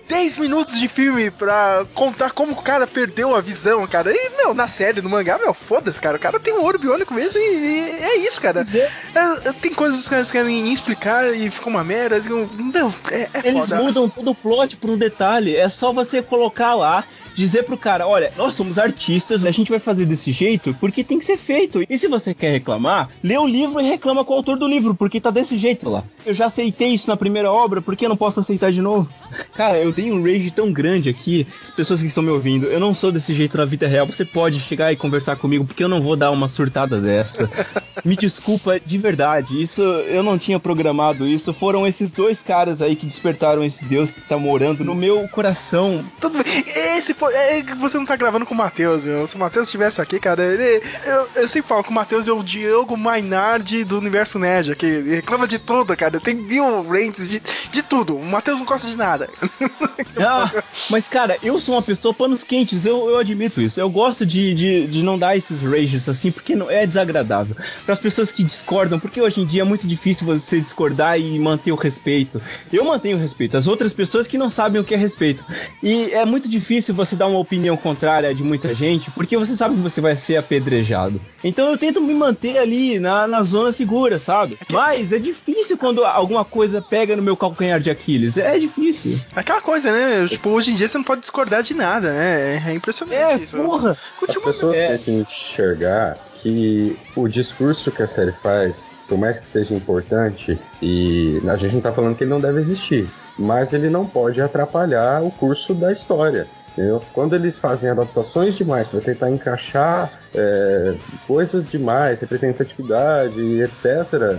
10 0.07 0.37
minutos 0.37 0.79
de 0.79 0.87
filme 0.87 1.29
pra 1.29 1.85
contar 1.93 2.31
como 2.31 2.53
o 2.53 2.61
cara 2.63 2.87
perdeu 2.87 3.35
a 3.35 3.41
visão, 3.41 3.85
cara. 3.87 4.11
E, 4.11 4.29
meu, 4.37 4.55
na 4.55 4.67
série, 4.67 5.01
no 5.03 5.09
mangá, 5.09 5.37
meu, 5.37 5.53
foda-se, 5.53 6.01
cara. 6.01 6.17
O 6.17 6.19
cara 6.19 6.39
tem 6.39 6.51
um 6.53 6.63
olho 6.63 6.79
biônico 6.79 7.13
mesmo 7.13 7.39
e, 7.39 7.53
e 7.53 8.03
é 8.03 8.17
isso, 8.17 8.41
cara. 8.41 8.61
É, 8.63 9.51
tem 9.61 9.71
coisas 9.71 9.97
que 9.97 10.03
os 10.05 10.09
caras 10.09 10.31
querem 10.31 10.73
explicar 10.73 11.31
e 11.35 11.51
fica 11.51 11.69
uma 11.69 11.83
merda. 11.83 12.19
Meu, 12.19 12.91
é, 13.11 13.29
é 13.35 13.39
Eles 13.43 13.69
foda. 13.69 13.75
mudam 13.83 14.09
todo 14.09 14.31
o 14.31 14.35
plot 14.35 14.77
por 14.77 14.89
um 14.89 14.97
detalhe. 14.97 15.55
É 15.55 15.69
só 15.69 15.93
você 15.93 16.23
colocar 16.23 16.73
lá, 16.73 17.03
dizer 17.39 17.63
pro 17.63 17.77
cara: 17.77 18.07
olha, 18.07 18.31
nós 18.35 18.53
somos 18.53 18.77
artistas, 18.77 19.45
a 19.45 19.51
gente 19.51 19.69
vai 19.69 19.79
fazer 19.79 20.05
desse 20.05 20.31
jeito 20.31 20.75
porque 20.79 21.03
tem 21.03 21.17
que 21.17 21.25
ser 21.25 21.37
feito. 21.37 21.83
E 21.89 21.97
se 21.97 22.07
você 22.07 22.33
quer 22.33 22.51
reclamar, 22.51 23.09
lê 23.23 23.37
o 23.37 23.47
livro 23.47 23.79
e 23.79 23.87
reclama 23.87 24.25
com 24.25 24.33
o 24.33 24.37
autor 24.37 24.57
do 24.57 24.67
livro, 24.67 24.93
porque 24.93 25.21
tá 25.21 25.31
desse 25.31 25.57
jeito 25.57 25.89
lá. 25.89 26.03
Eu 26.25 26.33
já 26.33 26.47
aceitei 26.47 26.89
isso 26.89 27.07
na 27.07 27.15
primeira 27.15 27.51
obra, 27.51 27.81
por 27.81 27.95
que 27.95 28.05
eu 28.05 28.09
não 28.09 28.17
posso 28.17 28.39
aceitar 28.39 28.71
de 28.71 28.81
novo? 28.81 29.09
Cara, 29.55 29.77
eu 29.77 29.93
tenho 29.93 30.15
um 30.15 30.23
rage 30.23 30.51
tão 30.51 30.71
grande 30.71 31.09
aqui. 31.09 31.47
As 31.61 31.69
pessoas 31.69 32.01
que 32.01 32.07
estão 32.07 32.23
me 32.23 32.29
ouvindo, 32.29 32.67
eu 32.67 32.79
não 32.79 32.93
sou 32.93 33.11
desse 33.11 33.33
jeito 33.33 33.57
na 33.57 33.65
vida 33.65 33.87
real. 33.87 34.05
Você 34.05 34.25
pode 34.25 34.59
chegar 34.59 34.91
e 34.91 34.95
conversar 34.95 35.37
comigo, 35.37 35.65
porque 35.65 35.83
eu 35.83 35.89
não 35.89 36.01
vou 36.01 36.15
dar 36.15 36.31
uma 36.31 36.49
surtada 36.49 36.99
dessa. 36.99 37.49
Me 38.03 38.15
desculpa 38.15 38.79
de 38.79 38.97
verdade, 38.97 39.61
isso 39.61 39.81
eu 39.81 40.23
não 40.23 40.37
tinha 40.37 40.59
programado 40.59 41.27
isso. 41.27 41.53
Foram 41.53 41.85
esses 41.85 42.11
dois 42.11 42.41
caras 42.41 42.81
aí 42.81 42.95
que 42.95 43.05
despertaram 43.05 43.63
esse 43.63 43.83
Deus 43.85 44.09
que 44.09 44.21
tá 44.21 44.37
morando 44.37 44.85
no 44.85 44.95
meu 44.95 45.27
coração. 45.27 46.05
Tudo 46.19 46.41
bem. 46.43 46.63
Esse 46.97 47.13
pô, 47.13 47.28
é 47.31 47.61
que 47.61 47.75
você 47.75 47.97
não 47.97 48.05
tá 48.05 48.15
gravando 48.15 48.45
com 48.45 48.53
o 48.53 48.57
Matheus, 48.57 49.05
meu. 49.05 49.27
Se 49.27 49.35
o 49.35 49.39
Matheus 49.39 49.67
estivesse 49.67 50.01
aqui, 50.01 50.19
cara, 50.19 50.43
ele, 50.43 50.83
eu, 51.05 51.29
eu 51.35 51.47
sempre 51.47 51.67
falo 51.67 51.83
que 51.83 51.89
o 51.89 51.93
Matheus 51.93 52.27
é 52.27 52.31
o 52.31 52.43
Diogo 52.43 52.97
Mainardi 52.97 53.83
do 53.83 53.97
universo 53.97 54.39
Nerd. 54.39 54.75
Ele 54.81 55.15
reclama 55.15 55.47
de 55.47 55.59
tudo, 55.59 55.95
cara. 55.95 56.19
Tem 56.19 56.33
mil 56.33 56.83
rants 56.83 57.29
de, 57.29 57.41
de 57.71 57.81
tudo. 57.81 58.15
O 58.15 58.25
Matheus 58.25 58.59
não 58.59 58.65
gosta 58.65 58.87
de 58.87 58.97
nada. 58.97 59.29
Ah, 60.17 60.63
mas 60.89 61.07
cara, 61.07 61.37
eu 61.41 61.59
sou 61.59 61.75
uma 61.75 61.81
pessoa 61.81 62.13
panos 62.13 62.43
quentes, 62.43 62.85
eu, 62.85 63.09
eu 63.09 63.17
admito 63.17 63.61
isso. 63.61 63.79
Eu 63.79 63.89
gosto 63.89 64.25
de, 64.25 64.53
de, 64.53 64.87
de 64.87 65.03
não 65.03 65.17
dar 65.17 65.37
esses 65.37 65.61
rages 65.61 66.09
assim, 66.09 66.31
porque 66.31 66.55
não 66.55 66.69
é 66.69 66.85
desagradável. 66.85 67.55
Para 67.85 67.93
as 67.93 67.99
pessoas 67.99 68.31
que 68.31 68.43
discordam, 68.43 68.99
porque 68.99 69.21
hoje 69.21 69.39
em 69.39 69.45
dia 69.45 69.61
é 69.61 69.65
muito 69.65 69.87
difícil 69.87 70.25
você 70.25 70.59
discordar 70.59 71.19
e 71.19 71.39
manter 71.39 71.71
o 71.71 71.75
respeito. 71.75 72.41
Eu 72.71 72.83
mantenho 72.83 73.17
o 73.17 73.19
respeito, 73.19 73.55
as 73.55 73.67
outras 73.67 73.93
pessoas 73.93 74.27
que 74.27 74.37
não 74.37 74.49
sabem 74.49 74.81
o 74.81 74.83
que 74.83 74.93
é 74.93 74.97
respeito. 74.97 75.43
E 75.81 76.11
é 76.11 76.25
muito 76.25 76.49
difícil 76.49 76.93
você 76.93 77.08
dar 77.15 77.27
uma 77.27 77.39
opinião 77.39 77.75
contrária 77.77 78.33
de 78.33 78.43
muita 78.43 78.73
gente, 78.73 79.09
porque 79.11 79.37
você 79.37 79.55
sabe 79.55 79.75
que 79.75 79.81
você 79.81 80.01
vai 80.01 80.15
ser 80.17 80.37
apedrejado. 80.37 81.19
Então 81.43 81.69
eu 81.69 81.77
tento 81.77 82.01
me 82.01 82.13
manter 82.13 82.57
ali 82.57 82.99
na, 82.99 83.25
na 83.27 83.43
zona 83.43 83.71
segura, 83.71 84.19
sabe? 84.19 84.57
Mas 84.69 85.11
é 85.13 85.19
difícil 85.19 85.77
quando 85.77 86.03
alguma 86.05 86.43
coisa 86.43 86.81
pega 86.81 87.15
no 87.15 87.21
meu 87.23 87.37
calcanhar 87.37 87.79
de 87.79 87.89
Aquiles. 87.89 88.37
É 88.37 88.57
difícil. 88.59 89.19
Aquela 89.35 89.61
coisa, 89.61 89.91
né? 89.91 90.27
Tipo, 90.27 90.49
hoje 90.49 90.71
em 90.71 90.75
dia 90.75 90.87
você 90.87 90.97
não 90.97 91.05
pode 91.05 91.21
discordar 91.21 91.63
de 91.63 91.73
nada, 91.73 92.11
né? 92.11 92.63
É 92.67 92.73
impressionante 92.73 93.19
É, 93.19 93.37
isso. 93.43 93.55
porra! 93.57 93.97
As 94.27 94.37
pessoas 94.37 94.77
É. 94.77 94.89
têm 94.97 94.97
que 94.99 95.11
enxergar 95.11 96.17
que 96.33 96.97
o 97.15 97.27
discurso 97.27 97.91
que 97.91 98.01
a 98.01 98.07
série 98.07 98.31
faz, 98.31 98.93
por 99.07 99.17
mais 99.17 99.39
que 99.39 99.47
seja 99.47 99.73
importante, 99.73 100.57
e 100.81 101.41
a 101.47 101.57
gente 101.57 101.75
não 101.75 101.81
tá 101.81 101.91
falando 101.91 102.15
que 102.15 102.23
ele 102.23 102.31
não 102.31 102.39
deve 102.39 102.59
existir, 102.59 103.07
mas 103.37 103.73
ele 103.73 103.89
não 103.89 104.05
pode 104.05 104.41
atrapalhar 104.41 105.21
o 105.23 105.31
curso 105.31 105.73
da 105.73 105.91
história. 105.91 106.47
Entendeu? 106.79 107.01
Quando 107.13 107.35
eles 107.35 107.57
fazem 107.57 107.89
adaptações 107.89 108.55
demais 108.55 108.87
para 108.87 109.01
tentar 109.01 109.29
encaixar 109.29 110.09
é, 110.33 110.93
coisas 111.27 111.69
demais, 111.69 112.21
representatividade, 112.21 113.37
etc., 113.61 113.85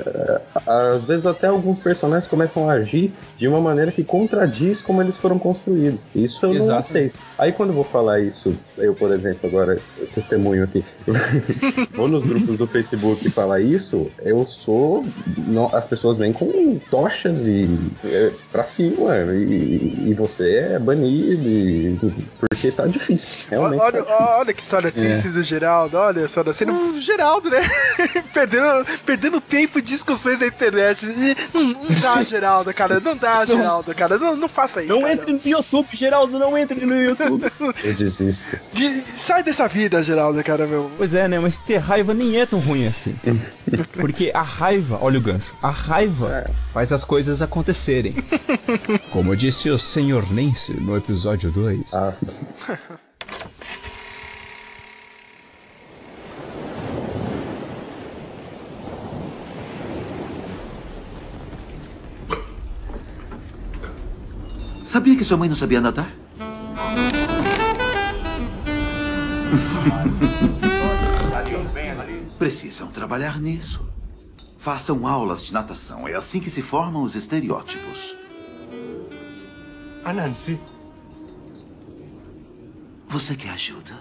é, 0.07 0.41
às 0.67 1.05
vezes 1.05 1.27
até 1.27 1.49
alguns 1.49 1.81
personagens 1.81 2.27
começam 2.27 2.67
a 2.71 2.73
agir 2.73 3.13
de 3.37 3.47
uma 3.47 3.61
maneira 3.61 3.93
que 3.93 4.03
contradiz 4.03 4.81
como 4.81 5.03
eles 5.03 5.19
foram 5.19 5.39
construídos. 5.39 6.07
Isso 6.15 6.47
eu 6.47 6.55
não 6.55 6.57
Exato. 6.63 6.81
aceito. 6.81 7.15
Aí 7.37 7.53
quando 7.53 7.71
eu 7.71 7.75
vou 7.75 7.85
falar 7.85 8.21
isso, 8.21 8.57
eu, 8.79 8.95
por 8.95 9.13
exemplo, 9.13 9.47
agora 9.47 9.79
testemunho 10.15 10.65
aqui, 10.65 10.83
vou 11.95 12.09
nos 12.09 12.25
grupos 12.25 12.57
do 12.57 12.67
Facebook 12.67 13.29
falar 13.31 13.61
isso, 13.61 14.11
eu 14.23 14.47
sou. 14.47 15.05
não- 15.47 15.75
as 15.75 15.87
pessoas 15.87 16.17
vêm 16.17 16.33
com 16.33 16.79
tochas 16.91 17.49
e 17.49 17.69
é, 18.05 18.33
pra 18.51 18.65
cima, 18.65 19.15
e, 19.35 20.09
e 20.11 20.15
você 20.15 20.57
é 20.59 20.79
banido, 20.79 21.47
e- 21.49 21.99
porque 22.39 22.71
tá 22.71 22.87
difícil. 22.87 23.47
Realmente. 23.51 23.81
Olha, 23.81 24.03
tá 24.03 24.37
olha 24.39 24.55
que 24.55 24.63
história 24.63 24.89
É. 24.89 24.91
triste 24.91 25.29
do 25.29 25.43
Geraldo, 25.43 25.97
olha 25.97 26.27
só, 26.29 26.43
da 26.43 26.53
cena 26.53 26.73
o 26.73 27.01
Geraldo, 27.01 27.51
né? 27.51 27.61
perdendo, 28.33 28.87
perdendo 29.05 29.41
tempo 29.41 29.79
em 29.79 29.83
discussões 29.83 30.41
na 30.41 30.47
internet. 30.47 31.07
Não, 31.53 31.63
não 31.65 32.01
dá, 32.01 32.23
Geraldo, 32.23 32.73
cara, 32.73 33.01
não 33.01 33.17
dá, 33.17 33.45
Geraldo, 33.45 33.95
cara, 33.95 34.19
não, 34.19 34.37
não 34.37 34.49
faça 34.49 34.83
isso. 34.83 34.93
Não 34.93 35.01
cara. 35.03 35.13
entre 35.15 35.33
no 35.33 35.41
YouTube, 35.45 35.89
Geraldo, 35.93 36.39
não 36.39 36.57
entre 36.57 36.85
no 36.87 37.03
YouTube. 37.03 37.51
Eu 37.85 37.95
desisto. 37.95 38.59
De- 38.73 39.01
sai 39.03 39.43
dessa 39.43 39.69
vida, 39.69 40.03
Geraldo, 40.03 40.43
cara, 40.45 40.67
meu. 40.67 40.91
Pois 40.97 41.13
é, 41.15 41.29
né? 41.29 41.39
Mas 41.39 41.57
ter 41.59 41.79
raiva 41.79 42.15
nem 42.15 42.39
é 42.41 42.47
tão 42.47 42.59
ruim 42.61 42.87
assim. 42.87 43.15
Porque 44.01 44.31
a 44.35 44.43
raiva, 44.43 44.99
olha 45.01 45.19
o 45.19 45.23
gancho, 45.23 45.55
a 45.63 45.71
raiva 45.71 46.51
faz 46.73 46.93
as 46.93 47.05
coisas 47.05 47.43
acontecerem. 47.43 48.15
Como 49.13 49.37
disse 49.37 49.71
o 49.71 49.79
Senhor 49.79 50.31
Nancy 50.33 50.73
no 50.73 50.97
episódio 50.97 51.51
2. 51.51 51.93
Ah, 51.95 52.13
Sabia 64.85 65.17
que 65.17 65.25
sua 65.25 65.37
mãe 65.37 65.49
não 65.49 65.55
sabia 65.55 65.81
nadar? 65.81 66.13
Precisam 72.39 72.89
trabalhar 72.89 73.41
nisso. 73.41 73.89
Façam 74.59 75.07
aulas 75.07 75.43
de 75.43 75.53
natação. 75.53 76.09
É 76.09 76.15
assim 76.15 76.41
que 76.41 76.51
se 76.51 76.61
formam 76.61 77.03
os 77.03 77.15
estereótipos. 77.15 78.17
A 80.05 80.13
Nancy. 80.13 80.59
Você 83.11 83.35
quer 83.35 83.51
ajuda? 83.51 83.99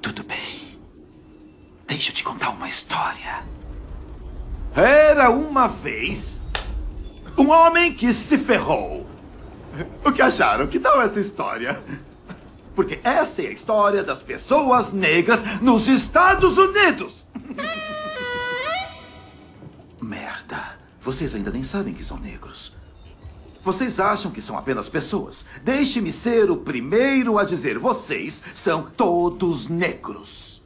Tudo 0.00 0.24
bem. 0.24 0.78
Deixa 1.86 2.10
eu 2.10 2.14
te 2.14 2.24
contar 2.24 2.48
uma 2.48 2.66
história. 2.66 3.44
Era 4.74 5.28
uma 5.28 5.68
vez 5.68 6.40
um 7.36 7.50
homem 7.50 7.92
que 7.92 8.10
se 8.14 8.38
ferrou. 8.38 9.06
O 10.02 10.10
que 10.10 10.22
acharam? 10.22 10.66
Que 10.66 10.80
tal 10.80 11.02
essa 11.02 11.20
história? 11.20 11.78
Porque 12.74 13.00
essa 13.04 13.42
é 13.42 13.48
a 13.48 13.52
história 13.52 14.02
das 14.02 14.22
pessoas 14.22 14.90
negras 14.90 15.40
nos 15.60 15.86
Estados 15.86 16.56
Unidos. 16.56 17.26
Merda. 20.00 20.78
Vocês 21.02 21.34
ainda 21.34 21.50
nem 21.50 21.62
sabem 21.62 21.92
que 21.92 22.02
são 22.02 22.16
negros. 22.16 22.72
Vocês 23.64 23.98
acham 23.98 24.30
que 24.30 24.42
são 24.42 24.58
apenas 24.58 24.90
pessoas? 24.90 25.44
Deixe-me 25.62 26.12
ser 26.12 26.50
o 26.50 26.56
primeiro 26.58 27.38
a 27.38 27.44
dizer: 27.44 27.78
vocês 27.78 28.42
são 28.54 28.82
todos 28.82 29.68
negros. 29.68 30.62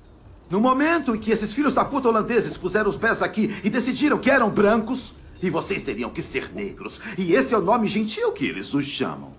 No 0.50 0.60
momento 0.60 1.14
em 1.14 1.18
que 1.18 1.30
esses 1.30 1.52
filhos 1.52 1.74
da 1.74 1.84
puta 1.84 2.08
holandeses 2.08 2.56
puseram 2.56 2.90
os 2.90 2.96
pés 2.96 3.22
aqui 3.22 3.60
e 3.62 3.70
decidiram 3.70 4.18
que 4.18 4.30
eram 4.30 4.50
brancos, 4.50 5.14
e 5.40 5.48
vocês 5.48 5.82
teriam 5.82 6.10
que 6.10 6.22
ser 6.22 6.52
negros, 6.52 7.00
e 7.16 7.34
esse 7.34 7.54
é 7.54 7.58
o 7.58 7.62
nome 7.62 7.86
gentil 7.86 8.32
que 8.32 8.46
eles 8.46 8.74
os 8.74 8.86
chamam. 8.86 9.32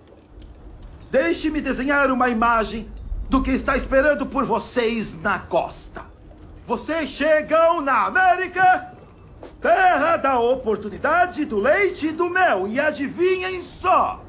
Deixe-me 1.10 1.60
desenhar 1.60 2.10
uma 2.10 2.30
imagem 2.30 2.88
do 3.28 3.42
que 3.42 3.50
está 3.50 3.76
esperando 3.76 4.24
por 4.24 4.44
vocês 4.44 5.20
na 5.20 5.38
costa. 5.38 6.04
Vocês 6.66 7.10
chegam 7.10 7.80
na 7.80 8.06
América, 8.06 8.89
terra 9.60 10.16
da 10.16 10.38
oportunidade, 10.38 11.44
do 11.44 11.58
leite 11.58 12.08
e 12.08 12.12
do 12.12 12.28
mel, 12.28 12.66
e 12.68 12.80
adivinhem 12.80 13.62
só: 13.62 14.22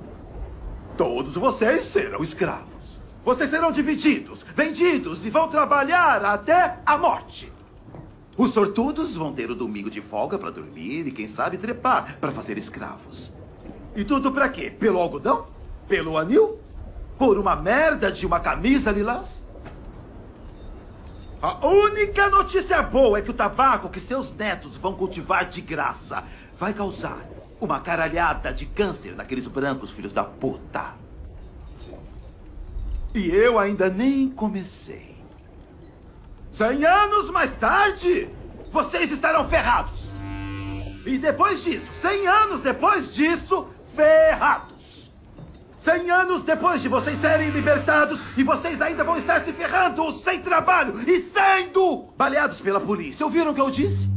todos 1.01 1.33
vocês 1.33 1.85
serão 1.85 2.21
escravos. 2.21 2.99
Vocês 3.25 3.49
serão 3.49 3.71
divididos, 3.71 4.45
vendidos 4.55 5.25
e 5.25 5.31
vão 5.31 5.47
trabalhar 5.47 6.23
até 6.23 6.77
a 6.85 6.95
morte. 6.95 7.51
Os 8.37 8.53
sortudos 8.53 9.15
vão 9.15 9.33
ter 9.33 9.49
o 9.49 9.55
domingo 9.55 9.89
de 9.89 9.99
folga 9.99 10.37
para 10.37 10.51
dormir 10.51 11.07
e, 11.07 11.11
quem 11.11 11.27
sabe, 11.27 11.57
trepar 11.57 12.17
para 12.19 12.31
fazer 12.31 12.55
escravos. 12.57 13.33
E 13.95 14.03
tudo 14.03 14.31
para 14.31 14.47
quê? 14.47 14.69
Pelo 14.69 14.99
algodão? 14.99 15.47
Pelo 15.87 16.19
anil? 16.19 16.59
Por 17.17 17.39
uma 17.39 17.55
merda 17.55 18.11
de 18.11 18.25
uma 18.25 18.39
camisa 18.39 18.91
lilás? 18.91 19.40
A 21.41 21.65
única 21.65 22.29
notícia 22.29 22.83
boa 22.83 23.17
é 23.17 23.21
que 23.21 23.31
o 23.31 23.33
tabaco 23.33 23.89
que 23.89 23.99
seus 23.99 24.31
netos 24.31 24.75
vão 24.75 24.93
cultivar 24.93 25.45
de 25.45 25.59
graça 25.59 26.23
vai 26.59 26.71
causar 26.71 27.17
uma 27.59 27.79
caralhada 27.79 28.53
de 28.53 28.67
câncer 28.67 29.15
naqueles 29.15 29.47
brancos 29.47 29.89
filhos 29.89 30.13
da 30.13 30.23
puta. 30.23 30.93
E 33.15 33.27
eu 33.27 33.57
ainda 33.57 33.89
nem 33.89 34.29
comecei. 34.29 35.17
Cem 36.51 36.85
anos 36.85 37.31
mais 37.31 37.55
tarde, 37.55 38.29
vocês 38.71 39.11
estarão 39.11 39.49
ferrados. 39.49 40.11
E 41.07 41.17
depois 41.17 41.63
disso, 41.63 41.91
cem 41.91 42.27
anos 42.27 42.61
depois 42.61 43.11
disso, 43.11 43.67
ferrados. 43.95 44.70
Cem 45.81 46.11
anos 46.11 46.43
depois 46.43 46.79
de 46.79 46.87
vocês 46.87 47.17
serem 47.17 47.49
libertados 47.49 48.21
e 48.37 48.43
vocês 48.43 48.79
ainda 48.83 49.03
vão 49.03 49.17
estar 49.17 49.43
se 49.43 49.51
ferrando, 49.51 50.13
sem 50.13 50.39
trabalho 50.39 51.01
e 51.09 51.21
sendo 51.21 52.13
baleados 52.15 52.61
pela 52.61 52.79
polícia. 52.79 53.25
Ouviram 53.25 53.49
o 53.49 53.55
que 53.55 53.59
eu 53.59 53.71
disse? 53.71 54.07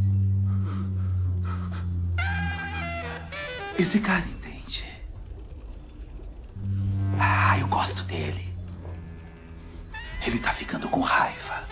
Esse 3.79 3.99
cara 4.01 4.21
entende. 4.21 4.85
Ah, 7.19 7.59
eu 7.59 7.67
gosto 7.67 8.03
dele. 8.05 8.53
Ele 10.27 10.39
tá 10.39 10.53
ficando 10.53 10.87
com 10.91 11.01
raiva. 11.01 11.65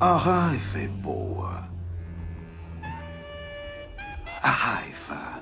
A 0.00 0.16
raiva 0.16 0.80
é 0.80 0.88
boa. 0.88 1.68
A 4.42 4.50
raiva 4.50 5.40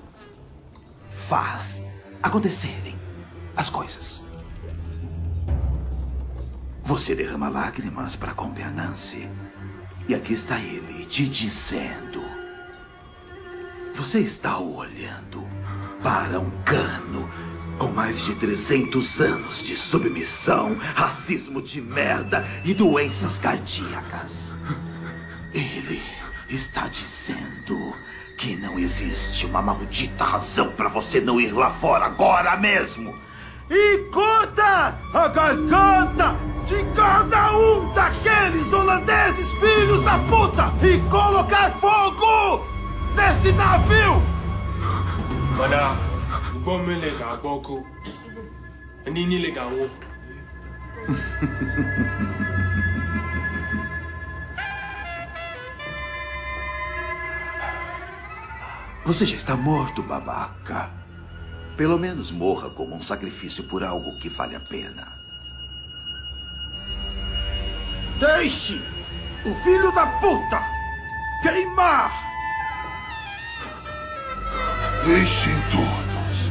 faz 1.11 1.83
acontecerem 2.25 2.99
as 3.55 3.69
coisas. 3.69 4.23
Você 6.83 7.15
derrama 7.15 7.49
lágrimas 7.51 8.17
para 8.17 8.35
comper 8.35 8.67
a 8.67 8.71
Nancy. 8.71 9.29
E 10.09 10.15
aqui 10.15 10.33
está 10.33 10.59
ele 10.59 11.05
te 11.05 11.29
dizendo: 11.29 12.25
Você 13.95 14.21
está 14.21 14.59
olhando 14.59 15.47
para 16.03 16.41
um 16.41 16.51
cano 16.63 17.29
com 17.79 17.89
mais 17.89 18.23
de 18.23 18.35
300 18.37 19.21
anos 19.21 19.63
de 19.63 19.77
submissão, 19.77 20.77
racismo 20.95 21.61
de 21.61 21.81
merda 21.81 22.47
e 22.65 22.73
doenças 22.73 23.39
cardíacas. 23.39 24.55
Ele 25.53 26.03
está 26.49 26.89
dizendo 26.89 27.95
que 28.37 28.57
não 28.57 28.79
existe 28.79 29.47
uma 29.47 29.63
maldita 29.63 30.25
razão 30.25 30.71
para 30.73 30.89
você 30.89 31.21
não 31.21 31.41
ir 31.41 31.53
lá 31.53 31.71
fora 31.71 32.07
agora 32.07 32.57
mesmo. 32.57 33.15
E 33.71 33.99
corta 34.13 34.99
a 35.15 35.29
garganta 35.29 36.37
de 36.67 36.85
cada 36.95 37.57
um 37.57 37.93
daqueles 37.93 38.73
holandeses 38.73 39.51
filhos 39.55 40.05
da 40.05 40.19
puta 40.19 40.73
e 40.85 40.99
colocar 41.09 41.71
fogo 41.73 42.67
nesse 43.15 43.53
navio! 43.53 44.23
Mana, 45.57 45.97
ugbo 46.55 46.79
mmiri 46.79 47.11
ga-agba 47.19 47.49
ọkụ. 47.57 47.85
Você 59.05 59.27
já 59.27 59.37
está 59.37 59.55
morto, 59.55 60.03
babaca. 60.03 60.91
Pelo 61.77 61.99
menos 61.99 62.31
morra 62.31 62.71
como 62.71 62.97
um 62.97 63.03
sacrifício 63.03 63.65
por 63.65 63.85
algo 63.85 64.17
que 64.19 64.31
vale 64.31 64.57
a 64.57 64.61
pena. 64.61 65.13
Deixe 68.19 68.83
o 69.45 69.55
filho 69.63 69.93
da 69.93 70.07
puta 70.07 70.63
queimar! 71.43 72.11
Deixem 75.05 75.55
todos 75.71 76.51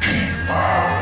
queimar. 0.00 0.95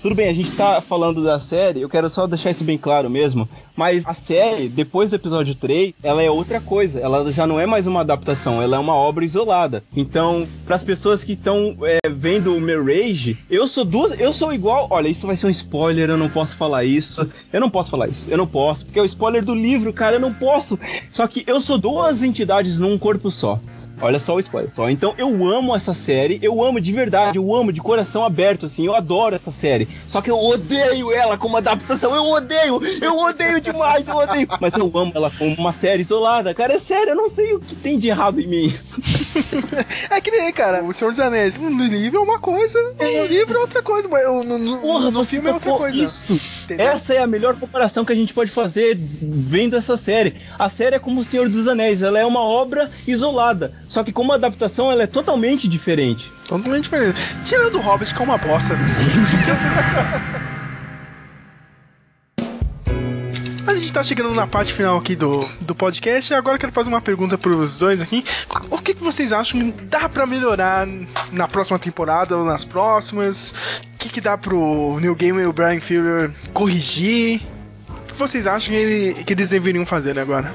Tudo 0.00 0.14
bem, 0.14 0.28
a 0.28 0.32
gente 0.32 0.52
tá 0.52 0.80
falando 0.80 1.24
da 1.24 1.40
série, 1.40 1.80
eu 1.80 1.88
quero 1.88 2.08
só 2.08 2.24
deixar 2.28 2.52
isso 2.52 2.62
bem 2.62 2.78
claro 2.78 3.10
mesmo. 3.10 3.48
Mas 3.74 4.06
a 4.06 4.14
série, 4.14 4.68
depois 4.68 5.10
do 5.10 5.16
episódio 5.16 5.56
3, 5.56 5.92
ela 6.02 6.22
é 6.22 6.30
outra 6.30 6.60
coisa. 6.60 7.00
Ela 7.00 7.30
já 7.32 7.48
não 7.48 7.58
é 7.58 7.66
mais 7.66 7.88
uma 7.88 8.00
adaptação, 8.00 8.62
ela 8.62 8.76
é 8.76 8.78
uma 8.78 8.94
obra 8.94 9.24
isolada. 9.24 9.82
Então, 9.96 10.46
para 10.64 10.76
as 10.76 10.84
pessoas 10.84 11.24
que 11.24 11.32
estão 11.32 11.76
é, 11.82 12.08
vendo 12.08 12.56
o 12.56 12.60
meu 12.60 12.84
Rage, 12.84 13.38
eu 13.50 13.66
sou 13.66 13.84
duas. 13.84 14.18
Eu 14.20 14.32
sou 14.32 14.52
igual. 14.52 14.86
Olha, 14.90 15.08
isso 15.08 15.26
vai 15.26 15.34
ser 15.34 15.48
um 15.48 15.50
spoiler, 15.50 16.10
eu 16.10 16.16
não 16.16 16.28
posso 16.28 16.56
falar 16.56 16.84
isso. 16.84 17.28
Eu 17.52 17.60
não 17.60 17.70
posso 17.70 17.90
falar 17.90 18.08
isso, 18.08 18.26
eu 18.30 18.38
não 18.38 18.46
posso. 18.46 18.84
Porque 18.84 19.00
é 19.00 19.02
o 19.02 19.06
spoiler 19.06 19.44
do 19.44 19.54
livro, 19.54 19.92
cara, 19.92 20.16
eu 20.16 20.20
não 20.20 20.32
posso. 20.32 20.78
Só 21.10 21.26
que 21.26 21.42
eu 21.46 21.60
sou 21.60 21.76
duas 21.76 22.22
entidades 22.22 22.78
num 22.78 22.96
corpo 22.96 23.30
só. 23.30 23.60
Olha 24.00 24.20
só 24.20 24.34
o 24.34 24.40
spoiler. 24.40 24.70
Só. 24.74 24.88
Então 24.88 25.14
eu 25.18 25.46
amo 25.46 25.74
essa 25.74 25.94
série, 25.94 26.38
eu 26.42 26.62
amo 26.62 26.80
de 26.80 26.92
verdade, 26.92 27.38
eu 27.38 27.54
amo 27.54 27.72
de 27.72 27.80
coração 27.80 28.24
aberto, 28.24 28.66
assim, 28.66 28.86
eu 28.86 28.94
adoro 28.94 29.34
essa 29.34 29.50
série. 29.50 29.88
Só 30.06 30.20
que 30.20 30.30
eu 30.30 30.38
odeio 30.38 31.12
ela 31.12 31.36
como 31.36 31.56
adaptação, 31.56 32.14
eu 32.14 32.24
odeio, 32.24 32.80
eu 33.02 33.18
odeio 33.18 33.60
demais, 33.60 34.06
eu 34.06 34.16
odeio. 34.16 34.48
Mas 34.60 34.74
eu 34.74 34.90
amo 34.94 35.12
ela 35.14 35.30
como 35.30 35.54
uma 35.54 35.72
série 35.72 36.02
isolada. 36.02 36.54
Cara, 36.54 36.74
é 36.74 36.78
sério, 36.78 37.10
eu 37.10 37.16
não 37.16 37.28
sei 37.28 37.54
o 37.54 37.60
que 37.60 37.74
tem 37.74 37.98
de 37.98 38.08
errado 38.08 38.40
em 38.40 38.46
mim. 38.46 38.74
É 40.10 40.20
que 40.20 40.30
nem, 40.30 40.52
cara, 40.52 40.82
o 40.84 40.92
Senhor 40.92 41.10
dos 41.10 41.20
Anéis. 41.20 41.58
No 41.58 41.68
livro 41.84 42.18
é 42.18 42.22
uma 42.22 42.38
coisa, 42.38 42.78
no 42.98 43.26
livro 43.26 43.56
é 43.56 43.60
outra 43.60 43.82
coisa, 43.82 44.08
mas 44.08 44.24
no, 44.24 44.58
no, 44.58 44.78
Porra, 44.78 45.10
no 45.10 45.24
filme 45.24 45.48
é 45.48 45.52
outra 45.52 45.72
coisa. 45.72 46.00
Isso. 46.00 46.40
Essa 46.70 47.14
é 47.14 47.18
a 47.18 47.26
melhor 47.26 47.56
comparação 47.56 48.04
que 48.04 48.12
a 48.12 48.16
gente 48.16 48.34
pode 48.34 48.50
fazer 48.50 48.98
vendo 49.20 49.76
essa 49.76 49.96
série. 49.96 50.36
A 50.58 50.68
série 50.68 50.96
é 50.96 50.98
como 50.98 51.20
o 51.20 51.24
Senhor 51.24 51.48
dos 51.48 51.68
Anéis, 51.68 52.02
ela 52.02 52.18
é 52.18 52.24
uma 52.24 52.42
obra 52.42 52.90
isolada. 53.06 53.72
Só 53.88 54.02
que 54.02 54.12
como 54.12 54.32
adaptação 54.32 54.90
ela 54.90 55.02
é 55.02 55.06
totalmente 55.06 55.68
diferente. 55.68 56.30
Totalmente 56.46 56.84
diferente. 56.84 57.18
Tirando 57.44 57.76
o 57.76 57.80
Hobbit, 57.80 58.14
que 58.14 58.20
é 58.20 58.24
uma 58.24 58.38
bosta. 58.38 58.76
gente 63.88 63.94
tá 63.94 64.02
chegando 64.02 64.34
na 64.34 64.46
parte 64.46 64.72
final 64.74 64.98
aqui 64.98 65.16
do, 65.16 65.48
do 65.62 65.74
podcast 65.74 66.34
agora 66.34 66.56
eu 66.56 66.60
quero 66.60 66.72
fazer 66.72 66.90
uma 66.90 67.00
pergunta 67.00 67.38
pros 67.38 67.78
dois 67.78 68.02
aqui. 68.02 68.22
O 68.70 68.76
que, 68.78 68.94
que 68.94 69.02
vocês 69.02 69.32
acham 69.32 69.58
que 69.72 69.82
dá 69.84 70.08
pra 70.10 70.26
melhorar 70.26 70.86
na 71.32 71.48
próxima 71.48 71.78
temporada 71.78 72.36
ou 72.36 72.44
nas 72.44 72.64
próximas? 72.66 73.80
O 73.94 73.98
que, 73.98 74.10
que 74.10 74.20
dá 74.20 74.36
pro 74.36 74.98
Neil 75.00 75.14
Gaiman 75.14 75.42
e 75.42 75.46
o 75.46 75.52
Brian 75.54 75.80
Fuller 75.80 76.34
corrigir? 76.52 77.40
O 77.88 78.12
que 78.12 78.14
vocês 78.18 78.46
acham 78.46 78.74
que, 78.74 78.74
ele- 78.80 79.24
que 79.24 79.32
eles 79.32 79.48
deveriam 79.48 79.86
fazer 79.86 80.18
agora? 80.18 80.52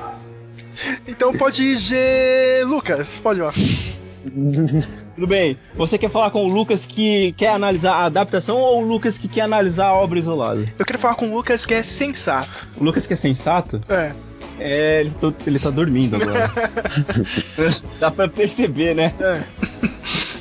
Então 1.07 1.33
pode 1.33 1.63
ir, 1.63 1.75
G... 1.77 2.63
Lucas, 2.65 3.17
pode 3.17 3.39
ir 3.39 3.43
lá. 3.43 3.53
Tudo 5.15 5.27
bem. 5.27 5.57
Você 5.75 5.97
quer 5.97 6.09
falar 6.09 6.31
com 6.31 6.43
o 6.43 6.47
Lucas 6.47 6.85
que 6.85 7.31
quer 7.33 7.49
analisar 7.49 7.93
a 7.93 8.05
adaptação 8.05 8.57
ou 8.57 8.81
o 8.81 8.85
Lucas 8.85 9.17
que 9.17 9.27
quer 9.27 9.41
analisar 9.41 9.87
a 9.87 9.93
obra 9.93 10.17
isolada? 10.19 10.65
Eu 10.77 10.85
quero 10.85 10.97
falar 10.99 11.15
com 11.15 11.29
o 11.31 11.35
Lucas 11.35 11.65
que 11.65 11.73
é 11.73 11.83
sensato. 11.83 12.67
O 12.77 12.83
Lucas 12.83 13.05
que 13.05 13.13
é 13.13 13.15
sensato? 13.15 13.79
É. 13.89 14.11
É, 14.59 14.99
ele, 15.01 15.11
tô- 15.19 15.33
ele 15.45 15.59
tá 15.59 15.69
dormindo 15.69 16.15
agora. 16.15 16.51
Dá 17.99 18.11
pra 18.11 18.27
perceber, 18.27 18.93
né? 18.95 19.13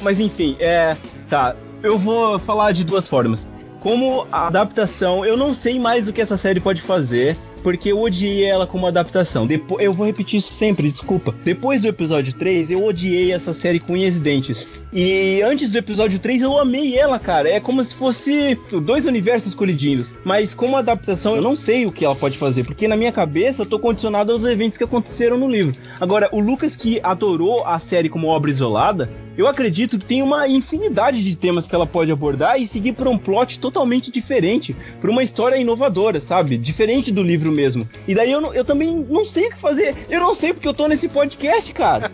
Mas 0.01 0.21
enfim, 0.21 0.57
é. 0.61 0.97
Tá. 1.29 1.55
Eu 1.83 1.99
vou 1.99 2.39
falar 2.39 2.73
de 2.73 2.85
duas 2.85 3.09
formas. 3.09 3.47
Como 3.81 4.27
a 4.31 4.47
adaptação, 4.47 5.25
eu 5.25 5.37
não 5.37 5.53
sei 5.53 5.79
mais 5.79 6.07
o 6.09 6.13
que 6.13 6.21
essa 6.21 6.37
série 6.37 6.61
pode 6.61 6.81
fazer. 6.81 7.37
Porque 7.63 7.93
eu 7.93 8.01
odiei 8.01 8.45
ela 8.45 8.67
como 8.67 8.87
adaptação. 8.87 9.47
Depois, 9.47 9.85
eu 9.85 9.93
vou 9.93 10.07
repetir 10.07 10.39
isso 10.39 10.53
sempre, 10.53 10.91
desculpa. 10.91 11.35
Depois 11.45 11.83
do 11.83 11.89
episódio 11.89 12.33
3, 12.33 12.71
eu 12.71 12.85
odiei 12.85 13.33
essa 13.33 13.53
série 13.53 13.79
com 13.79 13.93
unhas 13.93 14.17
e 14.17 14.21
dentes. 14.21 14.69
E 14.93 15.41
antes 15.43 15.71
do 15.71 15.79
episódio 15.79 16.19
3, 16.19 16.43
eu 16.43 16.59
amei 16.59 16.97
ela, 16.97 17.19
cara. 17.19 17.49
É 17.49 17.61
como 17.61 17.83
se 17.83 17.95
fosse 17.95 18.59
dois 18.83 19.07
universos 19.07 19.55
colidinhos. 19.55 20.15
Mas 20.25 20.55
como 20.55 20.77
adaptação, 20.77 21.37
eu 21.37 21.43
não 21.43 21.57
sei 21.57 21.87
o 21.87 21.93
que 21.93 22.05
ela 22.05 22.15
pode 22.15 22.37
fazer. 22.39 22.65
Porque 22.65 22.89
na 22.89 22.97
minha 22.97 23.13
cabeça, 23.13 23.63
eu 23.63 23.67
tô 23.67 23.79
condicionado 23.79 24.33
aos 24.33 24.45
eventos 24.45 24.79
que 24.79 24.85
aconteceram 24.85 25.39
no 25.39 25.49
livro. 25.49 25.75
Agora, 26.01 26.29
o 26.33 26.41
Lucas 26.41 26.77
que 26.77 27.01
adorou 27.03 27.65
a 27.67 27.79
série 27.79 28.09
como 28.09 28.29
obra 28.29 28.51
isolada, 28.51 29.11
eu 29.37 29.47
acredito 29.49 29.99
que 29.99 30.05
tem 30.05 30.23
uma 30.23 30.47
infinidade 30.49 31.23
de 31.23 31.35
temas 31.37 31.67
que 31.67 31.75
ela 31.75 31.87
pode 31.87 32.11
abordar 32.13 32.61
e 32.61 32.67
seguir 32.67 32.93
por 32.93 33.07
um 33.09 33.17
plot 33.19 33.59
totalmente 33.59 34.11
diferente, 34.11 34.75
por 35.01 35.11
uma 35.11 35.23
história 35.23 35.57
inovadora, 35.57 36.21
sabe? 36.21 36.57
Diferente 36.59 37.11
do 37.11 37.23
livro 37.23 37.51
mesmo. 37.53 37.89
E 38.07 38.15
daí 38.15 38.31
eu, 38.31 38.41
não- 38.41 38.55
eu 38.55 38.65
também 38.65 39.07
não 39.09 39.25
sei 39.25 39.47
o 39.47 39.51
que 39.51 39.59
fazer. 39.59 39.95
Eu 40.11 40.21
não 40.21 40.35
sei 40.35 40.53
porque 40.53 40.69
eu 40.69 40.75
tô 40.75 40.87
nesse 40.87 41.09
podcast, 41.09 41.73
cara. 41.73 42.11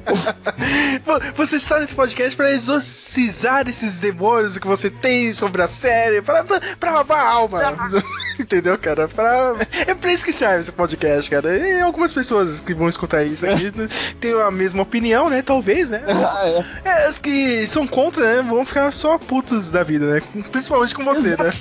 Vo- 1.04 1.18
Você 1.36 1.56
está 1.56 1.80
nesse 1.80 1.94
podcast 1.94 2.36
para 2.36 2.52
exorcizar 2.52 3.68
esses 3.68 3.98
demônios 4.00 4.58
que 4.58 4.66
você 4.66 4.90
tem 4.90 5.32
sobre 5.32 5.62
a 5.62 5.66
série, 5.66 6.20
para 6.22 6.44
pra, 6.44 6.60
pra 6.78 6.90
lavar 6.92 7.18
a 7.20 7.30
alma. 7.32 7.60
Entendeu, 8.38 8.78
cara? 8.78 9.08
Pra, 9.08 9.56
é 9.86 9.94
pra 9.94 10.12
isso 10.12 10.24
que 10.24 10.32
serve 10.32 10.60
esse 10.60 10.72
podcast, 10.72 11.28
cara. 11.30 11.56
E 11.56 11.80
algumas 11.80 12.12
pessoas 12.12 12.60
que 12.60 12.72
vão 12.72 12.88
escutar 12.88 13.24
isso 13.24 13.44
aqui 13.46 13.72
né, 13.76 13.88
têm 14.20 14.32
a 14.40 14.50
mesma 14.50 14.82
opinião, 14.82 15.28
né? 15.28 15.42
Talvez, 15.42 15.90
né? 15.90 16.02
É, 16.84 17.07
as 17.08 17.18
que 17.18 17.66
são 17.66 17.86
contra, 17.86 18.36
né? 18.36 18.48
Vão 18.48 18.64
ficar 18.64 18.92
só 18.92 19.18
putos 19.18 19.70
da 19.70 19.82
vida, 19.82 20.14
né? 20.14 20.22
Principalmente 20.50 20.94
com 20.94 21.04
você, 21.04 21.30
né? 21.30 21.52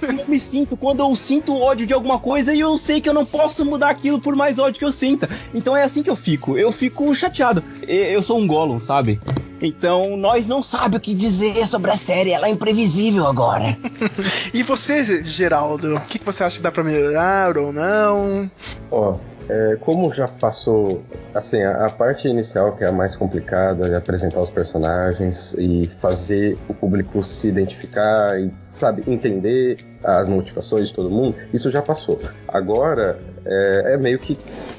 Como 0.00 0.20
eu 0.20 0.28
me 0.28 0.40
sinto 0.40 0.76
quando 0.76 1.00
eu 1.00 1.14
sinto 1.16 1.58
ódio 1.58 1.86
de 1.86 1.94
alguma 1.94 2.18
coisa 2.18 2.52
e 2.52 2.60
eu 2.60 2.76
sei 2.76 3.00
que 3.00 3.08
eu 3.08 3.14
não 3.14 3.24
posso 3.24 3.64
mudar 3.64 3.90
aquilo 3.90 4.20
por 4.20 4.34
mais 4.34 4.58
ódio 4.58 4.78
que 4.78 4.84
eu 4.84 4.92
sinta. 4.92 5.28
Então 5.54 5.76
é 5.76 5.84
assim 5.84 6.02
que 6.02 6.10
eu 6.10 6.16
fico. 6.16 6.58
Eu 6.58 6.72
fico 6.72 7.14
chateado. 7.14 7.62
Eu 7.86 8.22
sou 8.22 8.38
um 8.38 8.46
Gollum, 8.46 8.80
sabe? 8.80 9.20
Então 9.60 10.16
nós 10.16 10.46
não 10.46 10.62
sabemos 10.62 10.96
o 10.98 11.00
que 11.00 11.14
dizer 11.14 11.66
sobre 11.66 11.90
a 11.90 11.96
série. 11.96 12.32
Ela 12.32 12.48
é 12.48 12.50
imprevisível 12.50 13.26
agora. 13.26 13.76
E 14.52 14.62
você, 14.62 15.22
Geraldo, 15.22 15.96
o 15.96 16.00
que, 16.00 16.18
que 16.18 16.24
você 16.24 16.42
acha 16.42 16.56
que 16.56 16.62
dá 16.62 16.70
pra 16.70 16.82
melhorar 16.82 17.56
ou 17.58 17.72
não? 17.72 18.50
Ó, 18.90 19.16
é, 19.48 19.76
como 19.80 20.12
já 20.12 20.26
passou, 20.26 21.02
assim, 21.34 21.62
a, 21.62 21.86
a 21.86 21.90
parte 21.90 22.28
inicial 22.28 22.76
que 22.76 22.84
é 22.84 22.88
a 22.88 22.92
mais 22.92 23.14
complicada, 23.14 23.88
é 23.88 23.96
apresentar 23.96 24.40
os 24.40 24.50
personagens 24.50 25.54
e 25.58 25.86
fazer 25.86 26.58
o 26.68 26.74
público 26.74 27.22
se 27.22 27.48
identificar 27.48 28.38
e, 28.40 28.50
sabe, 28.78 29.02
entender 29.06 29.78
as 30.02 30.28
motivações 30.28 30.88
de 30.88 30.94
todo 30.94 31.10
mundo, 31.10 31.36
isso 31.52 31.70
já 31.70 31.82
passou. 31.82 32.18
Agora 32.46 33.18
é, 33.44 33.94
é 33.94 33.96
meio 33.96 34.18
que 34.18 34.38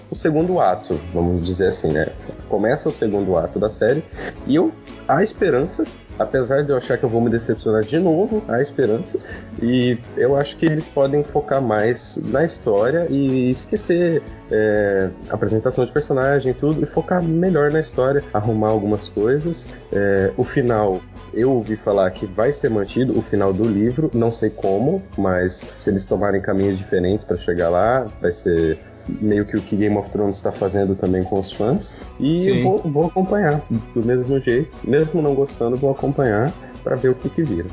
o 0.09 0.15
segundo 0.15 0.59
ato, 0.59 0.99
vamos 1.13 1.45
dizer 1.45 1.67
assim, 1.67 1.91
né? 1.91 2.07
Começa 2.47 2.87
o 2.87 2.91
segundo 2.91 3.35
ato 3.35 3.59
da 3.59 3.69
série 3.69 4.03
e 4.45 4.55
eu 4.55 4.71
há 5.07 5.21
esperanças, 5.21 5.95
apesar 6.17 6.63
de 6.63 6.71
eu 6.71 6.77
achar 6.77 6.97
que 6.97 7.03
eu 7.03 7.09
vou 7.09 7.21
me 7.21 7.29
decepcionar 7.29 7.83
de 7.83 7.99
novo, 7.99 8.41
há 8.47 8.61
esperanças. 8.61 9.43
E 9.61 9.97
eu 10.15 10.35
acho 10.35 10.55
que 10.57 10.65
eles 10.65 10.87
podem 10.87 11.23
focar 11.23 11.61
mais 11.61 12.17
na 12.23 12.45
história 12.45 13.07
e 13.09 13.51
esquecer 13.51 14.21
é, 14.51 15.09
apresentação 15.29 15.85
de 15.85 15.91
personagem 15.91 16.53
tudo, 16.53 16.81
e 16.81 16.85
focar 16.85 17.21
melhor 17.21 17.71
na 17.71 17.79
história, 17.79 18.23
arrumar 18.33 18.69
algumas 18.69 19.09
coisas. 19.09 19.69
É, 19.91 20.31
o 20.37 20.43
final, 20.43 21.01
eu 21.33 21.51
ouvi 21.51 21.75
falar 21.75 22.09
que 22.11 22.25
vai 22.25 22.51
ser 22.51 22.69
mantido, 22.69 23.17
o 23.17 23.21
final 23.21 23.51
do 23.51 23.63
livro, 23.63 23.86
não 24.13 24.31
sei 24.31 24.49
como, 24.49 25.01
mas 25.17 25.73
se 25.77 25.89
eles 25.89 26.05
tomarem 26.05 26.41
caminhos 26.41 26.77
diferentes 26.77 27.25
para 27.25 27.37
chegar 27.37 27.69
lá, 27.69 28.07
vai 28.21 28.31
ser 28.31 28.79
meio 29.07 29.45
que 29.45 29.55
o 29.57 29.61
que 29.61 29.75
Game 29.75 29.95
of 29.97 30.09
Thrones 30.09 30.37
está 30.37 30.51
fazendo 30.51 30.95
também 30.95 31.23
com 31.23 31.39
os 31.39 31.51
fãs. 31.51 31.97
E 32.19 32.59
vou, 32.61 32.79
vou 32.79 33.05
acompanhar 33.05 33.61
do 33.93 34.03
mesmo 34.03 34.39
jeito, 34.39 34.75
mesmo 34.83 35.21
não 35.21 35.33
gostando, 35.33 35.77
vou 35.77 35.91
acompanhar 35.91 36.53
para 36.83 36.95
ver 36.95 37.09
o 37.09 37.15
que, 37.15 37.29
que 37.29 37.43
vira. 37.43 37.67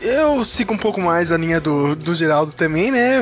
Eu 0.00 0.44
sigo 0.44 0.72
um 0.72 0.78
pouco 0.78 1.00
mais 1.00 1.32
a 1.32 1.36
linha 1.36 1.60
do, 1.60 1.96
do 1.96 2.14
Geraldo 2.14 2.52
também, 2.52 2.90
né? 2.90 3.20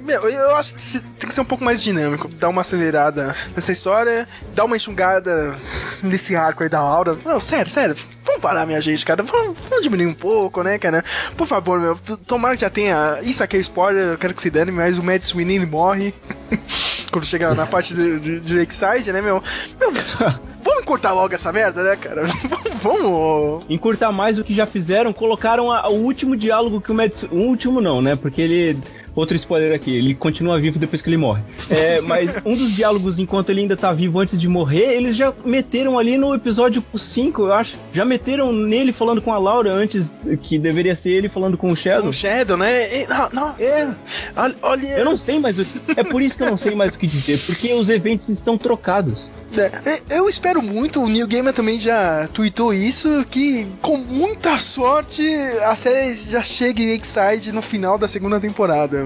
Meu, 0.00 0.28
eu 0.28 0.56
acho 0.56 0.74
que 0.74 1.00
tem 1.18 1.28
que 1.28 1.32
ser 1.32 1.40
um 1.40 1.44
pouco 1.44 1.62
mais 1.62 1.80
dinâmico. 1.80 2.28
Dar 2.28 2.48
uma 2.48 2.62
acelerada 2.62 3.34
nessa 3.54 3.70
história, 3.70 4.26
dar 4.52 4.64
uma 4.64 4.76
enxugada 4.76 5.54
nesse 6.02 6.34
arco 6.34 6.64
aí 6.64 6.68
da 6.68 6.80
Aura. 6.80 7.16
Não, 7.24 7.40
sério, 7.40 7.70
sério. 7.70 7.96
Vamos 8.28 8.42
parar, 8.42 8.66
minha 8.66 8.80
gente, 8.80 9.06
cara. 9.06 9.22
Vamos, 9.22 9.56
vamos 9.70 9.82
diminuir 9.82 10.06
um 10.06 10.12
pouco, 10.12 10.62
né, 10.62 10.78
cara? 10.78 11.02
Por 11.34 11.46
favor, 11.46 11.80
meu. 11.80 11.96
Tomara 12.26 12.54
que 12.54 12.60
já 12.60 12.68
tenha. 12.68 13.18
Isso 13.22 13.42
aqui 13.42 13.56
é 13.56 13.60
spoiler, 13.60 14.04
eu 14.12 14.18
quero 14.18 14.34
que 14.34 14.42
se 14.42 14.50
dane, 14.50 14.70
mas 14.70 14.98
o 14.98 15.02
Mad 15.02 15.22
Sweeney 15.22 15.56
ele 15.56 15.64
morre. 15.66 16.12
Quando 17.10 17.24
chegar 17.24 17.54
na 17.54 17.64
parte 17.64 17.94
do, 17.94 18.20
do, 18.20 18.40
do 18.40 18.58
Lakeside, 18.58 19.12
né, 19.12 19.22
meu? 19.22 19.42
Meu, 19.80 19.90
vamos 20.62 20.84
cortar 20.84 21.12
logo 21.14 21.34
essa 21.34 21.50
merda, 21.50 21.82
né, 21.82 21.96
cara? 21.96 22.22
Vamos. 22.82 23.64
Encurtar 23.68 24.12
mais 24.12 24.38
o 24.38 24.44
que 24.44 24.54
já 24.54 24.64
fizeram, 24.66 25.12
colocaram 25.12 25.72
a- 25.72 25.88
o 25.88 25.94
último 26.04 26.36
diálogo 26.36 26.80
que 26.80 26.92
o 26.92 26.94
Mads. 26.94 27.24
O 27.24 27.36
último 27.36 27.80
não, 27.80 28.00
né? 28.02 28.14
Porque 28.14 28.40
ele. 28.42 28.78
Outro 29.18 29.36
spoiler 29.36 29.74
aqui, 29.74 29.96
ele 29.96 30.14
continua 30.14 30.60
vivo 30.60 30.78
depois 30.78 31.02
que 31.02 31.08
ele 31.08 31.16
morre. 31.16 31.42
É, 31.68 32.00
mas 32.00 32.36
um 32.44 32.54
dos 32.54 32.76
diálogos, 32.76 33.18
enquanto 33.18 33.50
ele 33.50 33.62
ainda 33.62 33.76
tá 33.76 33.92
vivo 33.92 34.20
antes 34.20 34.38
de 34.38 34.46
morrer, 34.46 34.94
eles 34.94 35.16
já 35.16 35.34
meteram 35.44 35.98
ali 35.98 36.16
no 36.16 36.32
episódio 36.36 36.84
5, 36.96 37.42
eu 37.42 37.52
acho. 37.52 37.76
Já 37.92 38.04
meteram 38.04 38.52
nele 38.52 38.92
falando 38.92 39.20
com 39.20 39.32
a 39.32 39.38
Laura 39.38 39.74
antes, 39.74 40.14
que 40.40 40.56
deveria 40.56 40.94
ser 40.94 41.10
ele 41.10 41.28
falando 41.28 41.58
com 41.58 41.72
o 41.72 41.74
Shadow. 41.74 42.10
O 42.10 42.12
Shadow, 42.12 42.56
né? 42.56 43.02
E, 43.02 43.06
não, 43.08 43.28
nossa. 43.32 43.64
É. 43.64 43.88
Olha, 44.36 44.54
olha. 44.62 44.86
Eu 44.86 45.04
não 45.04 45.16
sei 45.16 45.40
mais 45.40 45.58
o 45.58 45.66
É 45.96 46.04
por 46.04 46.22
isso 46.22 46.36
que 46.36 46.44
eu 46.44 46.50
não 46.50 46.56
sei 46.56 46.76
mais 46.76 46.94
o 46.94 46.98
que 47.00 47.08
dizer, 47.08 47.40
porque 47.40 47.74
os 47.74 47.88
eventos 47.88 48.28
estão 48.28 48.56
trocados. 48.56 49.28
É, 49.56 50.16
Eu 50.18 50.28
espero 50.28 50.60
muito, 50.62 51.02
o 51.02 51.08
Neil 51.08 51.26
Gaiman 51.26 51.52
também 51.52 51.78
já 51.78 52.28
tweetou 52.28 52.72
isso, 52.72 53.24
que 53.30 53.66
com 53.80 53.96
muita 53.96 54.58
sorte 54.58 55.22
a 55.64 55.74
série 55.74 56.14
já 56.14 56.42
chega 56.42 56.82
em 56.82 56.92
X-Side 56.94 57.52
no 57.52 57.62
final 57.62 57.96
da 57.98 58.08
segunda 58.08 58.38
temporada. 58.40 59.02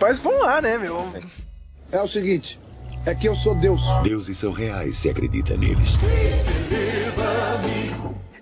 Mas 0.00 0.18
vamos 0.18 0.40
lá, 0.42 0.60
né, 0.60 0.78
meu? 0.78 1.08
É 1.90 2.00
o 2.00 2.08
seguinte, 2.08 2.60
é 3.06 3.14
que 3.14 3.28
eu 3.28 3.34
sou 3.34 3.54
Deus. 3.54 3.82
Deuses 4.02 4.36
são 4.38 4.52
reais 4.52 4.98
se 4.98 5.08
acredita 5.08 5.56
neles. 5.56 5.98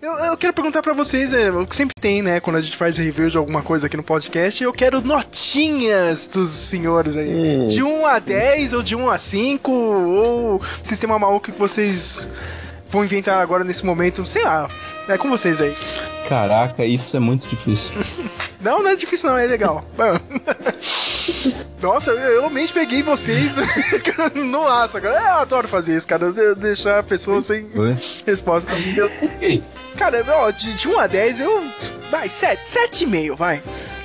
Eu, 0.06 0.12
eu 0.18 0.36
quero 0.36 0.52
perguntar 0.52 0.82
pra 0.82 0.92
vocês, 0.92 1.32
é, 1.32 1.50
o 1.50 1.66
que 1.66 1.74
sempre 1.74 1.92
tem, 2.00 2.22
né, 2.22 2.38
quando 2.38 2.54
a 2.54 2.60
gente 2.60 2.76
faz 2.76 2.96
review 2.96 3.28
de 3.28 3.36
alguma 3.36 3.60
coisa 3.60 3.88
aqui 3.88 3.96
no 3.96 4.04
podcast, 4.04 4.62
eu 4.62 4.72
quero 4.72 5.00
notinhas 5.00 6.28
dos 6.28 6.48
senhores 6.48 7.16
aí. 7.16 7.28
Hum. 7.28 7.66
De 7.66 7.82
1 7.82 8.06
a 8.06 8.20
10 8.20 8.72
ou 8.74 8.84
de 8.84 8.94
1 8.94 9.10
a 9.10 9.18
5, 9.18 9.72
ou 9.72 10.62
sistema 10.80 11.18
maluco 11.18 11.50
que 11.50 11.58
vocês 11.58 12.28
vão 12.88 13.02
inventar 13.02 13.42
agora 13.42 13.64
nesse 13.64 13.84
momento, 13.84 14.24
sei 14.24 14.44
lá. 14.44 14.70
É 15.08 15.18
com 15.18 15.28
vocês 15.28 15.60
aí. 15.60 15.74
Caraca, 16.28 16.84
isso 16.84 17.16
é 17.16 17.20
muito 17.20 17.48
difícil. 17.48 17.90
Não, 18.62 18.82
não 18.82 18.90
é 18.90 18.96
difícil 18.96 19.28
não, 19.28 19.36
é 19.36 19.46
legal. 19.46 19.84
Nossa, 21.80 22.10
eu 22.10 22.18
eu 22.18 22.40
realmente 22.40 22.72
peguei 22.72 23.02
vocês 23.02 23.56
no 24.34 24.66
aço 24.66 24.96
agora. 24.96 25.20
Eu 25.20 25.34
adoro 25.36 25.68
fazer 25.68 25.96
isso, 25.96 26.06
cara. 26.06 26.32
de- 26.32 26.54
Deixar 26.56 26.98
a 26.98 27.02
pessoa 27.02 27.40
sem 27.42 27.68
Oi? 27.74 27.96
resposta. 28.26 28.70
Cara, 29.96 30.24
ó, 30.28 30.50
de, 30.50 30.74
de 30.74 30.88
1 30.88 30.98
a 30.98 31.06
10, 31.06 31.40
eu. 31.40 31.70
Vai, 32.10 32.28
7, 32.28 32.62
7,5, 32.66 33.36
vai. 33.36 33.62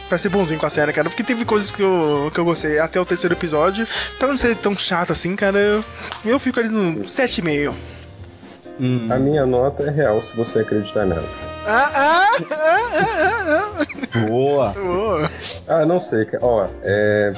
Pra 0.09 0.17
ser 0.17 0.29
bonzinho 0.29 0.59
com 0.59 0.65
a 0.65 0.69
série, 0.69 0.91
cara. 0.91 1.09
Porque 1.09 1.23
teve 1.23 1.45
coisas 1.45 1.71
que 1.71 1.81
eu, 1.81 2.29
que 2.33 2.39
eu 2.39 2.43
gostei 2.45 2.79
até 2.79 2.99
o 2.99 3.05
terceiro 3.05 3.33
episódio. 3.33 3.87
Pra 4.19 4.27
não 4.27 4.35
ser 4.37 4.55
tão 4.57 4.75
chato 4.77 5.11
assim, 5.13 5.35
cara, 5.35 5.57
eu, 5.57 5.83
eu 6.25 6.37
fico 6.39 6.59
ali 6.59 6.69
no 6.69 7.03
7,5. 7.05 7.73
A 9.11 9.17
minha 9.19 9.45
nota 9.45 9.83
é 9.83 9.89
real 9.91 10.21
se 10.21 10.35
você 10.35 10.59
acreditar 10.59 11.05
nela. 11.05 11.29
Ah, 11.65 11.91
ah, 11.93 12.27
ah, 12.51 12.89
ah, 12.93 13.71
ah. 14.15 14.19
Boa. 14.27 14.69
Boa. 14.73 15.29
Ah, 15.67 15.85
não 15.85 15.99
sei. 15.99 16.27
Ó, 16.41 16.67
é, 16.83 17.31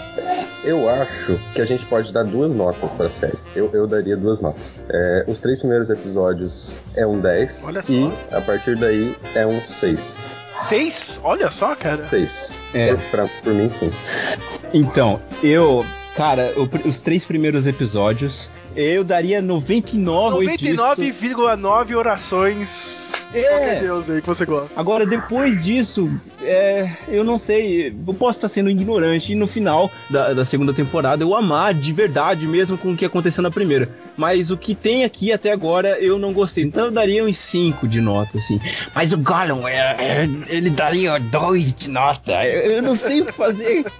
eu 0.63 0.89
acho 0.89 1.39
que 1.53 1.61
a 1.61 1.65
gente 1.65 1.85
pode 1.85 2.11
dar 2.13 2.23
duas 2.23 2.53
notas 2.53 2.93
pra 2.93 3.09
série. 3.09 3.37
Eu, 3.55 3.69
eu 3.73 3.85
daria 3.85 4.15
duas 4.17 4.41
notas. 4.41 4.77
É, 4.89 5.25
os 5.27 5.39
três 5.39 5.59
primeiros 5.59 5.89
episódios 5.89 6.81
é 6.95 7.05
um 7.05 7.19
10. 7.19 7.63
Olha 7.65 7.83
só. 7.83 7.91
E 7.91 8.11
a 8.31 8.41
partir 8.41 8.75
daí 8.77 9.15
é 9.35 9.45
um 9.45 9.61
6. 9.65 10.19
6? 10.55 11.21
Olha 11.23 11.51
só, 11.51 11.75
cara. 11.75 12.05
6. 12.09 12.55
É. 12.73 12.93
Por, 12.95 13.01
pra- 13.11 13.29
por 13.43 13.53
mim, 13.53 13.69
sim. 13.69 13.91
Então, 14.73 15.19
eu. 15.43 15.85
Cara, 16.15 16.53
os 16.85 16.99
três 16.99 17.25
primeiros 17.25 17.65
episódios, 17.65 18.51
eu 18.75 19.03
daria 19.03 19.41
99 19.41 20.57
disso. 20.57 20.75
99,9 20.75 21.95
orações. 21.97 23.11
É. 23.33 23.41
Qualquer 23.41 23.79
Deus 23.81 24.09
aí 24.09 24.21
que 24.21 24.27
você 24.27 24.45
gosta. 24.45 24.69
Agora, 24.75 25.05
depois 25.05 25.61
disso, 25.61 26.09
é, 26.41 26.97
eu 27.07 27.23
não 27.23 27.37
sei, 27.37 27.87
eu 27.87 28.13
posso 28.13 28.37
estar 28.37 28.47
sendo 28.47 28.69
ignorante 28.69 29.31
e 29.31 29.35
no 29.35 29.47
final 29.47 29.91
da, 30.09 30.33
da 30.33 30.45
segunda 30.45 30.73
temporada 30.73 31.23
eu 31.23 31.35
amar 31.35 31.73
de 31.73 31.91
verdade, 31.91 32.45
mesmo 32.45 32.77
com 32.77 32.91
o 32.91 32.97
que 32.97 33.05
aconteceu 33.05 33.41
na 33.41 33.49
primeira. 33.49 33.89
Mas 34.15 34.51
o 34.51 34.57
que 34.57 34.75
tem 34.75 35.03
aqui 35.03 35.31
até 35.31 35.51
agora 35.51 35.97
eu 35.99 36.19
não 36.19 36.31
gostei. 36.31 36.63
Então 36.63 36.85
eu 36.85 36.91
daria 36.91 37.23
uns 37.23 37.37
5 37.37 37.87
de 37.87 37.99
nota, 38.01 38.37
assim. 38.37 38.59
Mas 38.93 39.11
o 39.13 39.17
Gollum, 39.17 39.67
é, 39.67 39.95
é, 39.97 40.29
ele 40.49 40.69
daria 40.69 41.17
2 41.19 41.73
de 41.73 41.89
nota. 41.89 42.45
Eu, 42.45 42.73
eu 42.73 42.81
não 42.83 42.95
sei 42.95 43.21
o 43.21 43.25
que 43.25 43.31
fazer. 43.31 43.83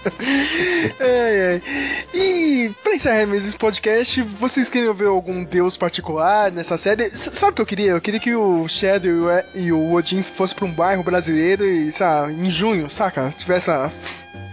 É, 0.99 1.59
é. 1.59 2.17
E 2.17 2.71
pra 2.83 2.95
encerrar 2.95 3.25
mesmo 3.25 3.49
esse 3.49 3.57
podcast, 3.57 4.21
vocês 4.39 4.62
queriam 4.69 4.93
ver 4.93 5.07
algum 5.07 5.43
deus 5.43 5.75
particular 5.77 6.51
nessa 6.51 6.77
série? 6.77 7.03
S- 7.03 7.31
sabe 7.35 7.51
o 7.51 7.55
que 7.55 7.61
eu 7.61 7.65
queria? 7.65 7.91
Eu 7.91 8.01
queria 8.01 8.19
que 8.19 8.35
o 8.35 8.67
Shadow 8.67 9.29
e 9.53 9.71
o 9.71 9.93
Odin 9.93 10.21
fossem 10.23 10.55
pra 10.55 10.65
um 10.65 10.71
bairro 10.71 11.03
brasileiro 11.03 11.65
e, 11.65 11.91
sabe, 11.91 12.33
em 12.33 12.49
junho, 12.49 12.89
saca? 12.89 13.33
Tivesse 13.37 13.69
a 13.71 13.91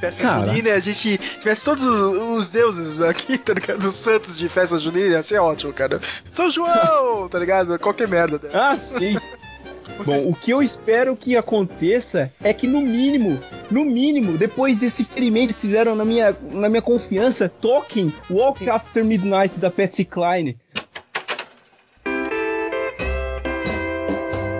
festa 0.01 0.23
Cara. 0.23 0.47
junina 0.47 0.69
e 0.70 0.73
a 0.73 0.78
gente 0.78 1.19
tivesse 1.19 1.62
todos 1.65 1.85
os, 1.85 2.39
os 2.39 2.51
deuses 2.51 3.01
aqui, 3.03 3.37
tá 3.37 3.53
ligado? 3.53 3.85
Os 3.85 3.95
santos 3.95 4.37
de 4.37 4.49
festa 4.49 4.78
junina, 4.78 5.07
ia 5.09 5.23
ser 5.23 5.39
ótimo, 5.39 5.73
cara. 5.73 6.01
São 6.32 6.51
João, 6.51 7.28
tá 7.28 7.39
ligado? 7.39 7.78
Qualquer 7.78 8.09
merda. 8.09 8.39
Né? 8.43 8.49
Ah, 8.55 8.77
sim. 8.78 9.19
Bom, 10.05 10.31
o 10.31 10.35
que 10.35 10.51
eu 10.51 10.62
espero 10.62 11.14
que 11.16 11.36
aconteça 11.36 12.32
é 12.43 12.52
que 12.52 12.66
no 12.66 12.81
mínimo, 12.81 13.39
no 13.70 13.85
mínimo, 13.85 14.36
depois 14.39 14.78
desse 14.78 15.05
ferimento 15.05 15.55
que 15.55 15.60
fizeram 15.60 15.94
na 15.94 16.05
minha, 16.05 16.36
na 16.52 16.68
minha 16.68 16.82
confiança, 16.82 17.48
toquem 17.48 18.12
Walk 18.31 18.68
After 18.68 19.05
Midnight 19.05 19.59
da 19.59 19.70
Patsy 19.70 20.05
Cline. 20.05 20.56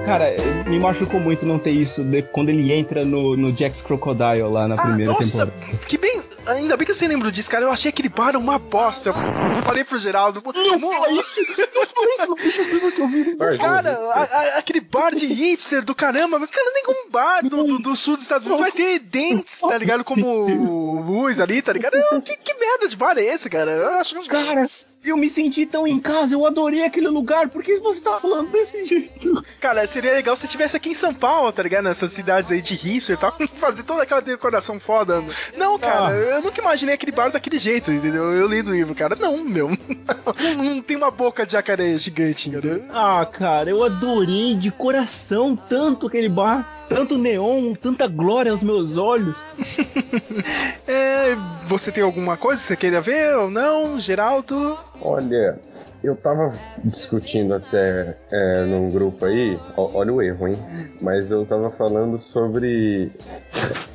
Cara, 0.05 0.35
me 0.69 0.81
machucou 0.81 1.21
muito 1.21 1.47
não 1.47 1.59
ter 1.59 1.71
isso 1.71 2.03
de- 2.03 2.23
quando 2.23 2.49
ele 2.49 2.73
entra 2.73 3.05
no, 3.05 3.37
no 3.37 3.53
Jack's 3.53 3.81
Crocodile 3.81 4.43
lá 4.51 4.67
na 4.67 4.77
primeira 4.77 5.13
Ah, 5.13 5.15
nossa, 5.15 5.47
temporada. 5.47 5.77
que 5.87 5.97
bem. 5.97 6.10
Ainda 6.47 6.77
bem 6.77 6.87
que 6.87 6.93
você 6.95 7.07
lembrou 7.07 7.31
disso, 7.31 7.51
cara. 7.51 7.65
Eu 7.65 7.71
achei 7.71 7.91
aquele 7.91 8.09
bar 8.09 8.37
uma 8.37 8.59
bosta. 8.59 9.11
Eu 9.11 9.63
falei 9.63 9.85
pro 9.85 9.99
Geraldo. 9.99 10.43
Não 10.45 10.53
fala 10.81 11.11
isso! 11.13 11.41
Não 11.75 11.87
fala 11.87 12.07
isso! 12.15 12.27
Não 12.29 12.35
deixa 12.35 12.63
as 12.63 12.67
pessoas 12.67 12.95
te 12.95 13.03
ouvirem. 13.03 13.37
Cara, 13.59 13.91
a- 13.93 14.23
a- 14.23 14.59
aquele 14.59 14.81
bar 14.81 15.15
de 15.15 15.27
hipster 15.27 15.85
do 15.85 15.95
caramba. 15.95 16.39
Cara, 16.49 16.71
nenhum 16.75 17.11
bar 17.11 17.43
do, 17.43 17.65
do, 17.65 17.79
do 17.79 17.97
sul 17.97 18.15
dos 18.15 18.23
Estados 18.25 18.47
Unidos 18.47 18.61
vai 18.63 18.73
ter 18.73 18.99
dentes, 18.99 19.61
tá 19.61 19.77
ligado? 19.79 20.03
Como 20.05 21.01
luz 21.03 21.41
ali, 21.41 21.63
tá 21.63 21.73
ligado? 21.73 21.95
Eu- 21.95 22.21
Que, 22.23 22.37
que 22.37 22.55
merda 22.55 22.89
de 22.89 22.97
bar 22.97 23.17
é 23.19 23.23
esse, 23.25 23.49
cara? 23.49 23.71
Eu 23.71 23.89
acho 24.01 24.19
que. 24.21 24.29
Cara, 24.29 24.69
eu 25.05 25.17
me 25.17 25.31
senti 25.31 25.65
tão 25.67 25.87
em 25.87 25.99
casa, 25.99 26.35
eu 26.35 26.47
adorei 26.47 26.85
aquele 26.85 27.09
lugar, 27.09 27.49
por 27.49 27.63
que 27.63 27.79
você 27.79 28.03
tá 28.05 28.19
falando 28.21 28.51
desse 28.51 28.85
jeito? 28.85 29.43
Cara, 29.61 29.87
seria 29.87 30.13
legal 30.13 30.37
se 30.37 30.47
tivesse 30.47 30.77
aqui 30.77 30.91
em 30.91 30.95
São 30.95 31.15
Paulo, 31.15 31.51
tá 31.53 31.63
ligado? 31.63 31.85
Nessas 31.85 32.13
cidades 32.13 32.53
aí 32.53 32.61
de 32.61 32.75
hipster 32.75 33.17
e 33.17 33.19
tal, 33.19 33.35
fazer 33.59 33.83
toda 33.85 34.03
aquela 34.03 34.21
decoração 34.21 34.79
foda. 34.79 35.23
Não, 35.57 35.79
cara, 35.79 36.09
Ah. 36.09 36.13
eu 36.13 36.43
nunca 36.43 36.61
imaginei 36.61 36.95
aquele 36.95 37.13
bar 37.13 37.31
daquele 37.31 37.59
jeito, 37.59 37.91
entendeu? 37.91 38.25
Eu 38.33 38.47
li 38.47 38.63
no 38.63 38.73
livro, 38.73 38.95
cara. 38.95 39.17
Não, 39.17 39.43
meu. 39.45 39.71
Não, 40.57 40.65
não 40.65 40.83
tem 40.83 40.97
uma 40.97 41.11
boca 41.11 41.45
de 41.45 41.53
jacaré 41.53 41.97
gigante, 41.99 42.49
entendeu? 42.49 42.85
Ah, 42.93 43.25
cara, 43.27 43.69
eu 43.71 43.83
adorei 43.85 44.55
de 44.55 44.71
coração 44.71 45.57
tanto 45.57 46.07
aquele 46.07 46.29
bar. 46.29 46.80
Tanto 46.91 47.17
neon, 47.17 47.73
tanta 47.75 48.07
glória 48.07 48.51
aos 48.53 48.63
meus 48.63 48.97
olhos. 48.99 49.39
É, 50.87 51.37
você 51.69 51.93
tem 51.93 52.03
alguma 52.03 52.37
coisa 52.37 52.61
que 52.61 52.67
você 52.67 52.77
queira 52.77 53.01
ver 53.01 53.37
ou 53.37 53.49
não, 53.49 54.01
Geraldo? 54.01 54.77
Olha, 55.01 55.57
eu 56.03 56.17
tava 56.17 56.53
discutindo 56.85 57.55
até 57.55 58.17
é, 58.29 58.65
num 58.65 58.91
grupo 58.91 59.25
aí, 59.25 59.57
ó- 59.77 59.91
olha 59.95 60.13
o 60.13 60.21
erro, 60.21 60.49
hein? 60.49 60.57
Mas 61.01 61.31
eu 61.31 61.47
tava 61.47 61.71
falando 61.71 62.19
sobre 62.19 63.13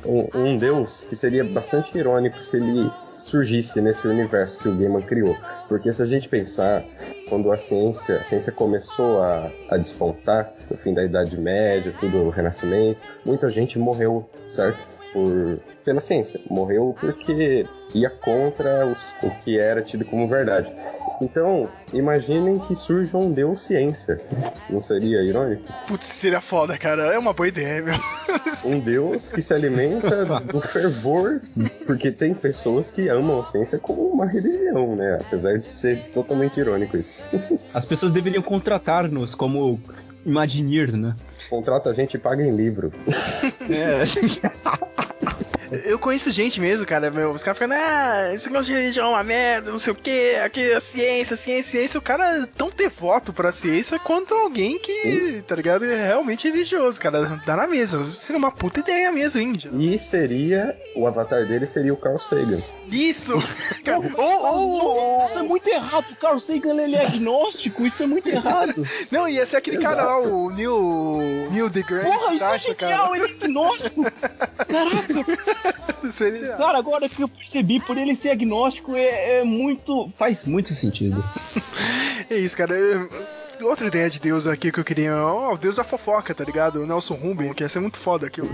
um, 0.06 0.26
um 0.34 0.56
deus 0.56 1.04
que 1.04 1.14
seria 1.14 1.44
bastante 1.44 1.96
irônico 1.98 2.42
se 2.42 2.56
ele 2.56 2.90
surgisse 3.26 3.80
nesse 3.80 4.06
universo 4.06 4.58
que 4.58 4.68
o 4.68 4.76
Gaiman 4.76 5.02
criou. 5.02 5.36
Porque 5.68 5.92
se 5.92 6.02
a 6.02 6.06
gente 6.06 6.28
pensar, 6.28 6.84
quando 7.28 7.50
a 7.50 7.58
ciência, 7.58 8.18
a 8.18 8.22
ciência 8.22 8.52
começou 8.52 9.20
a, 9.20 9.50
a 9.68 9.76
despontar, 9.76 10.54
no 10.70 10.76
fim 10.76 10.94
da 10.94 11.04
Idade 11.04 11.38
Média, 11.38 11.92
tudo 11.98 12.18
o 12.18 12.30
Renascimento, 12.30 13.00
muita 13.24 13.50
gente 13.50 13.78
morreu, 13.78 14.28
certo? 14.46 14.95
Por, 15.16 15.58
pela 15.82 15.98
ciência. 16.02 16.38
Morreu 16.50 16.94
porque 17.00 17.66
ia 17.94 18.10
contra 18.10 18.84
os- 18.86 19.16
o 19.22 19.30
que 19.42 19.58
era 19.58 19.80
tido 19.80 20.04
como 20.04 20.28
verdade. 20.28 20.70
Então, 21.22 21.66
imaginem 21.94 22.58
que 22.58 22.74
surja 22.74 23.16
um 23.16 23.32
deus 23.32 23.62
ciência. 23.62 24.20
Não 24.68 24.78
seria 24.82 25.22
irônico? 25.22 25.62
Putz, 25.88 26.04
seria 26.04 26.42
foda, 26.42 26.76
cara. 26.76 27.14
É 27.14 27.18
uma 27.18 27.32
boa 27.32 27.48
ideia, 27.48 27.80
meu. 27.82 27.94
Um 28.66 28.78
deus 28.78 29.32
que 29.32 29.40
se 29.40 29.54
alimenta 29.54 30.26
do 30.52 30.60
fervor, 30.60 31.40
porque 31.86 32.12
tem 32.12 32.34
pessoas 32.34 32.92
que 32.92 33.08
amam 33.08 33.40
a 33.40 33.44
ciência 33.44 33.78
como 33.78 34.02
uma 34.02 34.26
religião, 34.26 34.94
né? 34.94 35.16
Apesar 35.26 35.56
de 35.56 35.66
ser 35.66 36.10
totalmente 36.12 36.60
irônico 36.60 36.98
isso. 36.98 37.58
As 37.72 37.86
pessoas 37.86 38.12
deveriam 38.12 38.42
contratar-nos 38.42 39.34
como 39.34 39.80
Imagineer, 40.26 40.96
né? 40.96 41.14
Contrata 41.48 41.90
a 41.90 41.92
gente 41.92 42.14
e 42.14 42.18
paga 42.18 42.42
em 42.42 42.54
livro. 42.54 42.92
É. 43.70 44.02
Eu 45.84 45.98
conheço 45.98 46.30
gente 46.30 46.60
mesmo, 46.60 46.86
cara. 46.86 47.10
Meu, 47.10 47.30
os 47.32 47.42
caras 47.42 47.58
ficam, 47.58 47.76
ah, 47.76 48.34
esse 48.34 48.46
negócio 48.48 48.72
de 48.72 48.80
religião 48.80 49.08
é 49.08 49.10
uma 49.10 49.24
merda, 49.24 49.70
não 49.70 49.78
sei 49.78 49.92
o 49.92 49.96
que, 49.96 50.36
aqui 50.36 50.72
a 50.72 50.80
ciência, 50.80 51.36
ciência, 51.36 51.70
ciência. 51.70 51.98
O 51.98 52.02
cara 52.02 52.42
é 52.42 52.46
tão 52.46 52.70
devoto 52.70 53.32
pra 53.32 53.52
ciência 53.52 53.98
quanto 53.98 54.34
alguém 54.34 54.78
que, 54.78 55.42
tá 55.46 55.54
ligado, 55.56 55.84
é 55.84 56.06
realmente 56.06 56.48
religioso, 56.48 57.00
cara. 57.00 57.40
Dá 57.44 57.56
na 57.56 57.66
mesa. 57.66 58.04
Seria 58.04 58.38
uma 58.38 58.50
puta 58.50 58.80
ideia 58.80 59.10
mesmo, 59.12 59.40
hein? 59.40 59.58
E 59.72 59.98
seria. 59.98 60.76
O 60.94 61.06
avatar 61.06 61.46
dele 61.46 61.66
seria 61.66 61.92
o 61.92 61.96
Carl 61.96 62.18
Sagan. 62.18 62.62
Isso! 62.90 63.32
Cara, 63.84 64.00
ou, 64.16 64.46
ou, 64.46 65.26
Isso 65.26 65.38
é 65.38 65.42
muito 65.42 65.68
errado. 65.68 66.06
O 66.10 66.16
Carl 66.16 66.38
Sagan 66.38 66.80
ele 66.80 66.94
é 66.94 67.04
agnóstico. 67.04 67.84
Isso 67.84 68.02
é 68.02 68.06
muito 68.06 68.28
errado. 68.28 68.86
Não, 69.10 69.28
ia 69.28 69.44
ser 69.44 69.56
aquele 69.56 69.78
cara 69.78 70.02
lá, 70.04 70.20
o 70.20 70.50
Neil. 70.50 71.48
Neil 71.50 71.68
deGrasse 71.68 72.06
Porra, 72.06 72.34
isso 72.34 72.44
é 72.44 72.48
Tyson, 72.48 72.74
genial, 72.78 73.14
ele 73.14 73.24
é 73.24 73.44
agnóstico. 73.44 74.02
Caraca. 74.64 75.26
Seria- 76.10 76.56
Cara, 76.56 76.78
agora 76.78 77.08
que 77.08 77.22
eu 77.22 77.28
percebi, 77.28 77.80
por 77.80 77.96
ele 77.98 78.14
ser 78.14 78.30
agnóstico, 78.30 78.94
é, 78.94 79.38
é 79.40 79.44
muito. 79.44 80.08
faz 80.18 80.44
muito 80.44 80.74
sentido. 80.74 81.22
É 82.28 82.36
isso, 82.36 82.56
cara. 82.56 82.74
Eu- 82.74 83.08
Outra 83.62 83.86
ideia 83.86 84.10
de 84.10 84.20
Deus 84.20 84.46
aqui 84.46 84.70
que 84.70 84.78
eu 84.78 84.84
queria. 84.84 85.16
Ó, 85.16 85.54
o 85.54 85.56
Deus 85.56 85.76
da 85.76 85.84
fofoca, 85.84 86.34
tá 86.34 86.44
ligado? 86.44 86.82
O 86.82 86.86
Nelson 86.86 87.14
Rubin, 87.14 87.54
que 87.54 87.62
ia 87.62 87.68
ser 87.70 87.80
muito 87.80 87.98
foda 87.98 88.26
aqui. 88.26 88.42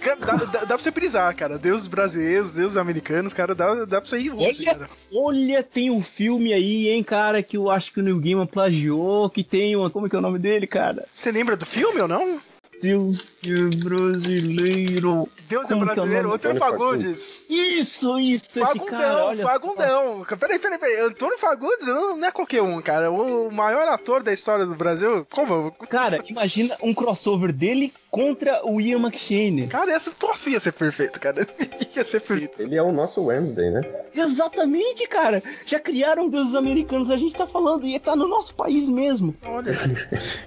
Cara, 0.00 0.16
dá, 0.20 0.32
dá, 0.36 0.60
dá 0.60 0.66
pra 0.66 0.78
você 0.78 0.90
brisar, 0.90 1.34
cara. 1.36 1.58
Deus 1.58 1.86
brasileiros, 1.86 2.52
Deus 2.52 2.76
americanos, 2.76 3.32
cara, 3.32 3.54
dá, 3.54 3.84
dá 3.84 4.00
pra 4.00 4.08
você 4.08 4.18
ir 4.18 4.30
longe, 4.30 4.64
cara. 4.64 4.88
Olha, 5.12 5.54
olha, 5.54 5.62
tem 5.62 5.90
um 5.90 6.02
filme 6.02 6.52
aí, 6.52 6.88
hein, 6.88 7.02
cara, 7.02 7.42
que 7.42 7.56
eu 7.56 7.70
acho 7.70 7.92
que 7.92 8.00
o 8.00 8.02
Neil 8.02 8.18
Gaiman 8.20 8.46
plagiou, 8.46 9.28
que 9.30 9.42
tem 9.42 9.74
uma. 9.76 9.90
Como 9.90 10.06
é 10.06 10.10
que 10.10 10.16
é 10.16 10.18
o 10.18 10.22
nome 10.22 10.38
dele, 10.38 10.66
cara? 10.66 11.06
Você 11.12 11.30
lembra 11.32 11.56
do 11.56 11.66
filme 11.66 12.00
ou 12.00 12.08
não? 12.08 12.38
Deus 12.80 13.34
que 13.40 13.52
é 13.52 13.76
brasileiro. 13.76 15.28
Deus 15.48 15.70
é 15.70 15.74
o 15.74 15.80
brasileiro? 15.80 16.32
Antônio 16.32 16.58
Fagundes. 16.58 17.40
Isso, 17.48 18.18
isso, 18.18 18.58
esse 18.58 18.60
Fagundão, 18.60 18.86
cara, 18.86 19.24
olha 19.24 19.42
só. 19.42 19.50
Fagundão. 19.50 20.26
Peraí, 20.38 20.58
peraí, 20.58 20.78
peraí. 20.78 21.00
Antônio 21.00 21.38
Fagundes 21.38 21.86
não, 21.86 22.16
não 22.16 22.28
é 22.28 22.30
qualquer 22.30 22.62
um, 22.62 22.80
cara. 22.82 23.10
O 23.10 23.50
maior 23.50 23.88
ator 23.88 24.22
da 24.22 24.32
história 24.32 24.66
do 24.66 24.74
Brasil. 24.74 25.26
Como? 25.30 25.72
Cara, 25.88 26.20
imagina 26.28 26.76
um 26.82 26.94
crossover 26.94 27.52
dele 27.52 27.92
contra 28.10 28.60
o 28.64 28.80
Ian 28.80 28.98
McShane. 29.00 29.66
Cara, 29.68 29.92
essa 29.92 30.10
torcia 30.10 30.54
ia 30.54 30.60
ser 30.60 30.72
perfeito, 30.72 31.20
cara. 31.20 31.46
ia 31.94 32.04
ser 32.04 32.20
perfeito. 32.20 32.60
Ele 32.62 32.76
é 32.76 32.82
o 32.82 32.92
nosso 32.92 33.22
Wednesday, 33.24 33.70
né? 33.70 33.82
Exatamente, 34.14 35.06
cara. 35.08 35.42
Já 35.66 35.78
criaram 35.78 36.28
deuses 36.28 36.54
americanos, 36.54 37.10
a 37.10 37.16
gente 37.16 37.34
tá 37.36 37.46
falando, 37.46 37.86
e 37.86 37.98
tá 37.98 38.16
no 38.16 38.26
nosso 38.28 38.54
país 38.54 38.88
mesmo. 38.88 39.34
Olha. 39.44 39.72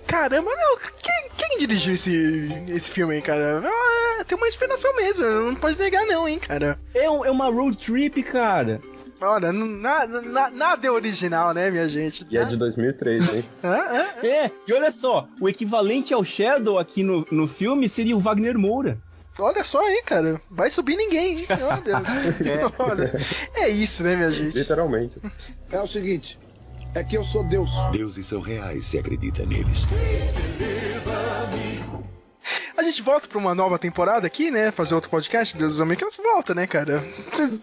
Caramba, 0.08 0.50
meu, 0.56 0.78
quem, 1.02 1.30
quem 1.38 1.58
dirigiu 1.60 1.94
esse, 1.94 2.50
esse 2.70 2.90
filme 2.90 3.16
aí, 3.16 3.22
cara? 3.22 3.62
Ah, 3.64 4.24
tem 4.26 4.38
uma 4.38 4.48
inspiração 4.48 4.96
mesmo, 4.96 5.26
não 5.26 5.56
pode 5.56 5.78
negar 5.80 6.06
não, 6.06 6.28
hein, 6.28 6.40
cara. 6.40 6.80
É, 6.94 7.10
um- 7.10 7.26
é 7.26 7.32
uma 7.32 7.46
road 7.52 7.78
trip, 7.78 8.22
cara. 8.24 8.82
Olha, 9.22 9.52
na- 9.52 10.08
na- 10.08 10.50
nada 10.50 10.88
é 10.88 10.90
original, 10.92 11.54
né, 11.54 11.70
minha 11.70 11.88
gente? 11.88 12.26
E 12.30 12.38
é 12.38 12.44
de 12.44 12.58
2003, 12.58 13.36
hein? 13.36 13.46
É, 14.24 14.50
e 14.68 14.74
olha 14.74 14.92
só, 14.92 15.28
o 15.40 15.48
equivalente 15.48 16.14
ao 16.14 16.24
Shadow 16.24 16.80
aqui 16.80 17.04
no, 17.04 17.26
no 17.32 17.48
filme 17.48 17.88
seria 17.88 18.16
o 18.18 18.20
Wagner 18.20 18.58
Moura. 18.58 18.98
Olha 19.40 19.64
só 19.64 19.80
aí, 19.86 20.02
cara. 20.06 20.42
Vai 20.52 20.70
subir 20.70 20.96
ninguém, 20.98 21.38
hein? 21.38 21.48
Olha, 21.50 22.04
olha. 22.80 23.12
É 23.56 23.70
isso, 23.70 24.04
né, 24.04 24.16
minha 24.16 24.32
gente? 24.32 24.58
Literalmente. 24.58 25.20
É 25.72 25.80
o 25.80 25.88
seguinte: 25.88 26.38
é 26.94 27.04
que 27.04 27.16
eu 27.16 27.24
sou 27.24 27.44
Deus. 27.44 27.72
Deuses 27.92 28.28
são 28.28 28.42
reais 28.42 28.86
se 28.86 28.98
acredita 28.98 29.46
neles. 29.46 29.88
A 32.82 32.84
gente 32.84 33.04
volta 33.04 33.28
pra 33.28 33.38
uma 33.38 33.54
nova 33.54 33.78
temporada 33.78 34.26
aqui, 34.26 34.50
né? 34.50 34.72
Fazer 34.72 34.96
outro 34.96 35.08
podcast, 35.08 35.56
Deus 35.56 35.74
dos 35.74 35.82
Americanos. 35.82 36.18
Volta, 36.18 36.56
né, 36.56 36.66
cara? 36.66 37.06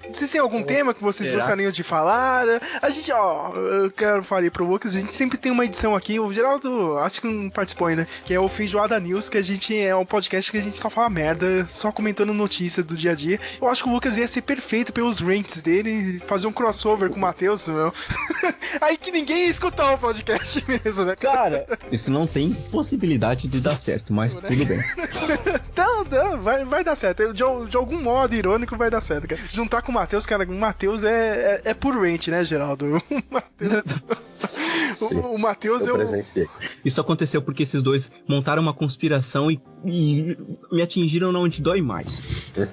Vocês- 0.08 0.30
têm 0.30 0.40
algum 0.40 0.62
tema 0.62 0.94
que 0.94 1.02
vocês 1.02 1.28
Será? 1.28 1.40
gostariam 1.40 1.72
de 1.72 1.82
falar? 1.82 2.46
A 2.80 2.88
gente, 2.88 3.10
ó, 3.10 3.52
eu 3.52 3.90
quero 3.90 4.22
falar 4.22 4.48
pro 4.52 4.64
Lucas, 4.64 4.94
a 4.94 5.00
gente 5.00 5.16
sempre 5.16 5.36
tem 5.36 5.50
uma 5.50 5.64
edição 5.64 5.96
aqui, 5.96 6.20
o 6.20 6.32
Geraldo, 6.32 6.96
acho 6.98 7.20
que 7.20 7.26
não 7.26 7.50
participou 7.50 7.88
ainda, 7.88 8.06
que 8.24 8.32
é 8.32 8.38
o 8.38 8.48
Feijoada 8.48 9.00
News, 9.00 9.28
que 9.28 9.36
a 9.36 9.42
gente 9.42 9.76
é 9.76 9.96
um 9.96 10.06
podcast 10.06 10.52
que 10.52 10.58
a 10.58 10.62
gente 10.62 10.78
só 10.78 10.88
fala 10.88 11.10
merda, 11.10 11.66
só 11.68 11.90
comentando 11.90 12.32
notícias 12.32 12.86
do 12.86 12.94
dia 12.94 13.10
a 13.10 13.14
dia. 13.16 13.40
Eu 13.60 13.66
acho 13.66 13.82
que 13.82 13.88
o 13.88 13.92
Lucas 13.92 14.16
ia 14.16 14.28
ser 14.28 14.42
perfeito 14.42 14.92
pelos 14.92 15.18
rants 15.18 15.60
dele, 15.60 16.20
fazer 16.28 16.46
um 16.46 16.52
crossover 16.52 17.10
com 17.10 17.16
o 17.16 17.20
Matheus, 17.20 17.66
meu. 17.66 17.92
Aí 18.80 18.96
que 18.96 19.10
ninguém 19.10 19.46
ia 19.46 19.50
escutar 19.50 19.92
o 19.94 19.98
podcast 19.98 20.64
mesmo, 20.68 21.04
né? 21.06 21.16
Cara, 21.16 21.66
isso 21.90 22.08
não 22.08 22.24
tem 22.24 22.52
possibilidade 22.70 23.48
de 23.48 23.60
dar 23.60 23.76
certo, 23.76 24.12
mas 24.12 24.36
tudo 24.36 24.64
bem. 24.64 24.78
Então, 25.72 26.04
não, 26.04 26.42
vai, 26.42 26.64
vai 26.64 26.82
dar 26.82 26.96
certo. 26.96 27.32
De, 27.32 27.42
de 27.68 27.76
algum 27.76 28.02
modo 28.02 28.34
irônico 28.34 28.76
vai 28.76 28.90
dar 28.90 29.00
certo, 29.00 29.28
cara. 29.28 29.40
Juntar 29.50 29.80
com 29.82 29.92
o 29.92 29.94
Matheus, 29.94 30.26
cara, 30.26 30.44
o 30.44 30.52
Matheus 30.52 31.04
é, 31.04 31.60
é, 31.64 31.70
é 31.70 31.74
por 31.74 31.96
rent, 32.00 32.28
né, 32.28 32.44
Geraldo? 32.44 33.02
O 33.10 33.22
Matheus, 33.30 33.84
o, 35.22 35.34
o 35.34 35.38
Matheus 35.38 35.82
Eu 35.82 35.88
eu. 35.88 35.94
presenciei. 35.96 36.46
Isso 36.84 37.00
aconteceu 37.00 37.42
porque 37.42 37.62
esses 37.62 37.82
dois 37.82 38.10
montaram 38.28 38.62
uma 38.62 38.72
conspiração 38.74 39.50
e, 39.50 39.60
e 39.84 40.36
me 40.72 40.82
atingiram 40.82 41.32
na 41.32 41.38
onde 41.38 41.60
dói 41.62 41.80
mais. 41.82 42.22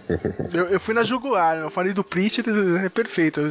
Eu, 0.54 0.66
eu 0.68 0.80
fui 0.80 0.94
na 0.94 1.04
Jugular, 1.04 1.58
eu 1.58 1.70
falei 1.70 1.92
do 1.94 2.04
Preacher, 2.04 2.46
é 2.84 2.90
perfeito. 2.90 3.42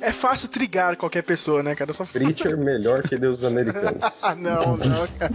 É 0.00 0.12
fácil 0.12 0.48
trigar 0.48 0.96
qualquer 0.96 1.22
pessoa, 1.22 1.62
né, 1.62 1.74
cara? 1.74 1.90
Eu 1.90 1.94
Só... 1.94 2.04
Preacher 2.04 2.56
melhor 2.58 3.02
que 3.02 3.16
Deus 3.16 3.42
americanos. 3.44 4.22
Ah, 4.22 4.34
não, 4.34 4.76
não, 4.76 5.06
cara. 5.18 5.32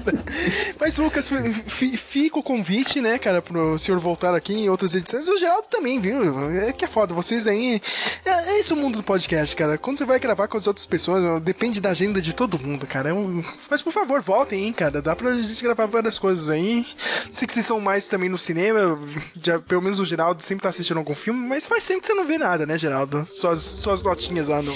Mas, 0.80 0.98
Lucas, 0.98 1.30
fi- 1.30 1.54
fi- 1.54 1.98
fica 1.98 2.40
o 2.40 2.44
convite, 2.44 3.02
né, 3.02 3.18
cara, 3.18 3.42
pro 3.42 3.78
senhor 3.80 4.00
voltar 4.00 4.36
aqui 4.36 4.54
em 4.54 4.70
outras 4.70 4.94
edições. 4.96 5.28
O 5.28 5.38
Geraldo 5.38 5.68
também, 5.70 6.00
viu? 6.00 6.50
É 6.52 6.72
que 6.72 6.86
é 6.86 6.88
foda. 6.88 7.14
Vocês 7.14 7.48
aí. 7.48 7.82
É, 8.26 8.30
é 8.56 8.60
isso 8.60 8.74
o 8.74 8.78
mundo 8.78 8.98
do 8.98 9.04
podcast, 9.04 9.56
cara. 9.56 9.78
Quando 9.78 9.98
você 9.98 10.06
vai 10.06 10.20
gravar 10.20 10.48
com 10.48 10.58
as 10.58 10.68
outras 10.68 10.86
pessoas, 10.86 11.42
depende 11.42 11.80
da 11.86 11.92
agenda 11.92 12.20
de 12.20 12.34
todo 12.34 12.58
mundo, 12.58 12.88
cara. 12.88 13.10
É 13.10 13.14
um- 13.14 13.44
Mas, 13.70 13.80
por 13.82 13.94
favor, 13.94 14.20
voltem, 14.22 14.64
hein, 14.66 14.74
cara. 14.74 15.02
Dá 15.04 15.16
pra 15.16 15.36
gente 15.38 15.62
gravar 15.64 15.86
várias 15.86 16.18
coisas 16.18 16.50
aí. 16.50 16.84
Sei 17.32 17.46
que 17.46 17.54
vocês 17.54 17.66
são 17.66 17.80
mais 17.80 18.08
também 18.08 18.28
no 18.28 18.38
cinema. 18.40 19.00
Já, 19.42 19.60
pelo 19.60 19.82
menos 19.84 20.00
o 20.00 20.06
Geraldo 20.06 20.42
sempre 20.42 20.64
tá 20.64 20.70
assistindo 20.70 20.98
algum 20.98 21.14
filme, 21.14 21.48
mas 21.48 21.66
faz 21.68 21.86
tempo 21.86 22.02
que 22.02 22.08
você 22.08 22.14
não 22.16 22.26
vê 22.26 22.38
nada, 22.40 22.66
né, 22.66 22.76
Geraldo? 22.78 23.26
Suas, 23.28 23.62
suas 23.62 24.02
notinhas 24.02 24.48
lá 24.48 24.62
no. 24.64 24.74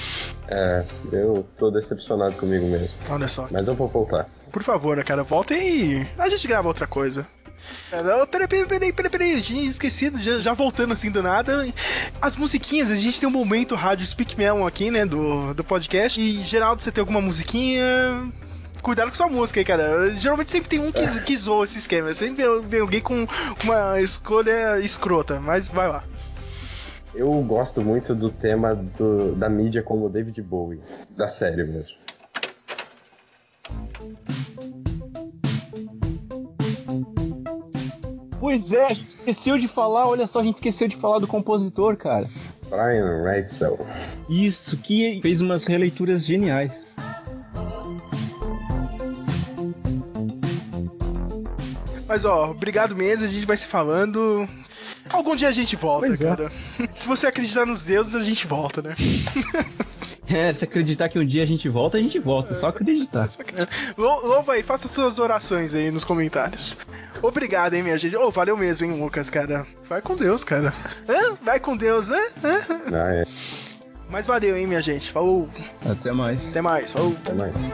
É, 0.48 0.86
eu 1.12 1.46
tô 1.58 1.72
decepcionado 1.72 2.36
comigo 2.36 2.68
mesmo. 2.68 3.00
Olha 3.10 3.28
só. 3.28 3.48
Mas 3.50 3.68
eu 3.68 3.74
vou 3.74 3.88
voltar. 3.88 4.28
Por 4.52 4.64
favor, 4.64 4.98
né, 4.98 5.04
cara? 5.04 5.24
Voltem 5.24 5.60
e 6.02 6.08
a 6.18 6.28
gente 6.30 6.48
grava 6.48 6.68
outra 6.68 6.86
coisa. 6.88 7.26
Não, 7.92 8.26
Peraí, 8.28 8.48
peraí, 8.48 8.66
peraí, 8.94 9.10
peraí, 9.10 9.40
gente 9.40 9.66
esquecido, 9.68 10.22
já, 10.22 10.40
já 10.40 10.54
voltando 10.54 10.94
assim 10.94 11.10
do 11.12 11.22
nada. 11.24 11.68
As 12.22 12.36
musiquinhas, 12.36 12.92
a 12.92 12.96
gente 12.96 13.20
tem 13.20 13.28
um 13.28 13.32
momento 13.32 13.76
rádio 13.76 14.06
Speak 14.06 14.38
Melon 14.38 14.66
aqui, 14.66 14.90
né, 14.92 15.06
do, 15.06 15.54
do 15.54 15.64
podcast. 15.64 16.20
E, 16.20 16.42
Geraldo, 16.42 16.82
você 16.82 16.92
tem 16.92 17.02
alguma 17.02 17.22
musiquinha? 17.22 17.84
Cuidado 18.82 19.10
com 19.10 19.16
sua 19.16 19.28
música 19.28 19.60
aí, 19.60 19.66
cara. 19.66 20.16
Geralmente 20.16 20.52
sempre 20.52 20.70
tem 20.70 20.80
um 20.80 20.92
que, 20.92 21.02
que 21.26 21.38
zoa 21.38 21.66
esse 21.66 21.78
esquema. 21.80 22.14
Sempre 22.14 22.46
vem 22.62 22.80
alguém 22.80 23.02
com 23.02 23.28
uma 23.64 24.00
escolha 24.00 24.80
escrota, 24.80 25.40
mas 25.40 25.68
vai 25.68 25.88
lá. 25.90 26.04
Eu 27.14 27.30
gosto 27.42 27.82
muito 27.82 28.16
do 28.16 28.30
tema 28.30 28.76
do- 28.76 29.34
da 29.36 29.50
mídia 29.50 29.82
como 29.84 30.08
David 30.10 30.42
Bowie. 30.42 30.80
Da 31.10 31.28
série 31.28 31.64
mesmo. 31.64 31.98
Pois 38.40 38.72
é, 38.74 38.86
a 38.86 38.94
gente 38.94 39.10
esqueceu 39.10 39.58
de 39.58 39.68
falar, 39.68 40.08
olha 40.08 40.26
só, 40.26 40.40
a 40.40 40.44
gente 40.44 40.56
esqueceu 40.56 40.88
de 40.88 40.96
falar 40.96 41.20
do 41.20 41.28
compositor, 41.28 41.98
cara. 41.98 42.30
Brian 42.70 43.24
Reitzel. 43.24 43.78
Isso, 44.30 44.78
que 44.78 45.20
fez 45.22 45.42
umas 45.42 45.66
releituras 45.66 46.26
geniais. 46.26 46.84
Mas 52.08 52.26
ó, 52.26 52.50
obrigado 52.52 52.96
mesmo, 52.96 53.26
a 53.26 53.30
gente 53.30 53.46
vai 53.46 53.58
se 53.58 53.68
falando. 53.68 54.48
Algum 55.12 55.36
dia 55.36 55.48
a 55.48 55.52
gente 55.52 55.76
volta, 55.76 56.08
Pois 56.08 56.22
é. 56.22 56.26
cara. 56.26 56.52
Se 56.96 57.08
você 57.08 57.28
acreditar 57.28 57.66
nos 57.66 57.84
deuses, 57.86 58.16
a 58.16 58.22
gente 58.22 58.48
volta, 58.48 58.82
né? 58.82 58.96
É, 60.32 60.54
se 60.54 60.64
acreditar 60.64 61.10
que 61.10 61.18
um 61.20 61.26
dia 61.26 61.44
a 61.44 61.46
gente 61.46 61.68
volta, 61.68 61.98
a 61.98 62.02
gente 62.02 62.20
volta, 62.20 62.54
é 62.54 62.56
só 62.56 62.68
acreditar. 62.68 63.28
Louva 63.98 64.54
aí, 64.54 64.64
faça 64.64 64.88
suas 64.88 65.20
orações 65.20 65.74
aí 65.74 65.92
nos 65.92 66.04
comentários. 66.04 66.78
Obrigado, 67.22 67.74
hein, 67.74 67.84
minha 67.84 67.98
gente. 67.98 68.16
Ô, 68.16 68.30
valeu 68.32 68.56
mesmo, 68.56 68.86
hein, 68.86 69.00
Lucas, 69.00 69.30
cara. 69.30 69.66
Vai 69.88 70.02
com 70.02 70.16
Deus, 70.16 70.44
cara. 70.44 70.74
Hã? 71.08 71.38
Vai 71.44 71.60
com 71.60 71.76
Deus, 71.76 72.12
hã? 72.12 72.22
Hã? 72.44 72.60
Ah, 72.94 73.14
é. 73.14 73.26
Mas 74.10 74.26
valeu, 74.26 74.58
hein, 74.58 74.68
minha 74.68 74.82
gente. 74.82 75.12
Falou. 75.12 75.50
Até 75.86 76.12
mais. 76.12 76.50
Até 76.50 76.62
mais. 76.62 76.94
Falou. 76.94 77.16
Até 77.24 77.34
mais. 77.34 77.74